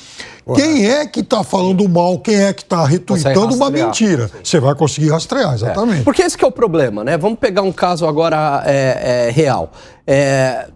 quem 0.55 0.87
é 0.89 1.05
que 1.05 1.19
está 1.19 1.43
falando 1.43 1.87
mal, 1.89 2.19
quem 2.19 2.35
é 2.35 2.53
que 2.53 2.63
está 2.63 2.85
retweetando 2.85 3.55
uma 3.55 3.69
mentira. 3.69 4.31
Você 4.41 4.59
vai 4.59 4.73
conseguir 4.75 5.09
rastrear, 5.09 5.53
exatamente. 5.53 6.03
Porque 6.03 6.21
esse 6.21 6.37
que 6.37 6.45
é 6.45 6.47
o 6.47 6.51
problema, 6.51 7.03
né? 7.03 7.17
Vamos 7.17 7.39
pegar 7.39 7.61
um 7.63 7.71
caso 7.71 8.05
agora 8.05 8.63
é, 8.65 9.27
é, 9.27 9.31
real. 9.31 9.71
É, 10.05 10.67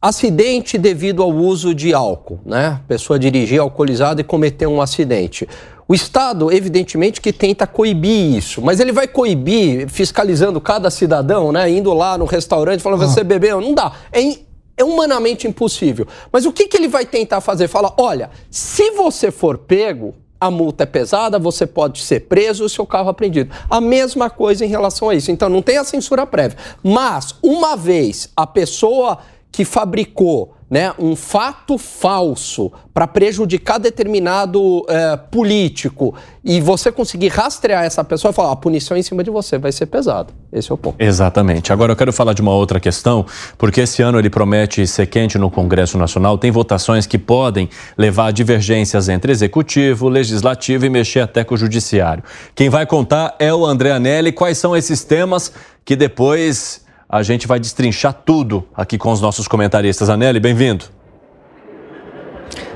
acidente 0.00 0.76
devido 0.76 1.22
ao 1.22 1.30
uso 1.30 1.74
de 1.74 1.94
álcool, 1.94 2.40
né? 2.44 2.80
Pessoa 2.88 3.18
dirigia 3.18 3.60
alcoolizada 3.60 4.20
e 4.20 4.24
cometeu 4.24 4.70
um 4.70 4.80
acidente. 4.80 5.48
O 5.88 5.94
Estado, 5.94 6.50
evidentemente, 6.52 7.20
que 7.20 7.32
tenta 7.32 7.64
coibir 7.66 8.36
isso, 8.36 8.60
mas 8.60 8.80
ele 8.80 8.90
vai 8.90 9.06
coibir 9.06 9.88
fiscalizando 9.88 10.60
cada 10.60 10.90
cidadão, 10.90 11.52
né? 11.52 11.70
Indo 11.70 11.92
lá 11.94 12.18
no 12.18 12.24
restaurante 12.24 12.82
falando, 12.82 12.98
você 13.00 13.22
bebeu. 13.22 13.60
Não 13.60 13.72
dá. 13.72 13.92
É, 14.10 14.20
in- 14.20 14.38
é 14.76 14.82
humanamente 14.82 15.46
impossível. 15.46 16.06
Mas 16.32 16.44
o 16.44 16.52
que, 16.52 16.66
que 16.66 16.76
ele 16.76 16.88
vai 16.88 17.06
tentar 17.06 17.40
fazer? 17.40 17.68
Fala, 17.68 17.94
olha, 17.96 18.30
se 18.50 18.90
você 18.90 19.30
for 19.30 19.58
pego, 19.58 20.12
a 20.40 20.50
multa 20.50 20.82
é 20.82 20.86
pesada, 20.86 21.38
você 21.38 21.66
pode 21.66 22.02
ser 22.02 22.20
preso 22.22 22.64
o 22.64 22.68
seu 22.68 22.84
carro 22.84 23.08
apreendido. 23.08 23.54
A 23.70 23.80
mesma 23.80 24.28
coisa 24.28 24.66
em 24.66 24.68
relação 24.68 25.08
a 25.08 25.14
isso. 25.14 25.30
Então 25.30 25.48
não 25.48 25.62
tem 25.62 25.78
a 25.78 25.84
censura 25.84 26.26
prévia. 26.26 26.58
Mas, 26.82 27.32
uma 27.40 27.76
vez 27.76 28.28
a 28.36 28.44
pessoa 28.46 29.18
que 29.52 29.64
fabricou 29.64 30.55
né, 30.68 30.92
um 30.98 31.14
fato 31.14 31.78
falso 31.78 32.72
para 32.92 33.06
prejudicar 33.06 33.78
determinado 33.78 34.84
eh, 34.88 35.16
político 35.30 36.14
e 36.42 36.60
você 36.60 36.90
conseguir 36.90 37.28
rastrear 37.28 37.84
essa 37.84 38.02
pessoa 38.02 38.30
e 38.30 38.34
falar 38.34 38.52
a 38.52 38.56
punição 38.56 38.96
em 38.96 39.02
cima 39.02 39.22
de 39.22 39.30
você 39.30 39.58
vai 39.58 39.70
ser 39.70 39.86
pesada. 39.86 40.32
Esse 40.52 40.72
é 40.72 40.74
o 40.74 40.78
ponto. 40.78 40.96
Exatamente. 40.98 41.72
Agora 41.72 41.92
eu 41.92 41.96
quero 41.96 42.12
falar 42.12 42.32
de 42.32 42.40
uma 42.40 42.52
outra 42.52 42.80
questão, 42.80 43.24
porque 43.58 43.82
esse 43.82 44.02
ano 44.02 44.18
ele 44.18 44.30
promete 44.30 44.86
ser 44.86 45.06
quente 45.06 45.38
no 45.38 45.50
Congresso 45.50 45.98
Nacional. 45.98 46.38
Tem 46.38 46.50
votações 46.50 47.06
que 47.06 47.18
podem 47.18 47.68
levar 47.96 48.28
a 48.28 48.30
divergências 48.30 49.08
entre 49.08 49.30
executivo, 49.30 50.08
legislativo 50.08 50.86
e 50.86 50.88
mexer 50.88 51.20
até 51.20 51.44
com 51.44 51.54
o 51.54 51.58
judiciário. 51.58 52.24
Quem 52.54 52.70
vai 52.70 52.86
contar 52.86 53.36
é 53.38 53.52
o 53.52 53.64
André 53.64 53.92
Anelli. 53.92 54.32
Quais 54.32 54.58
são 54.58 54.74
esses 54.74 55.04
temas 55.04 55.52
que 55.84 55.94
depois 55.94 56.85
a 57.08 57.22
gente 57.22 57.46
vai 57.46 57.60
destrinchar 57.60 58.12
tudo 58.12 58.66
aqui 58.74 58.98
com 58.98 59.12
os 59.12 59.20
nossos 59.20 59.46
comentaristas. 59.46 60.10
Anelli, 60.10 60.40
bem-vindo. 60.40 60.84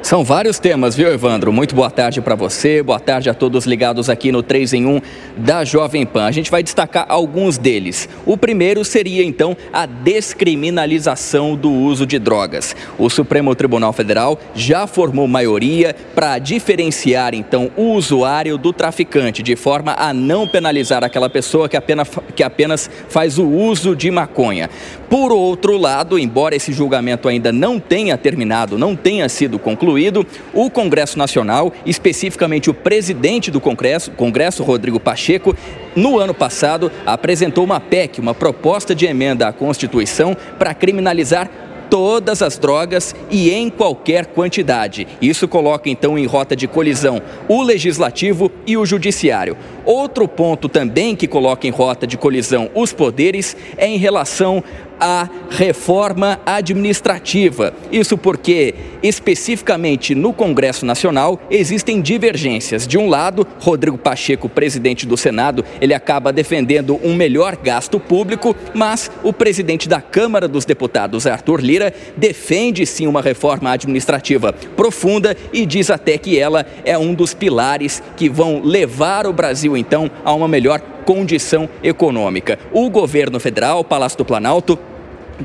São 0.02 0.24
vários 0.24 0.58
temas, 0.58 0.96
viu, 0.96 1.12
Evandro? 1.12 1.52
Muito 1.52 1.74
boa 1.74 1.90
tarde 1.90 2.22
para 2.22 2.34
você, 2.34 2.82
boa 2.82 2.98
tarde 2.98 3.28
a 3.28 3.34
todos 3.34 3.66
ligados 3.66 4.08
aqui 4.08 4.32
no 4.32 4.42
3 4.42 4.72
em 4.72 4.86
1 4.86 5.00
da 5.36 5.62
Jovem 5.62 6.06
Pan. 6.06 6.24
A 6.24 6.32
gente 6.32 6.50
vai 6.50 6.62
destacar 6.62 7.04
alguns 7.06 7.58
deles. 7.58 8.08
O 8.24 8.36
primeiro 8.36 8.82
seria, 8.82 9.22
então, 9.22 9.54
a 9.70 9.84
descriminalização 9.84 11.54
do 11.54 11.70
uso 11.70 12.06
de 12.06 12.18
drogas. 12.18 12.74
O 12.98 13.10
Supremo 13.10 13.54
Tribunal 13.54 13.92
Federal 13.92 14.40
já 14.54 14.86
formou 14.86 15.28
maioria 15.28 15.94
para 16.14 16.38
diferenciar, 16.38 17.34
então, 17.34 17.70
o 17.76 17.92
usuário 17.92 18.56
do 18.56 18.72
traficante, 18.72 19.42
de 19.42 19.54
forma 19.54 19.94
a 19.96 20.14
não 20.14 20.48
penalizar 20.48 21.04
aquela 21.04 21.28
pessoa 21.28 21.68
que 21.68 21.76
apenas, 21.76 22.08
que 22.34 22.42
apenas 22.42 22.90
faz 23.10 23.38
o 23.38 23.46
uso 23.46 23.94
de 23.94 24.10
maconha. 24.10 24.70
Por 25.10 25.30
outro 25.30 25.76
lado, 25.76 26.18
embora 26.18 26.56
esse 26.56 26.72
julgamento 26.72 27.28
ainda 27.28 27.52
não 27.52 27.78
tenha 27.78 28.16
terminado, 28.16 28.78
não 28.78 28.96
tenha 28.96 29.28
sido 29.28 29.58
concluído, 29.58 29.89
concluído, 29.90 30.24
o 30.54 30.70
Congresso 30.70 31.18
Nacional, 31.18 31.72
especificamente 31.84 32.70
o 32.70 32.74
presidente 32.74 33.50
do 33.50 33.60
Congresso, 33.60 34.12
Congresso 34.12 34.62
Rodrigo 34.62 35.00
Pacheco, 35.00 35.56
no 35.96 36.16
ano 36.16 36.32
passado 36.32 36.92
apresentou 37.04 37.64
uma 37.64 37.80
PEC, 37.80 38.20
uma 38.20 38.32
proposta 38.32 38.94
de 38.94 39.06
emenda 39.06 39.48
à 39.48 39.52
Constituição 39.52 40.36
para 40.58 40.72
criminalizar 40.74 41.50
todas 41.90 42.40
as 42.40 42.56
drogas 42.56 43.16
e 43.28 43.50
em 43.50 43.68
qualquer 43.68 44.26
quantidade. 44.26 45.08
Isso 45.20 45.48
coloca 45.48 45.90
então 45.90 46.16
em 46.16 46.24
rota 46.24 46.54
de 46.54 46.68
colisão 46.68 47.20
o 47.48 47.60
legislativo 47.62 48.50
e 48.64 48.76
o 48.76 48.86
judiciário. 48.86 49.56
Outro 49.90 50.28
ponto 50.28 50.68
também 50.68 51.16
que 51.16 51.26
coloca 51.26 51.66
em 51.66 51.70
rota 51.70 52.06
de 52.06 52.16
colisão 52.16 52.70
os 52.76 52.92
poderes 52.92 53.56
é 53.76 53.88
em 53.88 53.96
relação 53.96 54.62
a 55.00 55.28
reforma 55.48 56.38
administrativa. 56.44 57.72
Isso 57.90 58.18
porque, 58.18 58.74
especificamente 59.02 60.14
no 60.14 60.32
Congresso 60.32 60.84
Nacional, 60.84 61.40
existem 61.50 62.02
divergências. 62.02 62.86
De 62.86 62.98
um 62.98 63.08
lado, 63.08 63.46
Rodrigo 63.58 63.96
Pacheco, 63.96 64.48
presidente 64.48 65.06
do 65.06 65.16
Senado, 65.16 65.64
ele 65.80 65.94
acaba 65.94 66.32
defendendo 66.32 67.00
um 67.02 67.14
melhor 67.14 67.56
gasto 67.56 67.98
público, 67.98 68.54
mas 68.74 69.10
o 69.24 69.32
presidente 69.32 69.88
da 69.88 70.02
Câmara 70.02 70.46
dos 70.46 70.66
Deputados, 70.66 71.26
Arthur 71.26 71.60
Lira, 71.60 71.94
defende 72.16 72.84
sim 72.84 73.06
uma 73.06 73.22
reforma 73.22 73.70
administrativa 73.70 74.52
profunda 74.76 75.34
e 75.52 75.64
diz 75.64 75.90
até 75.90 76.18
que 76.18 76.38
ela 76.38 76.66
é 76.84 76.98
um 76.98 77.14
dos 77.14 77.32
pilares 77.32 78.02
que 78.16 78.28
vão 78.28 78.60
levar 78.62 79.26
o 79.26 79.32
Brasil 79.32 79.76
então 79.80 80.10
a 80.24 80.32
uma 80.32 80.46
melhor 80.46 80.80
condição 81.04 81.68
econômica. 81.82 82.58
O 82.72 82.88
governo 82.88 83.40
federal, 83.40 83.82
Palácio 83.82 84.18
do 84.18 84.24
Planalto, 84.24 84.78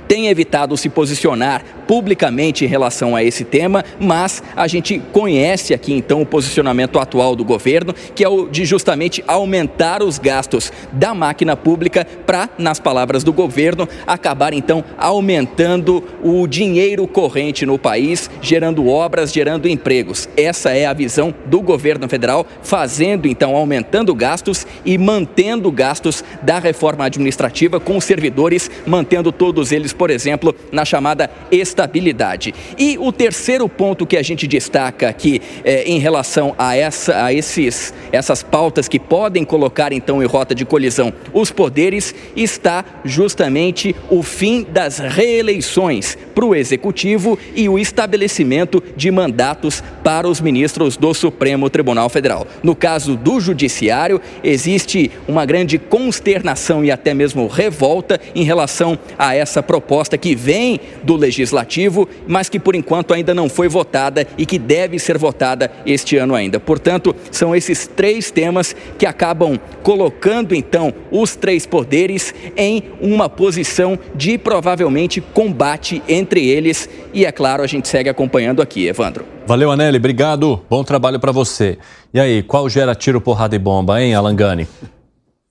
tem 0.07 0.27
evitado 0.27 0.75
se 0.77 0.89
posicionar 0.89 1.63
publicamente 1.87 2.65
em 2.65 2.67
relação 2.67 3.15
a 3.15 3.23
esse 3.23 3.43
tema, 3.43 3.83
mas 3.99 4.41
a 4.55 4.67
gente 4.67 5.01
conhece 5.11 5.73
aqui 5.73 5.93
então 5.93 6.21
o 6.21 6.25
posicionamento 6.25 6.99
atual 6.99 7.35
do 7.35 7.43
governo, 7.43 7.93
que 8.13 8.23
é 8.23 8.29
o 8.29 8.47
de 8.47 8.65
justamente 8.65 9.23
aumentar 9.27 10.01
os 10.03 10.17
gastos 10.17 10.71
da 10.91 11.13
máquina 11.13 11.55
pública 11.55 12.05
para, 12.25 12.49
nas 12.57 12.79
palavras 12.79 13.23
do 13.23 13.31
governo, 13.31 13.87
acabar 14.05 14.53
então 14.53 14.83
aumentando 14.97 16.03
o 16.23 16.47
dinheiro 16.47 17.07
corrente 17.07 17.65
no 17.65 17.77
país, 17.77 18.29
gerando 18.41 18.87
obras, 18.87 19.31
gerando 19.31 19.67
empregos. 19.67 20.27
Essa 20.35 20.71
é 20.71 20.85
a 20.85 20.93
visão 20.93 21.33
do 21.45 21.61
governo 21.61 22.07
federal, 22.07 22.45
fazendo 22.61 23.27
então 23.27 23.55
aumentando 23.55 24.13
gastos 24.13 24.65
e 24.85 24.97
mantendo 24.97 25.71
gastos 25.71 26.23
da 26.41 26.59
reforma 26.59 27.05
administrativa 27.05 27.79
com 27.79 27.97
os 27.97 28.03
servidores, 28.03 28.69
mantendo 28.85 29.31
todos 29.31 29.71
eles, 29.71 29.84
por 29.93 30.09
exemplo, 30.09 30.55
na 30.71 30.85
chamada 30.85 31.29
estabilidade. 31.51 32.53
E 32.77 32.97
o 32.97 33.11
terceiro 33.11 33.67
ponto 33.67 34.05
que 34.05 34.17
a 34.17 34.23
gente 34.23 34.47
destaca 34.47 35.09
aqui 35.09 35.41
é, 35.63 35.83
em 35.83 35.99
relação 35.99 36.55
a, 36.57 36.75
essa, 36.75 37.25
a 37.25 37.33
esses, 37.33 37.93
essas 38.11 38.43
pautas 38.43 38.87
que 38.87 38.99
podem 38.99 39.43
colocar 39.43 39.91
então 39.93 40.21
em 40.21 40.25
rota 40.25 40.53
de 40.53 40.65
colisão 40.65 41.13
os 41.33 41.51
poderes 41.51 42.13
está 42.35 42.83
justamente 43.03 43.95
o 44.09 44.21
fim 44.23 44.63
das 44.63 44.99
reeleições 44.99 46.17
para 46.33 46.45
o 46.45 46.55
executivo 46.55 47.39
e 47.55 47.67
o 47.69 47.79
estabelecimento 47.79 48.83
de 48.95 49.09
mandatos 49.09 49.83
para 50.03 50.27
os 50.27 50.41
ministros 50.41 50.97
do 50.97 51.13
Supremo 51.13 51.69
Tribunal 51.69 52.09
Federal. 52.09 52.45
No 52.61 52.75
caso 52.75 53.15
do 53.15 53.39
Judiciário, 53.39 54.21
existe 54.43 55.11
uma 55.27 55.45
grande 55.45 55.77
consternação 55.77 56.83
e 56.83 56.91
até 56.91 57.13
mesmo 57.13 57.47
revolta 57.47 58.19
em 58.33 58.43
relação 58.43 58.97
a 59.17 59.35
essa 59.35 59.63
proposta 59.63 59.74
que 60.19 60.35
vem 60.35 60.79
do 61.03 61.15
Legislativo 61.15 61.45
legislativo, 61.45 62.07
mas 62.27 62.49
que 62.49 62.59
por 62.59 62.75
enquanto 62.75 63.13
ainda 63.13 63.33
não 63.33 63.49
foi 63.49 63.67
votada 63.67 64.27
e 64.37 64.45
que 64.45 64.57
deve 64.57 64.99
ser 64.99 65.17
votada 65.17 65.71
este 65.85 66.17
ano 66.17 66.35
ainda. 66.35 66.59
Portanto, 66.59 67.15
são 67.31 67.55
esses 67.55 67.87
três 67.87 68.31
temas 68.31 68.75
que 68.97 69.05
acabam 69.05 69.59
colocando 69.83 70.55
então 70.55 70.93
os 71.11 71.35
três 71.35 71.65
poderes 71.65 72.33
em 72.57 72.83
uma 72.99 73.29
posição 73.29 73.97
de 74.15 74.37
provavelmente 74.37 75.21
combate 75.21 76.01
entre 76.07 76.47
eles. 76.47 76.89
E 77.13 77.25
é 77.25 77.31
claro, 77.31 77.63
a 77.63 77.67
gente 77.67 77.87
segue 77.87 78.09
acompanhando 78.09 78.61
aqui, 78.61 78.87
Evandro. 78.87 79.25
Valeu, 79.45 79.71
Anelli, 79.71 79.97
obrigado. 79.97 80.61
Bom 80.69 80.83
trabalho 80.83 81.19
para 81.19 81.31
você. 81.31 81.77
E 82.13 82.19
aí, 82.19 82.41
qual 82.41 82.67
gera 82.67 82.95
tiro, 82.95 83.21
porrada 83.21 83.55
e 83.55 83.59
bomba, 83.59 84.01
hein, 84.01 84.15
Alangani? 84.15 84.67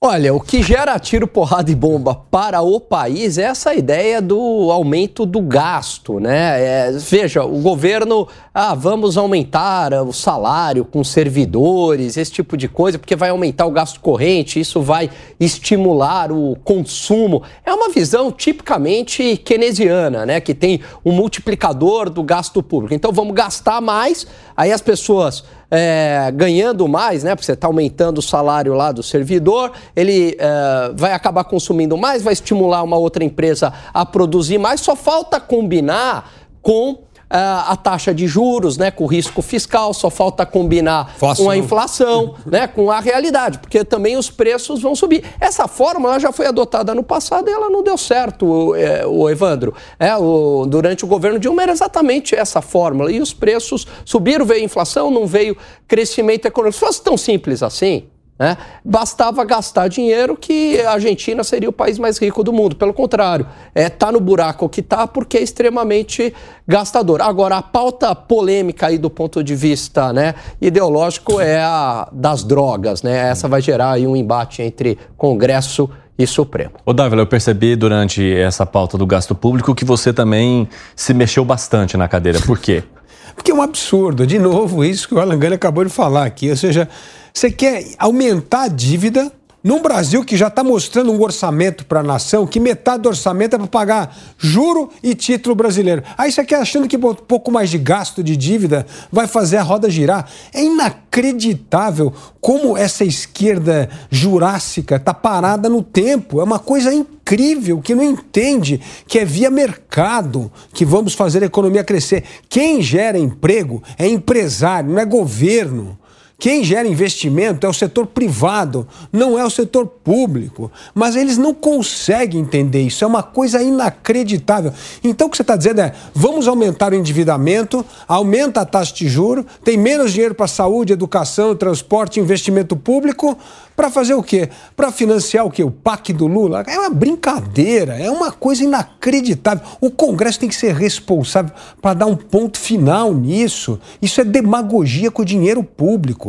Olha, 0.01 0.33
o 0.33 0.41
que 0.41 0.61
gera 0.61 0.99
tiro, 0.99 1.25
porrada 1.25 1.71
e 1.71 1.75
bomba 1.75 2.13
para 2.13 2.61
o 2.61 2.81
país 2.81 3.37
é 3.37 3.43
essa 3.43 3.73
ideia 3.73 4.21
do 4.21 4.69
aumento 4.69 5.25
do 5.25 5.41
gasto, 5.41 6.19
né? 6.19 6.61
É, 6.61 6.91
veja, 6.91 7.45
o 7.45 7.59
governo, 7.61 8.27
ah, 8.53 8.75
vamos 8.75 9.17
aumentar 9.17 9.93
o 9.93 10.11
salário 10.11 10.83
com 10.83 11.01
servidores, 11.03 12.17
esse 12.17 12.31
tipo 12.31 12.57
de 12.57 12.67
coisa, 12.67 12.99
porque 12.99 13.15
vai 13.15 13.29
aumentar 13.29 13.65
o 13.65 13.71
gasto 13.71 13.99
corrente, 14.01 14.59
isso 14.59 14.81
vai 14.81 15.09
estimular 15.39 16.29
o 16.31 16.57
consumo. 16.63 17.41
É 17.65 17.73
uma 17.73 17.89
visão 17.89 18.31
tipicamente 18.31 19.37
keynesiana, 19.37 20.25
né? 20.25 20.41
Que 20.41 20.53
tem 20.53 20.81
um 21.05 21.13
multiplicador 21.13 22.09
do 22.09 22.21
gasto 22.21 22.61
público. 22.61 22.93
Então 22.93 23.13
vamos 23.13 23.33
gastar 23.33 23.81
mais, 23.81 24.27
aí 24.55 24.73
as 24.73 24.81
pessoas 24.81 25.45
é, 25.69 26.31
ganhando 26.33 26.87
mais, 26.87 27.23
né? 27.23 27.35
Porque 27.35 27.45
você 27.45 27.53
está 27.53 27.67
aumentando 27.67 28.19
o 28.19 28.21
salário 28.21 28.73
lá 28.73 28.91
do 28.91 29.03
servidor, 29.03 29.71
ele 29.95 30.35
é, 30.39 30.91
vai 30.95 31.13
acabar 31.13 31.43
consumindo 31.43 31.97
mais, 31.97 32.21
vai 32.21 32.33
estimular 32.33 32.83
uma 32.83 32.97
outra 32.97 33.23
empresa 33.23 33.73
a 33.93 34.05
produzir 34.05 34.57
mais. 34.57 34.81
Só 34.81 34.95
falta 34.95 35.39
combinar 35.39 36.31
com 36.61 36.99
a 37.29 37.75
taxa 37.75 38.13
de 38.13 38.27
juros, 38.27 38.77
né, 38.77 38.91
com 38.91 39.05
risco 39.05 39.41
fiscal, 39.41 39.93
só 39.93 40.09
falta 40.09 40.45
combinar 40.45 41.15
com 41.35 41.49
a 41.49 41.57
inflação, 41.57 42.35
né, 42.45 42.67
com 42.67 42.91
a 42.91 42.99
realidade, 42.99 43.59
porque 43.59 43.83
também 43.83 44.15
os 44.15 44.29
preços 44.29 44.81
vão 44.81 44.95
subir. 44.95 45.23
Essa 45.39 45.67
fórmula 45.67 46.19
já 46.19 46.31
foi 46.31 46.47
adotada 46.47 46.93
no 46.93 47.03
passado 47.03 47.49
e 47.49 47.51
ela 47.51 47.69
não 47.69 47.83
deu 47.83 47.97
certo, 47.97 48.45
o, 48.45 48.75
é, 48.75 49.05
o 49.05 49.29
Evandro. 49.29 49.73
É, 49.99 50.15
o, 50.15 50.65
durante 50.65 51.03
o 51.03 51.07
governo 51.07 51.39
Dilma 51.39 51.63
era 51.63 51.71
exatamente 51.71 52.35
essa 52.35 52.61
fórmula 52.61 53.11
e 53.11 53.19
os 53.19 53.33
preços 53.33 53.87
subiram, 54.03 54.45
veio 54.45 54.63
inflação, 54.63 55.09
não 55.09 55.25
veio 55.25 55.57
crescimento 55.87 56.45
econômico. 56.45 56.79
Se 56.79 56.85
fosse 56.85 57.01
tão 57.03 57.17
simples 57.17 57.63
assim, 57.63 58.07
né? 58.37 58.57
Bastava 58.83 59.43
gastar 59.45 59.87
dinheiro 59.87 60.35
que 60.35 60.79
a 60.81 60.91
Argentina 60.91 61.43
seria 61.43 61.69
o 61.69 61.73
país 61.73 61.97
mais 61.97 62.17
rico 62.17 62.43
do 62.43 62.51
mundo. 62.51 62.75
Pelo 62.75 62.93
contrário, 62.93 63.47
é 63.73 63.89
tá 63.89 64.11
no 64.11 64.19
buraco 64.19 64.67
que 64.67 64.81
tá 64.81 65.07
porque 65.07 65.37
é 65.37 65.41
extremamente 65.41 66.33
gastador. 66.67 67.21
Agora, 67.21 67.57
a 67.57 67.61
pauta 67.61 68.13
polêmica 68.13 68.87
aí 68.87 68.97
do 68.97 69.09
ponto 69.09 69.43
de 69.43 69.55
vista 69.55 70.11
né, 70.11 70.35
ideológico 70.61 71.39
é 71.39 71.59
a 71.59 72.09
das 72.11 72.43
drogas. 72.43 73.01
Né? 73.01 73.29
Essa 73.29 73.47
vai 73.47 73.61
gerar 73.61 73.91
aí 73.91 74.05
um 74.05 74.15
embate 74.15 74.61
entre 74.61 74.97
Congresso 75.17 75.89
e 76.17 76.25
Supremo. 76.25 76.71
Ô, 76.85 76.93
Dávila, 76.93 77.21
eu 77.21 77.27
percebi 77.27 77.75
durante 77.75 78.33
essa 78.33 78.65
pauta 78.65 78.97
do 78.97 79.05
gasto 79.05 79.35
público 79.35 79.75
que 79.75 79.83
você 79.83 80.13
também 80.13 80.67
se 80.95 81.13
mexeu 81.13 81.43
bastante 81.43 81.97
na 81.97 82.07
cadeira. 82.07 82.39
Por 82.39 82.57
quê? 82.59 82.83
porque 83.35 83.51
é 83.51 83.53
um 83.53 83.61
absurdo. 83.61 84.25
De 84.25 84.39
novo, 84.39 84.83
isso 84.83 85.07
que 85.07 85.13
o 85.13 85.19
Alan 85.19 85.37
acabou 85.53 85.83
de 85.83 85.91
falar 85.91 86.25
aqui. 86.25 86.49
Ou 86.49 86.55
seja, 86.55 86.87
você 87.35 87.51
quer 87.51 87.85
aumentar 87.99 88.61
a 88.61 88.67
dívida 88.69 89.29
num 89.61 89.81
Brasil 89.81 90.23
que 90.23 90.37
já 90.37 90.47
está 90.47 90.63
mostrando 90.63 91.11
um 91.11 91.21
orçamento 91.21 91.85
para 91.85 91.99
a 91.99 92.03
nação, 92.03 92.47
que 92.47 92.61
metade 92.61 93.03
do 93.03 93.09
orçamento 93.09 93.55
é 93.55 93.57
para 93.57 93.67
pagar 93.67 94.17
juro 94.37 94.89
e 95.03 95.13
título 95.13 95.53
brasileiro. 95.53 96.01
Aí 96.17 96.31
você 96.31 96.45
quer 96.45 96.61
achando 96.61 96.87
que 96.87 96.95
um 96.95 97.13
pouco 97.13 97.51
mais 97.51 97.69
de 97.69 97.77
gasto 97.77 98.23
de 98.23 98.37
dívida 98.37 98.85
vai 99.11 99.27
fazer 99.27 99.57
a 99.57 99.63
roda 99.63 99.89
girar. 99.89 100.29
É 100.53 100.63
inacreditável 100.63 102.13
como 102.39 102.77
essa 102.77 103.03
esquerda 103.03 103.89
jurássica 104.09 104.95
está 104.95 105.13
parada 105.13 105.67
no 105.67 105.83
tempo. 105.83 106.39
É 106.39 106.43
uma 106.43 106.59
coisa 106.59 106.93
incrível 106.93 107.81
que 107.81 107.93
não 107.93 108.03
entende 108.03 108.79
que 109.07 109.19
é 109.19 109.25
via 109.25 109.51
mercado 109.51 110.49
que 110.73 110.85
vamos 110.85 111.13
fazer 111.13 111.43
a 111.43 111.47
economia 111.47 111.83
crescer. 111.83 112.23
Quem 112.47 112.81
gera 112.81 113.17
emprego 113.17 113.83
é 113.97 114.07
empresário, 114.07 114.91
não 114.91 114.99
é 114.99 115.05
governo. 115.05 115.97
Quem 116.37 116.63
gera 116.63 116.87
investimento 116.87 117.65
é 117.65 117.69
o 117.69 117.73
setor 117.73 118.07
privado, 118.07 118.85
não 119.11 119.39
é 119.39 119.45
o 119.45 119.49
setor 119.49 119.87
público. 119.87 120.69
Mas 120.93 121.15
eles 121.15 121.37
não 121.37 121.53
conseguem 121.53 122.41
entender 122.41 122.81
isso, 122.81 123.03
é 123.03 123.07
uma 123.07 123.23
coisa 123.23 123.61
inacreditável. 123.61 124.73
Então 125.03 125.27
o 125.27 125.29
que 125.31 125.37
você 125.37 125.43
está 125.43 125.55
dizendo 125.55 125.81
é: 125.81 125.93
vamos 126.13 126.47
aumentar 126.47 126.91
o 126.91 126.95
endividamento, 126.95 127.85
aumenta 128.07 128.61
a 128.61 128.65
taxa 128.65 128.93
de 128.93 129.07
juro, 129.07 129.45
tem 129.63 129.77
menos 129.77 130.11
dinheiro 130.11 130.35
para 130.35 130.47
saúde, 130.47 130.93
educação, 130.93 131.55
transporte, 131.55 132.19
investimento 132.19 132.75
público, 132.75 133.37
para 133.75 133.89
fazer 133.89 134.13
o 134.13 134.23
quê? 134.23 134.49
Para 134.75 134.91
financiar 134.91 135.45
o 135.45 135.51
quê? 135.51 135.63
O 135.63 135.69
PAC 135.71 136.13
do 136.13 136.27
Lula? 136.27 136.63
É 136.67 136.79
uma 136.79 136.89
brincadeira, 136.89 137.95
é 137.99 138.09
uma 138.09 138.31
coisa 138.31 138.63
inacreditável. 138.63 139.65
O 139.81 139.91
Congresso 139.91 140.39
tem 140.39 140.49
que 140.49 140.55
ser 140.55 140.73
responsável 140.73 141.53
para 141.81 141.93
dar 141.93 142.05
um 142.05 142.15
ponto 142.15 142.57
final 142.57 143.13
nisso. 143.13 143.79
Isso 144.01 144.21
é 144.21 144.23
demagogia 144.23 145.11
com 145.11 145.21
o 145.21 145.25
dinheiro 145.25 145.63
público. 145.63 146.24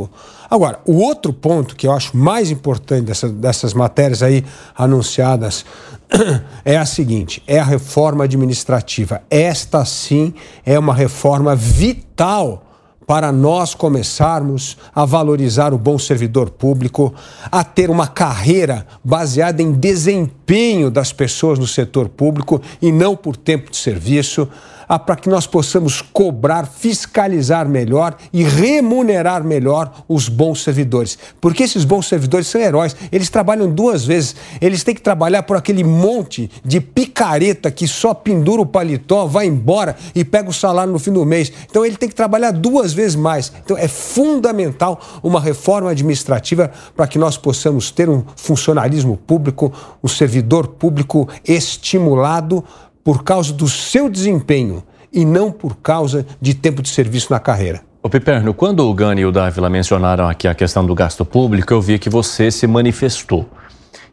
Agora, 0.49 0.81
o 0.85 0.99
outro 0.99 1.33
ponto 1.33 1.75
que 1.75 1.87
eu 1.87 1.93
acho 1.93 2.17
mais 2.17 2.51
importante 2.51 3.07
dessa, 3.07 3.29
dessas 3.29 3.75
matérias 3.75 4.23
aí 4.23 4.45
anunciadas 4.77 5.65
é 6.65 6.77
a 6.77 6.87
seguinte: 6.87 7.43
é 7.47 7.59
a 7.59 7.65
reforma 7.65 8.25
administrativa. 8.25 9.23
Esta 9.31 9.85
sim 9.85 10.35
é 10.65 10.79
uma 10.79 10.95
reforma 10.95 11.57
vital 11.57 12.63
para 13.07 13.31
nós 13.31 13.73
começarmos 13.73 14.77
a 14.93 15.05
valorizar 15.05 15.73
o 15.73 15.79
bom 15.79 15.97
servidor 15.97 16.51
público, 16.51 17.15
a 17.53 17.63
ter 17.63 17.89
uma 17.89 18.09
carreira 18.09 18.85
baseada 19.03 19.63
em 19.63 19.73
desempenho 19.73 20.91
das 20.91 21.13
pessoas 21.13 21.59
no 21.59 21.67
setor 21.67 22.09
público 22.09 22.61
e 22.83 22.91
não 22.91 23.15
por 23.15 23.37
tempo 23.37 23.71
de 23.71 23.77
serviço, 23.77 24.49
para 24.89 25.17
que 25.17 25.29
nós 25.29 25.47
possamos 25.47 26.01
cobrar, 26.01 26.67
fiscalizar 26.67 27.69
melhor 27.69 28.17
e 28.33 28.45
remunerar 28.45 29.43
melhor 29.43 30.05
os 30.09 30.29
bons 30.29 30.63
servidores. 30.63 31.19
Porque 31.41 31.63
esses 31.63 31.85
bons 31.85 32.07
servidores 32.07 32.47
são 32.47 32.61
heróis, 32.61 32.95
eles 33.11 33.29
trabalham 33.29 33.71
duas 33.71 34.05
vezes, 34.05 34.37
eles 34.61 34.85
têm 34.85 34.95
que 34.95 35.01
trabalhar 35.01 35.43
por 35.43 35.57
aquele 35.57 35.83
monte 35.83 36.51
de 36.65 36.81
picareta 36.81 37.71
que 37.71 37.87
só 37.87 38.15
pendura 38.15 38.63
o 38.63 38.67
paletó, 38.67 39.27
vai 39.27 39.47
embora 39.47 39.97
e 40.15 40.25
pega 40.25 40.49
o 40.49 40.55
salário 40.55 40.93
no 40.93 40.99
fim 40.99 41.13
do 41.13 41.25
mês. 41.25 41.53
Então 41.69 41.85
ele 41.85 41.97
tem 41.97 42.09
que 42.09 42.15
trabalhar 42.15 42.53
duas 42.53 42.93
vezes 42.93 43.17
mais. 43.17 43.53
Então 43.65 43.77
é 43.77 43.89
fundamental 43.89 45.01
uma 45.23 45.41
reforma 45.41 45.91
administrativa 45.91 46.71
para 46.95 47.07
que 47.07 47.19
nós 47.19 47.37
possamos 47.37 47.91
ter 47.91 48.09
um 48.09 48.23
funcionalismo 48.37 49.17
público, 49.17 49.73
um 50.03 50.09
servidor 50.09 50.69
público 50.69 51.29
estimulado 51.45 52.65
por 53.07 53.23
causa 53.23 53.53
do 53.53 53.69
seu 53.69 54.11
desempenho 54.11 54.83
e 55.13 55.25
não 55.25 55.53
por 55.53 55.77
causa 55.77 56.27
de 56.41 56.53
tempo 56.55 56.83
de 56.83 56.89
serviço 56.89 57.33
na 57.33 57.39
carreira. 57.39 57.83
O 58.03 58.11
Piperno, 58.11 58.53
quando 58.53 58.81
o 58.81 58.93
Gani 58.93 59.21
e 59.21 59.25
o 59.25 59.31
Dávila 59.31 59.71
mencionaram 59.71 60.29
aqui 60.29 60.49
a 60.49 60.55
questão 60.57 60.85
do 60.85 60.93
gasto 60.93 61.25
público, 61.25 61.73
eu 61.73 61.81
vi 61.81 62.01
que 62.01 62.11
você 62.11 62.51
se 62.51 62.67
manifestou. 62.67 63.49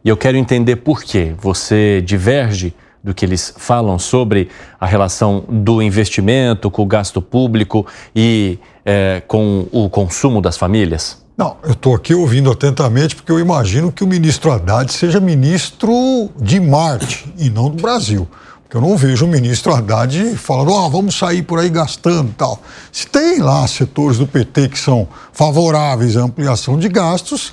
E 0.04 0.08
eu 0.08 0.16
quero 0.16 0.36
entender 0.36 0.76
por 0.76 1.02
quê. 1.02 1.34
Você 1.40 2.00
diverge 2.02 2.72
do 3.02 3.12
que 3.12 3.24
eles 3.24 3.52
falam 3.58 3.98
sobre 3.98 4.48
a 4.78 4.86
relação 4.86 5.42
do 5.48 5.82
investimento 5.82 6.70
com 6.70 6.82
o 6.82 6.86
gasto 6.86 7.20
público 7.20 7.84
e 8.14 8.60
é, 8.86 9.20
com 9.26 9.66
o 9.72 9.90
consumo 9.90 10.40
das 10.40 10.56
famílias? 10.56 11.20
Não, 11.36 11.56
eu 11.64 11.72
estou 11.72 11.96
aqui 11.96 12.14
ouvindo 12.14 12.48
atentamente 12.48 13.16
porque 13.16 13.32
eu 13.32 13.40
imagino 13.40 13.90
que 13.90 14.04
o 14.04 14.06
ministro 14.06 14.52
Haddad 14.52 14.92
seja 14.92 15.18
ministro 15.18 16.30
de 16.40 16.60
Marte 16.60 17.26
e 17.36 17.50
não 17.50 17.68
do 17.68 17.82
Brasil. 17.82 18.28
Eu 18.74 18.80
não 18.80 18.96
vejo 18.96 19.24
o 19.24 19.28
ministro 19.28 19.72
Haddad 19.72 20.36
falando, 20.36 20.72
ó, 20.72 20.86
oh, 20.86 20.90
vamos 20.90 21.16
sair 21.16 21.42
por 21.42 21.60
aí 21.60 21.68
gastando 21.70 22.34
tal. 22.36 22.60
Se 22.90 23.06
tem 23.06 23.38
lá 23.38 23.64
setores 23.68 24.18
do 24.18 24.26
PT 24.26 24.68
que 24.68 24.78
são 24.78 25.06
favoráveis 25.32 26.16
à 26.16 26.22
ampliação 26.22 26.76
de 26.76 26.88
gastos, 26.88 27.52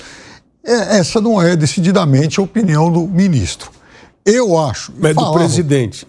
é, 0.66 0.98
essa 0.98 1.22
não 1.22 1.40
é 1.40 1.56
decididamente 1.56 2.40
a 2.40 2.44
opinião 2.44 2.92
do 2.92 3.08
ministro. 3.08 3.70
Eu 4.26 4.58
acho. 4.58 4.94
Mas 4.98 5.16
falava, 5.16 5.34
do 5.34 5.40
presidente. 5.40 6.08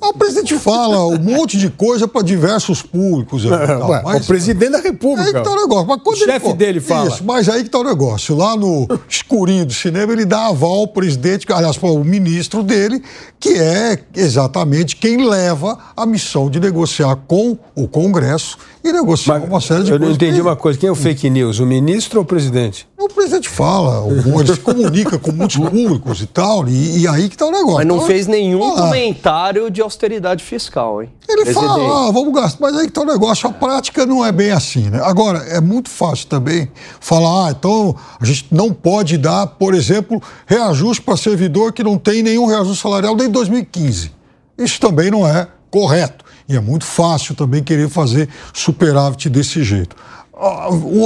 O 0.00 0.12
presidente 0.12 0.58
fala 0.58 1.06
um 1.06 1.18
monte 1.18 1.56
de 1.56 1.70
coisa 1.70 2.06
para 2.06 2.22
diversos 2.22 2.82
públicos. 2.82 3.44
Tal, 3.44 3.90
Ué, 3.90 4.02
mas, 4.04 4.24
o 4.24 4.26
presidente 4.26 4.72
da 4.72 4.80
República. 4.80 5.26
Aí 5.26 5.32
que 5.32 5.40
tá 5.40 5.50
o 5.50 5.56
negócio. 5.56 5.86
Mas 5.86 6.02
quando 6.02 6.16
o 6.16 6.18
chefe 6.18 6.52
dele 6.52 6.80
fala. 6.80 7.08
Isso, 7.08 7.24
mas 7.24 7.48
aí 7.48 7.64
que 7.64 7.70
tá 7.70 7.78
o 7.78 7.84
negócio. 7.84 8.36
Lá 8.36 8.54
no 8.54 8.86
escurinho 9.08 9.64
do 9.64 9.72
cinema, 9.72 10.12
ele 10.12 10.26
dá 10.26 10.48
aval 10.48 10.80
ao 10.80 10.88
presidente, 10.88 11.50
aliás, 11.50 11.78
o 11.82 12.04
ministro 12.04 12.62
dele, 12.62 13.02
que 13.40 13.54
é 13.54 13.98
exatamente 14.14 14.96
quem 14.96 15.26
leva 15.26 15.78
a 15.96 16.04
missão 16.04 16.50
de 16.50 16.60
negociar 16.60 17.16
com 17.26 17.56
o 17.74 17.88
Congresso 17.88 18.58
e 18.84 18.92
negociar 18.92 19.40
mas, 19.40 19.48
uma 19.48 19.60
série 19.62 19.82
de 19.82 19.90
eu 19.90 19.98
coisas. 19.98 20.02
Eu 20.02 20.06
não 20.08 20.14
entendi 20.14 20.40
uma 20.42 20.54
coisa. 20.54 20.78
Quem 20.78 20.90
é 20.90 20.92
o 20.92 20.94
fake 20.94 21.30
news? 21.30 21.58
O 21.58 21.64
ministro 21.64 22.18
ou 22.18 22.22
o 22.22 22.26
presidente? 22.26 22.86
O 22.98 23.08
presidente 23.08 23.48
fala, 23.48 24.06
ele 24.38 24.54
se 24.54 24.60
comunica 24.60 25.18
com 25.18 25.32
muitos 25.32 25.56
públicos 25.56 26.20
e 26.20 26.26
tal, 26.26 26.68
e, 26.68 27.00
e 27.00 27.08
aí 27.08 27.30
que 27.30 27.36
tá 27.36 27.46
o 27.46 27.50
negócio. 27.50 27.76
Mas 27.76 27.86
não 27.86 27.96
então, 27.96 28.06
fez 28.06 28.26
nenhum 28.26 28.62
ah, 28.62 28.82
comentário 28.82 29.70
de 29.70 29.80
austeridade 29.80 30.44
fiscal, 30.44 31.02
hein? 31.02 31.10
Ele 31.26 31.44
presidente. 31.44 31.66
fala, 31.66 32.08
ah, 32.08 32.12
vamos 32.12 32.34
gastar, 32.34 32.58
mas 32.60 32.76
aí 32.76 32.86
que 32.86 32.92
tá 32.92 33.00
o 33.00 33.06
negócio. 33.06 33.48
A 33.48 33.52
prática 33.52 34.04
não 34.04 34.24
é 34.24 34.30
bem 34.30 34.50
assim, 34.50 34.90
né? 34.90 35.00
Agora, 35.02 35.38
é 35.38 35.60
muito 35.60 35.88
fácil 35.88 36.26
também 36.26 36.70
falar, 37.00 37.48
ah, 37.48 37.50
então 37.50 37.96
a 38.20 38.24
gente 38.24 38.46
não 38.50 38.70
pode 38.70 39.16
dar, 39.16 39.46
por 39.46 39.72
exemplo, 39.72 40.22
reajuste 40.46 41.02
para 41.02 41.16
servidor 41.16 41.72
que 41.72 41.82
não 41.82 41.96
tem 41.96 42.22
nenhum 42.22 42.44
reajuste 42.44 42.82
salarial 42.82 43.16
desde 43.16 43.32
2015. 43.32 44.12
Isso 44.58 44.78
também 44.78 45.10
não 45.10 45.26
é 45.26 45.48
correto. 45.70 46.23
E 46.48 46.56
é 46.56 46.60
muito 46.60 46.84
fácil 46.84 47.34
também 47.34 47.62
querer 47.62 47.88
fazer 47.88 48.28
superávit 48.52 49.28
desse 49.30 49.62
jeito. 49.62 49.96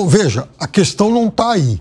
Veja, 0.09 0.49
a 0.59 0.67
questão 0.67 1.11
não 1.11 1.29
está 1.29 1.53
aí. 1.53 1.81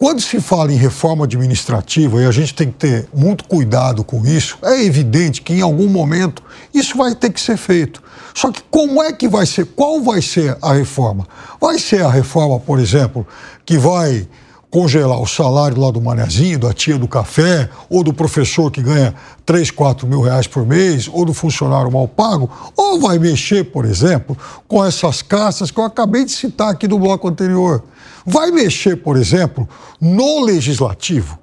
Quando 0.00 0.20
se 0.20 0.40
fala 0.40 0.72
em 0.72 0.76
reforma 0.76 1.24
administrativa, 1.24 2.22
e 2.22 2.26
a 2.26 2.30
gente 2.30 2.54
tem 2.54 2.68
que 2.68 2.78
ter 2.78 3.08
muito 3.12 3.42
cuidado 3.44 4.04
com 4.04 4.24
isso, 4.24 4.56
é 4.62 4.84
evidente 4.84 5.42
que 5.42 5.52
em 5.52 5.60
algum 5.60 5.88
momento 5.88 6.40
isso 6.72 6.96
vai 6.96 7.16
ter 7.16 7.32
que 7.32 7.40
ser 7.40 7.56
feito. 7.56 8.00
Só 8.32 8.52
que 8.52 8.62
como 8.70 9.02
é 9.02 9.12
que 9.12 9.26
vai 9.26 9.44
ser? 9.44 9.66
Qual 9.66 10.00
vai 10.00 10.22
ser 10.22 10.56
a 10.62 10.72
reforma? 10.72 11.26
Vai 11.60 11.80
ser 11.80 12.04
a 12.04 12.10
reforma, 12.10 12.60
por 12.60 12.78
exemplo, 12.78 13.26
que 13.66 13.76
vai 13.76 14.28
congelar 14.70 15.20
o 15.20 15.26
salário 15.26 15.80
lá 15.80 15.90
do 15.90 16.00
manezinho, 16.00 16.58
da 16.58 16.72
tia 16.72 16.98
do 16.98 17.08
café, 17.08 17.68
ou 17.88 18.04
do 18.04 18.12
professor 18.12 18.70
que 18.70 18.82
ganha 18.82 19.14
3, 19.46 19.70
4 19.70 20.06
mil 20.06 20.20
reais 20.20 20.46
por 20.46 20.66
mês, 20.66 21.08
ou 21.10 21.24
do 21.24 21.32
funcionário 21.32 21.90
mal 21.90 22.06
pago, 22.06 22.50
ou 22.76 23.00
vai 23.00 23.18
mexer, 23.18 23.64
por 23.64 23.84
exemplo, 23.84 24.36
com 24.66 24.84
essas 24.84 25.22
castas 25.22 25.70
que 25.70 25.80
eu 25.80 25.84
acabei 25.84 26.24
de 26.24 26.32
citar 26.32 26.70
aqui 26.70 26.86
do 26.86 26.98
bloco 26.98 27.28
anterior. 27.28 27.82
Vai 28.26 28.50
mexer, 28.50 28.96
por 28.96 29.16
exemplo, 29.16 29.66
no 29.98 30.44
legislativo, 30.44 31.38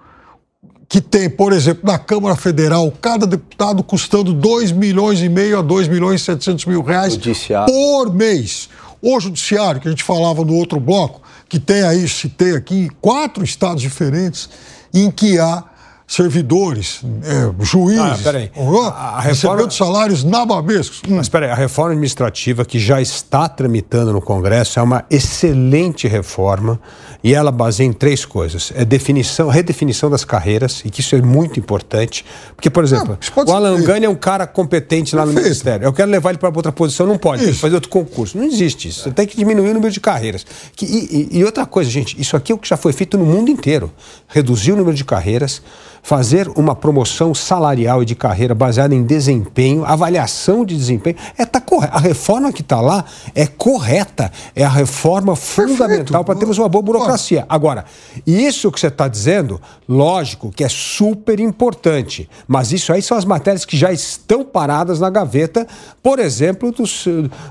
que 0.87 1.01
tem, 1.01 1.27
por 1.27 1.51
exemplo, 1.51 1.81
na 1.83 1.97
Câmara 1.97 2.35
Federal, 2.35 2.93
cada 3.01 3.25
deputado 3.25 3.83
custando 3.83 4.33
2 4.33 4.71
milhões 4.71 5.19
e 5.19 5.27
meio 5.27 5.57
a 5.57 5.61
2 5.63 5.87
milhões 5.87 6.21
e 6.21 6.25
700 6.25 6.65
mil 6.65 6.83
reais 6.83 7.17
por 7.65 8.13
mês. 8.13 8.69
O 9.01 9.19
judiciário, 9.19 9.81
que 9.81 9.87
a 9.87 9.91
gente 9.91 10.03
falava 10.03 10.45
no 10.45 10.53
outro 10.53 10.79
bloco, 10.79 11.24
que 11.47 11.59
tem 11.59 11.83
aí, 11.83 12.07
citei 12.07 12.55
aqui, 12.55 12.89
quatro 13.01 13.43
estados 13.43 13.81
diferentes 13.81 14.49
em 14.93 15.11
que 15.11 15.39
há 15.39 15.63
servidores, 16.07 17.01
é, 17.23 17.63
juízes, 17.63 17.99
ah, 17.99 18.19
peraí. 18.23 18.51
a, 18.55 18.59
a 18.59 19.21
reforma... 19.21 19.23
recebendo 19.23 19.71
salários 19.71 20.23
nababescos. 20.23 21.01
Hum. 21.07 21.15
Mas 21.15 21.25
espera 21.25 21.47
aí, 21.47 21.51
a 21.51 21.55
reforma 21.55 21.91
administrativa 21.91 22.63
que 22.63 22.77
já 22.77 23.01
está 23.01 23.49
tramitando 23.49 24.13
no 24.13 24.21
Congresso 24.21 24.79
é 24.79 24.83
uma 24.83 25.03
excelente 25.09 26.07
reforma 26.07 26.79
e 27.23 27.33
ela 27.33 27.51
baseia 27.51 27.87
em 27.87 27.93
três 27.93 28.23
coisas. 28.23 28.71
É 28.75 28.85
definição, 28.85 29.49
redefinição 29.49 30.11
das 30.11 30.23
carreiras, 30.23 30.83
e 30.85 30.91
que 30.91 31.01
isso 31.01 31.15
é 31.15 31.21
muito 31.23 31.59
importante. 31.59 32.23
Porque, 32.55 32.69
por 32.69 32.83
exemplo, 32.83 33.17
o 33.35 33.51
Alan 33.51 33.81
Gani 33.81 34.05
é 34.05 34.09
um 34.09 34.15
cara 34.15 34.45
competente 34.45 35.15
lá 35.15 35.23
Perfeito. 35.23 35.39
no 35.39 35.43
Ministério. 35.43 35.85
Eu 35.85 35.93
quero 35.93 36.11
levar 36.11 36.29
ele 36.29 36.37
para 36.37 36.49
outra 36.49 36.71
posição, 36.71 37.07
não 37.07 37.17
pode, 37.17 37.37
isso. 37.37 37.45
tem 37.45 37.55
que 37.55 37.61
fazer 37.61 37.73
outro 37.73 37.89
concurso. 37.89 38.37
Não 38.37 38.45
existe 38.45 38.89
isso. 38.89 39.01
Você 39.03 39.11
tem 39.11 39.25
que 39.25 39.35
diminuir 39.35 39.71
o 39.71 39.73
número 39.73 39.91
de 39.91 39.99
carreiras. 39.99 40.45
Que, 40.75 40.85
e, 40.85 41.39
e 41.39 41.43
outra 41.43 41.65
coisa, 41.65 41.89
gente, 41.89 42.19
isso 42.21 42.37
aqui 42.37 42.51
é 42.51 42.55
o 42.55 42.59
que 42.59 42.67
já 42.67 42.77
foi 42.77 42.93
feito 42.93 43.17
no 43.17 43.25
mundo 43.25 43.49
inteiro. 43.49 43.91
Reduzir 44.27 44.71
o 44.71 44.75
número 44.75 44.95
de 44.95 45.05
carreiras 45.05 45.61
fazer 46.05 46.47
uma 46.55 46.75
promoção 46.75 47.33
salarial 47.33 48.03
e 48.03 48.05
de 48.05 48.13
carreira 48.13 48.53
baseada 48.53 48.93
em 48.93 49.03
desempenho, 49.03 49.83
avaliação 49.83 50.63
de 50.63 50.77
desempenho, 50.77 51.15
é 51.35 51.43
tá 51.47 51.59
correto. 51.59 51.97
A 51.97 51.99
reforma 51.99 52.53
que 52.53 52.61
está 52.61 52.79
lá 52.79 53.03
é 53.33 53.47
correta, 53.47 54.31
é 54.55 54.63
a 54.63 54.69
reforma 54.69 55.35
fundamental 55.35 56.23
para 56.23 56.35
termos 56.35 56.59
uma 56.59 56.69
boa 56.69 56.83
burocracia. 56.83 57.43
Agora, 57.49 57.85
isso 58.25 58.71
que 58.71 58.79
você 58.79 58.85
está 58.85 59.07
dizendo, 59.07 59.59
lógico 59.89 60.51
que 60.51 60.63
é 60.63 60.69
super 60.69 61.39
importante, 61.39 62.29
mas 62.47 62.71
isso 62.71 62.93
aí 62.93 63.01
são 63.01 63.17
as 63.17 63.25
matérias 63.25 63.65
que 63.65 63.75
já 63.75 63.91
estão 63.91 64.45
paradas 64.45 64.99
na 64.99 65.09
gaveta, 65.09 65.65
por 66.03 66.19
exemplo, 66.19 66.71
dos, 66.71 67.07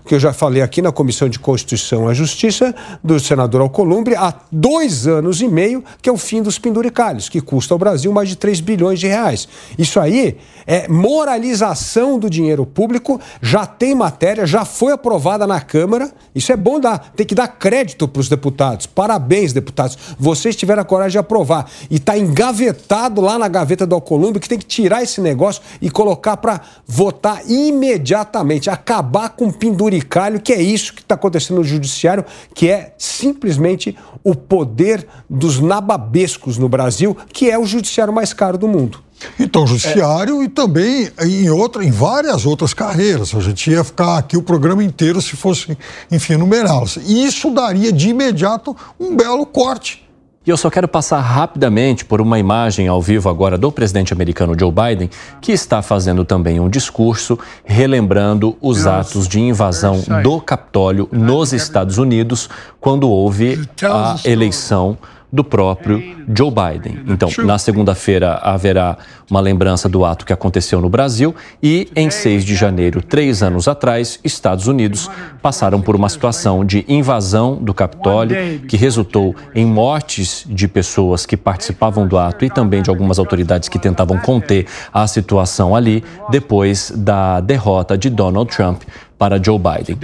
que 0.06 0.14
eu 0.14 0.20
já 0.20 0.32
falei 0.32 0.62
aqui 0.62 0.80
na 0.80 0.92
Comissão 0.92 1.28
de 1.28 1.40
Constituição 1.40 2.08
e 2.08 2.14
Justiça, 2.14 2.72
do 3.02 3.18
senador 3.18 3.62
Alcolumbre, 3.62 4.14
há 4.14 4.32
dois 4.52 5.08
anos 5.08 5.40
e 5.40 5.48
meio, 5.48 5.82
que 6.00 6.08
é 6.08 6.12
o 6.12 6.16
fim 6.16 6.40
dos 6.40 6.56
penduricalhos, 6.74 7.28
que 7.28 7.40
custa 7.40 7.72
ao 7.72 7.78
Brasil 7.78 8.12
mais 8.12 8.28
de 8.28 8.36
3 8.36 8.60
bilhões 8.60 8.98
de 8.98 9.06
reais. 9.06 9.46
Isso 9.78 10.00
aí 10.00 10.36
é 10.66 10.88
moralização 10.88 12.18
do 12.18 12.28
dinheiro 12.28 12.66
público, 12.66 13.20
já 13.40 13.64
tem 13.64 13.94
matéria, 13.94 14.46
já 14.46 14.64
foi 14.64 14.92
aprovada 14.92 15.46
na 15.46 15.60
Câmara. 15.60 16.10
Isso 16.34 16.50
é 16.52 16.56
bom 16.56 16.80
dar, 16.80 17.12
tem 17.14 17.24
que 17.24 17.34
dar 17.34 17.46
crédito 17.46 18.08
para 18.08 18.20
os 18.20 18.28
deputados. 18.28 18.86
Parabéns, 18.86 19.52
deputados. 19.52 19.96
Vocês 20.18 20.56
tiveram 20.56 20.82
a 20.82 20.84
coragem 20.84 21.12
de 21.12 21.18
aprovar. 21.18 21.70
E 21.88 21.96
está 21.96 22.18
engavetado 22.18 23.20
lá 23.20 23.38
na 23.38 23.46
gaveta 23.46 23.86
do 23.86 23.94
Alcolumbre 23.94 24.40
que 24.40 24.48
tem 24.48 24.58
que 24.58 24.66
tirar 24.66 25.02
esse 25.02 25.20
negócio 25.20 25.62
e 25.80 25.88
colocar 25.88 26.36
para 26.38 26.60
votar 26.86 27.42
imediatamente, 27.48 28.68
acabar 28.68 29.30
com 29.30 29.46
o 29.46 29.52
penduricalho, 29.52 30.40
que 30.40 30.52
é 30.52 30.60
isso 30.60 30.92
que 30.94 31.02
está 31.02 31.14
acontecendo 31.14 31.58
no 31.58 31.64
judiciário, 31.64 32.24
que 32.54 32.68
é 32.68 32.94
simplesmente 32.98 33.96
o 34.24 34.34
poder 34.34 35.06
dos 35.28 35.60
nababescos 35.60 36.53
no 36.58 36.68
Brasil, 36.68 37.16
que 37.32 37.50
é 37.50 37.58
o 37.58 37.64
judiciário 37.64 38.12
mais 38.12 38.32
caro 38.32 38.58
do 38.58 38.68
mundo. 38.68 38.98
Então, 39.38 39.66
judiciário 39.66 40.42
é. 40.42 40.44
e 40.44 40.48
também 40.48 41.10
em, 41.20 41.48
outra, 41.48 41.84
em 41.84 41.90
várias 41.90 42.44
outras 42.44 42.74
carreiras. 42.74 43.34
A 43.34 43.40
gente 43.40 43.70
ia 43.70 43.84
ficar 43.84 44.18
aqui 44.18 44.36
o 44.36 44.42
programa 44.42 44.82
inteiro 44.82 45.22
se 45.22 45.36
fosse, 45.36 45.76
enfim, 46.10 46.36
numerá-las. 46.36 46.96
E 46.96 47.24
isso 47.24 47.50
daria 47.50 47.92
de 47.92 48.10
imediato 48.10 48.76
um 48.98 49.16
belo 49.16 49.46
corte 49.46 50.04
e 50.46 50.50
eu 50.50 50.58
só 50.58 50.68
quero 50.68 50.86
passar 50.86 51.20
rapidamente 51.20 52.04
por 52.04 52.20
uma 52.20 52.38
imagem 52.38 52.86
ao 52.86 53.00
vivo 53.00 53.30
agora 53.30 53.56
do 53.56 53.72
presidente 53.72 54.12
americano 54.12 54.54
Joe 54.58 54.70
Biden, 54.70 55.08
que 55.40 55.52
está 55.52 55.80
fazendo 55.80 56.22
também 56.22 56.60
um 56.60 56.68
discurso 56.68 57.38
relembrando 57.64 58.54
os 58.60 58.86
atos 58.86 59.26
de 59.26 59.40
invasão 59.40 60.02
do 60.22 60.38
Capitólio 60.42 61.08
nos 61.10 61.54
Estados 61.54 61.96
Unidos 61.96 62.50
quando 62.78 63.08
houve 63.08 63.66
a 63.82 64.16
eleição 64.28 64.98
do 65.34 65.42
próprio 65.42 66.00
Joe 66.32 66.48
Biden. 66.48 67.00
Então, 67.08 67.28
na 67.44 67.58
segunda-feira 67.58 68.34
haverá 68.34 68.96
uma 69.28 69.40
lembrança 69.40 69.88
do 69.88 70.04
ato 70.04 70.24
que 70.24 70.32
aconteceu 70.32 70.80
no 70.80 70.88
Brasil 70.88 71.34
e, 71.60 71.88
em 71.96 72.08
6 72.08 72.44
de 72.44 72.54
janeiro, 72.54 73.02
três 73.02 73.42
anos 73.42 73.66
atrás, 73.66 74.20
Estados 74.22 74.68
Unidos 74.68 75.10
passaram 75.42 75.80
por 75.80 75.96
uma 75.96 76.08
situação 76.08 76.64
de 76.64 76.84
invasão 76.86 77.56
do 77.56 77.74
Capitólio 77.74 78.60
que 78.60 78.76
resultou 78.76 79.34
em 79.56 79.66
mortes 79.66 80.44
de 80.48 80.68
pessoas 80.68 81.26
que 81.26 81.36
participavam 81.36 82.06
do 82.06 82.16
ato 82.16 82.44
e 82.44 82.50
também 82.50 82.80
de 82.80 82.88
algumas 82.88 83.18
autoridades 83.18 83.68
que 83.68 83.78
tentavam 83.78 84.18
conter 84.18 84.66
a 84.92 85.04
situação 85.08 85.74
ali 85.74 86.04
depois 86.30 86.92
da 86.94 87.40
derrota 87.40 87.98
de 87.98 88.08
Donald 88.08 88.54
Trump 88.54 88.82
para 89.18 89.40
Joe 89.42 89.58
Biden. 89.58 89.96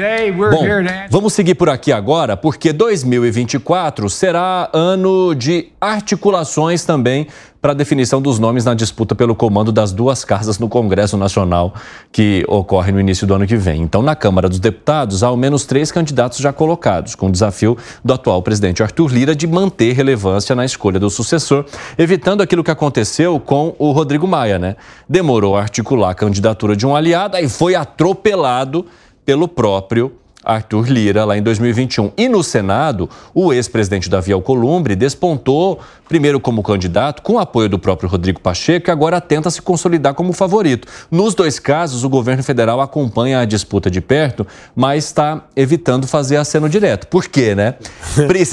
Bom, 0.51 0.63
vamos 1.11 1.33
seguir 1.33 1.55
por 1.55 1.69
aqui 1.69 1.93
agora, 1.93 2.37
porque 2.37 2.73
2024 2.73 4.09
será 4.09 4.71
ano 4.73 5.35
de 5.35 5.69
articulações 5.81 6.85
também 6.85 7.27
para 7.61 7.73
a 7.73 7.75
definição 7.75 8.23
dos 8.23 8.39
nomes 8.39 8.65
na 8.65 8.73
disputa 8.73 9.15
pelo 9.15 9.35
comando 9.35 9.71
das 9.71 9.93
duas 9.93 10.25
casas 10.25 10.59
no 10.59 10.69
Congresso 10.69 11.17
Nacional, 11.17 11.75
que 12.11 12.45
ocorre 12.49 12.91
no 12.91 12.99
início 12.99 13.27
do 13.27 13.35
ano 13.35 13.47
que 13.47 13.57
vem. 13.57 13.83
Então, 13.83 14.01
na 14.01 14.17
Câmara 14.17 14.49
dos 14.49 14.59
Deputados, 14.59 15.23
há 15.23 15.27
ao 15.27 15.37
menos 15.37 15.67
três 15.67 15.93
candidatos 15.93 16.39
já 16.39 16.53
colocados, 16.53 17.15
com 17.15 17.27
o 17.27 17.31
desafio 17.31 17.77
do 18.05 18.15
atual 18.15 18.43
presidente 18.43 18.83
Arthur 18.83 19.13
Lira 19.13 19.37
de 19.37 19.47
manter 19.47 19.93
relevância 19.93 20.55
na 20.55 20.65
escolha 20.65 20.99
do 20.99 21.11
sucessor, 21.11 21.67
evitando 21.99 22.41
aquilo 22.41 22.65
que 22.65 22.71
aconteceu 22.71 23.39
com 23.39 23.75
o 23.79 23.93
Rodrigo 23.93 24.27
Maia, 24.27 24.59
né? 24.59 24.77
Demorou 25.09 25.57
a 25.57 25.61
articular 25.61 26.11
a 26.11 26.15
candidatura 26.15 26.75
de 26.75 26.87
um 26.87 26.97
aliado, 26.97 27.37
aí 27.37 27.49
foi 27.49 27.75
atropelado 27.75 28.87
pelo 29.25 29.47
próprio 29.47 30.13
Arthur 30.45 30.89
Lira 30.89 31.25
lá 31.25 31.37
em 31.37 31.43
2021. 31.43 32.13
E 32.17 32.29
no 32.29 32.43
Senado, 32.43 33.09
o 33.35 33.53
ex-presidente 33.53 34.09
Davi 34.09 34.33
Alcolumbre 34.33 34.97
despontou 34.97 35.81
primeiro 36.11 36.41
como 36.41 36.61
candidato, 36.61 37.23
com 37.23 37.39
apoio 37.39 37.69
do 37.69 37.79
próprio 37.79 38.09
Rodrigo 38.09 38.41
Pacheco, 38.41 38.91
e 38.91 38.93
agora 38.93 39.21
tenta 39.21 39.49
se 39.49 39.63
consolidar 39.63 40.13
como 40.13 40.33
favorito. 40.33 40.89
Nos 41.09 41.37
dois 41.37 41.61
casos, 41.61 42.03
o 42.03 42.09
governo 42.09 42.43
federal 42.43 42.81
acompanha 42.81 43.39
a 43.39 43.45
disputa 43.45 43.89
de 43.89 44.01
perto, 44.01 44.45
mas 44.75 45.05
está 45.05 45.45
evitando 45.55 46.09
fazer 46.09 46.37
aceno 46.37 46.69
direto. 46.69 47.07
Por 47.07 47.29
quê, 47.29 47.55
né? 47.55 47.77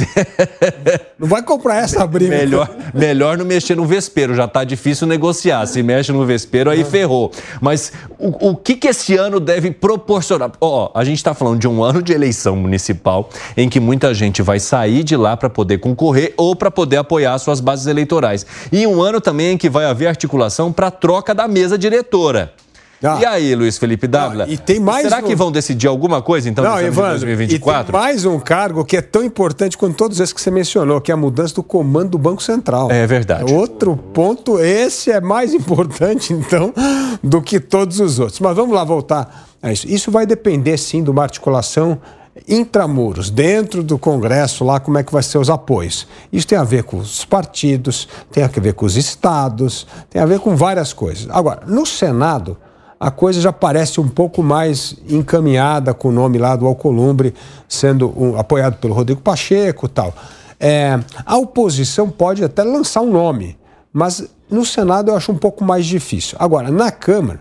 não 1.17 1.27
vai 1.27 1.41
comprar 1.41 1.77
essa 1.77 2.05
briga. 2.05 2.37
Melhor, 2.37 2.69
melhor 2.93 3.37
não 3.39 3.45
mexer 3.45 3.75
no 3.75 3.85
vespeiro, 3.85 4.35
já 4.35 4.45
está 4.45 4.63
difícil 4.63 5.07
negociar. 5.07 5.65
Se 5.65 5.81
mexe 5.81 6.11
no 6.11 6.23
vespeiro, 6.27 6.69
aí 6.69 6.83
ferrou. 6.83 7.31
Mas 7.59 7.91
o, 8.19 8.49
o 8.49 8.55
que, 8.55 8.75
que 8.75 8.87
esse 8.87 9.17
ano 9.17 9.39
deve 9.39 9.71
proporcionar? 9.71 10.51
Ó, 10.61 10.91
a 10.93 11.03
gente 11.03 11.17
está 11.17 11.33
falando 11.33 11.59
de 11.59 11.67
um 11.67 11.76
ano 11.83 12.01
de 12.01 12.13
eleição 12.13 12.55
municipal 12.55 13.29
em 13.55 13.69
que 13.69 13.79
muita 13.79 14.13
gente 14.13 14.41
vai 14.41 14.59
sair 14.59 15.03
de 15.03 15.15
lá 15.15 15.35
para 15.35 15.49
poder 15.49 15.77
concorrer 15.79 16.33
ou 16.37 16.55
para 16.55 16.71
poder 16.71 16.97
apoiar 16.97 17.37
suas 17.39 17.59
bases 17.59 17.87
eleitorais. 17.87 18.45
E 18.71 18.85
um 18.85 19.01
ano 19.01 19.19
também 19.19 19.53
em 19.53 19.57
que 19.57 19.69
vai 19.69 19.85
haver 19.85 20.07
articulação 20.07 20.71
para 20.71 20.87
a 20.87 20.91
troca 20.91 21.33
da 21.33 21.47
mesa 21.47 21.77
diretora. 21.77 22.53
Ah. 23.03 23.19
E 23.21 23.25
aí, 23.25 23.55
Luiz 23.55 23.77
Felipe 23.77 24.07
Dávila? 24.07 24.45
e 24.47 24.57
tem 24.57 24.79
mais 24.79 25.03
será 25.03 25.19
um... 25.19 25.23
que 25.23 25.35
vão 25.35 25.51
decidir 25.51 25.87
alguma 25.87 26.21
coisa, 26.21 26.49
então, 26.49 26.63
Não, 26.63 26.79
Evandro, 26.79 27.11
2024? 27.11 27.89
E 27.89 27.91
tem 27.91 28.01
mais 28.01 28.25
um 28.25 28.39
cargo 28.39 28.83
que 28.83 28.97
é 28.97 29.01
tão 29.01 29.23
importante 29.23 29.77
quanto 29.77 29.95
todos 29.95 30.19
esses 30.19 30.33
que 30.33 30.41
você 30.41 30.49
mencionou, 30.49 30.99
que 30.99 31.11
é 31.11 31.13
a 31.13 31.17
mudança 31.17 31.53
do 31.53 31.63
comando 31.63 32.11
do 32.11 32.17
Banco 32.17 32.41
Central. 32.41 32.91
É 32.91 33.05
verdade. 33.05 33.53
Outro 33.53 33.95
ponto, 33.95 34.59
esse 34.59 35.11
é 35.11 35.21
mais 35.21 35.53
importante, 35.55 36.33
então, 36.33 36.73
do 37.21 37.41
que 37.41 37.59
todos 37.59 37.99
os 37.99 38.19
outros. 38.19 38.39
Mas 38.39 38.55
vamos 38.55 38.73
lá 38.73 38.83
voltar 38.83 39.47
a 39.61 39.71
isso. 39.71 39.87
Isso 39.87 40.09
vai 40.09 40.25
depender, 40.25 40.77
sim, 40.77 41.03
de 41.03 41.09
uma 41.09 41.23
articulação 41.23 41.99
intramuros, 42.47 43.29
dentro 43.29 43.83
do 43.83 43.97
Congresso, 43.97 44.63
lá 44.63 44.79
como 44.79 44.97
é 44.97 45.03
que 45.03 45.11
vai 45.11 45.23
ser 45.23 45.37
os 45.37 45.49
apoios. 45.49 46.07
Isso 46.31 46.47
tem 46.47 46.57
a 46.57 46.63
ver 46.63 46.83
com 46.83 46.97
os 46.97 47.25
partidos, 47.25 48.07
tem 48.31 48.43
a 48.43 48.47
ver 48.47 48.73
com 48.73 48.85
os 48.85 48.95
estados, 48.95 49.87
tem 50.09 50.21
a 50.21 50.25
ver 50.25 50.39
com 50.39 50.55
várias 50.55 50.93
coisas. 50.93 51.27
Agora, 51.29 51.63
no 51.65 51.85
Senado, 51.85 52.57
a 52.99 53.11
coisa 53.11 53.39
já 53.39 53.53
parece 53.53 53.99
um 54.01 54.07
pouco 54.07 54.41
mais 54.41 54.95
encaminhada 55.07 55.93
com 55.93 56.09
o 56.09 56.11
nome 56.11 56.37
lá 56.37 56.55
do 56.55 56.65
Alcolumbre 56.65 57.33
sendo 57.67 58.13
um, 58.17 58.37
apoiado 58.37 58.77
pelo 58.77 58.93
Rodrigo 58.93 59.21
Pacheco 59.21 59.85
e 59.85 59.89
tal. 59.89 60.13
É, 60.59 60.99
a 61.25 61.37
oposição 61.37 62.09
pode 62.09 62.43
até 62.43 62.63
lançar 62.63 63.01
um 63.01 63.11
nome, 63.11 63.57
mas 63.93 64.27
no 64.49 64.65
Senado 64.65 65.11
eu 65.11 65.15
acho 65.15 65.31
um 65.31 65.37
pouco 65.37 65.63
mais 65.63 65.85
difícil. 65.85 66.35
Agora, 66.39 66.71
na 66.71 66.91
Câmara, 66.91 67.39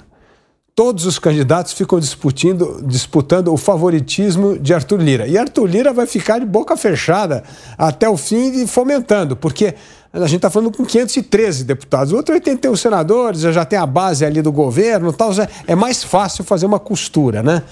todos 0.74 1.06
os 1.06 1.18
candidatos 1.18 1.72
ficam 1.72 1.98
disputando, 1.98 2.82
disputando 2.86 3.50
o 3.50 3.56
favoritismo 3.56 4.58
de 4.58 4.74
Arthur 4.74 5.00
Lira. 5.00 5.26
E 5.26 5.38
Arthur 5.38 5.66
Lira 5.66 5.92
vai 5.94 6.06
ficar 6.06 6.38
de 6.38 6.44
boca 6.44 6.76
fechada 6.76 7.42
até 7.78 8.06
o 8.06 8.16
fim 8.18 8.62
e 8.62 8.66
fomentando, 8.66 9.34
porque 9.34 9.74
a 10.12 10.20
gente 10.20 10.36
está 10.36 10.50
falando 10.50 10.74
com 10.74 10.84
513 10.84 11.64
deputados, 11.64 12.12
o 12.12 12.16
outro 12.16 12.34
81 12.34 12.74
senadores, 12.76 13.40
já 13.40 13.64
tem 13.64 13.78
a 13.78 13.86
base 13.86 14.24
ali 14.24 14.40
do 14.40 14.50
governo 14.50 15.12
tal, 15.12 15.30
é 15.66 15.74
mais 15.74 16.02
fácil 16.02 16.44
fazer 16.44 16.66
uma 16.66 16.78
costura, 16.78 17.42
né? 17.42 17.62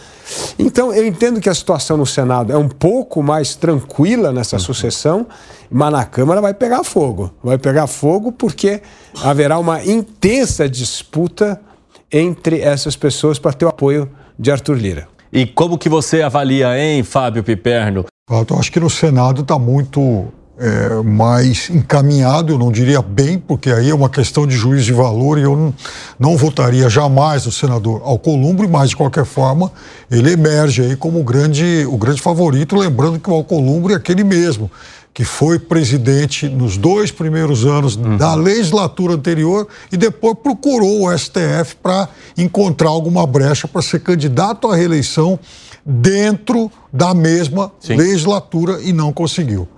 Então, 0.59 0.93
eu 0.93 1.07
entendo 1.07 1.41
que 1.41 1.49
a 1.49 1.55
situação 1.55 1.97
no 1.97 2.07
Senado 2.07 2.53
é 2.53 2.57
um 2.57 2.69
pouco 2.69 3.23
mais 3.23 3.55
tranquila 3.55 4.33
nessa 4.33 4.59
sucessão, 4.59 5.27
mas 5.71 5.93
na 5.93 6.05
Câmara 6.05 6.41
vai 6.41 6.55
pegar 6.55 6.85
fogo. 6.85 7.33
Vai 7.43 7.59
pegar 7.59 7.87
fogo 7.87 8.33
porque 8.33 8.83
haverá 9.23 9.59
uma 9.59 9.85
intensa 9.85 10.69
disputa 10.69 11.61
entre 12.13 12.61
essas 12.61 12.97
pessoas 12.97 13.39
para 13.39 13.53
ter 13.53 13.65
o 13.65 13.69
apoio 13.69 14.11
de 14.39 14.51
Arthur 14.51 14.77
Lira. 14.77 15.09
E 15.33 15.47
como 15.47 15.77
que 15.77 15.89
você 15.89 16.23
avalia, 16.23 16.79
hein, 16.79 17.03
Fábio 17.03 17.43
Piperno? 17.43 18.05
Eu 18.31 18.59
acho 18.59 18.71
que 18.71 18.81
no 18.81 18.89
Senado 18.89 19.43
está 19.43 19.59
muito 19.59 20.33
é, 20.59 21.03
mais 21.03 21.69
encaminhado, 21.69 22.53
eu 22.53 22.59
não 22.59 22.71
diria 22.71 23.03
bem, 23.03 23.39
porque 23.39 23.71
aí 23.71 23.91
é 23.91 23.95
uma 23.95 24.09
questão 24.09 24.47
de 24.47 24.55
juízo 24.55 24.85
de 24.85 24.93
valor 24.93 25.39
e 25.39 25.43
eu 25.43 25.57
não, 25.57 25.75
não 26.19 26.37
votaria 26.37 26.89
jamais 26.89 27.47
o 27.47 27.53
senador 27.53 28.03
Alcolumbre, 28.05 28.69
mas 28.69 28.91
de 28.91 28.97
qualquer 28.97 29.25
forma 29.25 29.73
ele 30.11 30.33
emerge 30.33 30.83
aí 30.83 30.97
como 30.97 31.21
o 31.21 31.25
grande, 31.25 31.85
o 31.89 31.97
grande 31.97 32.23
favorito, 32.23 32.77
lembrando 32.77 33.19
que 33.19 33.29
o 33.29 33.35
Alcolumbre 33.35 33.95
é 33.95 33.97
aquele 33.97 34.23
mesmo 34.23 34.71
que 35.15 35.25
foi 35.25 35.61
presidente 35.61 36.49
nos 36.49 36.77
dois 36.77 37.13
primeiros 37.13 37.65
anos 37.65 37.95
uhum. 37.95 38.17
da 38.17 38.35
legislatura 38.35 39.15
anterior 39.15 39.69
e 39.93 39.97
depois 39.97 40.37
procurou 40.43 41.07
o 41.07 41.19
STF 41.19 41.77
para 41.81 42.09
encontrar 42.37 42.89
alguma 42.89 43.25
brecha 43.25 43.69
para 43.69 43.81
ser 43.81 44.01
candidato 44.01 44.69
à 44.69 44.75
reeleição 44.75 45.39
dentro 45.87 46.71
da 46.93 47.15
mesma 47.15 47.71
Sim. 47.79 47.95
legislatura 47.95 48.81
e 48.83 48.93
não 48.93 49.13
conseguiu. 49.13 49.69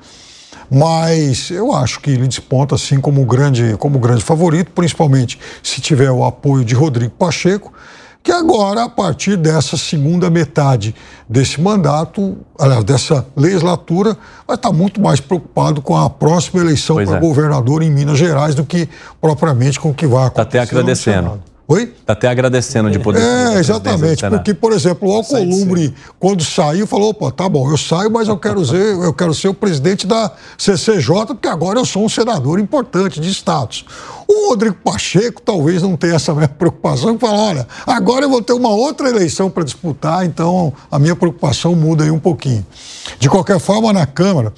Mas 0.70 1.50
eu 1.50 1.72
acho 1.72 2.00
que 2.00 2.10
ele 2.10 2.26
desponta 2.26 2.74
assim 2.74 3.00
como 3.00 3.24
grande, 3.24 3.76
como 3.78 3.98
grande 3.98 4.22
favorito, 4.22 4.70
principalmente 4.72 5.38
se 5.62 5.80
tiver 5.80 6.10
o 6.10 6.24
apoio 6.24 6.64
de 6.64 6.74
Rodrigo 6.74 7.12
Pacheco 7.12 7.72
que 8.26 8.32
agora, 8.32 8.82
a 8.82 8.88
partir 8.88 9.36
dessa 9.36 9.76
segunda 9.76 10.28
metade 10.28 10.92
desse 11.28 11.60
mandato, 11.60 12.36
aliás, 12.58 12.82
dessa 12.82 13.24
legislatura, 13.36 14.16
vai 14.44 14.56
estar 14.56 14.72
muito 14.72 15.00
mais 15.00 15.20
preocupado 15.20 15.80
com 15.80 15.96
a 15.96 16.10
próxima 16.10 16.60
eleição 16.60 16.96
para 16.96 17.18
é. 17.18 17.20
governador 17.20 17.84
em 17.84 17.90
Minas 17.90 18.18
Gerais 18.18 18.56
do 18.56 18.64
que 18.64 18.88
propriamente 19.20 19.78
com 19.78 19.90
o 19.90 19.94
que 19.94 20.08
vai 20.08 20.26
acontecer. 20.26 20.48
Está 20.48 20.62
até 20.62 20.76
agradecendo. 20.76 21.40
Oi? 21.68 21.92
Está 21.98 22.12
até 22.12 22.28
agradecendo 22.28 22.88
de 22.88 22.98
poder. 23.00 23.20
É, 23.20 23.58
exatamente. 23.58 24.24
Porque, 24.28 24.54
por 24.54 24.72
exemplo, 24.72 25.08
o 25.08 25.16
Alcolumbre, 25.16 25.92
quando 26.16 26.44
saiu, 26.44 26.86
falou: 26.86 27.10
opa, 27.10 27.32
tá 27.32 27.48
bom, 27.48 27.68
eu 27.68 27.76
saio, 27.76 28.08
mas 28.08 28.28
eu 28.28 28.38
quero 28.38 28.64
ser, 28.64 28.94
eu 28.94 29.12
quero 29.12 29.34
ser 29.34 29.48
o 29.48 29.54
presidente 29.54 30.06
da 30.06 30.30
CCJ, 30.56 31.26
porque 31.26 31.48
agora 31.48 31.80
eu 31.80 31.84
sou 31.84 32.04
um 32.04 32.08
senador 32.08 32.60
importante 32.60 33.18
de 33.18 33.28
status. 33.30 33.84
O 34.28 34.50
Rodrigo 34.50 34.76
Pacheco 34.76 35.42
talvez 35.42 35.82
não 35.82 35.96
tenha 35.96 36.14
essa 36.14 36.32
mesma 36.32 36.54
preocupação, 36.54 37.16
e 37.16 37.18
fala: 37.18 37.36
olha, 37.36 37.68
agora 37.84 38.24
eu 38.24 38.30
vou 38.30 38.40
ter 38.40 38.52
uma 38.52 38.70
outra 38.70 39.08
eleição 39.08 39.50
para 39.50 39.64
disputar, 39.64 40.24
então 40.24 40.72
a 40.88 41.00
minha 41.00 41.16
preocupação 41.16 41.74
muda 41.74 42.04
aí 42.04 42.12
um 42.12 42.20
pouquinho. 42.20 42.64
De 43.18 43.28
qualquer 43.28 43.58
forma, 43.58 43.92
na 43.92 44.06
Câmara, 44.06 44.52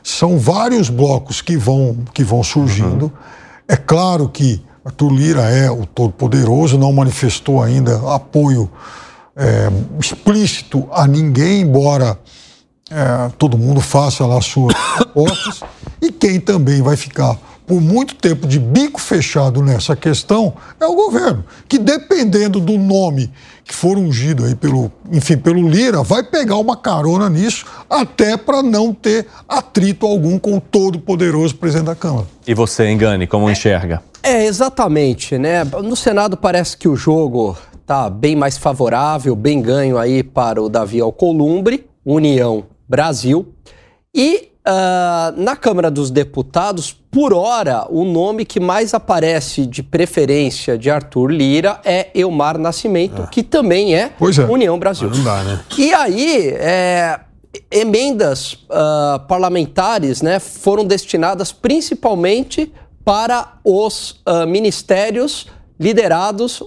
são 0.00 0.38
vários 0.38 0.88
blocos 0.88 1.42
que 1.42 1.56
vão, 1.56 1.98
que 2.14 2.22
vão 2.22 2.40
surgindo. 2.44 3.06
Uhum. 3.06 3.10
É 3.66 3.76
claro 3.76 4.28
que 4.28 4.62
Arthur 4.84 5.12
Lira 5.12 5.42
é 5.42 5.70
o 5.70 5.86
todo-poderoso, 5.86 6.76
não 6.76 6.92
manifestou 6.92 7.62
ainda 7.62 7.96
apoio 8.14 8.70
é, 9.36 9.68
explícito 9.98 10.88
a 10.92 11.06
ninguém, 11.06 11.62
embora 11.62 12.18
é, 12.90 13.30
todo 13.38 13.56
mundo 13.56 13.80
faça 13.80 14.26
lá 14.26 14.40
suas 14.40 14.74
propostas. 14.96 15.62
E 16.00 16.10
quem 16.10 16.40
também 16.40 16.82
vai 16.82 16.96
ficar 16.96 17.38
por 17.66 17.80
muito 17.80 18.14
tempo 18.14 18.46
de 18.46 18.58
bico 18.58 19.00
fechado 19.00 19.62
nessa 19.62 19.94
questão 19.94 20.54
é 20.80 20.86
o 20.86 20.94
governo, 20.94 21.44
que 21.68 21.78
dependendo 21.78 22.60
do 22.60 22.76
nome 22.78 23.30
que 23.64 23.74
for 23.74 23.96
ungido 23.96 24.44
aí 24.44 24.54
pelo, 24.54 24.90
enfim, 25.10 25.36
pelo 25.36 25.68
Lira, 25.68 26.02
vai 26.02 26.22
pegar 26.22 26.56
uma 26.56 26.76
carona 26.76 27.30
nisso, 27.30 27.64
até 27.88 28.36
para 28.36 28.62
não 28.62 28.92
ter 28.92 29.26
atrito 29.48 30.06
algum 30.06 30.38
com 30.38 30.56
o 30.56 30.60
todo 30.60 30.98
poderoso 30.98 31.54
presidente 31.54 31.86
da 31.86 31.94
Câmara. 31.94 32.26
E 32.46 32.54
você, 32.54 32.90
Engane, 32.90 33.26
como 33.26 33.48
enxerga? 33.50 34.02
É, 34.22 34.44
exatamente, 34.44 35.38
né? 35.38 35.64
No 35.64 35.96
Senado 35.96 36.36
parece 36.36 36.76
que 36.76 36.88
o 36.88 36.96
jogo 36.96 37.56
tá 37.86 38.10
bem 38.10 38.36
mais 38.36 38.56
favorável, 38.58 39.34
bem 39.34 39.60
ganho 39.60 39.98
aí 39.98 40.22
para 40.22 40.62
o 40.62 40.68
Davi 40.68 41.00
Alcolumbre, 41.00 41.86
União 42.04 42.64
Brasil. 42.88 43.54
E 44.14 44.50
uh, 44.66 45.40
na 45.40 45.56
Câmara 45.56 45.90
dos 45.90 46.10
Deputados, 46.10 47.01
por 47.12 47.34
hora, 47.34 47.86
o 47.90 48.06
nome 48.06 48.46
que 48.46 48.58
mais 48.58 48.94
aparece 48.94 49.66
de 49.66 49.82
preferência 49.82 50.78
de 50.78 50.90
Arthur 50.90 51.30
Lira 51.30 51.78
é 51.84 52.08
Elmar 52.14 52.56
Nascimento, 52.56 53.24
ah. 53.24 53.26
que 53.26 53.42
também 53.42 53.94
é, 53.94 54.10
é, 54.18 54.44
União 54.50 54.78
Brasil. 54.78 55.10
Não 55.10 55.22
dá, 55.22 55.44
né? 55.44 55.60
E 55.76 55.92
aí, 55.92 56.48
é, 56.56 57.20
emendas 57.70 58.54
uh, 58.54 59.20
parlamentares 59.28 60.22
né, 60.22 60.38
foram 60.38 60.86
destinadas 60.86 61.52
principalmente 61.52 62.72
para 63.04 63.58
os 63.62 64.22
uh, 64.26 64.46
ministérios 64.46 65.48
liderados 65.78 66.62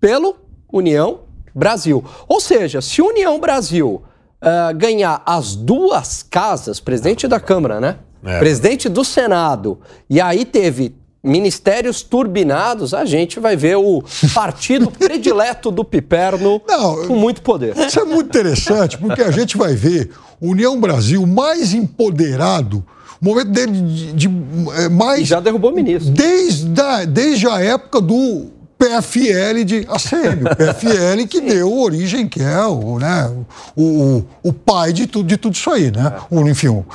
pelo 0.00 0.36
União 0.72 1.22
Brasil. 1.52 2.04
Ou 2.28 2.40
seja, 2.40 2.80
se 2.80 3.02
União 3.02 3.40
Brasil 3.40 4.00
uh, 4.40 4.76
ganhar 4.76 5.22
as 5.26 5.56
duas 5.56 6.22
casas, 6.22 6.78
presidente 6.78 7.26
da 7.26 7.40
Câmara, 7.40 7.80
né? 7.80 7.96
É. 8.24 8.38
Presidente 8.38 8.88
do 8.88 9.04
Senado, 9.04 9.78
e 10.10 10.20
aí 10.20 10.44
teve 10.44 10.94
ministérios 11.22 12.02
turbinados, 12.02 12.94
a 12.94 13.04
gente 13.04 13.40
vai 13.40 13.56
ver 13.56 13.76
o 13.76 14.02
partido 14.32 14.90
predileto 14.92 15.70
do 15.70 15.84
Piperno 15.84 16.60
Não, 16.66 17.06
com 17.06 17.16
muito 17.16 17.42
poder. 17.42 17.76
Isso 17.76 18.00
é 18.00 18.04
muito 18.04 18.26
interessante, 18.26 18.96
porque 18.96 19.22
a 19.22 19.30
gente 19.30 19.56
vai 19.56 19.74
ver 19.74 20.10
União 20.40 20.78
Brasil 20.80 21.26
mais 21.26 21.74
empoderado 21.74 22.84
o 23.20 23.24
momento 23.24 23.50
dele 23.50 23.72
de, 23.72 24.12
de, 24.12 24.28
de 24.28 24.30
é, 24.76 24.88
mais. 24.88 25.22
E 25.22 25.24
já 25.24 25.40
derrubou 25.40 25.72
o 25.72 25.74
ministro. 25.74 26.12
Desde 26.12 26.80
a, 26.80 27.04
desde 27.04 27.48
a 27.48 27.60
época 27.60 28.00
do 28.00 28.46
PFL 28.78 29.64
de 29.64 29.78
ACM, 29.88 30.44
o 30.44 30.56
PFL 30.56 31.26
que 31.28 31.40
deu 31.40 31.76
origem, 31.76 32.28
que 32.28 32.40
é 32.40 32.64
o, 32.64 32.98
né, 32.98 33.28
o, 33.76 34.22
o 34.40 34.52
pai 34.52 34.92
de 34.92 35.08
tudo, 35.08 35.26
de 35.26 35.36
tudo 35.36 35.54
isso 35.54 35.68
aí, 35.68 35.90
né? 35.90 36.14
O, 36.30 36.48
enfim, 36.48 36.68
o 36.68 36.86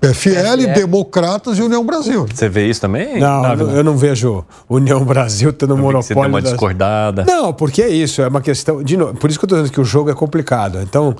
PFL, 0.00 0.30
PFL, 0.30 0.74
Democratas 0.74 1.58
e 1.58 1.62
União 1.62 1.84
Brasil. 1.84 2.26
Você 2.32 2.48
vê 2.48 2.66
isso 2.66 2.80
também? 2.80 3.18
Não, 3.18 3.56
não 3.56 3.70
eu 3.70 3.84
não 3.84 3.96
vejo 3.96 4.44
União 4.68 5.04
Brasil 5.04 5.52
tendo 5.52 5.74
um 5.74 5.78
monopólio. 5.78 6.02
Você 6.02 6.14
deu 6.14 6.22
uma 6.24 6.40
das... 6.40 6.52
discordada. 6.52 7.24
Não, 7.24 7.52
porque 7.52 7.82
é 7.82 7.88
isso, 7.88 8.22
é 8.22 8.28
uma 8.28 8.40
questão. 8.40 8.82
De 8.82 8.96
novo, 8.96 9.14
por 9.14 9.28
isso 9.28 9.38
que 9.38 9.44
eu 9.44 9.46
estou 9.46 9.58
dizendo 9.58 9.74
que 9.74 9.80
o 9.80 9.84
jogo 9.84 10.10
é 10.10 10.14
complicado. 10.14 10.80
Então 10.80 11.16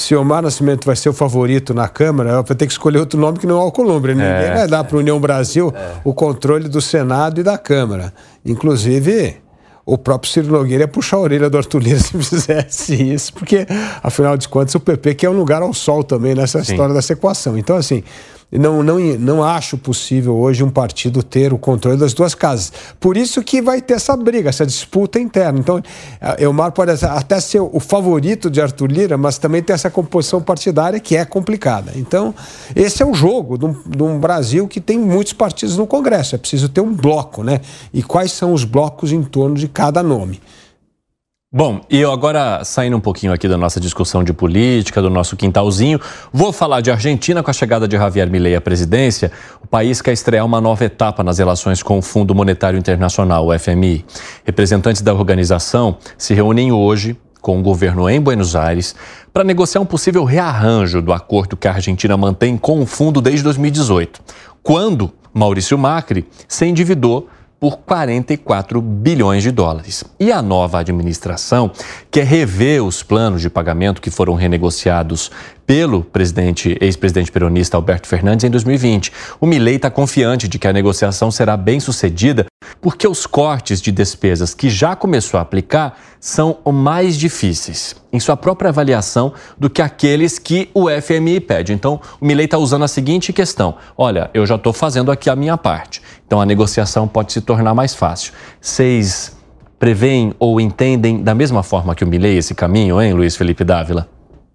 se 0.00 0.14
o 0.14 0.20
Omar 0.20 0.42
Nascimento 0.42 0.86
vai 0.86 0.96
ser 0.96 1.10
o 1.10 1.12
favorito 1.12 1.74
na 1.74 1.86
Câmara, 1.86 2.42
vai 2.42 2.56
ter 2.56 2.66
que 2.66 2.72
escolher 2.72 2.98
outro 2.98 3.20
nome 3.20 3.38
que 3.38 3.46
não 3.46 3.56
é 3.56 3.58
o 3.58 3.62
Alcolumbre. 3.62 4.14
Ninguém 4.14 4.28
é, 4.28 4.54
vai 4.54 4.68
dar 4.68 4.82
para 4.82 4.96
a 4.96 5.00
União 5.00 5.20
Brasil 5.20 5.72
é. 5.76 6.00
o 6.02 6.14
controle 6.14 6.68
do 6.68 6.80
Senado 6.80 7.40
e 7.40 7.42
da 7.44 7.58
Câmara. 7.58 8.12
Inclusive, 8.44 9.36
o 9.84 9.98
próprio 9.98 10.30
Ciro 10.30 10.48
Nogueira 10.48 10.84
ia 10.84 10.88
puxar 10.88 11.16
a 11.16 11.20
orelha 11.20 11.50
do 11.50 11.56
Arthur 11.56 11.82
Lira 11.82 11.98
se 11.98 12.16
fizesse 12.22 12.94
isso, 12.94 13.32
porque, 13.32 13.66
afinal 14.02 14.36
de 14.36 14.48
contas, 14.48 14.74
o 14.74 14.80
PP 14.80 15.14
quer 15.14 15.30
um 15.30 15.36
lugar 15.36 15.62
ao 15.62 15.72
sol 15.72 16.04
também 16.04 16.34
nessa 16.34 16.62
Sim. 16.62 16.72
história 16.72 16.94
dessa 16.94 17.12
equação. 17.12 17.56
Então, 17.58 17.76
assim, 17.76 18.02
não, 18.58 18.82
não, 18.82 18.98
não 18.98 19.44
acho 19.44 19.78
possível 19.78 20.36
hoje 20.36 20.64
um 20.64 20.70
partido 20.70 21.22
ter 21.22 21.52
o 21.52 21.58
controle 21.58 21.96
das 21.96 22.12
duas 22.12 22.34
casas. 22.34 22.72
Por 22.98 23.16
isso 23.16 23.42
que 23.42 23.62
vai 23.62 23.80
ter 23.80 23.94
essa 23.94 24.16
briga, 24.16 24.48
essa 24.48 24.66
disputa 24.66 25.20
interna. 25.20 25.58
Então, 25.58 25.80
Elmar 26.38 26.72
pode 26.72 26.90
até 27.04 27.38
ser 27.40 27.60
o 27.60 27.78
favorito 27.78 28.50
de 28.50 28.60
Arthur 28.60 28.90
Lira, 28.90 29.16
mas 29.16 29.38
também 29.38 29.62
tem 29.62 29.74
essa 29.74 29.90
composição 29.90 30.42
partidária 30.42 30.98
que 30.98 31.16
é 31.16 31.24
complicada. 31.24 31.92
Então, 31.94 32.34
esse 32.74 33.02
é 33.02 33.06
o 33.06 33.14
jogo 33.14 33.56
de 33.56 33.66
um, 33.66 33.76
de 33.86 34.02
um 34.02 34.18
Brasil 34.18 34.66
que 34.66 34.80
tem 34.80 34.98
muitos 34.98 35.32
partidos 35.32 35.76
no 35.76 35.86
Congresso. 35.86 36.34
É 36.34 36.38
preciso 36.38 36.68
ter 36.68 36.80
um 36.80 36.92
bloco, 36.92 37.44
né? 37.44 37.60
E 37.94 38.02
quais 38.02 38.32
são 38.32 38.52
os 38.52 38.64
blocos 38.64 39.12
em 39.12 39.22
torno 39.22 39.54
de 39.54 39.68
cada 39.68 40.02
nome. 40.02 40.40
Bom, 41.52 41.80
e 41.90 41.98
eu 41.98 42.12
agora 42.12 42.62
saindo 42.62 42.96
um 42.96 43.00
pouquinho 43.00 43.32
aqui 43.32 43.48
da 43.48 43.58
nossa 43.58 43.80
discussão 43.80 44.22
de 44.22 44.32
política, 44.32 45.02
do 45.02 45.10
nosso 45.10 45.36
quintalzinho, 45.36 46.00
vou 46.32 46.52
falar 46.52 46.80
de 46.80 46.92
Argentina 46.92 47.42
com 47.42 47.50
a 47.50 47.52
chegada 47.52 47.88
de 47.88 47.96
Javier 47.96 48.30
Milei 48.30 48.54
à 48.54 48.60
presidência. 48.60 49.32
O 49.60 49.66
país 49.66 50.00
quer 50.00 50.12
estrear 50.12 50.46
uma 50.46 50.60
nova 50.60 50.84
etapa 50.84 51.24
nas 51.24 51.38
relações 51.38 51.82
com 51.82 51.98
o 51.98 52.02
Fundo 52.02 52.36
Monetário 52.36 52.78
Internacional, 52.78 53.48
o 53.48 53.58
FMI. 53.58 54.04
Representantes 54.44 55.02
da 55.02 55.12
organização 55.12 55.98
se 56.16 56.34
reúnem 56.34 56.70
hoje 56.70 57.18
com 57.40 57.58
o 57.58 57.62
governo 57.64 58.08
em 58.08 58.20
Buenos 58.20 58.54
Aires 58.54 58.94
para 59.32 59.42
negociar 59.42 59.80
um 59.80 59.86
possível 59.86 60.22
rearranjo 60.22 61.02
do 61.02 61.12
acordo 61.12 61.56
que 61.56 61.66
a 61.66 61.72
Argentina 61.72 62.16
mantém 62.16 62.56
com 62.56 62.80
o 62.80 62.86
fundo 62.86 63.20
desde 63.20 63.42
2018, 63.42 64.20
quando 64.62 65.12
Maurício 65.34 65.76
Macri 65.76 66.28
se 66.46 66.64
endividou 66.64 67.28
por 67.60 67.76
44 67.76 68.80
bilhões 68.80 69.42
de 69.42 69.50
dólares. 69.50 70.02
E 70.18 70.32
a 70.32 70.40
nova 70.40 70.78
administração 70.78 71.70
quer 72.10 72.24
rever 72.24 72.82
os 72.82 73.02
planos 73.02 73.42
de 73.42 73.50
pagamento 73.50 74.00
que 74.00 74.10
foram 74.10 74.34
renegociados 74.34 75.30
pelo 75.70 76.02
presidente, 76.02 76.76
ex-presidente 76.80 77.30
peronista 77.30 77.76
Alberto 77.76 78.08
Fernandes 78.08 78.42
em 78.42 78.50
2020. 78.50 79.12
O 79.40 79.46
Milei 79.46 79.76
está 79.76 79.88
confiante 79.88 80.48
de 80.48 80.58
que 80.58 80.66
a 80.66 80.72
negociação 80.72 81.30
será 81.30 81.56
bem 81.56 81.78
sucedida 81.78 82.46
porque 82.80 83.06
os 83.06 83.24
cortes 83.24 83.80
de 83.80 83.92
despesas 83.92 84.52
que 84.52 84.68
já 84.68 84.96
começou 84.96 85.38
a 85.38 85.44
aplicar 85.44 85.96
são 86.18 86.58
mais 86.72 87.16
difíceis, 87.16 87.94
em 88.12 88.18
sua 88.18 88.36
própria 88.36 88.70
avaliação, 88.70 89.32
do 89.56 89.70
que 89.70 89.80
aqueles 89.80 90.40
que 90.40 90.68
o 90.74 90.88
FMI 90.90 91.38
pede. 91.38 91.72
Então, 91.72 92.00
o 92.20 92.26
Milei 92.26 92.46
está 92.46 92.58
usando 92.58 92.82
a 92.82 92.88
seguinte 92.88 93.32
questão: 93.32 93.76
olha, 93.96 94.28
eu 94.34 94.44
já 94.44 94.56
estou 94.56 94.72
fazendo 94.72 95.12
aqui 95.12 95.30
a 95.30 95.36
minha 95.36 95.56
parte, 95.56 96.02
então 96.26 96.40
a 96.40 96.46
negociação 96.46 97.06
pode 97.06 97.32
se 97.32 97.40
tornar 97.40 97.76
mais 97.76 97.94
fácil. 97.94 98.32
Vocês 98.60 99.36
preveem 99.78 100.34
ou 100.36 100.60
entendem 100.60 101.22
da 101.22 101.32
mesma 101.32 101.62
forma 101.62 101.94
que 101.94 102.02
o 102.02 102.08
Milei 102.08 102.36
esse 102.36 102.56
caminho, 102.56 103.00
hein, 103.00 103.12
Luiz 103.12 103.36
Felipe 103.36 103.62
Dávila? 103.62 104.08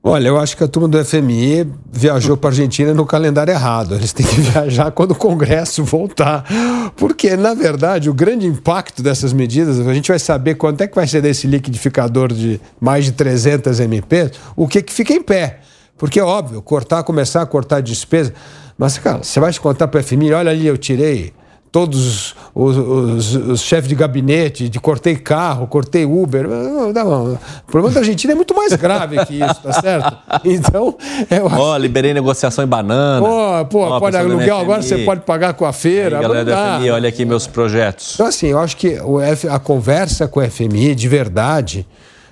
Olha, 0.08 0.28
eu 0.28 0.38
acho 0.38 0.56
que 0.56 0.64
a 0.64 0.68
turma 0.68 0.88
do 0.88 1.04
FMI 1.04 1.68
viajou 1.92 2.38
para 2.38 2.52
a 2.52 2.52
Argentina 2.52 2.94
no 2.94 3.08
calendário 3.08 3.52
errado. 3.52 3.96
Eles 3.96 4.14
têm 4.14 4.24
que 4.24 4.36
viajar 4.40 4.92
quando 4.92 5.12
o 5.12 5.16
Congresso 5.16 5.84
voltar. 5.84 6.46
Porque, 6.96 7.36
na 7.36 7.56
verdade, 7.56 8.08
o 8.08 8.14
grande 8.14 8.46
impacto 8.46 9.02
dessas 9.02 9.34
medidas, 9.34 9.80
a 9.80 9.94
gente 9.96 10.10
vai 10.10 10.20
saber 10.20 10.54
quanto 10.56 10.82
é 10.82 10.88
que 10.88 10.94
vai 10.94 11.08
ser 11.08 11.24
desse 11.24 11.48
liquidificador 11.48 12.32
de 12.32 12.62
mais 12.80 13.06
de 13.06 13.14
300 13.14 13.80
MP, 13.80 14.30
o 14.56 14.68
que, 14.68 14.84
que 14.84 14.94
fica 14.94 15.12
em 15.12 15.24
pé. 15.24 15.62
Porque 15.98 16.20
é 16.20 16.24
óbvio, 16.24 16.62
cortar, 16.62 17.02
começar 17.02 17.42
a 17.42 17.46
cortar 17.48 17.82
despesa. 17.82 18.32
Mas, 18.78 19.00
cara, 19.00 19.24
você 19.24 19.40
vai 19.40 19.52
contar 19.56 19.88
para 19.88 20.02
o 20.02 20.04
FMI, 20.04 20.34
olha 20.34 20.52
ali, 20.52 20.68
eu 20.68 20.78
tirei 20.78 21.34
todos 21.76 22.34
os, 22.56 22.78
os, 22.78 23.36
os, 23.36 23.62
chefes 23.62 23.90
de 23.90 23.96
gabinete, 23.96 24.70
de 24.70 24.80
cortei 24.80 25.18
carro, 25.18 25.68
cortei 25.68 26.06
Uber. 26.06 26.48
Não, 26.48 27.34
o 27.34 27.38
problema 27.68 27.94
da 27.94 28.00
Argentina 28.00 28.32
é 28.32 28.36
muito 28.36 28.56
mais 28.56 28.72
grave 28.76 29.26
que 29.26 29.44
isso, 29.44 29.62
tá 29.62 29.74
certo? 29.74 30.18
Então. 30.46 30.96
Ó, 31.52 31.74
oh, 31.74 31.78
liberei 31.78 32.14
negociação 32.14 32.64
em 32.64 32.68
banana. 32.68 33.22
Oh, 33.22 33.66
pô, 33.66 33.94
oh, 33.94 34.00
pode 34.00 34.16
aluguel 34.16 34.58
agora 34.58 34.82
você 34.82 35.00
pode 35.00 35.22
pagar 35.22 35.54
com 35.54 35.66
a 35.66 35.74
feira. 35.74 36.18
Aí, 36.18 36.22
galera 36.22 36.46
do 36.46 36.52
FMI, 36.80 36.92
olha 36.92 37.10
aqui 37.10 37.26
meus 37.26 37.46
projetos. 37.46 38.14
Então, 38.14 38.28
assim, 38.28 38.48
eu 38.48 38.60
acho 38.60 38.78
que 38.78 38.98
a 39.50 39.60
conversa 39.60 40.30
com 40.30 40.40
o 40.40 40.50
FMI, 40.50 40.96
de 40.96 41.10
verdade 41.10 41.86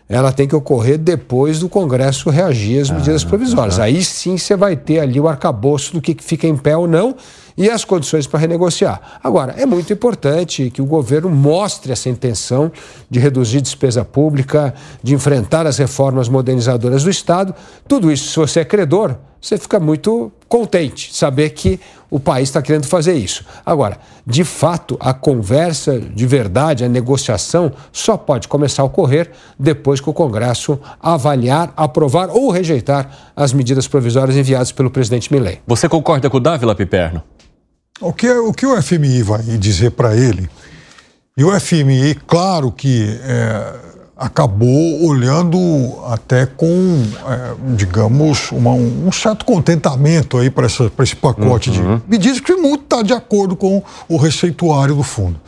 ela 0.07 0.31
tem 0.31 0.47
que 0.47 0.55
ocorrer 0.55 0.97
depois 0.97 1.59
do 1.59 1.67
Congresso 1.67 2.29
reagir 2.29 2.81
às 2.81 2.89
medidas 2.89 3.23
ah, 3.23 3.27
provisórias. 3.27 3.79
Aí 3.79 4.03
sim 4.03 4.37
você 4.37 4.55
vai 4.55 4.75
ter 4.75 4.99
ali 4.99 5.19
o 5.19 5.27
arcabouço 5.27 5.93
do 5.93 6.01
que 6.01 6.15
fica 6.21 6.45
em 6.45 6.55
pé 6.55 6.77
ou 6.77 6.87
não 6.87 7.15
e 7.57 7.69
as 7.69 7.85
condições 7.85 8.27
para 8.27 8.39
renegociar. 8.39 9.19
Agora, 9.23 9.53
é 9.57 9.65
muito 9.65 9.91
importante 9.93 10.69
que 10.69 10.81
o 10.81 10.85
governo 10.85 11.29
mostre 11.29 11.91
essa 11.91 12.09
intenção 12.09 12.71
de 13.09 13.19
reduzir 13.19 13.61
despesa 13.61 14.03
pública, 14.03 14.73
de 15.01 15.13
enfrentar 15.13 15.67
as 15.67 15.77
reformas 15.77 16.27
modernizadoras 16.29 17.03
do 17.03 17.09
Estado. 17.09 17.53
Tudo 17.87 18.11
isso, 18.11 18.29
se 18.29 18.39
você 18.39 18.59
é 18.61 18.65
credor, 18.65 19.15
você 19.43 19.57
fica 19.57 19.77
muito 19.77 20.31
contente 20.47 21.13
saber 21.13 21.49
que 21.49 21.77
o 22.09 22.17
país 22.17 22.47
está 22.47 22.61
querendo 22.61 22.85
fazer 22.85 23.13
isso. 23.13 23.43
Agora, 23.65 23.97
de 24.25 24.45
fato, 24.45 24.95
a 25.01 25.13
conversa 25.13 25.99
de 25.99 26.25
verdade, 26.25 26.85
a 26.85 26.87
negociação, 26.87 27.73
só 27.91 28.15
pode 28.15 28.47
começar 28.47 28.83
a 28.83 28.85
ocorrer 28.85 29.31
depois 29.59 29.99
que 29.99 30.09
o 30.09 30.13
Congresso 30.13 30.79
avaliar, 31.01 31.73
aprovar 31.75 32.29
ou 32.29 32.51
rejeitar 32.51 33.33
as 33.35 33.51
medidas 33.51 33.85
provisórias 33.85 34.37
enviadas 34.37 34.71
pelo 34.71 34.89
presidente 34.89 35.33
Milley. 35.33 35.59
Você 35.67 35.89
concorda 35.89 36.29
com 36.29 36.37
o 36.37 36.39
Dávila 36.39 36.73
Piperno? 36.73 37.21
O 37.99 38.13
que, 38.13 38.31
o 38.31 38.53
que 38.53 38.65
o 38.65 38.81
FMI 38.81 39.23
vai 39.23 39.41
dizer 39.41 39.91
para 39.91 40.15
ele? 40.15 40.49
E 41.35 41.43
o 41.43 41.59
FMI, 41.59 42.15
claro 42.25 42.71
que 42.71 43.19
é, 43.23 43.92
acabou 44.23 45.05
olhando 45.05 45.59
até 46.07 46.45
com, 46.45 47.03
é, 47.27 47.53
digamos, 47.75 48.51
uma, 48.53 48.71
um 48.71 49.11
certo 49.11 49.43
contentamento 49.43 50.37
aí 50.37 50.49
para 50.49 50.65
esse 50.65 51.15
pacote 51.17 51.69
uhum. 51.69 51.97
de 51.97 52.03
medidas 52.09 52.39
que 52.39 52.55
muito 52.55 52.85
está 52.85 53.01
de 53.01 53.11
acordo 53.11 53.53
com 53.53 53.83
o 54.07 54.15
receituário 54.15 54.95
do 54.95 55.03
fundo. 55.03 55.39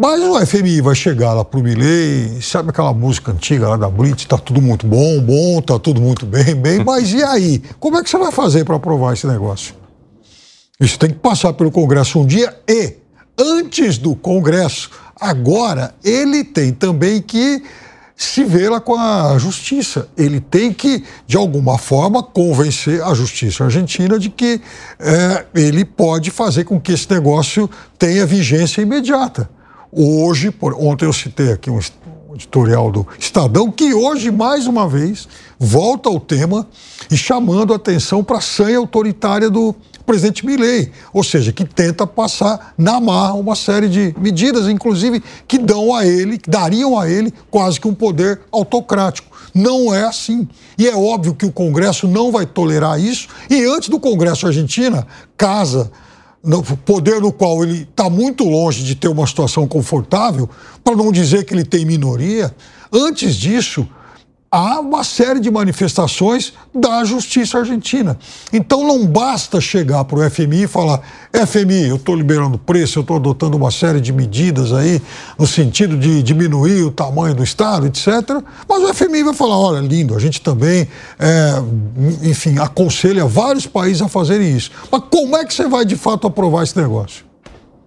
Mas 0.00 0.18
o 0.22 0.46
FMI 0.46 0.80
vai 0.80 0.94
chegar 0.94 1.34
lá 1.34 1.44
para 1.44 1.60
o 1.60 1.62
Milley, 1.62 2.40
sabe 2.40 2.70
aquela 2.70 2.94
música 2.94 3.32
antiga 3.32 3.68
lá 3.68 3.76
da 3.76 3.90
Blitz, 3.90 4.22
está 4.22 4.38
tudo 4.38 4.62
muito 4.62 4.86
bom, 4.86 5.20
bom, 5.20 5.58
está 5.58 5.78
tudo 5.78 6.00
muito 6.00 6.24
bem, 6.24 6.54
bem, 6.54 6.82
mas 6.82 7.12
e 7.12 7.22
aí? 7.22 7.60
Como 7.78 7.98
é 7.98 8.02
que 8.02 8.08
você 8.08 8.16
vai 8.16 8.32
fazer 8.32 8.64
para 8.64 8.76
aprovar 8.76 9.12
esse 9.12 9.26
negócio? 9.26 9.74
Isso 10.80 10.98
tem 10.98 11.10
que 11.10 11.16
passar 11.16 11.52
pelo 11.52 11.70
Congresso 11.70 12.18
um 12.18 12.24
dia 12.24 12.56
e, 12.66 12.94
antes 13.36 13.98
do 13.98 14.16
Congresso, 14.16 14.90
Agora, 15.20 15.94
ele 16.04 16.44
tem 16.44 16.72
também 16.72 17.20
que 17.20 17.62
se 18.18 18.44
lá 18.68 18.80
com 18.80 18.96
a 18.96 19.38
justiça. 19.38 20.08
Ele 20.16 20.40
tem 20.40 20.72
que, 20.72 21.04
de 21.26 21.36
alguma 21.36 21.78
forma, 21.78 22.20
convencer 22.20 23.02
a 23.02 23.14
justiça 23.14 23.64
argentina 23.64 24.18
de 24.18 24.28
que 24.28 24.60
é, 24.98 25.46
ele 25.54 25.84
pode 25.84 26.32
fazer 26.32 26.64
com 26.64 26.80
que 26.80 26.92
esse 26.92 27.08
negócio 27.10 27.70
tenha 27.96 28.26
vigência 28.26 28.82
imediata. 28.82 29.48
Hoje, 29.92 30.50
por, 30.50 30.74
ontem 30.74 31.06
eu 31.06 31.12
citei 31.12 31.52
aqui 31.52 31.70
um 31.70 31.78
editorial 32.38 32.90
do 32.92 33.06
Estadão, 33.18 33.70
que 33.70 33.92
hoje, 33.92 34.30
mais 34.30 34.66
uma 34.66 34.88
vez, 34.88 35.28
volta 35.58 36.08
ao 36.08 36.20
tema 36.20 36.66
e 37.10 37.16
chamando 37.16 37.72
a 37.72 37.76
atenção 37.76 38.22
para 38.22 38.38
a 38.38 38.40
sanha 38.40 38.78
autoritária 38.78 39.50
do 39.50 39.74
presidente 40.06 40.46
Milley, 40.46 40.90
ou 41.12 41.22
seja, 41.22 41.52
que 41.52 41.64
tenta 41.64 42.06
passar 42.06 42.72
na 42.78 42.98
marra 42.98 43.34
uma 43.34 43.54
série 43.54 43.88
de 43.88 44.14
medidas, 44.18 44.68
inclusive, 44.68 45.22
que 45.46 45.58
dão 45.58 45.94
a 45.94 46.06
ele, 46.06 46.38
que 46.38 46.48
dariam 46.48 46.98
a 46.98 47.10
ele 47.10 47.32
quase 47.50 47.78
que 47.78 47.88
um 47.88 47.92
poder 47.92 48.40
autocrático. 48.50 49.36
Não 49.54 49.92
é 49.92 50.04
assim. 50.04 50.48
E 50.78 50.88
é 50.88 50.96
óbvio 50.96 51.34
que 51.34 51.44
o 51.44 51.52
Congresso 51.52 52.06
não 52.06 52.30
vai 52.30 52.46
tolerar 52.46 52.98
isso. 53.00 53.28
E 53.50 53.64
antes 53.64 53.88
do 53.88 53.98
Congresso 53.98 54.46
Argentina, 54.46 55.06
casa 55.36 55.90
no 56.42 56.62
poder 56.62 57.20
no 57.20 57.32
qual 57.32 57.62
ele 57.64 57.82
está 57.82 58.08
muito 58.08 58.44
longe 58.44 58.84
de 58.84 58.94
ter 58.94 59.08
uma 59.08 59.26
situação 59.26 59.66
confortável, 59.66 60.48
para 60.84 60.96
não 60.96 61.10
dizer 61.10 61.44
que 61.44 61.52
ele 61.52 61.64
tem 61.64 61.84
minoria, 61.84 62.54
antes 62.92 63.34
disso, 63.34 63.86
há 64.50 64.80
uma 64.80 65.04
série 65.04 65.40
de 65.40 65.50
manifestações 65.50 66.52
da 66.74 67.04
justiça 67.04 67.58
argentina. 67.58 68.18
Então 68.52 68.86
não 68.86 69.06
basta 69.06 69.60
chegar 69.60 70.04
para 70.04 70.18
o 70.18 70.30
FMI 70.30 70.64
e 70.64 70.66
falar: 70.66 71.00
FMI, 71.46 71.88
eu 71.88 71.96
estou 71.96 72.14
liberando 72.14 72.58
preço, 72.58 72.98
eu 72.98 73.02
estou 73.02 73.16
adotando 73.16 73.56
uma 73.56 73.70
série 73.70 74.00
de 74.00 74.12
medidas 74.12 74.72
aí 74.72 75.00
no 75.38 75.46
sentido 75.46 75.96
de 75.96 76.22
diminuir 76.22 76.82
o 76.82 76.90
tamanho 76.90 77.34
do 77.34 77.42
Estado, 77.42 77.86
etc. 77.86 78.08
Mas 78.68 78.82
o 78.82 78.94
FMI 78.94 79.22
vai 79.24 79.34
falar: 79.34 79.58
olha, 79.58 79.80
lindo, 79.80 80.14
a 80.14 80.18
gente 80.18 80.40
também, 80.40 80.88
é, 81.18 81.62
enfim, 82.22 82.58
aconselha 82.58 83.26
vários 83.26 83.66
países 83.66 84.02
a 84.02 84.08
fazerem 84.08 84.56
isso. 84.56 84.70
Mas 84.90 85.02
como 85.10 85.36
é 85.36 85.44
que 85.44 85.52
você 85.52 85.68
vai 85.68 85.84
de 85.84 85.96
fato 85.96 86.26
aprovar 86.26 86.62
esse 86.62 86.76
negócio? 86.76 87.27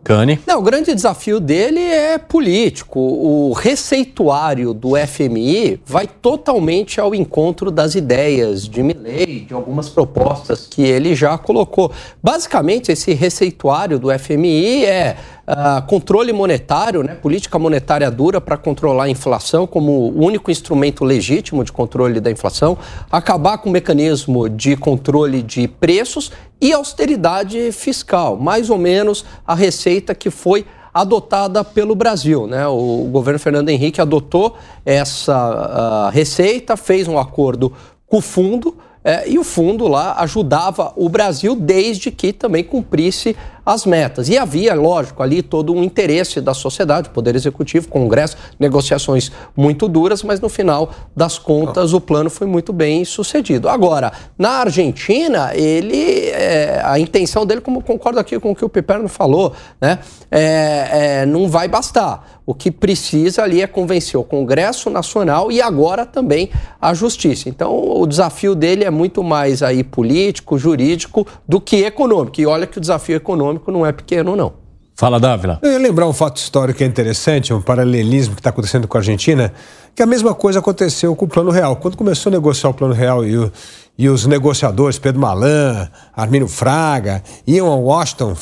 Cane? 0.04 0.40
Não, 0.48 0.60
o 0.60 0.62
grande 0.62 0.94
desafio 0.94 1.40
dele 1.40 1.80
é 1.80 2.18
político. 2.18 3.00
O 3.00 3.54
receituário 3.54 4.74
do 4.74 4.92
FMI 4.96 5.80
vai 5.86 6.08
totalmente 6.08 7.00
ao 7.00 7.14
encontro 7.14 7.70
das 7.70 7.94
ideias 7.96 8.68
de 8.68 8.82
Milley, 8.82 9.42
de 9.42 9.54
algumas 9.54 9.90
propostas 9.90 10.68
que 10.68 10.82
ele 10.82 11.14
já 11.14 11.38
colocou. 11.38 11.92
Basicamente, 12.22 12.92
esse 12.92 13.14
receituário 13.14 14.00
do 14.00 14.08
FMI 14.18 14.86
é 14.86 15.18
uh, 15.48 15.86
controle 15.88 16.32
monetário, 16.34 17.04
né, 17.04 17.16
política 17.16 17.58
monetária 17.58 18.10
dura 18.10 18.40
para 18.40 18.58
controlar 18.58 19.06
a 19.06 19.10
inflação 19.10 19.66
como 19.68 19.92
o 19.92 20.24
único 20.24 20.52
instrumento 20.52 21.04
legítimo 21.04 21.64
de 21.64 21.72
controle 21.72 22.20
da 22.20 22.32
inflação, 22.32 22.78
acabar 23.12 23.58
com 23.58 23.70
o 23.70 23.72
mecanismo 23.72 24.50
de 24.50 24.76
controle 24.76 25.42
de 25.42 25.68
preços 25.68 26.32
e 26.60 26.72
austeridade 26.74 27.72
fiscal, 27.72 28.38
mais 28.38 28.70
ou 28.70 28.78
menos 28.78 29.26
a 29.46 29.56
receita 29.56 30.14
que 30.14 30.30
foi 30.30 30.66
adotada 30.94 31.64
pelo 31.64 31.96
Brasil. 31.96 32.48
Né? 32.48 32.68
O 32.68 33.08
governo 33.12 33.40
Fernando 33.40 33.70
Henrique 33.70 34.02
adotou 34.02 34.58
essa 34.86 36.10
uh, 36.10 36.12
receita, 36.12 36.76
fez 36.76 37.08
um 37.08 37.18
acordo 37.18 37.72
com 38.06 38.18
o 38.18 38.22
fundo 38.22 38.78
é, 39.04 39.28
e 39.28 39.40
o 39.40 39.44
fundo 39.44 39.88
lá 39.88 40.16
ajudava 40.20 40.94
o 40.96 41.10
Brasil 41.10 41.56
desde 41.56 42.12
que 42.12 42.32
também 42.32 42.64
cumprisse 42.64 43.36
as 43.66 43.86
metas. 43.86 44.30
E 44.30 44.38
havia, 44.38 44.74
lógico, 44.74 45.22
ali 45.22 45.42
todo 45.42 45.74
um 45.74 45.84
interesse 45.84 46.42
da 46.42 46.54
sociedade, 46.54 47.10
Poder 47.10 47.36
Executivo, 47.36 47.88
Congresso, 47.88 48.38
negociações 48.60 49.32
muito 49.56 49.88
duras, 49.88 50.24
mas 50.24 50.40
no 50.40 50.50
final 50.50 50.92
das 51.16 51.38
contas 51.38 51.94
o 51.94 52.02
plano 52.02 52.30
foi 52.30 52.48
muito 52.48 52.74
bem 52.74 53.06
sucedido. 53.06 53.70
Agora, 53.70 54.12
na 54.38 54.60
Argentina, 54.60 55.52
ele, 55.54 56.30
é, 56.30 56.82
a 56.84 57.00
intenção 57.00 57.46
dele, 57.46 57.62
como 57.62 57.84
concordo 57.84 58.20
aqui 58.20 58.40
com 58.40 58.52
o 58.52 58.56
que 58.56 58.66
o 58.66 58.70
Piperno 58.70 59.08
falou, 59.08 59.54
né, 59.80 60.00
é, 60.30 61.22
é 61.22 61.26
não 61.26 61.50
vai 61.50 61.68
bastar. 61.68 62.42
O 62.46 62.56
que 62.56 62.72
precisa 62.72 63.44
ali 63.44 63.62
é 63.62 63.68
convencer 63.68 64.20
o 64.20 64.24
Congresso 64.24 64.90
Nacional 64.90 65.52
e 65.52 65.62
agora 65.62 66.06
também 66.06 66.50
a 66.82 66.94
Justiça. 66.94 67.48
Então, 67.48 67.72
o 67.72 68.06
desafio 68.08 68.56
dele 68.56 68.84
é 68.84 68.90
muito 68.90 69.24
mais 69.24 69.62
aí 69.62 69.84
político, 69.84 70.58
jurídico, 70.58 71.26
do 71.48 71.62
que 71.62 71.84
econômico. 71.84 72.42
E 72.42 72.46
olha 72.46 72.66
que 72.66 72.78
o 72.78 72.82
desafio 72.82 73.16
econômico 73.16 73.51
não 73.68 73.86
é 73.86 73.92
pequeno, 73.92 74.36
não. 74.36 74.54
Fala, 75.02 75.20
Dávila. 75.20 75.58
Eu 75.64 75.72
ia 75.72 75.80
lembrar 75.80 76.08
um 76.08 76.14
fato 76.14 76.38
histórico 76.38 76.78
que 76.78 76.84
é 76.84 76.88
interessante, 76.88 77.52
um 77.52 77.60
paralelismo 77.60 78.36
que 78.36 78.40
está 78.40 78.52
acontecendo 78.52 78.88
com 78.88 78.98
a 78.98 79.00
Argentina, 79.00 79.52
que 79.96 80.04
a 80.04 80.06
mesma 80.06 80.36
coisa 80.36 80.60
aconteceu 80.60 81.16
com 81.16 81.26
o 81.26 81.28
Plano 81.28 81.50
Real. 81.50 81.76
Quando 81.76 81.98
começou 81.98 82.30
a 82.30 82.34
negociar 82.34 82.70
o 82.70 82.74
Plano 82.74 82.94
Real 82.94 83.26
e 83.26 83.36
o, 83.36 83.52
e 83.98 84.08
os 84.08 84.28
negociadores, 84.28 85.00
Pedro 85.00 85.20
Malan, 85.20 85.90
Armínio 86.16 86.48
Fraga, 86.48 87.24
iam 87.48 87.72
a 87.72 87.76
Washington 87.76 88.36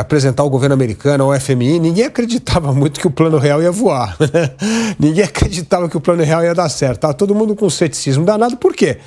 apresentar 0.00 0.42
o 0.42 0.50
governo 0.50 0.74
americano 0.74 1.24
ao 1.24 1.40
FMI, 1.40 1.78
ninguém 1.78 2.04
acreditava 2.06 2.72
muito 2.72 2.98
que 2.98 3.06
o 3.06 3.10
Plano 3.10 3.38
Real 3.38 3.62
ia 3.62 3.70
voar. 3.70 4.16
ninguém 4.98 5.22
acreditava 5.22 5.88
que 5.88 5.96
o 5.96 6.00
Plano 6.00 6.24
Real 6.24 6.42
ia 6.42 6.54
dar 6.54 6.68
certo. 6.70 6.96
Estava 6.96 7.14
todo 7.14 7.34
mundo 7.36 7.54
com 7.54 7.70
ceticismo 7.70 8.24
danado. 8.24 8.56
Por 8.56 8.74
quê? 8.74 8.98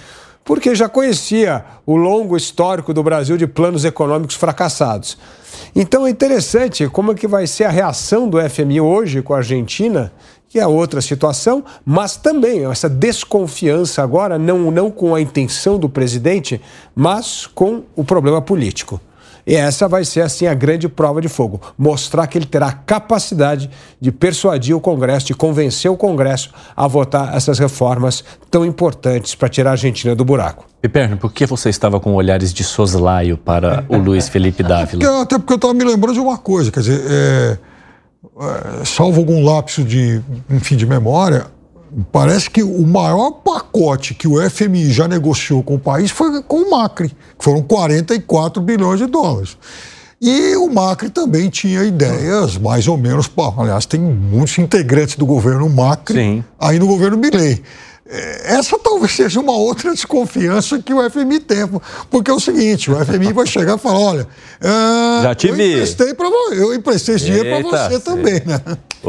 Porque 0.44 0.76
já 0.76 0.90
conhecia 0.90 1.64
o 1.86 1.96
longo 1.96 2.36
histórico 2.36 2.94
do 2.94 3.02
Brasil 3.02 3.38
de 3.38 3.48
planos 3.48 3.86
econômicos 3.86 4.36
fracassados. 4.36 5.18
Então 5.76 6.06
é 6.06 6.10
interessante 6.10 6.88
como 6.88 7.12
é 7.12 7.16
que 7.16 7.28
vai 7.28 7.48
ser 7.48 7.64
a 7.66 7.70
reação 7.70 8.28
do 8.28 8.38
FMI 8.50 8.82
hoje 8.82 9.22
com 9.22 9.34
a 9.34 9.38
Argentina, 9.38 10.12
que 10.50 10.60
é 10.60 10.68
outra 10.68 11.02
situação, 11.02 11.64
mas 11.84 12.16
também 12.16 12.66
essa 12.66 12.88
desconfiança 12.88 14.04
agora, 14.04 14.38
não, 14.38 14.70
não 14.70 14.92
com 14.92 15.16
a 15.16 15.22
intenção 15.22 15.80
do 15.80 15.90
presidente, 15.90 16.62
mas 16.96 17.48
com 17.48 17.84
o 17.96 18.04
problema 18.04 18.42
político. 18.42 19.02
E 19.46 19.56
essa 19.56 19.88
vai 19.88 20.06
ser, 20.06 20.22
assim, 20.22 20.48
a 20.48 20.54
grande 20.54 20.88
prova 20.88 21.22
de 21.22 21.28
fogo. 21.28 21.60
Mostrar 21.78 22.28
que 22.28 22.38
ele 22.38 22.46
terá 22.46 22.72
capacidade 22.72 23.70
de 24.00 24.12
persuadir 24.12 24.76
o 24.76 24.80
Congresso, 24.80 25.28
de 25.28 25.34
convencer 25.34 25.92
o 25.92 25.98
Congresso 25.98 26.50
a 26.76 26.88
votar 26.88 27.36
essas 27.36 27.60
reformas 27.60 28.24
tão 28.50 28.66
importantes 28.66 29.36
para 29.36 29.50
tirar 29.50 29.72
a 29.72 29.74
Argentina 29.74 30.16
do 30.16 30.24
buraco. 30.24 30.66
Piperno, 30.82 31.18
por 31.18 31.32
que 31.32 31.46
você 31.46 31.70
estava 31.70 32.00
com 32.00 32.14
olhares 32.14 32.54
de 32.54 32.64
soslaio 32.64 33.38
para 33.38 33.86
o 33.90 33.98
Luiz 33.98 34.30
Felipe 34.30 34.64
Dávila? 34.64 35.00
Porque, 35.00 35.06
até 35.06 35.38
porque 35.38 35.54
eu 35.54 35.56
estava 35.56 35.74
me 35.74 35.84
lembrando 35.84 36.14
de 36.14 36.20
uma 36.20 36.38
coisa, 36.38 36.72
quer 36.72 36.82
dizer, 36.82 37.02
é, 37.10 37.58
é, 38.40 38.86
salvo 38.86 39.20
algum 39.20 39.44
lapso 39.44 39.84
de, 39.84 40.22
enfim, 40.50 40.76
de 40.76 40.86
memória, 40.86 41.48
Parece 42.12 42.50
que 42.50 42.64
o 42.64 42.86
maior 42.86 43.32
pacote 43.32 44.14
que 44.14 44.28
o 44.28 44.38
FMI 44.50 44.92
já 44.92 45.08
negociou 45.08 45.62
com 45.62 45.76
o 45.76 45.80
país 45.80 46.12
foi 46.12 46.42
com 46.44 46.58
o 46.58 46.72
Macri, 46.72 47.10
que 47.10 47.44
foram 47.44 47.62
44 47.62 48.62
bilhões 48.62 49.00
de 49.00 49.06
dólares. 49.06 49.58
E 50.22 50.56
o 50.56 50.70
Macri 50.70 51.10
também 51.10 51.50
tinha 51.50 51.84
ideias 51.84 52.58
mais 52.58 52.88
ou 52.88 52.98
menos. 52.98 53.30
Aliás, 53.58 53.86
tem 53.86 54.00
muitos 54.00 54.58
integrantes 54.58 55.18
do 55.18 55.26
governo 55.26 55.70
Macri 55.70 56.18
Sim. 56.18 56.44
aí 56.60 56.80
no 56.80 56.88
governo 56.88 57.18
Milley. 57.18 57.62
É, 58.14 58.56
essa 58.58 58.78
talvez 58.78 59.12
seja 59.16 59.40
uma 59.40 59.54
outra 59.54 59.92
desconfiança 59.92 60.78
que 60.80 60.94
o 60.94 61.10
FMI 61.10 61.40
tem. 61.40 61.68
Porque 62.12 62.30
é 62.30 62.34
o 62.34 62.40
seguinte, 62.40 62.92
o 62.92 63.06
FMI 63.06 63.34
vai 63.34 63.48
chegar 63.48 63.76
e 63.76 63.80
falar, 63.80 64.00
olha, 64.00 64.28
uh, 64.62 65.24
Já 65.24 65.34
te 65.34 65.48
eu 65.48 65.56
emprestei 65.56 66.14
para 66.14 66.28
eu 66.54 66.74
emprestei 66.76 67.16
esse 67.16 67.26
dinheiro 67.26 67.50
para 67.50 67.88
você 67.88 67.94
Eita, 67.96 68.06
também, 68.06 68.42
né? 68.46 68.62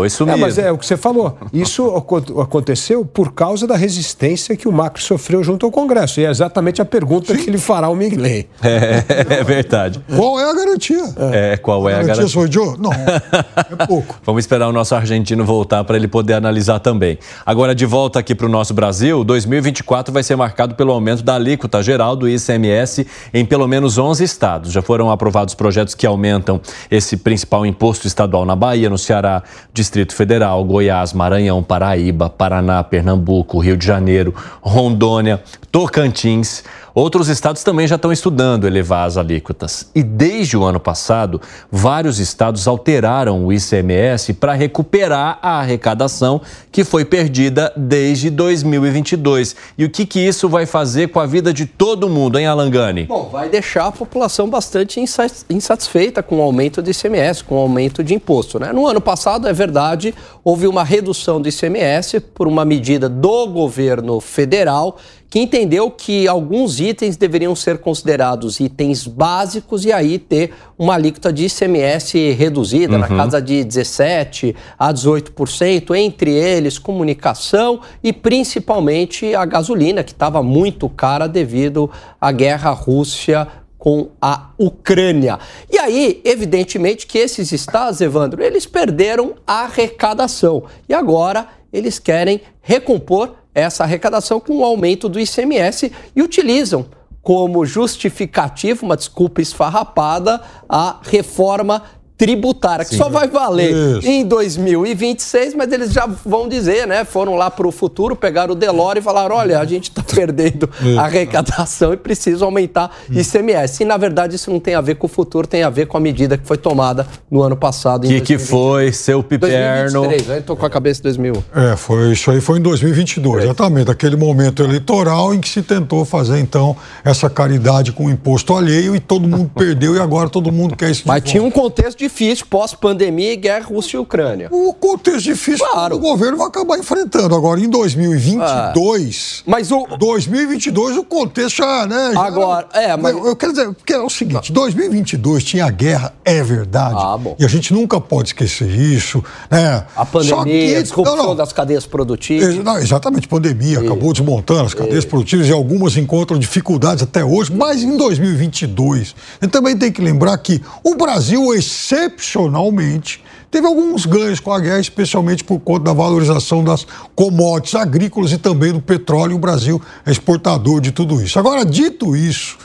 Isso 0.04 0.28
É, 0.28 0.34
mas 0.36 0.58
é 0.58 0.72
o 0.72 0.78
que 0.78 0.84
você 0.84 0.96
falou. 0.96 1.38
Isso 1.52 1.94
aco- 1.94 2.40
aconteceu 2.40 3.04
por 3.04 3.32
causa 3.32 3.66
da 3.66 3.76
resistência 3.76 4.56
que 4.56 4.66
o 4.66 4.72
Macri 4.72 5.02
sofreu 5.02 5.44
junto 5.44 5.64
ao 5.66 5.70
Congresso. 5.70 6.20
E 6.20 6.24
é 6.24 6.30
exatamente 6.30 6.82
a 6.82 6.84
pergunta 6.84 7.36
que 7.36 7.48
ele 7.48 7.58
fará 7.58 7.86
ao 7.86 7.94
Miguel. 7.94 8.14
É, 8.64 9.04
é 9.40 9.44
verdade. 9.44 10.02
Qual 10.16 10.38
é 10.40 10.50
a 10.50 10.54
garantia? 10.54 11.04
É, 11.32 11.56
qual 11.56 11.88
é 11.88 11.92
a 11.92 11.96
garantia 11.96 12.14
garantia? 12.14 12.32
sou 12.32 12.46
idiota? 12.46 12.78
Não, 12.80 12.92
é 12.92 13.86
pouco. 13.86 14.18
Vamos 14.24 14.42
esperar 14.42 14.68
o 14.68 14.72
nosso 14.72 14.94
argentino 14.94 15.44
voltar 15.44 15.84
para 15.84 15.96
ele 15.96 16.08
poder 16.08 16.34
analisar 16.34 16.78
também. 16.80 17.18
Agora, 17.44 17.74
de 17.74 17.84
volta 17.84 18.18
aqui 18.18 18.34
para 18.34 18.46
o 18.46 18.48
nosso 18.48 18.72
Brasil, 18.72 18.93
2024 19.24 20.12
vai 20.12 20.22
ser 20.22 20.36
marcado 20.36 20.74
pelo 20.74 20.92
aumento 20.92 21.22
da 21.22 21.34
alíquota 21.34 21.82
geral 21.82 22.14
do 22.14 22.28
ICMS 22.28 23.06
em 23.32 23.44
pelo 23.44 23.66
menos 23.66 23.98
11 23.98 24.22
estados. 24.22 24.72
Já 24.72 24.82
foram 24.82 25.10
aprovados 25.10 25.54
projetos 25.54 25.94
que 25.94 26.06
aumentam 26.06 26.60
esse 26.90 27.16
principal 27.16 27.64
imposto 27.64 28.06
estadual 28.06 28.44
na 28.44 28.54
Bahia, 28.54 28.90
no 28.90 28.98
Ceará, 28.98 29.42
Distrito 29.72 30.14
Federal, 30.14 30.64
Goiás, 30.64 31.12
Maranhão, 31.12 31.62
Paraíba, 31.62 32.28
Paraná, 32.28 32.82
Pernambuco, 32.84 33.58
Rio 33.58 33.76
de 33.76 33.86
Janeiro, 33.86 34.34
Rondônia, 34.60 35.42
Tocantins. 35.72 36.62
Outros 36.94 37.26
estados 37.26 37.64
também 37.64 37.88
já 37.88 37.96
estão 37.96 38.12
estudando 38.12 38.68
elevar 38.68 39.08
as 39.08 39.16
alíquotas. 39.16 39.90
E 39.96 40.00
desde 40.00 40.56
o 40.56 40.62
ano 40.62 40.78
passado, 40.78 41.40
vários 41.68 42.20
estados 42.20 42.68
alteraram 42.68 43.44
o 43.44 43.52
ICMS 43.52 44.32
para 44.34 44.52
recuperar 44.52 45.40
a 45.42 45.58
arrecadação 45.58 46.40
que 46.70 46.84
foi 46.84 47.04
perdida 47.04 47.72
desde 47.76 48.30
2022. 48.30 49.56
E 49.76 49.84
o 49.84 49.90
que, 49.90 50.06
que 50.06 50.20
isso 50.20 50.48
vai 50.48 50.66
fazer 50.66 51.08
com 51.08 51.18
a 51.18 51.26
vida 51.26 51.52
de 51.52 51.66
todo 51.66 52.08
mundo, 52.08 52.38
hein, 52.38 52.46
Alangani? 52.46 53.06
Bom, 53.06 53.28
vai 53.28 53.48
deixar 53.48 53.86
a 53.86 53.92
população 53.92 54.48
bastante 54.48 55.00
insa- 55.00 55.26
insatisfeita 55.50 56.22
com 56.22 56.38
o 56.38 56.42
aumento 56.42 56.80
do 56.80 56.88
ICMS, 56.88 57.42
com 57.42 57.56
o 57.56 57.58
aumento 57.58 58.04
de 58.04 58.14
imposto. 58.14 58.60
Né? 58.60 58.72
No 58.72 58.86
ano 58.86 59.00
passado, 59.00 59.48
é 59.48 59.52
verdade, 59.52 60.14
houve 60.44 60.68
uma 60.68 60.84
redução 60.84 61.40
do 61.40 61.48
ICMS 61.48 62.20
por 62.20 62.46
uma 62.46 62.64
medida 62.64 63.08
do 63.08 63.48
governo 63.48 64.20
federal 64.20 64.96
que 65.34 65.40
entendeu 65.40 65.90
que 65.90 66.28
alguns 66.28 66.78
itens 66.78 67.16
deveriam 67.16 67.56
ser 67.56 67.78
considerados 67.78 68.60
itens 68.60 69.04
básicos 69.04 69.84
e 69.84 69.92
aí 69.92 70.16
ter 70.16 70.52
uma 70.78 70.94
alíquota 70.94 71.32
de 71.32 71.46
ICMS 71.46 72.30
reduzida, 72.34 72.96
na 72.96 73.08
casa 73.08 73.42
de 73.42 73.54
17% 73.64 74.54
a 74.78 74.94
18%, 74.94 75.96
entre 75.96 76.30
eles 76.30 76.78
comunicação 76.78 77.80
e 78.00 78.12
principalmente 78.12 79.34
a 79.34 79.44
gasolina, 79.44 80.04
que 80.04 80.12
estava 80.12 80.40
muito 80.40 80.88
cara 80.88 81.26
devido 81.26 81.90
à 82.20 82.30
guerra 82.30 82.70
Rússia 82.70 83.48
com 83.76 84.10
a 84.22 84.50
Ucrânia. 84.56 85.40
E 85.68 85.76
aí, 85.78 86.22
evidentemente 86.24 87.08
que 87.08 87.18
esses 87.18 87.50
estados, 87.50 88.00
Evandro, 88.00 88.40
eles 88.40 88.66
perderam 88.66 89.34
a 89.44 89.64
arrecadação. 89.64 90.62
E 90.88 90.94
agora 90.94 91.48
eles 91.72 91.98
querem 91.98 92.40
recompor 92.62 93.34
essa 93.54 93.84
arrecadação 93.84 94.40
com 94.40 94.58
o 94.58 94.64
aumento 94.64 95.08
do 95.08 95.20
ICMS 95.20 95.92
e 96.14 96.22
utilizam 96.22 96.86
como 97.22 97.64
justificativo, 97.64 98.84
uma 98.84 98.96
desculpa 98.96 99.40
esfarrapada, 99.40 100.42
a 100.68 101.00
reforma 101.02 101.82
tributária, 102.16 102.84
que 102.84 102.94
só 102.94 103.08
vai 103.08 103.26
valer 103.28 103.72
Isso. 103.72 104.08
em 104.08 104.24
2026, 104.24 105.54
mas 105.54 105.72
eles 105.72 105.92
já 105.92 106.06
vão 106.06 106.48
dizer, 106.48 106.86
né? 106.86 107.04
Foram 107.04 107.34
lá 107.34 107.50
para 107.50 107.66
o 107.66 107.72
futuro, 107.72 108.14
pegaram 108.14 108.52
o 108.52 108.54
Delore 108.54 109.00
e 109.00 109.02
falaram: 109.02 109.34
olha, 109.36 109.58
a 109.58 109.64
gente 109.64 109.90
está 109.90 110.02
perdendo 110.14 110.70
a 110.98 111.02
arrecadação 111.02 111.92
e 111.92 111.96
precisa 111.96 112.44
aumentar 112.44 112.90
ICMS. 113.10 113.82
E 113.82 113.86
na 113.86 113.96
verdade 113.96 114.36
isso 114.36 114.50
não 114.50 114.60
tem 114.60 114.74
a 114.74 114.80
ver 114.80 114.94
com 114.94 115.06
o 115.06 115.10
futuro, 115.10 115.46
tem 115.46 115.64
a 115.64 115.70
ver 115.70 115.86
com 115.86 115.96
a 115.96 116.00
medida 116.00 116.38
que 116.38 116.46
foi 116.46 116.56
tomada 116.56 117.06
no 117.30 117.42
ano 117.42 117.56
passado. 117.56 118.04
O 118.04 118.08
que, 118.08 118.20
que 118.20 118.38
foi, 118.38 118.92
seu 118.92 119.22
piperno? 119.22 120.02
2023, 120.02 120.26
né? 120.28 120.40
Tô 120.40 120.54
com 120.56 120.66
a 120.66 120.70
cabeça 120.70 120.98
de 120.98 121.04
2000. 121.04 121.44
É, 121.54 121.76
foi, 121.76 122.12
isso 122.12 122.30
aí 122.30 122.40
foi 122.40 122.58
em 122.58 122.62
2022, 122.62 123.44
exatamente, 123.44 123.90
aquele 123.90 124.16
momento 124.16 124.62
eleitoral 124.62 125.34
em 125.34 125.40
que 125.40 125.48
se 125.48 125.62
tentou 125.62 126.04
fazer, 126.04 126.38
então, 126.38 126.76
essa 127.04 127.28
caridade 127.28 127.92
com 127.92 128.06
o 128.06 128.10
imposto 128.10 128.54
alheio 128.54 128.94
e 128.94 129.00
todo 129.00 129.26
mundo 129.26 129.50
perdeu 129.54 129.96
e 129.96 129.98
agora 129.98 130.28
todo 130.28 130.52
mundo 130.52 130.76
quer 130.76 130.90
isso 130.90 131.02
de 131.02 131.08
Mas 131.08 131.20
volta. 131.20 131.30
tinha 131.30 131.42
um 131.42 131.50
contexto 131.50 132.03
difícil 132.08 132.46
pós-pandemia 132.48 133.32
e 133.32 133.36
guerra 133.36 133.66
Rússia 133.66 133.96
e 133.96 134.00
Ucrânia. 134.00 134.48
O 134.50 134.72
contexto 134.74 135.22
difícil 135.24 135.64
Claro. 135.66 135.96
o 135.96 135.98
governo 135.98 136.36
vai 136.38 136.46
acabar 136.48 136.78
enfrentando. 136.78 137.34
Agora, 137.34 137.60
em 137.60 137.68
2022... 137.68 139.42
Mas 139.46 139.70
o, 139.70 139.86
2022 139.98 140.96
o 140.98 141.04
contexto 141.04 141.56
já, 141.58 141.86
né? 141.86 142.10
já 142.12 142.20
Agora, 142.24 142.66
era- 142.72 142.82
é, 142.92 142.96
mas- 142.96 143.14
Eu, 143.14 143.26
eu 143.28 143.36
quero 143.36 143.52
dizer, 143.52 143.72
porque 143.74 143.92
é 143.92 144.00
o 144.00 144.10
seguinte, 144.10 144.52
2022 144.52 145.44
tinha 145.44 145.68
guerra, 145.70 146.12
é 146.24 146.42
verdade. 146.42 146.96
Ah, 146.98 147.16
bom. 147.16 147.36
E 147.38 147.44
a 147.44 147.48
gente 147.48 147.72
nunca 147.72 148.00
pode 148.00 148.28
esquecer 148.28 148.68
isso, 148.70 149.22
né? 149.50 149.84
a 149.96 150.04
pandemia, 150.04 150.44
que- 150.44 150.76
a 150.76 150.82
disrupção 150.82 151.16
não, 151.16 151.26
não. 151.28 151.36
das 151.36 151.52
cadeias 151.52 151.86
produtivas. 151.86 152.54
Não, 152.56 152.78
exatamente, 152.78 153.28
pandemia, 153.28 153.80
acabou 153.80 154.12
desmontando 154.12 154.62
as 154.62 154.74
cadeias 154.74 155.04
produtivas 155.04 155.48
e 155.48 155.52
algumas 155.52 155.96
encontram 155.96 156.38
dificuldades 156.38 157.02
até 157.02 157.24
hoje, 157.24 157.52
mas 157.54 157.82
em 157.82 157.96
2022, 157.96 159.14
a 159.40 159.44
gente 159.44 159.52
também 159.52 159.76
tem 159.76 159.90
que 159.92 160.00
lembrar 160.02 160.36
que 160.38 160.60
o 160.82 160.94
Brasil, 160.94 161.54
excepcionalmente, 161.94 163.22
teve 163.50 163.66
alguns 163.66 164.04
ganhos 164.04 164.40
com 164.40 164.52
a 164.52 164.58
guerra, 164.58 164.80
especialmente 164.80 165.44
por 165.44 165.60
conta 165.60 165.84
da 165.84 165.92
valorização 165.92 166.64
das 166.64 166.86
commodities 167.14 167.74
agrícolas 167.74 168.32
e 168.32 168.38
também 168.38 168.72
do 168.72 168.80
petróleo. 168.80 169.36
O 169.36 169.38
Brasil 169.38 169.80
é 170.04 170.10
exportador 170.10 170.80
de 170.80 170.90
tudo 170.90 171.22
isso. 171.22 171.38
Agora, 171.38 171.64
dito 171.64 172.16
isso, 172.16 172.58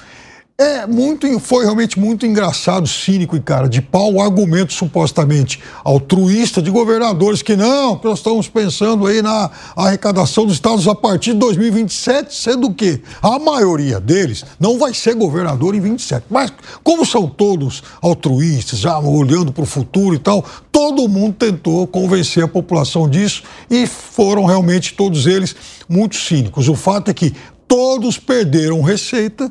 é 0.60 0.86
muito, 0.86 1.40
foi 1.40 1.64
realmente 1.64 1.98
muito 1.98 2.26
engraçado, 2.26 2.86
cínico 2.86 3.34
e 3.38 3.40
cara 3.40 3.70
de 3.70 3.82
pau 3.82 4.16
o 4.16 4.22
argumento 4.22 4.74
supostamente 4.74 5.62
altruísta 5.86 6.62
de 6.62 6.70
governadores 6.70 7.42
que 7.42 7.56
não, 7.56 7.98
nós 8.04 8.20
estamos 8.20 8.50
pensando 8.50 9.08
aí 9.08 9.22
na 9.22 9.50
arrecadação 9.74 10.46
dos 10.46 10.56
estados 10.56 10.86
a 10.86 10.94
partir 10.94 11.32
de 11.32 11.40
2027, 11.40 12.36
sendo 12.36 12.74
que 12.74 13.02
a 13.22 13.40
maioria 13.40 14.02
deles 14.02 14.44
não 14.60 14.78
vai 14.78 14.94
ser 14.94 15.16
governador 15.16 15.76
em 15.76 15.80
27. 15.80 16.26
Mas 16.30 16.52
como 16.84 17.06
são 17.06 17.26
todos 17.26 17.82
altruístas, 18.02 18.80
já 18.80 19.00
olhando 19.00 19.54
para 19.54 19.64
o 19.64 19.66
futuro 19.66 20.14
e 20.14 20.20
tal, 20.20 20.44
todo 20.74 21.08
mundo 21.08 21.36
tentou 21.40 21.88
convencer 21.88 22.44
a 22.44 22.50
população 22.50 23.08
disso 23.08 23.44
e 23.70 23.88
foram 23.88 24.44
realmente 24.44 24.94
todos 24.94 25.26
eles 25.26 25.56
muito 25.88 26.18
cínicos. 26.18 26.68
O 26.68 26.76
fato 26.76 27.10
é 27.10 27.14
que 27.14 27.34
todos 27.66 28.18
perderam 28.18 28.82
receita 28.82 29.50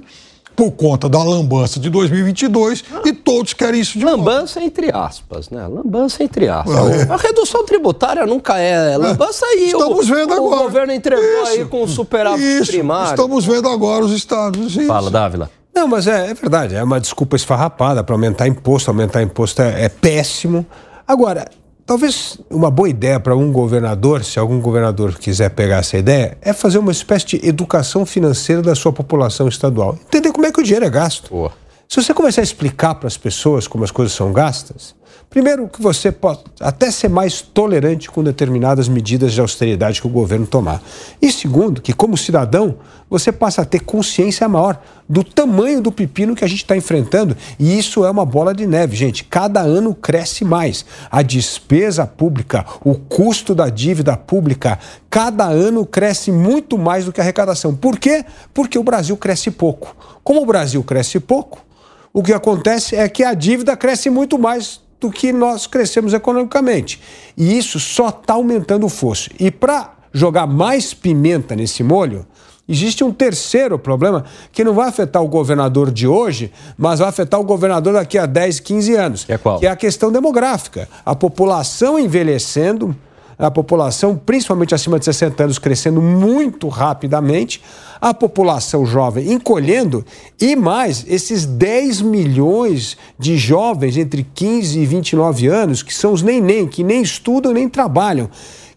por 0.58 0.72
conta 0.72 1.08
da 1.08 1.22
lambança 1.22 1.78
de 1.78 1.88
2022 1.88 2.82
e 3.04 3.12
todos 3.12 3.52
querem 3.52 3.80
isso 3.80 3.96
de 3.96 4.04
volta. 4.04 4.18
Lambança 4.18 4.60
entre 4.60 4.90
aspas, 4.92 5.50
né? 5.50 5.64
Lambança 5.68 6.24
entre 6.24 6.48
aspas. 6.48 7.08
É. 7.08 7.12
A 7.12 7.16
redução 7.16 7.64
tributária 7.64 8.26
nunca 8.26 8.58
é 8.58 8.96
lambança 8.96 9.46
aí. 9.46 9.66
Estamos 9.66 10.10
o, 10.10 10.14
vendo 10.14 10.30
o 10.30 10.34
agora. 10.34 10.62
governo 10.64 10.92
entregou 10.92 11.46
aí 11.46 11.60
Isso. 11.60 11.68
com 11.68 11.84
o 11.84 11.86
superávit 11.86 12.42
Isso, 12.44 12.72
primário. 12.72 13.10
estamos 13.10 13.46
vendo 13.46 13.68
agora 13.68 14.04
os 14.04 14.10
estados. 14.10 14.74
Isso. 14.74 14.84
Fala, 14.88 15.12
Dávila. 15.12 15.48
Não, 15.72 15.86
mas 15.86 16.08
é, 16.08 16.32
é 16.32 16.34
verdade, 16.34 16.74
é 16.74 16.82
uma 16.82 17.00
desculpa 17.00 17.36
esfarrapada 17.36 18.02
para 18.02 18.16
aumentar 18.16 18.48
imposto. 18.48 18.90
Aumentar 18.90 19.22
imposto 19.22 19.62
é, 19.62 19.84
é 19.84 19.88
péssimo. 19.88 20.66
Agora, 21.06 21.46
talvez 21.88 22.38
uma 22.50 22.70
boa 22.70 22.90
ideia 22.90 23.18
para 23.18 23.34
um 23.34 23.50
governador, 23.50 24.22
se 24.22 24.38
algum 24.38 24.60
governador 24.60 25.18
quiser 25.18 25.48
pegar 25.48 25.78
essa 25.78 25.96
ideia, 25.96 26.36
é 26.42 26.52
fazer 26.52 26.76
uma 26.76 26.92
espécie 26.92 27.26
de 27.28 27.48
educação 27.48 28.04
financeira 28.04 28.60
da 28.60 28.74
sua 28.74 28.92
população 28.92 29.48
estadual. 29.48 29.98
Entender 30.06 30.30
como 30.30 30.44
é 30.44 30.52
que 30.52 30.60
o 30.60 30.62
dinheiro 30.62 30.84
é 30.84 30.90
gasto. 30.90 31.30
Boa. 31.30 31.50
Se 31.88 31.96
você 32.02 32.12
começar 32.12 32.42
a 32.42 32.44
explicar 32.44 32.96
para 32.96 33.06
as 33.06 33.16
pessoas 33.16 33.66
como 33.66 33.84
as 33.84 33.90
coisas 33.90 34.14
são 34.14 34.34
gastas, 34.34 34.94
primeiro 35.30 35.68
que 35.68 35.82
você 35.82 36.10
pode 36.10 36.40
até 36.60 36.90
ser 36.90 37.08
mais 37.08 37.40
tolerante 37.42 38.10
com 38.10 38.24
determinadas 38.24 38.88
medidas 38.88 39.32
de 39.32 39.40
austeridade 39.40 40.00
que 40.00 40.06
o 40.06 40.10
governo 40.10 40.46
tomar. 40.46 40.82
E 41.20 41.30
segundo, 41.30 41.80
que 41.80 41.92
como 41.92 42.16
cidadão, 42.16 42.76
você 43.10 43.32
passa 43.32 43.62
a 43.62 43.64
ter 43.64 43.80
consciência 43.80 44.48
maior 44.48 44.80
do 45.08 45.24
tamanho 45.24 45.80
do 45.80 45.90
pepino 45.90 46.34
que 46.34 46.44
a 46.44 46.48
gente 46.48 46.62
está 46.62 46.76
enfrentando. 46.76 47.36
E 47.58 47.78
isso 47.78 48.04
é 48.04 48.10
uma 48.10 48.24
bola 48.24 48.54
de 48.54 48.66
neve, 48.66 48.96
gente. 48.96 49.24
Cada 49.24 49.60
ano 49.60 49.94
cresce 49.94 50.44
mais. 50.44 50.84
A 51.10 51.22
despesa 51.22 52.06
pública, 52.06 52.64
o 52.84 52.94
custo 52.94 53.54
da 53.54 53.68
dívida 53.68 54.16
pública, 54.16 54.78
cada 55.08 55.46
ano 55.46 55.86
cresce 55.86 56.30
muito 56.30 56.76
mais 56.76 57.04
do 57.04 57.12
que 57.12 57.20
a 57.20 57.24
arrecadação. 57.24 57.74
Por 57.74 57.98
quê? 57.98 58.24
Porque 58.52 58.78
o 58.78 58.84
Brasil 58.84 59.16
cresce 59.16 59.50
pouco. 59.50 59.96
Como 60.22 60.42
o 60.42 60.46
Brasil 60.46 60.82
cresce 60.82 61.18
pouco, 61.18 61.64
o 62.12 62.22
que 62.22 62.32
acontece 62.32 62.96
é 62.96 63.08
que 63.08 63.24
a 63.24 63.32
dívida 63.34 63.76
cresce 63.76 64.10
muito 64.10 64.38
mais 64.38 64.80
do 65.00 65.10
que 65.10 65.32
nós 65.32 65.66
crescemos 65.66 66.12
economicamente. 66.12 67.00
E 67.36 67.56
isso 67.56 67.78
só 67.78 68.08
está 68.08 68.34
aumentando 68.34 68.86
o 68.86 68.88
fosso. 68.88 69.30
E 69.38 69.50
para 69.50 69.94
jogar 70.12 70.46
mais 70.46 70.92
pimenta 70.92 71.54
nesse 71.54 71.82
molho, 71.82 72.26
existe 72.68 73.04
um 73.04 73.12
terceiro 73.12 73.78
problema 73.78 74.24
que 74.52 74.64
não 74.64 74.74
vai 74.74 74.88
afetar 74.88 75.22
o 75.22 75.28
governador 75.28 75.90
de 75.90 76.06
hoje, 76.06 76.52
mas 76.76 76.98
vai 76.98 77.08
afetar 77.08 77.38
o 77.40 77.44
governador 77.44 77.94
daqui 77.94 78.18
a 78.18 78.26
10, 78.26 78.60
15 78.60 78.94
anos. 78.94 79.26
É 79.28 79.38
qual? 79.38 79.58
Que 79.58 79.66
é 79.66 79.70
a 79.70 79.76
questão 79.76 80.10
demográfica. 80.10 80.88
A 81.04 81.14
população 81.14 81.98
envelhecendo 81.98 82.94
a 83.38 83.50
população, 83.50 84.16
principalmente 84.16 84.74
acima 84.74 84.98
de 84.98 85.04
60 85.04 85.44
anos, 85.44 85.58
crescendo 85.58 86.02
muito 86.02 86.68
rapidamente, 86.68 87.62
a 88.00 88.12
população 88.12 88.84
jovem 88.84 89.32
encolhendo 89.32 90.04
e 90.40 90.56
mais 90.56 91.04
esses 91.08 91.44
10 91.44 92.02
milhões 92.02 92.96
de 93.18 93.36
jovens 93.36 93.96
entre 93.96 94.26
15 94.34 94.78
e 94.78 94.86
29 94.86 95.46
anos, 95.46 95.82
que 95.82 95.94
são 95.94 96.12
os 96.12 96.22
nem-nem, 96.22 96.66
que 96.66 96.82
nem 96.82 97.02
estudam 97.02 97.52
nem 97.52 97.68
trabalham 97.68 98.28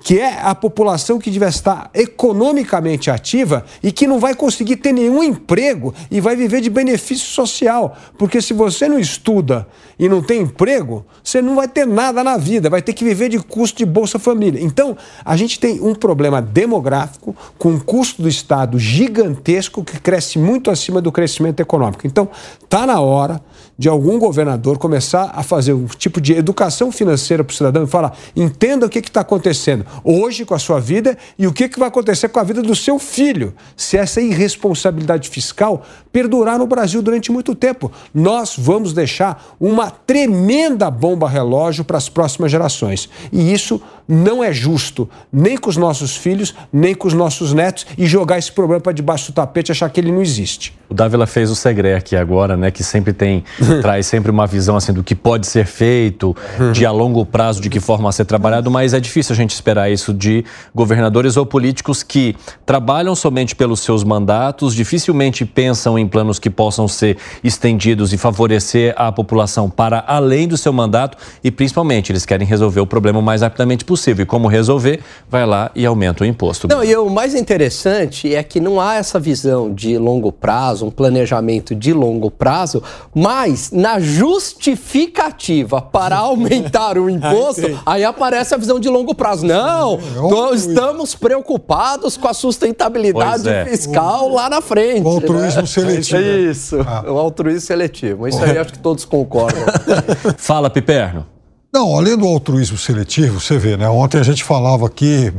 que 0.04 0.20
é 0.20 0.42
a 0.42 0.56
população 0.56 1.20
que 1.20 1.30
deve 1.30 1.46
estar 1.46 1.90
economicamente 1.94 3.12
ativa 3.12 3.64
e 3.84 3.92
que 3.92 4.08
não 4.08 4.20
vai 4.20 4.34
conseguir 4.34 4.78
ter 4.78 4.92
nenhum 4.92 5.24
emprego 5.24 5.94
e 6.10 6.20
vai 6.20 6.36
viver 6.36 6.60
de 6.60 6.70
benefício 6.70 7.28
social. 7.28 7.96
Porque 8.18 8.42
se 8.42 8.54
você 8.54 8.90
não 8.90 8.98
estuda 8.98 9.68
e 10.00 10.10
não 10.10 10.22
tem 10.22 10.42
emprego, 10.42 11.06
você 11.24 11.42
não 11.42 11.56
vai 11.56 11.68
ter 11.68 11.86
nada 11.86 12.24
na 12.24 12.36
vida, 12.36 12.70
vai 12.70 12.82
ter 12.82 12.94
que 12.94 13.04
viver 13.04 13.30
de 13.30 13.38
custo 13.38 13.78
de 13.78 13.86
Bolsa 13.86 14.18
Família. 14.18 14.62
Então, 14.62 14.98
a 15.24 15.38
gente 15.38 15.60
tem 15.60 15.80
um 15.80 15.94
problema 15.94 16.42
demográfico 16.42 17.36
com 17.58 17.70
um 17.70 17.80
custo 17.80 18.24
do 18.24 18.28
Estado 18.28 18.80
gigantesco 18.80 19.84
que 19.84 20.00
cresce 20.00 20.40
muito 20.40 20.72
acima 20.72 21.00
do 21.00 21.12
crescimento 21.12 21.60
econômico. 21.60 22.08
Então, 22.08 22.28
está 22.64 22.88
na 22.88 23.00
hora 23.00 23.40
de 23.82 23.90
algum 23.90 24.20
governador 24.20 24.78
começar 24.78 25.32
a 25.34 25.42
fazer 25.42 25.74
um 25.74 25.88
tipo 25.88 26.22
de 26.22 26.34
educação 26.34 26.92
financeira 26.92 27.44
para 27.44 27.52
o 27.52 27.56
cidadão 27.56 27.84
e 27.84 27.88
falar: 27.88 28.16
entenda 28.36 28.86
o 28.86 28.90
que 28.90 29.00
está 29.00 29.22
acontecendo 29.22 29.84
hoje 30.04 30.46
com 30.46 30.54
a 30.54 30.60
sua 30.60 30.80
vida 30.80 31.18
e 31.36 31.48
o 31.48 31.52
que, 31.52 31.68
que 31.68 31.80
vai 31.80 31.88
acontecer 31.88 32.30
com 32.30 32.40
a 32.40 32.44
vida 32.44 32.62
do 32.62 32.76
seu 32.76 33.00
filho 33.00 33.56
se 33.76 33.98
essa 33.98 34.22
irresponsabilidade 34.22 35.28
fiscal 35.30 35.82
perdurar 36.12 36.60
no 36.60 36.68
Brasil 36.68 37.02
durante 37.02 37.32
muito 37.32 37.56
tempo. 37.56 37.92
Nós 38.14 38.54
vamos 38.56 38.94
deixar 38.94 39.56
uma 39.60 39.90
tremenda 39.90 40.92
bomba 40.92 41.28
relógio 41.28 41.84
para 41.84 41.98
as 41.98 42.08
próximas 42.08 42.52
gerações. 42.52 43.10
E 43.32 43.52
isso 43.52 43.82
não 44.08 44.44
é 44.44 44.52
justo, 44.52 45.10
nem 45.32 45.58
com 45.58 45.70
os 45.70 45.78
nossos 45.78 46.18
filhos, 46.18 46.54
nem 46.72 46.94
com 46.94 47.08
os 47.08 47.14
nossos 47.14 47.54
netos, 47.54 47.88
e 47.98 48.06
jogar 48.06 48.38
esse 48.38 48.52
problema 48.52 48.82
para 48.82 48.92
debaixo 48.92 49.32
do 49.32 49.36
tapete 49.36 49.70
e 49.70 49.72
achar 49.72 49.90
que 49.90 50.00
ele 50.00 50.12
não 50.12 50.22
existe. 50.22 50.78
O 50.90 50.94
Dávila 50.94 51.26
fez 51.26 51.50
o 51.50 51.56
Segre 51.56 51.94
aqui 51.94 52.18
agora, 52.18 52.58
né? 52.58 52.70
Que 52.70 52.84
sempre 52.84 53.14
tem, 53.14 53.46
traz 53.82 54.08
sempre 54.08 54.32
uma 54.32 54.48
visão 54.48 54.76
assim 54.76 54.94
do 54.94 55.04
que 55.04 55.16
pode 55.16 55.48
ser 55.48 55.66
feito, 55.66 56.36
de 56.72 56.86
a 56.86 56.92
longo 56.92 57.26
prazo, 57.26 57.62
de 57.62 57.70
que 57.70 57.80
forma 57.80 58.12
ser 58.12 58.26
trabalhado, 58.26 58.70
mas 58.70 58.94
é 58.94 59.00
difícil 59.00 59.34
a 59.34 59.36
gente 59.36 59.52
esperar 59.52 59.92
isso 59.92 60.14
de 60.14 60.44
governadores 60.74 61.38
ou 61.38 61.46
políticos 61.46 62.04
que 62.04 62.36
trabalham 62.66 63.16
somente 63.16 63.56
pelos 63.56 63.82
seus 63.82 64.04
mandatos, 64.04 64.74
dificilmente 64.74 65.46
pensam 65.46 65.98
em 65.98 66.08
planos 66.08 66.40
que 66.40 66.50
possam 66.50 66.88
ser 66.88 67.18
estendidos 67.44 68.14
e 68.14 68.18
favorecer 68.18 68.94
a 68.98 69.12
população 69.12 69.70
para 69.70 70.04
além 70.08 70.48
do 70.48 70.58
seu 70.58 70.74
mandato 70.74 71.18
e 71.44 71.52
principalmente 71.52 72.12
eles 72.12 72.26
querem 72.26 72.48
resolver 72.48 72.80
o 72.80 72.88
problema 72.88 73.20
o 73.20 73.22
mais 73.22 73.42
rapidamente 73.42 73.86
possível. 73.86 74.24
E 74.24 74.26
como 74.26 74.48
resolver, 74.48 75.02
vai 75.30 75.46
lá 75.46 75.72
e 75.76 75.86
aumenta 75.86 76.24
o 76.24 76.28
imposto. 76.28 76.68
Não, 76.68 76.84
e 76.84 76.96
o 76.96 77.10
mais 77.10 77.36
interessante 77.36 78.34
é 78.34 78.44
que 78.44 78.60
não 78.60 78.80
há 78.80 78.96
essa 78.96 79.20
visão 79.20 79.74
de 79.74 79.98
longo 79.98 80.32
prazo 80.32 80.72
prazo, 80.82 80.86
um 80.86 80.92
planejamento 80.92 81.76
de 81.76 81.94
longo 81.94 82.30
prazo, 82.30 82.82
mas 83.14 83.61
na 83.72 84.00
justificativa 84.00 85.82
para 85.82 86.18
aumentar 86.18 86.98
o 86.98 87.10
imposto, 87.12 87.80
aí 87.86 88.04
aparece 88.04 88.54
a 88.54 88.58
visão 88.58 88.80
de 88.80 88.90
longo 88.90 89.14
prazo. 89.14 89.46
Não, 89.46 90.00
nós 90.30 90.66
estamos 90.66 91.14
preocupados 91.14 92.16
com 92.18 92.28
a 92.28 92.34
sustentabilidade 92.34 93.50
é. 93.50 93.66
fiscal 93.66 94.30
lá 94.30 94.50
na 94.50 94.62
frente. 94.62 95.06
O 95.06 95.10
altruísmo 95.10 95.62
né? 95.62 95.68
seletivo. 95.68 96.22
Isso, 96.22 96.80
ah. 96.82 97.04
o 97.08 97.18
altruísmo 97.18 97.62
seletivo. 97.62 98.28
Isso 98.28 98.44
aí 98.44 98.58
acho 98.58 98.74
que 98.74 98.80
todos 98.80 99.06
concordam. 99.06 99.62
Fala, 100.38 100.70
Piperno. 100.70 101.26
Não, 101.74 101.96
além 101.96 102.18
do 102.18 102.28
altruísmo 102.28 102.78
seletivo, 102.78 103.40
você 103.40 103.58
vê, 103.58 103.78
né? 103.78 103.88
Ontem 103.90 104.20
a 104.20 104.24
gente 104.24 104.44
falava 104.44 104.86
aqui 104.86 105.34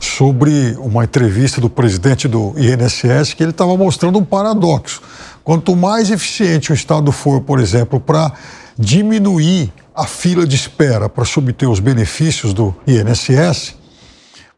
sobre 0.00 0.76
uma 0.78 1.04
entrevista 1.04 1.60
do 1.60 1.68
presidente 1.68 2.26
do 2.26 2.54
INSS 2.56 3.34
que 3.34 3.42
ele 3.42 3.50
estava 3.50 3.76
mostrando 3.76 4.18
um 4.18 4.24
paradoxo. 4.24 5.02
Quanto 5.48 5.74
mais 5.74 6.10
eficiente 6.10 6.70
o 6.70 6.74
Estado 6.74 7.10
for, 7.10 7.40
por 7.40 7.58
exemplo, 7.58 7.98
para 7.98 8.34
diminuir 8.78 9.72
a 9.94 10.04
fila 10.04 10.46
de 10.46 10.54
espera 10.54 11.08
para 11.08 11.24
subter 11.24 11.66
os 11.66 11.80
benefícios 11.80 12.52
do 12.52 12.76
INSS, 12.86 13.74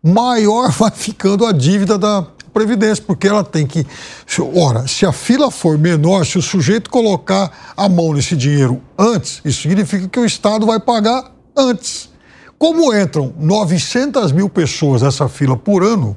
maior 0.03 0.73
vai 0.77 0.91
ficando 0.91 1.47
a 1.47 1.53
dívida 1.53 1.97
da 1.97 2.27
Previdência, 2.53 3.05
porque 3.07 3.29
ela 3.29 3.45
tem 3.45 3.69
que. 3.69 3.87
Ora, 4.53 4.89
se 4.89 5.07
a 5.07 5.13
fila 5.13 5.49
for 5.49 5.79
menor, 5.79 6.27
se 6.27 6.39
o 6.39 6.43
sujeito 6.43 6.91
colocar 6.91 7.73
a 7.77 7.89
mão 7.89 8.13
nesse 8.13 8.35
dinheiro 8.35 8.83
antes, 8.99 9.41
isso 9.45 9.63
significa 9.63 10.09
que 10.09 10.19
o 10.19 10.27
Estado 10.27 10.67
vai 10.67 10.81
pagar 10.81 11.31
antes. 11.57 12.11
Como 12.59 12.93
entram 12.93 13.33
900 13.39 14.33
mil 14.33 14.49
pessoas 14.49 15.03
nessa 15.03 15.29
fila 15.29 15.57
por 15.57 15.85
ano, 15.85 16.17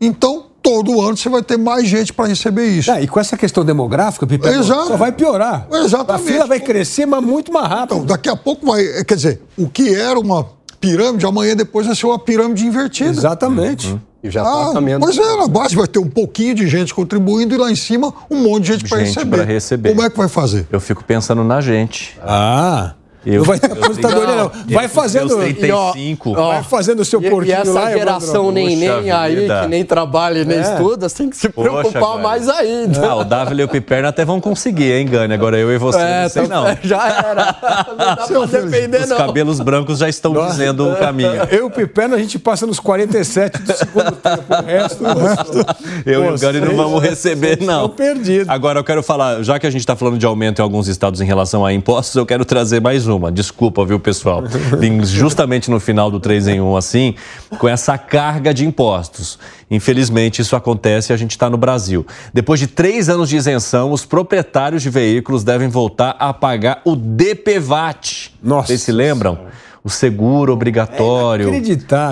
então 0.00 0.45
todo 0.66 1.00
ano 1.00 1.16
você 1.16 1.28
vai 1.28 1.42
ter 1.42 1.56
mais 1.56 1.86
gente 1.86 2.12
para 2.12 2.26
receber 2.26 2.66
isso. 2.66 2.90
É, 2.90 3.00
e 3.00 3.06
com 3.06 3.20
essa 3.20 3.36
questão 3.36 3.64
demográfica, 3.64 4.26
Pipe, 4.26 4.48
só 4.64 4.96
vai 4.96 5.12
piorar. 5.12 5.68
Exatamente. 5.72 6.28
A 6.28 6.32
fila 6.32 6.46
vai 6.46 6.58
crescer, 6.58 7.06
mas 7.06 7.22
muito 7.22 7.52
mais 7.52 7.68
rápido. 7.68 7.94
Então, 7.94 8.06
daqui 8.06 8.28
a 8.28 8.34
pouco 8.34 8.66
vai. 8.66 8.84
Quer 9.04 9.14
dizer, 9.14 9.42
o 9.56 9.68
que 9.68 9.94
era 9.94 10.18
uma 10.18 10.44
pirâmide, 10.80 11.24
amanhã 11.24 11.54
depois 11.54 11.86
vai 11.86 11.94
ser 11.94 12.06
uma 12.06 12.18
pirâmide 12.18 12.66
invertida. 12.66 13.10
Exatamente. 13.10 13.92
Uhum. 13.92 14.00
E 14.24 14.30
já 14.30 14.42
está 14.42 14.70
ah, 14.70 14.72
caminhando. 14.72 15.06
Mas 15.06 15.16
é, 15.16 15.36
na 15.36 15.46
base 15.46 15.76
vai 15.76 15.86
ter 15.86 16.00
um 16.00 16.10
pouquinho 16.10 16.54
de 16.56 16.66
gente 16.66 16.92
contribuindo 16.92 17.54
e 17.54 17.58
lá 17.58 17.70
em 17.70 17.76
cima 17.76 18.12
um 18.28 18.42
monte 18.42 18.64
de 18.64 18.72
gente, 18.72 18.80
gente 18.80 18.88
para 18.88 18.98
receber. 18.98 19.44
receber. 19.44 19.88
Como 19.90 20.02
é 20.02 20.10
que 20.10 20.16
vai 20.16 20.28
fazer? 20.28 20.66
Eu 20.72 20.80
fico 20.80 21.04
pensando 21.04 21.44
na 21.44 21.60
gente. 21.60 22.18
Ah. 22.20 22.94
Eu, 23.26 23.38
não 23.38 23.44
vai 23.44 23.58
ter 23.58 23.72
aposentadoria, 23.72 24.36
não. 24.36 24.52
Vai 24.70 24.86
fazendo. 24.86 25.36
35. 25.36 26.34
Ó, 26.36 26.52
vai 26.52 26.62
fazendo 26.62 27.00
o 27.00 27.04
seu 27.04 27.20
porquinho 27.20 27.56
e 27.56 27.60
essa 27.60 27.72
lá. 27.72 27.90
geração 27.90 28.52
nem 28.52 28.76
nem 28.76 29.10
aí, 29.10 29.48
que 29.48 29.68
nem 29.68 29.84
trabalha 29.84 30.38
e 30.40 30.44
nem 30.44 30.58
é. 30.58 30.60
estuda, 30.60 31.08
você 31.08 31.16
tem 31.16 31.30
que 31.30 31.36
se 31.36 31.48
preocupar 31.48 32.02
Poxa, 32.02 32.22
mais 32.22 32.48
ainda. 32.48 33.04
Ah, 33.04 33.16
o 33.16 33.24
Davi 33.24 33.56
e 33.56 33.64
o 33.64 33.68
Piperno 33.68 34.06
até 34.06 34.24
vão 34.24 34.40
conseguir, 34.40 34.92
hein, 34.92 35.06
Gane? 35.06 35.34
Agora 35.34 35.58
eu 35.58 35.72
e 35.72 35.78
você, 35.78 35.98
é, 35.98 36.22
não 36.22 36.28
sei 36.28 36.46
não. 36.46 36.66
Já 36.82 37.08
era. 37.08 37.56
Não 37.88 37.96
dá 37.96 38.16
pra 38.26 38.46
depender, 38.46 39.02
Os 39.02 39.08
não. 39.08 39.16
cabelos 39.16 39.60
brancos 39.60 39.98
já 39.98 40.08
estão 40.08 40.32
Nossa. 40.32 40.50
dizendo 40.50 40.92
o 40.92 40.96
caminho. 40.96 41.30
Eu 41.50 41.58
e 41.58 41.62
o 41.62 41.70
Piperno, 41.70 42.14
a 42.14 42.18
gente 42.18 42.38
passa 42.38 42.64
nos 42.64 42.78
47 42.78 43.62
do 43.62 43.72
segundo 43.72 44.12
tempo. 44.12 44.44
O 44.48 44.64
resto, 44.64 45.04
o 45.04 45.18
resto. 45.18 45.58
Eu 46.04 46.22
Pô, 46.22 46.30
e 46.30 46.34
o 46.34 46.38
Gane 46.38 46.60
não 46.60 46.76
vamos 46.76 47.02
receber, 47.02 47.58
não. 47.60 47.88
perdido. 47.88 48.48
Agora 48.50 48.78
eu 48.78 48.84
quero 48.84 49.02
falar, 49.02 49.42
já 49.42 49.58
que 49.58 49.66
a 49.66 49.70
gente 49.70 49.80
está 49.80 49.96
falando 49.96 50.18
de 50.18 50.26
aumento 50.26 50.60
em 50.60 50.62
alguns 50.62 50.86
estados 50.86 51.20
em 51.20 51.24
relação 51.24 51.64
a 51.64 51.72
impostos, 51.72 52.14
eu 52.14 52.26
quero 52.26 52.44
trazer 52.44 52.80
mais 52.80 53.06
uma. 53.16 53.32
Desculpa, 53.32 53.84
viu? 53.84 53.98
pessoal? 53.98 54.42
Justamente 55.04 55.70
no 55.70 55.80
final 55.80 56.10
do 56.10 56.20
3 56.20 56.48
em 56.48 56.60
1, 56.60 56.76
assim, 56.76 57.14
com 57.58 57.68
essa 57.68 57.98
carga 57.98 58.54
de 58.54 58.64
impostos. 58.64 59.38
Infelizmente, 59.70 60.40
isso 60.40 60.54
acontece 60.54 61.12
e 61.12 61.14
a 61.14 61.16
gente 61.16 61.32
está 61.32 61.50
no 61.50 61.56
Brasil. 61.56 62.06
Depois 62.32 62.60
de 62.60 62.66
três 62.66 63.08
anos 63.08 63.28
de 63.28 63.36
isenção, 63.36 63.90
os 63.90 64.04
proprietários 64.04 64.82
de 64.82 64.90
veículos 64.90 65.42
devem 65.42 65.68
voltar 65.68 66.16
a 66.18 66.32
pagar 66.32 66.80
o 66.84 66.94
DPVAT. 66.94 68.32
Nossa. 68.42 68.68
Vocês 68.68 68.82
se 68.82 68.92
lembram? 68.92 69.38
O 69.86 69.88
seguro 69.88 70.52
obrigatório. 70.52 71.46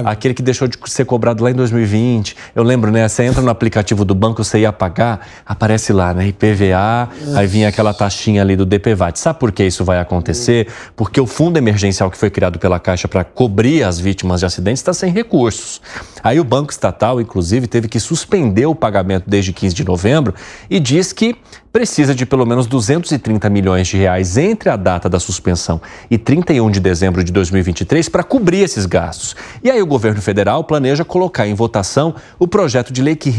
É 0.07 0.13
aquele 0.13 0.33
que 0.33 0.43
deixou 0.43 0.69
de 0.69 0.79
ser 0.87 1.05
cobrado 1.05 1.43
lá 1.43 1.51
em 1.51 1.55
2020. 1.55 2.37
Eu 2.55 2.63
lembro, 2.63 2.93
né? 2.93 3.09
Você 3.09 3.25
entra 3.25 3.43
no 3.43 3.51
aplicativo 3.51 4.05
do 4.05 4.15
banco, 4.15 4.45
você 4.45 4.61
ia 4.61 4.73
pagar, 4.73 5.27
aparece 5.45 5.93
lá, 5.93 6.15
né? 6.15 6.29
IPVA, 6.29 7.09
aí 7.35 7.49
vinha 7.49 7.69
aquela 7.69 7.93
taxinha 7.93 8.43
ali 8.43 8.55
do 8.55 8.65
DPVAT. 8.65 9.19
Sabe 9.19 9.41
por 9.41 9.51
que 9.51 9.65
isso 9.65 9.85
vai 9.85 9.99
acontecer? 9.99 10.69
Porque 10.95 11.21
o 11.21 11.27
fundo 11.27 11.57
emergencial 11.57 12.09
que 12.13 12.17
foi 12.17 12.31
criado 12.31 12.61
pela 12.61 12.79
Caixa 12.79 13.09
para 13.09 13.25
cobrir 13.25 13.83
as 13.83 13.99
vítimas 13.99 14.39
de 14.39 14.47
acidentes 14.47 14.81
está 14.81 14.95
sem 14.95 15.11
recursos. 15.11 15.83
Aí 16.23 16.39
o 16.39 16.45
Banco 16.45 16.71
Estatal, 16.71 17.21
inclusive, 17.21 17.67
teve 17.67 17.89
que 17.89 17.99
suspender 17.99 18.67
o 18.67 18.75
pagamento 18.77 19.25
desde 19.27 19.53
15 19.53 19.75
de 19.75 19.85
novembro 19.85 20.33
e 20.71 20.79
diz 20.79 21.13
que 21.13 21.37
precisa 21.75 22.15
de 22.15 22.25
pelo 22.25 22.47
menos 22.47 22.69
230 22.69 23.51
milhões 23.51 23.89
de 23.89 23.97
reais 23.97 24.37
entre 24.37 24.71
a 24.71 24.77
data 24.77 25.09
da 25.09 25.19
suspensão 25.19 25.83
e 26.09 26.17
31 26.17 26.71
de 26.71 26.79
dezembro 26.79 27.25
de 27.25 27.33
2023 27.65 28.09
para 28.09 28.23
cobrir 28.23 28.61
esses 28.61 28.86
gastos. 28.86 29.35
E 29.62 29.70
aí 29.70 29.81
o 29.81 29.86
governo 29.86 30.20
federal 30.20 30.62
planeja 30.65 31.05
colocar 31.05 31.47
em 31.47 31.55
votação 31.55 32.15
o 32.39 32.47
projeto 32.47 32.93
de 32.93 33.03
lei 33.03 33.16
que 33.16 33.31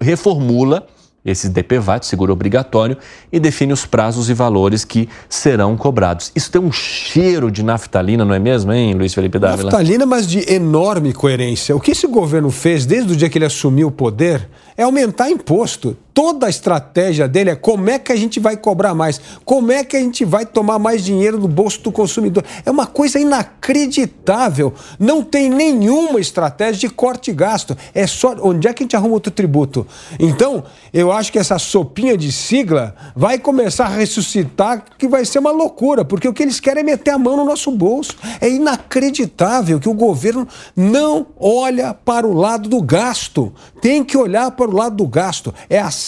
reformula 0.00 0.86
esse 1.24 1.48
DPVAT, 1.48 2.06
seguro 2.06 2.32
obrigatório, 2.32 2.96
e 3.32 3.40
define 3.40 3.72
os 3.72 3.84
prazos 3.84 4.30
e 4.30 4.34
valores 4.34 4.84
que 4.84 5.08
serão 5.28 5.76
cobrados. 5.76 6.30
Isso 6.36 6.52
tem 6.52 6.60
um 6.60 6.70
cheiro 6.70 7.50
de 7.50 7.64
naftalina, 7.64 8.24
não 8.24 8.32
é 8.32 8.38
mesmo, 8.38 8.72
hein, 8.72 8.94
Luiz 8.94 9.12
Felipe 9.12 9.36
Dávila? 9.36 9.72
Naftalina, 9.72 10.06
mas 10.06 10.24
de 10.24 10.48
enorme 10.52 11.12
coerência. 11.12 11.74
O 11.74 11.80
que 11.80 11.90
esse 11.90 12.06
governo 12.06 12.48
fez 12.52 12.86
desde 12.86 13.12
o 13.12 13.16
dia 13.16 13.28
que 13.28 13.38
ele 13.38 13.44
assumiu 13.44 13.88
o 13.88 13.90
poder 13.90 14.48
é 14.76 14.84
aumentar 14.84 15.28
imposto 15.28 15.96
toda 16.16 16.46
a 16.46 16.48
estratégia 16.48 17.28
dele 17.28 17.50
é 17.50 17.54
como 17.54 17.90
é 17.90 17.98
que 17.98 18.10
a 18.10 18.16
gente 18.16 18.40
vai 18.40 18.56
cobrar 18.56 18.94
mais, 18.94 19.20
como 19.44 19.70
é 19.70 19.84
que 19.84 19.98
a 19.98 20.00
gente 20.00 20.24
vai 20.24 20.46
tomar 20.46 20.78
mais 20.78 21.04
dinheiro 21.04 21.36
do 21.36 21.46
bolso 21.46 21.82
do 21.82 21.92
consumidor. 21.92 22.42
É 22.64 22.70
uma 22.70 22.86
coisa 22.86 23.18
inacreditável. 23.18 24.72
Não 24.98 25.22
tem 25.22 25.50
nenhuma 25.50 26.18
estratégia 26.18 26.88
de 26.88 26.94
corte 26.94 27.30
e 27.30 27.34
gasto. 27.34 27.76
É 27.94 28.06
só 28.06 28.34
onde 28.40 28.66
é 28.66 28.72
que 28.72 28.82
a 28.82 28.84
gente 28.84 28.96
arruma 28.96 29.12
outro 29.12 29.30
tributo. 29.30 29.86
Então, 30.18 30.64
eu 30.90 31.12
acho 31.12 31.30
que 31.30 31.38
essa 31.38 31.58
sopinha 31.58 32.16
de 32.16 32.32
sigla 32.32 32.96
vai 33.14 33.38
começar 33.38 33.84
a 33.84 33.90
ressuscitar, 33.90 34.84
que 34.96 35.06
vai 35.06 35.26
ser 35.26 35.40
uma 35.40 35.50
loucura, 35.50 36.02
porque 36.02 36.26
o 36.26 36.32
que 36.32 36.42
eles 36.42 36.58
querem 36.58 36.80
é 36.80 36.86
meter 36.86 37.10
a 37.10 37.18
mão 37.18 37.36
no 37.36 37.44
nosso 37.44 37.70
bolso. 37.70 38.16
É 38.40 38.48
inacreditável 38.48 39.78
que 39.78 39.88
o 39.88 39.92
governo 39.92 40.48
não 40.74 41.26
olha 41.38 41.92
para 41.92 42.26
o 42.26 42.32
lado 42.32 42.70
do 42.70 42.80
gasto. 42.80 43.52
Tem 43.82 44.02
que 44.02 44.16
olhar 44.16 44.50
para 44.52 44.70
o 44.70 44.74
lado 44.74 44.96
do 44.96 45.06
gasto. 45.06 45.52
É 45.68 45.78
assim 45.78 46.05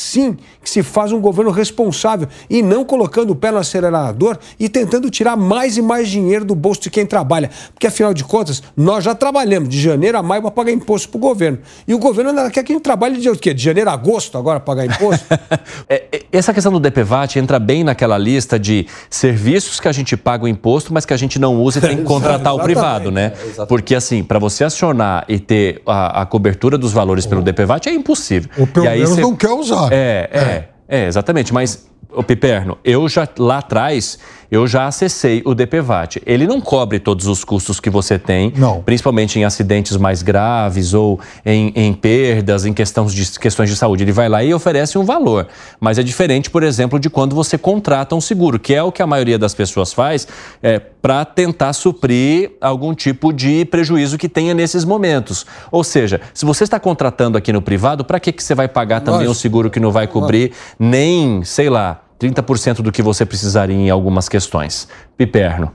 que 0.63 0.71
se 0.71 0.83
faz 0.83 1.13
um 1.13 1.21
governo 1.21 1.51
responsável 1.51 2.29
e 2.49 2.63
não 2.63 2.85
colocando 2.85 3.31
o 3.31 3.35
pé 3.35 3.51
no 3.51 3.59
acelerador 3.59 4.39
e 4.59 4.69
tentando 4.69 5.11
tirar 5.11 5.37
mais 5.37 5.77
e 5.77 5.83
mais 5.83 6.09
dinheiro 6.09 6.45
do 6.45 6.55
bolso 6.55 6.83
de 6.83 6.91
quem 6.91 7.07
trabalha. 7.07 7.51
Porque, 7.73 7.87
afinal 7.87 8.13
de 8.13 8.25
contas, 8.25 8.63
nós 8.77 9.05
já 9.05 9.15
trabalhamos 9.15 9.69
de 9.69 9.81
janeiro 9.81 10.19
a 10.19 10.23
maio 10.23 10.43
para 10.43 10.51
pagar 10.51 10.73
imposto 10.73 11.09
para 11.09 11.19
o 11.19 11.21
governo. 11.21 11.59
E 11.87 11.95
o 11.95 11.99
governo 11.99 12.31
ainda 12.31 12.51
quer 12.51 12.63
que 12.63 12.73
a 12.73 12.75
gente 12.75 12.83
trabalhe 12.83 13.19
de, 13.19 13.31
quê? 13.37 13.53
de 13.55 13.63
janeiro 13.63 13.91
a 13.91 13.95
agosto 13.95 14.37
agora 14.39 14.61
para 14.61 14.75
pagar 14.75 14.95
imposto? 14.95 15.27
é, 15.89 16.05
é, 16.13 16.23
essa 16.33 16.53
questão 16.53 16.73
do 16.73 16.79
DPVAT 16.79 17.37
entra 17.37 17.59
bem 17.59 17.83
naquela 17.83 18.19
lista 18.19 18.59
de 18.59 18.87
serviços 19.11 19.81
que 19.81 19.89
a 19.89 19.93
gente 19.93 20.17
paga 20.17 20.45
o 20.45 20.49
imposto, 20.49 20.93
mas 20.93 21.05
que 21.05 21.13
a 21.13 21.17
gente 21.17 21.39
não 21.39 21.57
usa 21.57 21.79
e 21.79 21.83
tem 21.83 21.97
que 21.97 22.03
contratar 22.05 22.55
o 22.55 22.61
privado, 22.61 23.11
né? 23.11 23.33
É, 23.59 23.65
Porque, 23.67 23.95
assim, 23.95 24.23
para 24.23 24.39
você 24.39 24.65
acionar 24.65 25.25
e 25.29 25.39
ter 25.39 25.83
a, 25.87 26.23
a 26.23 26.27
cobertura 26.27 26.77
dos 26.77 26.93
valores 26.93 27.27
pelo 27.27 27.43
DPVAT 27.43 27.87
é 27.89 27.93
impossível. 27.93 28.51
Ou 28.59 28.67
pelo 28.67 28.87
e 28.87 28.89
aí 28.89 28.99
menos 29.01 29.15
você... 29.15 29.21
não 29.21 29.35
quer 29.35 29.51
usar. 29.51 29.88
É, 29.91 30.29
é, 30.33 30.69
é, 30.89 31.07
exatamente. 31.07 31.53
Mas, 31.53 31.89
o 32.11 32.23
Piperno, 32.23 32.79
eu 32.85 33.09
já 33.09 33.29
lá 33.39 33.59
atrás 33.59 34.19
eu 34.51 34.67
já 34.67 34.87
acessei 34.87 35.43
o 35.45 35.55
DPVAT. 35.55 36.23
Ele 36.25 36.47
não 36.47 36.61
cobre 36.61 36.99
todos 36.99 37.27
os 37.27 37.45
custos 37.45 37.79
que 37.79 37.91
você 37.91 38.19
tem, 38.19 38.53
não. 38.57 38.83
principalmente 38.83 39.39
em 39.39 39.45
acidentes 39.45 39.97
mais 39.97 40.23
graves 40.23 40.95
ou 40.95 41.21
em, 41.45 41.71
em 41.77 41.93
perdas, 41.93 42.65
em 42.65 42.73
questões 42.73 43.13
de, 43.13 43.39
questões 43.39 43.69
de 43.69 43.77
saúde. 43.77 44.05
Ele 44.05 44.13
vai 44.13 44.29
lá 44.29 44.43
e 44.43 44.55
oferece 44.55 44.97
um 44.97 45.05
valor. 45.05 45.47
Mas 45.79 45.99
é 45.99 46.03
diferente, 46.03 46.49
por 46.49 46.63
exemplo, 46.63 46.99
de 46.99 47.11
quando 47.11 47.37
você 47.37 47.59
contrata 47.59 48.15
um 48.15 48.21
seguro, 48.21 48.59
que 48.59 48.75
é 48.75 48.83
o 48.83 48.91
que 48.91 49.03
a 49.03 49.07
maioria 49.07 49.39
das 49.39 49.55
pessoas 49.55 49.93
faz 49.93 50.27
é, 50.63 50.79
para 50.79 51.25
tentar 51.25 51.73
suprir 51.75 52.53
algum 52.61 52.95
tipo 52.95 53.33
de 53.33 53.65
prejuízo 53.67 54.17
que 54.17 54.29
tenha 54.29 54.55
nesses 54.55 54.85
momentos. 54.85 55.45
Ou 55.71 55.85
seja, 55.85 56.21
se 56.33 56.47
você 56.47 56.65
está 56.65 56.81
contratando 56.81 57.37
aqui 57.37 57.53
no 57.53 57.61
privado, 57.61 58.05
para 58.05 58.19
que, 58.19 58.33
que 58.33 58.43
você 58.43 58.55
vai 58.55 58.67
pagar 58.67 59.01
também 59.01 59.21
Lógico. 59.21 59.33
um 59.33 59.35
seguro 59.35 59.71
que 59.71 59.79
não 59.79 59.93
vai 59.93 60.07
cobrir 60.07 60.53
nem, 60.79 61.45
sei 61.45 61.69
lá, 61.69 61.88
30% 62.21 62.83
do 62.83 62.93
que 62.93 63.03
você 63.03 63.25
precisaria 63.25 63.77
em 63.77 63.91
algumas 63.91 64.29
questões. 64.29 64.89
Piperno. 65.17 65.73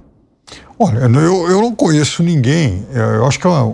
Olha, 0.77 0.99
eu, 0.99 1.49
eu 1.49 1.61
não 1.61 1.73
conheço 1.73 2.23
ninguém. 2.23 2.85
Eu 2.93 3.25
acho, 3.25 3.39
que 3.39 3.47
a, 3.47 3.65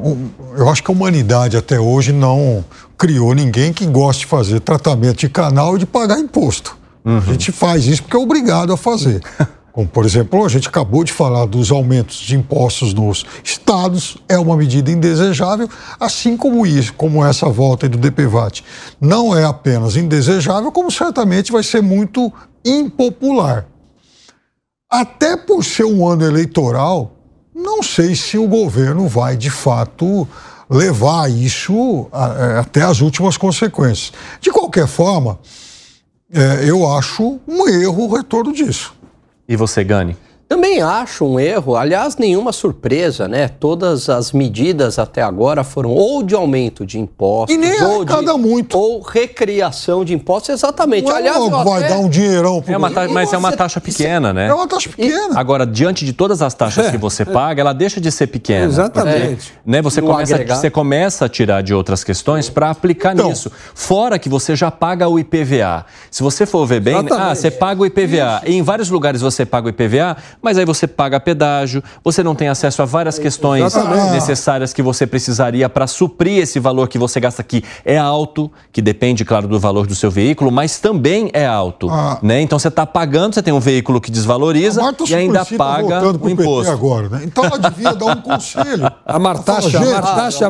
eu 0.58 0.70
acho 0.70 0.84
que 0.84 0.92
a 0.92 0.94
humanidade 0.94 1.58
até 1.58 1.80
hoje 1.80 2.12
não 2.12 2.64
criou 2.98 3.34
ninguém 3.34 3.74
que 3.74 3.86
goste 3.86 4.22
de 4.22 4.28
fazer 4.28 4.60
tratamento 4.60 5.18
de 5.18 5.30
canal 5.30 5.76
e 5.76 5.80
de 5.80 5.86
pagar 5.86 6.20
imposto. 6.20 6.78
Uhum. 7.04 7.18
A 7.18 7.32
gente 7.32 7.52
faz 7.52 7.86
isso 7.86 8.04
porque 8.04 8.18
é 8.18 8.20
obrigado 8.20 8.74
a 8.74 8.78
fazer. 8.78 9.22
Como, 9.72 9.88
por 9.88 10.04
exemplo, 10.04 10.44
a 10.44 10.50
gente 10.50 10.68
acabou 10.68 11.04
de 11.04 11.14
falar 11.14 11.46
dos 11.46 11.72
aumentos 11.72 12.18
de 12.18 12.36
impostos 12.36 12.94
nos 12.94 13.26
estados, 13.44 14.18
é 14.28 14.38
uma 14.38 14.58
medida 14.58 14.92
indesejável, 14.92 15.70
assim 16.00 16.36
como 16.36 16.66
isso, 16.66 16.94
como 16.96 17.24
essa 17.24 17.48
volta 17.48 17.88
do 17.88 17.98
DPVAT. 17.98 18.64
Não 19.00 19.38
é 19.38 19.46
apenas 19.46 19.96
indesejável, 19.96 20.72
como 20.72 20.92
certamente 20.92 21.52
vai 21.52 21.64
ser 21.64 21.82
muito 21.82 22.34
impopular. 22.64 23.66
Até 24.90 25.38
por 25.38 25.64
ser 25.64 25.86
um 25.86 26.08
ano 26.08 26.26
eleitoral, 26.26 27.14
não 27.54 27.84
sei 27.84 28.16
se 28.16 28.38
o 28.38 28.48
governo 28.48 29.08
vai 29.08 29.38
de 29.38 29.50
fato 29.50 30.28
levar 30.70 31.30
isso 31.30 32.08
a, 32.12 32.60
até 32.60 32.82
as 32.82 33.02
últimas 33.02 33.38
consequências. 33.38 34.14
De 34.40 34.52
qualquer 34.52 34.88
forma, 34.88 35.40
é, 36.32 36.70
eu 36.70 36.92
acho 36.92 37.40
um 37.48 37.68
erro 37.68 38.06
o 38.06 38.16
retorno 38.16 38.54
disso. 38.54 38.94
E 39.48 39.56
você, 39.56 39.84
Gani? 39.84 40.16
Também 40.50 40.82
acho 40.82 41.26
um 41.26 41.40
erro, 41.40 41.76
aliás, 41.76 42.18
nenhuma 42.18 42.52
surpresa, 42.52 43.28
né? 43.28 43.48
Todas 43.48 44.10
as 44.10 44.32
medidas 44.32 44.98
até 44.98 45.22
agora 45.22 45.64
foram 45.64 45.92
ou 45.92 46.24
de 46.24 46.34
aumento 46.34 46.88
de 46.88 46.98
impostos, 46.98 47.56
e 47.56 47.58
nem 47.60 47.80
ou, 47.84 48.04
de, 48.04 48.34
muito. 48.34 48.76
ou 48.76 49.00
recriação 49.00 50.04
de 50.04 50.12
impostos, 50.16 50.50
exatamente. 50.50 51.08
Ué, 51.08 51.18
aliás, 51.18 51.38
vai 51.50 51.84
até... 51.84 51.90
dar 51.90 52.00
um 52.00 52.10
dinheirão 52.10 52.64
pro 52.64 52.74
é 52.74 52.78
uma 52.78 52.90
taxa, 52.90 53.14
Mas 53.14 53.32
é 53.32 53.38
uma 53.38 53.52
taxa 53.52 53.80
pequena, 53.80 54.34
né? 54.34 54.48
É 54.48 54.54
uma 54.54 54.68
taxa 54.68 54.90
pequena. 54.90 55.40
Agora, 55.40 55.68
diante 55.68 56.04
de 56.04 56.14
todas 56.14 56.42
as 56.42 56.56
taxas 56.56 56.88
é. 56.88 56.92
que 56.92 56.98
você 56.98 57.24
paga, 57.24 57.62
ela 57.62 57.74
deixa 57.74 58.02
de 58.02 58.12
ser 58.12 58.26
pequena. 58.26 58.66
Exatamente. 58.66 59.52
Porque, 59.52 59.70
né, 59.70 59.84
você, 59.84 60.02
começa, 60.02 60.46
você 60.46 60.70
começa 60.72 61.26
a 61.26 61.30
tirar 61.30 61.62
de 61.62 61.76
outras 61.76 62.04
questões 62.04 62.50
para 62.50 62.72
aplicar 62.72 63.14
então, 63.14 63.30
nisso. 63.30 63.52
Fora 63.76 64.18
que 64.18 64.28
você 64.28 64.56
já 64.56 64.72
paga 64.72 65.08
o 65.08 65.20
IPVA. 65.20 65.86
Se 66.10 66.24
você 66.24 66.48
for 66.48 66.66
ver 66.66 66.80
bem, 66.80 66.96
ah, 67.12 67.36
você 67.36 67.52
paga 67.52 67.84
o 67.84 67.86
IPVA. 67.86 68.42
E 68.48 68.56
em 68.56 68.64
vários 68.64 68.90
lugares 68.90 69.22
você 69.22 69.46
paga 69.46 69.68
o 69.68 69.70
IPVA, 69.70 70.18
mas 70.42 70.58
aí 70.58 70.66
você 70.66 70.88
paga 70.88 71.20
pedágio, 71.20 71.84
você 72.04 72.24
não 72.24 72.34
tem 72.36 72.48
acesso 72.48 72.82
a 72.82 72.86
várias 72.86 73.20
questões 73.20 73.64
Exatamente. 73.64 74.12
necessárias 74.12 74.74
que 74.74 74.82
você 74.82 75.06
precisaria 75.06 75.68
para 75.70 75.88
suprir 75.88 76.42
esse 76.42 76.60
valor 76.60 76.88
que 76.88 76.98
você 76.98 77.20
gasta 77.20 77.42
aqui. 77.42 77.64
É 77.84 77.98
alto, 77.98 78.52
que 78.72 78.82
depende, 78.82 79.26
claro, 79.26 79.48
do 79.48 79.60
valor 79.60 79.86
do 79.86 79.96
seu 79.96 80.10
veículo, 80.10 80.52
mas 80.52 80.80
também 80.80 81.30
é 81.34 81.46
alto. 81.46 81.90
Ah. 81.90 82.20
Né? 82.22 82.42
Então 82.42 82.58
você 82.58 82.70
está 82.70 82.86
pagando, 82.86 83.36
você 83.36 83.42
tem 83.42 83.54
um 83.54 83.60
veículo 83.60 84.00
que 84.00 84.12
desvaloriza 84.12 84.82
e 85.08 85.16
ainda 85.16 85.44
tá 85.44 85.58
paga 85.58 86.02
o 86.02 86.30
imposto. 86.30 86.72
agora, 86.72 87.10
né? 87.10 87.22
Então 87.26 87.44
ela 87.44 87.58
devia 87.58 87.94
dar 87.94 88.06
um 88.06 88.22
conselho. 88.22 88.90
A 89.06 89.18
martaxa, 89.18 89.80
a 89.80 89.82
martaxa, 89.82 90.46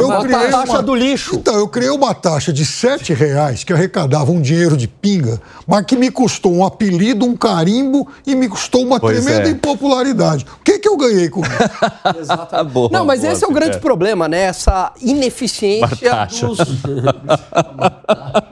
eu 0.00 0.20
criei 0.20 0.46
a 0.46 0.50
taxa 0.50 0.72
uma, 0.72 0.82
do 0.82 0.94
lixo. 0.94 1.36
Então, 1.36 1.54
eu 1.54 1.66
criei 1.66 1.90
uma 1.90 2.14
taxa 2.14 2.52
de 2.52 2.64
sete 2.64 3.14
reais 3.14 3.64
que 3.64 3.72
arrecadava 3.72 4.30
um 4.30 4.40
dinheiro 4.40 4.76
de 4.76 4.86
pinga, 4.86 5.40
mas 5.66 5.84
que 5.86 5.96
me 5.96 6.10
custou 6.10 6.52
um 6.52 6.64
apelido, 6.64 7.24
um 7.24 7.34
carimbo 7.34 8.06
e 8.26 8.34
me 8.34 8.48
custou 8.48 8.82
uma 8.82 9.00
pois 9.00 9.23
tremenda 9.24 9.48
é. 9.48 9.52
impopularidade 9.52 10.04
popularidade. 10.04 10.46
O 10.60 10.64
que, 10.64 10.78
que 10.78 10.88
eu 10.88 10.96
ganhei 10.96 11.28
com 11.28 11.40
isso? 11.40 11.52
Exatamente. 12.18 12.72
boa, 12.72 12.88
Não, 12.90 13.04
mas 13.04 13.20
boa, 13.20 13.32
esse 13.32 13.44
é 13.44 13.46
o 13.46 13.52
grande 13.52 13.78
problema, 13.78 14.28
né? 14.28 14.42
Essa 14.42 14.92
ineficiência 15.00 16.10
Martaxa. 16.10 16.46
dos... 16.46 16.58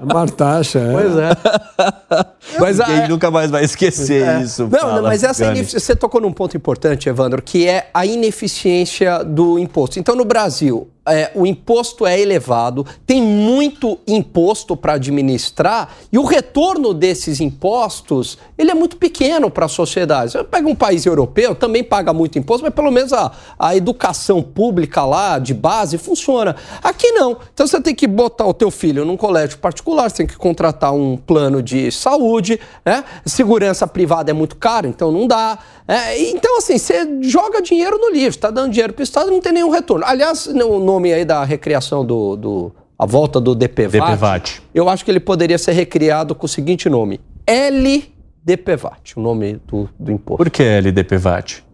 Martaxa, 0.03 0.79
é. 0.79 0.93
Pois 0.93 1.17
é. 1.17 1.31
Mas 2.59 2.79
Ninguém 2.79 3.05
a... 3.05 3.09
nunca 3.09 3.31
mais 3.31 3.51
vai 3.51 3.65
esquecer 3.65 4.23
é. 4.23 4.43
isso. 4.43 4.65
Não, 4.65 4.79
fala, 4.79 4.97
não 4.97 5.03
mas 5.05 5.23
essa 5.23 5.47
inefici... 5.47 5.81
você 5.81 5.97
tocou 5.97 6.21
num 6.21 6.33
ponto 6.33 6.57
importante, 6.57 7.09
Evandro, 7.09 7.41
que 7.41 7.67
é 7.67 7.89
a 7.95 8.05
ineficiência 8.05 9.25
do 9.25 9.59
imposto. 9.59 9.99
Então, 9.99 10.15
no 10.15 10.25
Brasil, 10.25 10.91
é, 11.07 11.33
o 11.35 11.45
imposto 11.45 12.07
é 12.07 12.21
elevado, 12.21 12.87
tem 13.05 13.21
muito 13.21 13.99
imposto 14.07 14.77
para 14.77 14.95
administrar 14.95 15.95
e 16.13 16.19
o 16.19 16.25
retorno 16.25 16.95
desses 16.95 17.41
impostos 17.41 18.39
ele 18.57 18.71
é 18.71 18.75
muito 18.75 18.97
pequeno 18.97 19.51
para 19.51 19.67
a 19.67 19.69
sociedade. 19.69 20.33
Você 20.33 20.45
pega 20.45 20.69
um 20.69 20.75
país 20.75 21.05
europeu, 21.05 21.55
também 21.55 21.83
paga 21.83 22.13
muito 22.13 22.39
imposto, 22.39 22.65
mas 22.65 22.75
pelo 22.75 22.91
menos 22.91 23.13
a, 23.13 23.33
a 23.59 23.77
educação 23.77 24.43
pública 24.43 25.05
lá 25.05 25.39
de 25.39 25.53
base 25.53 25.99
funciona. 25.99 26.55
Aqui 26.83 27.11
não. 27.13 27.37
Então 27.53 27.67
você 27.67 27.81
tem 27.81 27.95
que 27.95 28.07
botar 28.07 28.47
o 28.47 28.55
teu 28.55 28.71
filho 28.71 29.05
num 29.05 29.17
colégio 29.17 29.59
particular, 29.59 30.09
você 30.09 30.19
tem 30.19 30.27
que 30.27 30.37
contratar 30.37 30.95
um 30.95 31.17
plano 31.17 31.63
de 31.63 31.91
saúde, 31.91 32.61
né? 32.85 33.05
Segurança 33.27 33.87
privada 33.87 34.31
é 34.31 34.35
muito 34.35 34.57
caro, 34.57 34.87
então 34.87 35.11
não 35.11 35.27
dá. 35.27 35.59
É, 35.87 36.31
então, 36.31 36.59
assim, 36.59 36.79
você 36.79 37.07
joga 37.23 37.61
dinheiro 37.61 37.99
no 37.99 38.11
lixo, 38.11 38.39
está 38.39 38.51
dando 38.51 38.71
dinheiro 38.71 38.93
para 38.93 39.01
o 39.01 39.05
Estado 39.05 39.29
e 39.29 39.33
não 39.33 39.41
tem 39.41 39.53
nenhum 39.53 39.71
retorno. 39.71 40.05
Aliás, 40.07 40.47
o 40.47 40.79
nome 40.93 41.13
aí 41.13 41.25
da 41.25 41.45
recriação 41.45 42.05
do, 42.05 42.37
do 42.37 42.73
a 42.99 43.07
volta 43.07 43.41
do 43.41 43.55
DPVAT, 43.55 44.13
DPVAT, 44.13 44.63
eu 44.75 44.89
acho 44.89 45.05
que 45.05 45.11
ele 45.11 45.21
poderia 45.21 45.59
ser 45.59 45.73
recriado 45.73 46.35
com 46.35 46.47
o 46.47 46.49
seguinte 46.49 46.89
nome: 46.89 47.21
LDPVAT, 47.47 49.15
o 49.17 49.21
nome 49.21 49.61
do, 49.67 49.89
do 49.99 50.13
imposto. 50.13 50.39
Por 50.39 50.51
que 50.51 50.63
LDPVAT? 50.63 51.65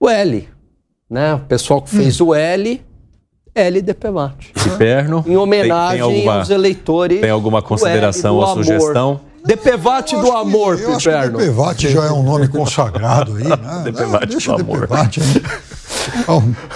O 0.00 0.08
L, 0.08 0.48
né? 1.10 1.34
O 1.34 1.40
pessoal 1.40 1.82
que 1.82 1.90
fez 1.90 2.20
hum. 2.20 2.28
o 2.28 2.34
L 2.34 2.82
LDPVAT. 3.54 4.52
De 4.54 4.70
perno. 4.78 5.22
Em 5.26 5.36
homenagem 5.36 6.00
tem, 6.00 6.08
tem 6.08 6.16
alguma, 6.16 6.38
aos 6.38 6.50
eleitores. 6.50 7.20
Tem 7.20 7.30
alguma 7.30 7.62
consideração 7.62 8.36
ou 8.36 8.46
sugestão? 8.54 9.20
DPVAT 9.44 10.12
do 10.12 10.32
amor, 10.32 10.76
que, 10.76 10.86
Piperno. 10.86 11.38
DPVAT 11.38 11.88
já 11.90 12.06
é 12.06 12.12
um 12.12 12.22
nome 12.22 12.46
consagrado 12.48 13.36
aí, 13.36 13.44
né? 13.44 13.82
DPVAT 13.90 14.36
do 14.36 14.52
amor. 14.54 14.80
DPVAT 14.82 15.18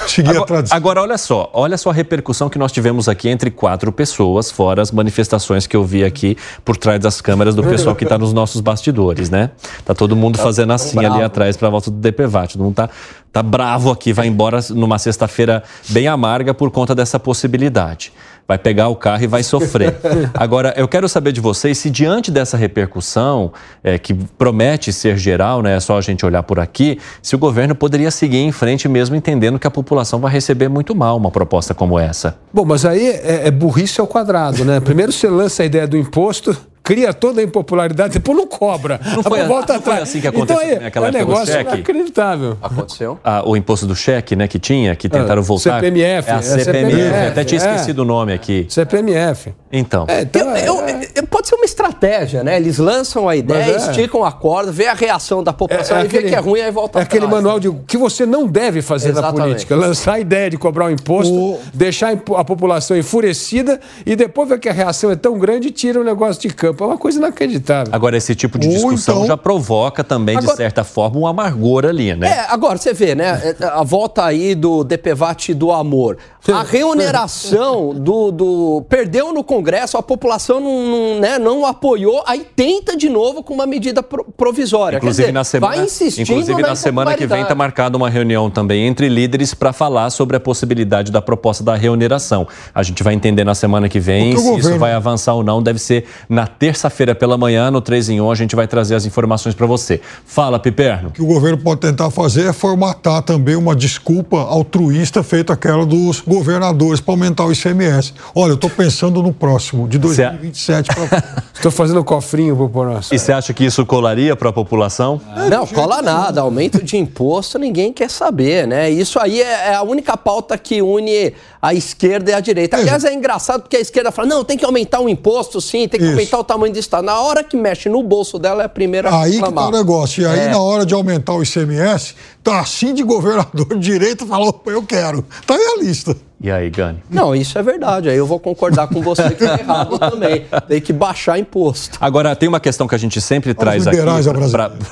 seguir 0.06 0.30
agora, 0.30 0.42
a 0.42 0.46
tradição. 0.46 0.76
Agora, 0.76 1.02
olha 1.02 1.18
só, 1.18 1.50
olha 1.52 1.76
só 1.76 1.90
a 1.90 1.92
repercussão 1.92 2.48
que 2.48 2.58
nós 2.58 2.72
tivemos 2.72 3.08
aqui 3.08 3.28
entre 3.28 3.50
quatro 3.50 3.92
pessoas, 3.92 4.50
fora 4.50 4.82
as 4.82 4.90
manifestações 4.90 5.66
que 5.66 5.76
eu 5.76 5.84
vi 5.84 6.04
aqui 6.04 6.36
por 6.64 6.76
trás 6.76 7.00
das 7.00 7.20
câmeras 7.20 7.54
do 7.54 7.62
pessoal 7.62 7.94
que 7.94 8.04
está 8.04 8.18
nos 8.18 8.32
nossos 8.32 8.60
bastidores, 8.60 9.30
né? 9.30 9.50
Tá 9.84 9.94
todo 9.94 10.14
mundo 10.16 10.36
tá 10.36 10.42
fazendo 10.42 10.72
assim 10.72 10.96
bravo. 10.96 11.14
ali 11.14 11.24
atrás 11.24 11.56
para 11.56 11.68
a 11.68 11.70
volta 11.70 11.90
do 11.90 11.96
DPVAT. 11.98 12.52
Todo 12.52 12.64
mundo 12.64 12.74
tá, 12.74 12.88
tá 13.32 13.42
bravo 13.42 13.90
aqui, 13.90 14.12
vai 14.12 14.26
embora 14.26 14.60
numa 14.70 14.98
sexta-feira 14.98 15.62
bem 15.88 16.06
amarga 16.06 16.54
por 16.54 16.70
conta 16.70 16.94
dessa 16.94 17.18
possibilidade. 17.18 18.12
Vai 18.46 18.58
pegar 18.58 18.88
o 18.88 18.96
carro 18.96 19.24
e 19.24 19.26
vai 19.26 19.42
sofrer. 19.42 19.96
Agora, 20.34 20.72
eu 20.76 20.86
quero 20.86 21.08
saber 21.08 21.32
de 21.32 21.40
vocês 21.40 21.78
se 21.78 21.90
diante 21.90 22.30
dessa 22.30 22.56
repercussão, 22.56 23.52
é, 23.82 23.98
que 23.98 24.14
promete 24.14 24.92
ser 24.92 25.16
geral, 25.16 25.62
né, 25.62 25.76
é 25.76 25.80
só 25.80 25.98
a 25.98 26.00
gente 26.00 26.24
olhar 26.24 26.42
por 26.42 26.60
aqui, 26.60 26.98
se 27.22 27.34
o 27.34 27.38
governo 27.38 27.74
poderia 27.74 28.10
seguir 28.10 28.38
em 28.38 28.52
frente 28.52 28.88
mesmo 28.88 29.16
entendendo 29.16 29.58
que 29.58 29.66
a 29.66 29.70
população 29.70 30.20
vai 30.20 30.32
receber 30.32 30.68
muito 30.68 30.94
mal 30.94 31.16
uma 31.16 31.30
proposta 31.30 31.74
como 31.74 31.98
essa. 31.98 32.38
Bom, 32.52 32.64
mas 32.64 32.84
aí 32.84 33.06
é, 33.06 33.48
é 33.48 33.50
burrice 33.50 34.00
ao 34.00 34.06
quadrado, 34.06 34.64
né? 34.64 34.80
Primeiro 34.80 35.12
você 35.12 35.28
lança 35.28 35.62
a 35.62 35.66
ideia 35.66 35.86
do 35.86 35.96
imposto, 35.96 36.56
cria 36.86 37.12
toda 37.12 37.40
a 37.40 37.44
impopularidade, 37.44 38.12
depois 38.12 38.38
não 38.38 38.46
cobra. 38.46 39.00
Não 39.16 39.20
foi, 39.20 39.42
volta 39.42 39.72
não 39.72 39.80
atrás. 39.80 39.98
foi 39.98 40.02
assim 40.04 40.20
que 40.20 40.28
aconteceu 40.28 40.62
então, 40.62 40.76
aí, 40.76 40.84
naquela 40.84 41.06
é 41.06 41.08
época 41.08 41.24
negócio 41.24 41.46
do 41.46 41.52
cheque? 41.52 41.74
inacreditável. 41.74 42.58
Aconteceu? 42.62 43.18
Ah, 43.24 43.42
o 43.44 43.56
imposto 43.56 43.86
do 43.86 43.96
cheque, 43.96 44.36
né, 44.36 44.46
que 44.46 44.60
tinha, 44.60 44.94
que 44.94 45.08
tentaram 45.08 45.42
ah, 45.42 45.44
voltar. 45.44 45.80
CPMF. 45.80 46.30
É 46.30 46.32
a 46.32 46.42
CPMF, 46.42 46.60
é 46.60 46.64
CPMF 46.64 47.26
até 47.26 47.44
tinha 47.44 47.58
esquecido 47.58 48.02
é. 48.02 48.04
o 48.04 48.06
nome 48.06 48.32
aqui. 48.32 48.66
CPMF. 48.68 49.52
Então. 49.72 50.04
É, 50.06 50.22
então 50.22 50.56
eu, 50.56 50.76
eu, 50.80 51.00
eu, 51.16 51.26
pode 51.26 51.48
ser 51.48 51.56
uma 51.56 51.64
estratégia, 51.64 52.44
né? 52.44 52.56
Eles 52.56 52.78
lançam 52.78 53.28
a 53.28 53.34
ideia, 53.34 53.72
é. 53.72 53.76
esticam 53.76 54.24
a 54.24 54.30
corda, 54.30 54.70
vê 54.70 54.86
a 54.86 54.94
reação 54.94 55.42
da 55.42 55.52
população 55.52 56.00
e 56.04 56.06
vê 56.06 56.22
que 56.22 56.34
é 56.34 56.38
ruim, 56.38 56.60
aí 56.60 56.70
volta 56.70 57.00
É 57.00 57.02
atrás, 57.02 57.06
aquele 57.06 57.26
manual 57.26 57.58
de 57.58 57.70
que 57.86 57.98
você 57.98 58.24
não 58.24 58.46
deve 58.46 58.80
fazer 58.80 59.08
Exatamente. 59.08 59.38
na 59.38 59.44
política. 59.44 59.76
Lançar 59.76 60.14
a 60.14 60.20
ideia 60.20 60.50
de 60.50 60.56
cobrar 60.56 60.84
o 60.84 60.88
um 60.88 60.92
imposto, 60.92 61.34
o... 61.34 61.60
deixar 61.74 62.12
a 62.12 62.44
população 62.44 62.96
enfurecida 62.96 63.80
e 64.04 64.14
depois 64.14 64.48
ver 64.48 64.60
que 64.60 64.68
a 64.68 64.72
reação 64.72 65.10
é 65.10 65.16
tão 65.16 65.36
grande 65.36 65.68
e 65.68 65.70
tira 65.72 66.00
o 66.00 66.04
negócio 66.04 66.40
de 66.40 66.54
campo. 66.54 66.75
É 66.84 66.86
uma 66.86 66.98
coisa 66.98 67.18
inacreditável. 67.18 67.94
Agora, 67.94 68.16
esse 68.16 68.34
tipo 68.34 68.58
de 68.58 68.68
discussão 68.68 69.16
então... 69.16 69.26
já 69.26 69.36
provoca 69.36 70.02
também, 70.02 70.36
agora... 70.36 70.52
de 70.52 70.56
certa 70.56 70.84
forma, 70.84 71.18
um 71.18 71.26
amargor 71.26 71.84
ali, 71.84 72.14
né? 72.14 72.28
É, 72.28 72.46
agora, 72.48 72.78
você 72.78 72.92
vê, 72.92 73.14
né? 73.14 73.54
A 73.60 73.82
volta 73.82 74.24
aí 74.24 74.54
do 74.54 74.84
DPVAT 74.84 75.54
do 75.54 75.72
amor. 75.72 76.18
A 76.52 76.62
remuneração 76.62 77.92
do, 77.94 78.30
do. 78.30 78.84
Perdeu 78.88 79.32
no 79.32 79.42
Congresso, 79.42 79.96
a 79.96 80.02
população 80.02 80.60
não, 80.60 80.86
não, 80.86 81.20
né, 81.20 81.38
não 81.38 81.66
apoiou, 81.66 82.22
aí 82.26 82.46
tenta 82.54 82.96
de 82.96 83.08
novo 83.08 83.42
com 83.42 83.52
uma 83.52 83.66
medida 83.66 84.02
provisória. 84.02 84.98
Inclusive, 84.98 85.24
dizer, 85.24 85.32
na 85.32 85.44
semana, 85.44 85.74
vai 85.74 85.84
insistindo 85.84 86.30
inclusive 86.30 86.62
na, 86.62 86.68
na 86.68 86.76
semana 86.76 87.14
que 87.14 87.26
vem 87.26 87.42
está 87.42 87.54
marcada 87.54 87.96
uma 87.96 88.08
reunião 88.08 88.48
também 88.48 88.86
entre 88.86 89.08
líderes 89.08 89.54
para 89.54 89.72
falar 89.72 90.10
sobre 90.10 90.36
a 90.36 90.40
possibilidade 90.40 91.10
da 91.10 91.20
proposta 91.20 91.64
da 91.64 91.74
remuneração. 91.74 92.46
A 92.74 92.82
gente 92.82 93.02
vai 93.02 93.14
entender 93.14 93.44
na 93.44 93.54
semana 93.54 93.88
que 93.88 93.98
vem 93.98 94.36
se 94.36 94.42
governo... 94.42 94.58
isso 94.70 94.78
vai 94.78 94.92
avançar 94.92 95.34
ou 95.34 95.42
não. 95.42 95.62
Deve 95.62 95.78
ser 95.78 96.04
na 96.28 96.46
terça-feira 96.66 97.14
pela 97.14 97.38
manhã, 97.38 97.70
no 97.70 97.80
3 97.80 98.08
em 98.08 98.20
1, 98.20 98.28
a 98.28 98.34
gente 98.34 98.56
vai 98.56 98.66
trazer 98.66 98.96
as 98.96 99.06
informações 99.06 99.54
para 99.54 99.66
você. 99.68 100.00
Fala, 100.24 100.58
Piperno. 100.58 101.10
O 101.10 101.12
que 101.12 101.22
o 101.22 101.26
governo 101.26 101.58
pode 101.58 101.80
tentar 101.80 102.10
fazer 102.10 102.48
é 102.48 102.52
formatar 102.52 103.22
também 103.22 103.54
uma 103.54 103.76
desculpa 103.76 104.36
altruísta 104.38 105.22
feita 105.22 105.52
aquela 105.52 105.86
dos 105.86 106.20
governadores 106.20 107.00
para 107.00 107.14
aumentar 107.14 107.44
o 107.44 107.52
ICMS. 107.52 108.14
Olha, 108.34 108.50
eu 108.50 108.54
estou 108.56 108.68
pensando 108.68 109.22
no 109.22 109.32
próximo, 109.32 109.86
de 109.86 109.96
2027 109.96 110.90
para. 110.92 111.46
Estou 111.54 111.70
fazendo 111.70 112.04
cofrinho 112.04 112.54
para 112.56 112.64
o 112.64 112.68
próximo. 112.68 113.14
E 113.14 113.18
você 113.18 113.32
acha 113.32 113.54
que 113.54 113.64
isso 113.64 113.86
colaria 113.86 114.34
para 114.34 114.50
a 114.50 114.52
população? 114.52 115.20
É, 115.36 115.48
não, 115.48 115.66
cola 115.66 116.02
nada. 116.02 116.40
Aumento 116.40 116.82
de 116.82 116.96
imposto 116.96 117.58
ninguém 117.58 117.92
quer 117.92 118.10
saber, 118.10 118.66
né? 118.66 118.90
Isso 118.90 119.18
aí 119.18 119.40
é, 119.40 119.68
é 119.70 119.74
a 119.74 119.82
única 119.82 120.16
pauta 120.16 120.58
que 120.58 120.82
une 120.82 121.32
a 121.66 121.74
esquerda 121.74 122.30
e 122.30 122.34
a 122.34 122.40
direita. 122.40 122.76
Aliás, 122.76 123.04
é 123.04 123.12
engraçado 123.12 123.62
porque 123.62 123.76
a 123.76 123.80
esquerda 123.80 124.12
fala: 124.12 124.28
não, 124.28 124.44
tem 124.44 124.56
que 124.56 124.64
aumentar 124.64 125.00
o 125.00 125.08
imposto, 125.08 125.60
sim, 125.60 125.88
tem 125.88 125.98
que 125.98 126.06
isso. 126.06 126.12
aumentar 126.12 126.38
o 126.38 126.44
tamanho 126.44 126.55
do 126.58 126.78
Estado. 126.78 127.04
Na 127.04 127.20
hora 127.20 127.44
que 127.44 127.56
mexe 127.56 127.88
no 127.88 128.02
bolso 128.02 128.38
dela, 128.38 128.62
é 128.62 128.66
a 128.66 128.68
primeira 128.68 129.08
a 129.10 129.22
Aí 129.22 129.40
que 129.40 129.52
tá 129.52 129.68
o 129.68 129.70
negócio. 129.70 130.22
E 130.22 130.26
aí, 130.26 130.40
é. 130.40 130.48
na 130.48 130.60
hora 130.60 130.84
de 130.84 130.94
aumentar 130.94 131.34
o 131.34 131.42
ICMS, 131.42 132.14
tá 132.42 132.60
assim 132.60 132.94
de 132.94 133.02
governador 133.02 133.68
de 133.68 133.78
direita 133.78 134.26
falou: 134.26 134.62
eu 134.66 134.82
quero. 134.82 135.24
Tá 135.46 135.54
aí 135.54 135.62
a 135.76 135.82
lista. 135.82 136.16
E 136.38 136.50
aí, 136.50 136.68
Gani? 136.68 137.02
Não, 137.10 137.34
isso 137.34 137.58
é 137.58 137.62
verdade. 137.62 138.10
Aí 138.10 138.16
eu 138.16 138.26
vou 138.26 138.38
concordar 138.38 138.88
com 138.88 139.00
você 139.00 139.30
que 139.30 139.42
é 139.42 139.54
errado 139.60 139.98
também. 139.98 140.44
Tem 140.68 140.80
que 140.82 140.92
baixar 140.92 141.38
imposto. 141.38 141.96
Agora, 141.98 142.36
tem 142.36 142.46
uma 142.46 142.60
questão 142.60 142.86
que 142.86 142.94
a 142.94 142.98
gente 142.98 143.22
sempre 143.22 143.52
os 143.52 143.56
traz 143.56 143.86
aqui 143.86 143.96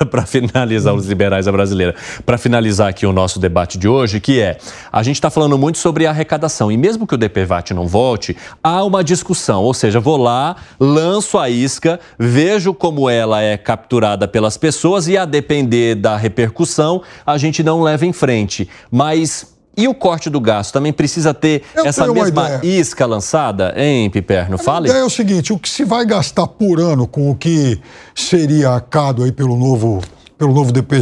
para 0.09 0.25
finalizar 0.25 0.95
os 0.95 1.05
liberais 1.05 1.47
a 1.47 1.51
brasileira. 1.51 1.93
Para 2.25 2.39
finalizar 2.39 2.89
aqui 2.89 3.05
o 3.05 3.13
nosso 3.13 3.39
debate 3.39 3.77
de 3.77 3.87
hoje, 3.87 4.19
que 4.19 4.41
é, 4.41 4.57
a 4.91 5.03
gente 5.03 5.17
está 5.17 5.29
falando 5.29 5.55
muito 5.55 5.77
sobre 5.77 6.07
arrecadação. 6.07 6.71
E 6.71 6.77
mesmo 6.77 7.05
que 7.05 7.13
o 7.13 7.17
DPVAT 7.17 7.75
não 7.75 7.87
volte, 7.87 8.35
há 8.63 8.83
uma 8.83 9.03
discussão. 9.03 9.61
Ou 9.61 9.73
seja, 9.73 9.99
vou 9.99 10.17
lá, 10.17 10.55
lanço 10.79 11.37
a 11.37 11.47
isca, 11.47 11.99
vejo 12.17 12.73
como 12.73 13.07
ela 13.07 13.41
é 13.43 13.55
capturada 13.55 14.27
pelas 14.27 14.57
pessoas 14.57 15.07
e 15.07 15.15
a 15.15 15.25
depender 15.25 15.93
da 15.93 16.17
repercussão, 16.17 17.03
a 17.23 17.37
gente 17.37 17.61
não 17.61 17.83
leva 17.83 18.03
em 18.03 18.13
frente. 18.13 18.67
Mas 18.89 19.54
e 19.77 19.87
o 19.87 19.93
corte 19.93 20.29
do 20.29 20.39
gasto 20.39 20.73
também 20.73 20.93
precisa 20.93 21.33
ter 21.33 21.63
Eu 21.75 21.85
essa 21.85 22.07
mesma 22.11 22.59
isca 22.63 23.05
lançada, 23.05 23.73
hein, 23.75 24.09
Piperno? 24.09 24.57
Fale. 24.57 24.87
A 24.87 24.89
ideia 24.89 25.03
é 25.03 25.05
o 25.05 25.09
seguinte: 25.09 25.51
o 25.51 25.59
que 25.59 25.69
se 25.69 25.83
vai 25.83 26.05
gastar 26.05 26.47
por 26.47 26.79
ano 26.79 27.07
com 27.07 27.29
o 27.29 27.35
que 27.35 27.79
seria 28.13 28.69
arcado 28.69 29.23
aí 29.23 29.31
pelo 29.31 29.55
novo 29.55 30.01
pelo 30.37 30.53
novo 30.53 30.71
DP, 30.71 30.97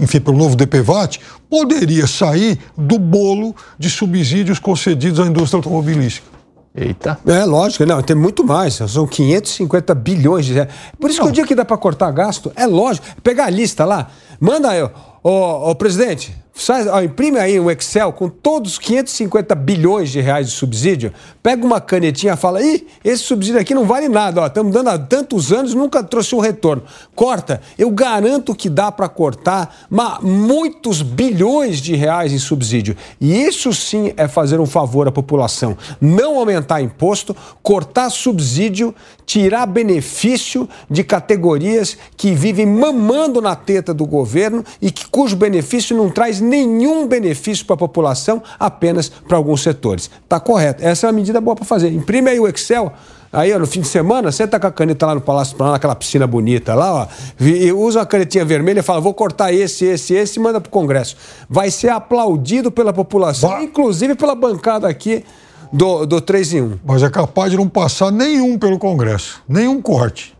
enfim, 0.00 0.20
pelo 0.20 0.36
novo 0.36 0.54
DPVAT, 0.54 1.18
poderia 1.50 2.06
sair 2.06 2.58
do 2.76 2.98
bolo 2.98 3.54
de 3.76 3.90
subsídios 3.90 4.60
concedidos 4.60 5.18
à 5.18 5.26
indústria 5.26 5.58
automobilística. 5.58 6.36
Eita. 6.74 7.18
É, 7.26 7.44
lógico, 7.44 7.86
não, 7.86 8.02
tem 8.02 8.14
muito 8.14 8.44
mais. 8.44 8.74
São 8.74 9.06
550 9.06 9.94
bilhões 9.94 10.44
de 10.44 10.52
reais. 10.52 10.68
Por 11.00 11.08
isso 11.08 11.20
não. 11.20 11.26
que 11.26 11.30
o 11.30 11.34
dia 11.34 11.46
que 11.46 11.54
dá 11.54 11.64
para 11.64 11.76
cortar 11.78 12.10
gasto, 12.10 12.52
é 12.54 12.66
lógico. 12.66 13.06
Pegar 13.22 13.46
a 13.46 13.50
lista 13.50 13.84
lá, 13.84 14.08
manda 14.38 14.70
aí, 14.70 14.82
ô, 15.22 15.70
ô 15.70 15.74
presidente, 15.74 16.36
Ó, 16.90 17.02
imprime 17.02 17.38
aí 17.38 17.60
um 17.60 17.70
Excel 17.70 18.12
com 18.12 18.30
todos 18.30 18.72
os 18.72 18.78
550 18.78 19.54
bilhões 19.54 20.10
de 20.10 20.20
reais 20.20 20.46
de 20.46 20.52
subsídio, 20.52 21.12
pega 21.42 21.64
uma 21.64 21.80
canetinha 21.82 22.32
e 22.32 22.36
fala: 22.36 22.62
ih, 22.62 22.86
esse 23.04 23.22
subsídio 23.24 23.60
aqui 23.60 23.74
não 23.74 23.84
vale 23.84 24.08
nada, 24.08 24.46
estamos 24.46 24.72
dando 24.72 24.88
há 24.88 24.98
tantos 24.98 25.52
anos 25.52 25.74
nunca 25.74 26.02
trouxe 26.02 26.34
um 26.34 26.40
retorno. 26.40 26.82
Corta. 27.14 27.60
Eu 27.78 27.90
garanto 27.90 28.54
que 28.54 28.70
dá 28.70 28.90
para 28.90 29.08
cortar 29.08 29.86
mas, 29.90 30.20
muitos 30.22 31.02
bilhões 31.02 31.78
de 31.78 31.94
reais 31.94 32.32
em 32.32 32.38
subsídio. 32.38 32.96
E 33.20 33.36
isso 33.36 33.72
sim 33.74 34.12
é 34.16 34.26
fazer 34.26 34.58
um 34.58 34.66
favor 34.66 35.06
à 35.06 35.12
população. 35.12 35.76
Não 36.00 36.38
aumentar 36.38 36.80
imposto, 36.80 37.36
cortar 37.62 38.08
subsídio, 38.08 38.94
tirar 39.26 39.66
benefício 39.66 40.68
de 40.88 41.04
categorias 41.04 41.98
que 42.16 42.32
vivem 42.32 42.64
mamando 42.64 43.42
na 43.42 43.54
teta 43.54 43.92
do 43.92 44.06
governo 44.06 44.64
e 44.80 44.90
que, 44.90 45.06
cujo 45.06 45.36
benefício 45.36 45.96
não 45.96 46.10
traz 46.10 46.40
nenhum 46.46 47.06
benefício 47.06 47.66
para 47.66 47.74
a 47.74 47.78
população, 47.78 48.42
apenas 48.58 49.08
para 49.08 49.36
alguns 49.36 49.62
setores. 49.62 50.10
Está 50.22 50.38
correto. 50.38 50.84
Essa 50.84 51.06
é 51.06 51.10
uma 51.10 51.12
medida 51.14 51.40
boa 51.40 51.56
para 51.56 51.64
fazer. 51.64 51.92
Imprime 51.92 52.30
aí 52.30 52.40
o 52.40 52.46
Excel. 52.48 52.92
Aí, 53.32 53.52
ó, 53.52 53.58
no 53.58 53.66
fim 53.66 53.80
de 53.80 53.88
semana, 53.88 54.30
senta 54.32 54.58
com 54.58 54.66
a 54.66 54.72
caneta 54.72 55.06
lá 55.06 55.14
no 55.14 55.20
Palácio 55.20 55.56
Planalto, 55.56 55.74
naquela 55.74 55.94
piscina 55.94 56.26
bonita 56.26 56.74
lá, 56.74 57.02
ó, 57.02 57.06
e 57.40 57.72
usa 57.72 57.98
uma 57.98 58.06
canetinha 58.06 58.44
vermelha 58.44 58.80
e 58.80 58.82
fala: 58.82 59.00
vou 59.00 59.12
cortar 59.12 59.52
esse, 59.52 59.84
esse, 59.84 60.14
esse 60.14 60.38
e 60.38 60.42
manda 60.42 60.60
para 60.60 60.68
o 60.68 60.70
Congresso. 60.70 61.16
Vai 61.48 61.70
ser 61.70 61.88
aplaudido 61.88 62.70
pela 62.70 62.92
população, 62.92 63.62
inclusive 63.62 64.14
pela 64.14 64.34
bancada 64.34 64.88
aqui 64.88 65.24
do, 65.72 66.06
do 66.06 66.20
3 66.20 66.54
em 66.54 66.62
1. 66.62 66.78
Mas 66.84 67.02
é 67.02 67.10
capaz 67.10 67.50
de 67.50 67.56
não 67.56 67.68
passar 67.68 68.10
nenhum 68.10 68.58
pelo 68.58 68.78
Congresso, 68.78 69.42
nenhum 69.48 69.82
corte. 69.82 70.35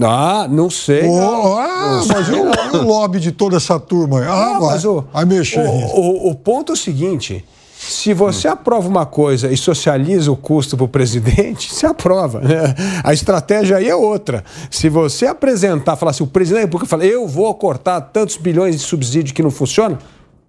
Ah, 0.00 0.46
não 0.48 0.70
sei. 0.70 1.08
Oh, 1.08 1.16
não. 1.16 1.58
Ah, 1.58 2.02
mas 2.06 2.28
o, 2.28 2.76
o, 2.78 2.82
lobby 2.86 3.18
de 3.18 3.32
toda 3.32 3.56
essa 3.56 3.80
turma. 3.80 4.20
Ah, 4.20 4.54
não, 4.54 4.66
mas 4.66 4.84
o, 4.84 5.04
vai 5.12 5.24
mexer. 5.24 5.66
O, 5.66 6.00
o, 6.00 6.30
o 6.30 6.34
ponto 6.34 6.72
é 6.72 6.74
o 6.74 6.76
seguinte: 6.76 7.44
se 7.78 8.12
você 8.12 8.48
aprova 8.48 8.88
uma 8.88 9.06
coisa 9.06 9.50
e 9.50 9.56
socializa 9.56 10.30
o 10.30 10.36
custo 10.36 10.76
para 10.76 10.84
o 10.84 10.88
presidente, 10.88 11.70
você 11.74 11.86
aprova. 11.86 12.40
Né? 12.40 12.74
A 13.02 13.12
estratégia 13.12 13.76
aí 13.76 13.88
é 13.88 13.94
outra. 13.94 14.44
Se 14.70 14.88
você 14.88 15.26
apresentar, 15.26 15.96
falar 15.96 16.10
assim, 16.10 16.24
o 16.24 16.26
presidente 16.26 16.60
da 16.60 16.66
República 16.66 16.88
fala, 16.88 17.04
eu 17.04 17.26
vou 17.26 17.52
cortar 17.54 18.00
tantos 18.00 18.36
bilhões 18.36 18.76
de 18.76 18.82
subsídio 18.82 19.34
que 19.34 19.42
não 19.42 19.50
funciona, 19.50 19.98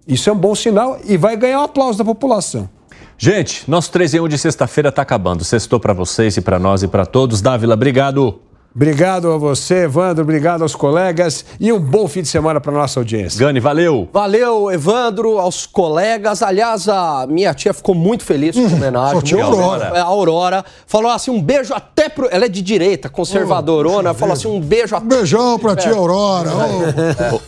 isso 0.06 0.28
é 0.28 0.32
um 0.32 0.36
bom 0.36 0.54
sinal 0.54 0.98
e 1.04 1.16
vai 1.16 1.36
ganhar 1.36 1.60
o 1.60 1.64
aplauso 1.64 1.98
da 1.98 2.04
população. 2.04 2.68
Gente, 3.16 3.70
nosso 3.70 3.92
3 3.92 4.14
em 4.14 4.20
1 4.20 4.28
de 4.28 4.38
sexta-feira 4.38 4.88
está 4.88 5.02
acabando. 5.02 5.44
Sextou 5.44 5.78
para 5.78 5.92
vocês 5.92 6.36
e 6.36 6.40
para 6.40 6.58
nós 6.58 6.82
e 6.82 6.88
para 6.88 7.04
todos. 7.04 7.40
Dávila, 7.40 7.74
obrigado. 7.74 8.40
Obrigado 8.74 9.32
a 9.32 9.36
você, 9.36 9.84
Evandro. 9.84 10.22
Obrigado 10.22 10.62
aos 10.62 10.76
colegas 10.76 11.44
e 11.58 11.72
um 11.72 11.80
bom 11.80 12.06
fim 12.06 12.22
de 12.22 12.28
semana 12.28 12.60
para 12.60 12.72
nossa 12.72 13.00
audiência. 13.00 13.38
Gani, 13.40 13.58
valeu. 13.58 14.08
Valeu, 14.12 14.70
Evandro, 14.70 15.38
aos 15.38 15.66
colegas. 15.66 16.40
Aliás, 16.40 16.88
a 16.88 17.26
minha 17.28 17.52
tia 17.52 17.74
ficou 17.74 17.96
muito 17.96 18.24
feliz 18.24 18.54
com 18.54 18.64
a 18.64 18.68
homenagem. 18.68 19.18
Hum, 19.18 19.22
tia 19.22 19.44
Aurora. 19.44 19.88
A 19.88 20.02
Aurora. 20.02 20.64
Falou 20.86 21.10
assim: 21.10 21.32
um 21.32 21.42
beijo 21.42 21.74
até 21.74 22.08
pro. 22.08 22.28
Ela 22.30 22.44
é 22.44 22.48
de 22.48 22.62
direita, 22.62 23.08
conservadorona. 23.08 24.14
falou 24.14 24.34
assim: 24.34 24.48
um 24.48 24.60
beijo 24.60 24.94
até. 24.94 25.04
Um 25.04 25.08
beijão 25.08 25.58
pra 25.58 25.74
tia 25.74 25.92
Aurora. 25.92 26.50
Oh. 27.32 27.40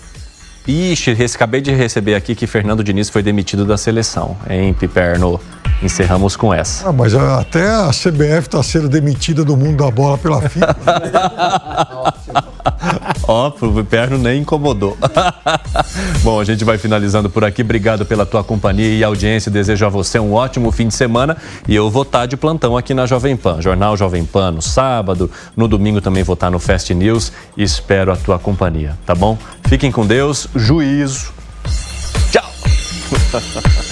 Ixi, 0.66 1.16
acabei 1.34 1.60
de 1.60 1.72
receber 1.72 2.14
aqui 2.14 2.34
que 2.34 2.46
Fernando 2.46 2.84
Diniz 2.84 3.10
foi 3.10 3.22
demitido 3.22 3.64
da 3.64 3.76
seleção, 3.76 4.36
hein, 4.48 4.72
Piperno? 4.72 5.40
Encerramos 5.82 6.36
com 6.36 6.54
essa. 6.54 6.88
Ah, 6.88 6.92
mas 6.92 7.14
até 7.14 7.68
a 7.68 7.90
CBF 7.90 8.46
está 8.46 8.62
sendo 8.62 8.88
demitida 8.88 9.44
do 9.44 9.56
mundo 9.56 9.84
da 9.84 9.90
bola 9.90 10.16
pela 10.16 10.40
FIFA. 10.40 10.76
Ó, 13.26 13.52
o 13.60 13.84
perno 13.84 14.18
nem 14.18 14.42
incomodou. 14.42 14.96
Bom, 16.22 16.40
a 16.40 16.44
gente 16.44 16.64
vai 16.64 16.78
finalizando 16.78 17.30
por 17.30 17.44
aqui. 17.44 17.62
Obrigado 17.62 18.04
pela 18.04 18.26
tua 18.26 18.44
companhia 18.44 18.94
e 18.94 19.02
audiência. 19.02 19.50
Desejo 19.50 19.86
a 19.86 19.88
você 19.88 20.18
um 20.18 20.32
ótimo 20.34 20.70
fim 20.70 20.88
de 20.88 20.94
semana 20.94 21.36
e 21.66 21.74
eu 21.74 21.90
vou 21.90 22.02
estar 22.02 22.26
de 22.26 22.36
plantão 22.36 22.76
aqui 22.76 22.94
na 22.94 23.06
Jovem 23.06 23.36
Pan, 23.36 23.60
Jornal 23.60 23.96
Jovem 23.96 24.24
Pan 24.24 24.52
no 24.52 24.62
sábado, 24.62 25.30
no 25.56 25.66
domingo 25.66 26.00
também 26.00 26.22
vou 26.22 26.34
estar 26.34 26.50
no 26.50 26.58
Fast 26.58 26.92
News 26.94 27.32
e 27.56 27.62
espero 27.62 28.12
a 28.12 28.16
tua 28.16 28.38
companhia, 28.38 28.96
tá 29.06 29.14
bom? 29.14 29.38
Fiquem 29.68 29.90
com 29.90 30.06
Deus, 30.06 30.46
juízo. 30.54 31.32
Tchau. 32.30 32.50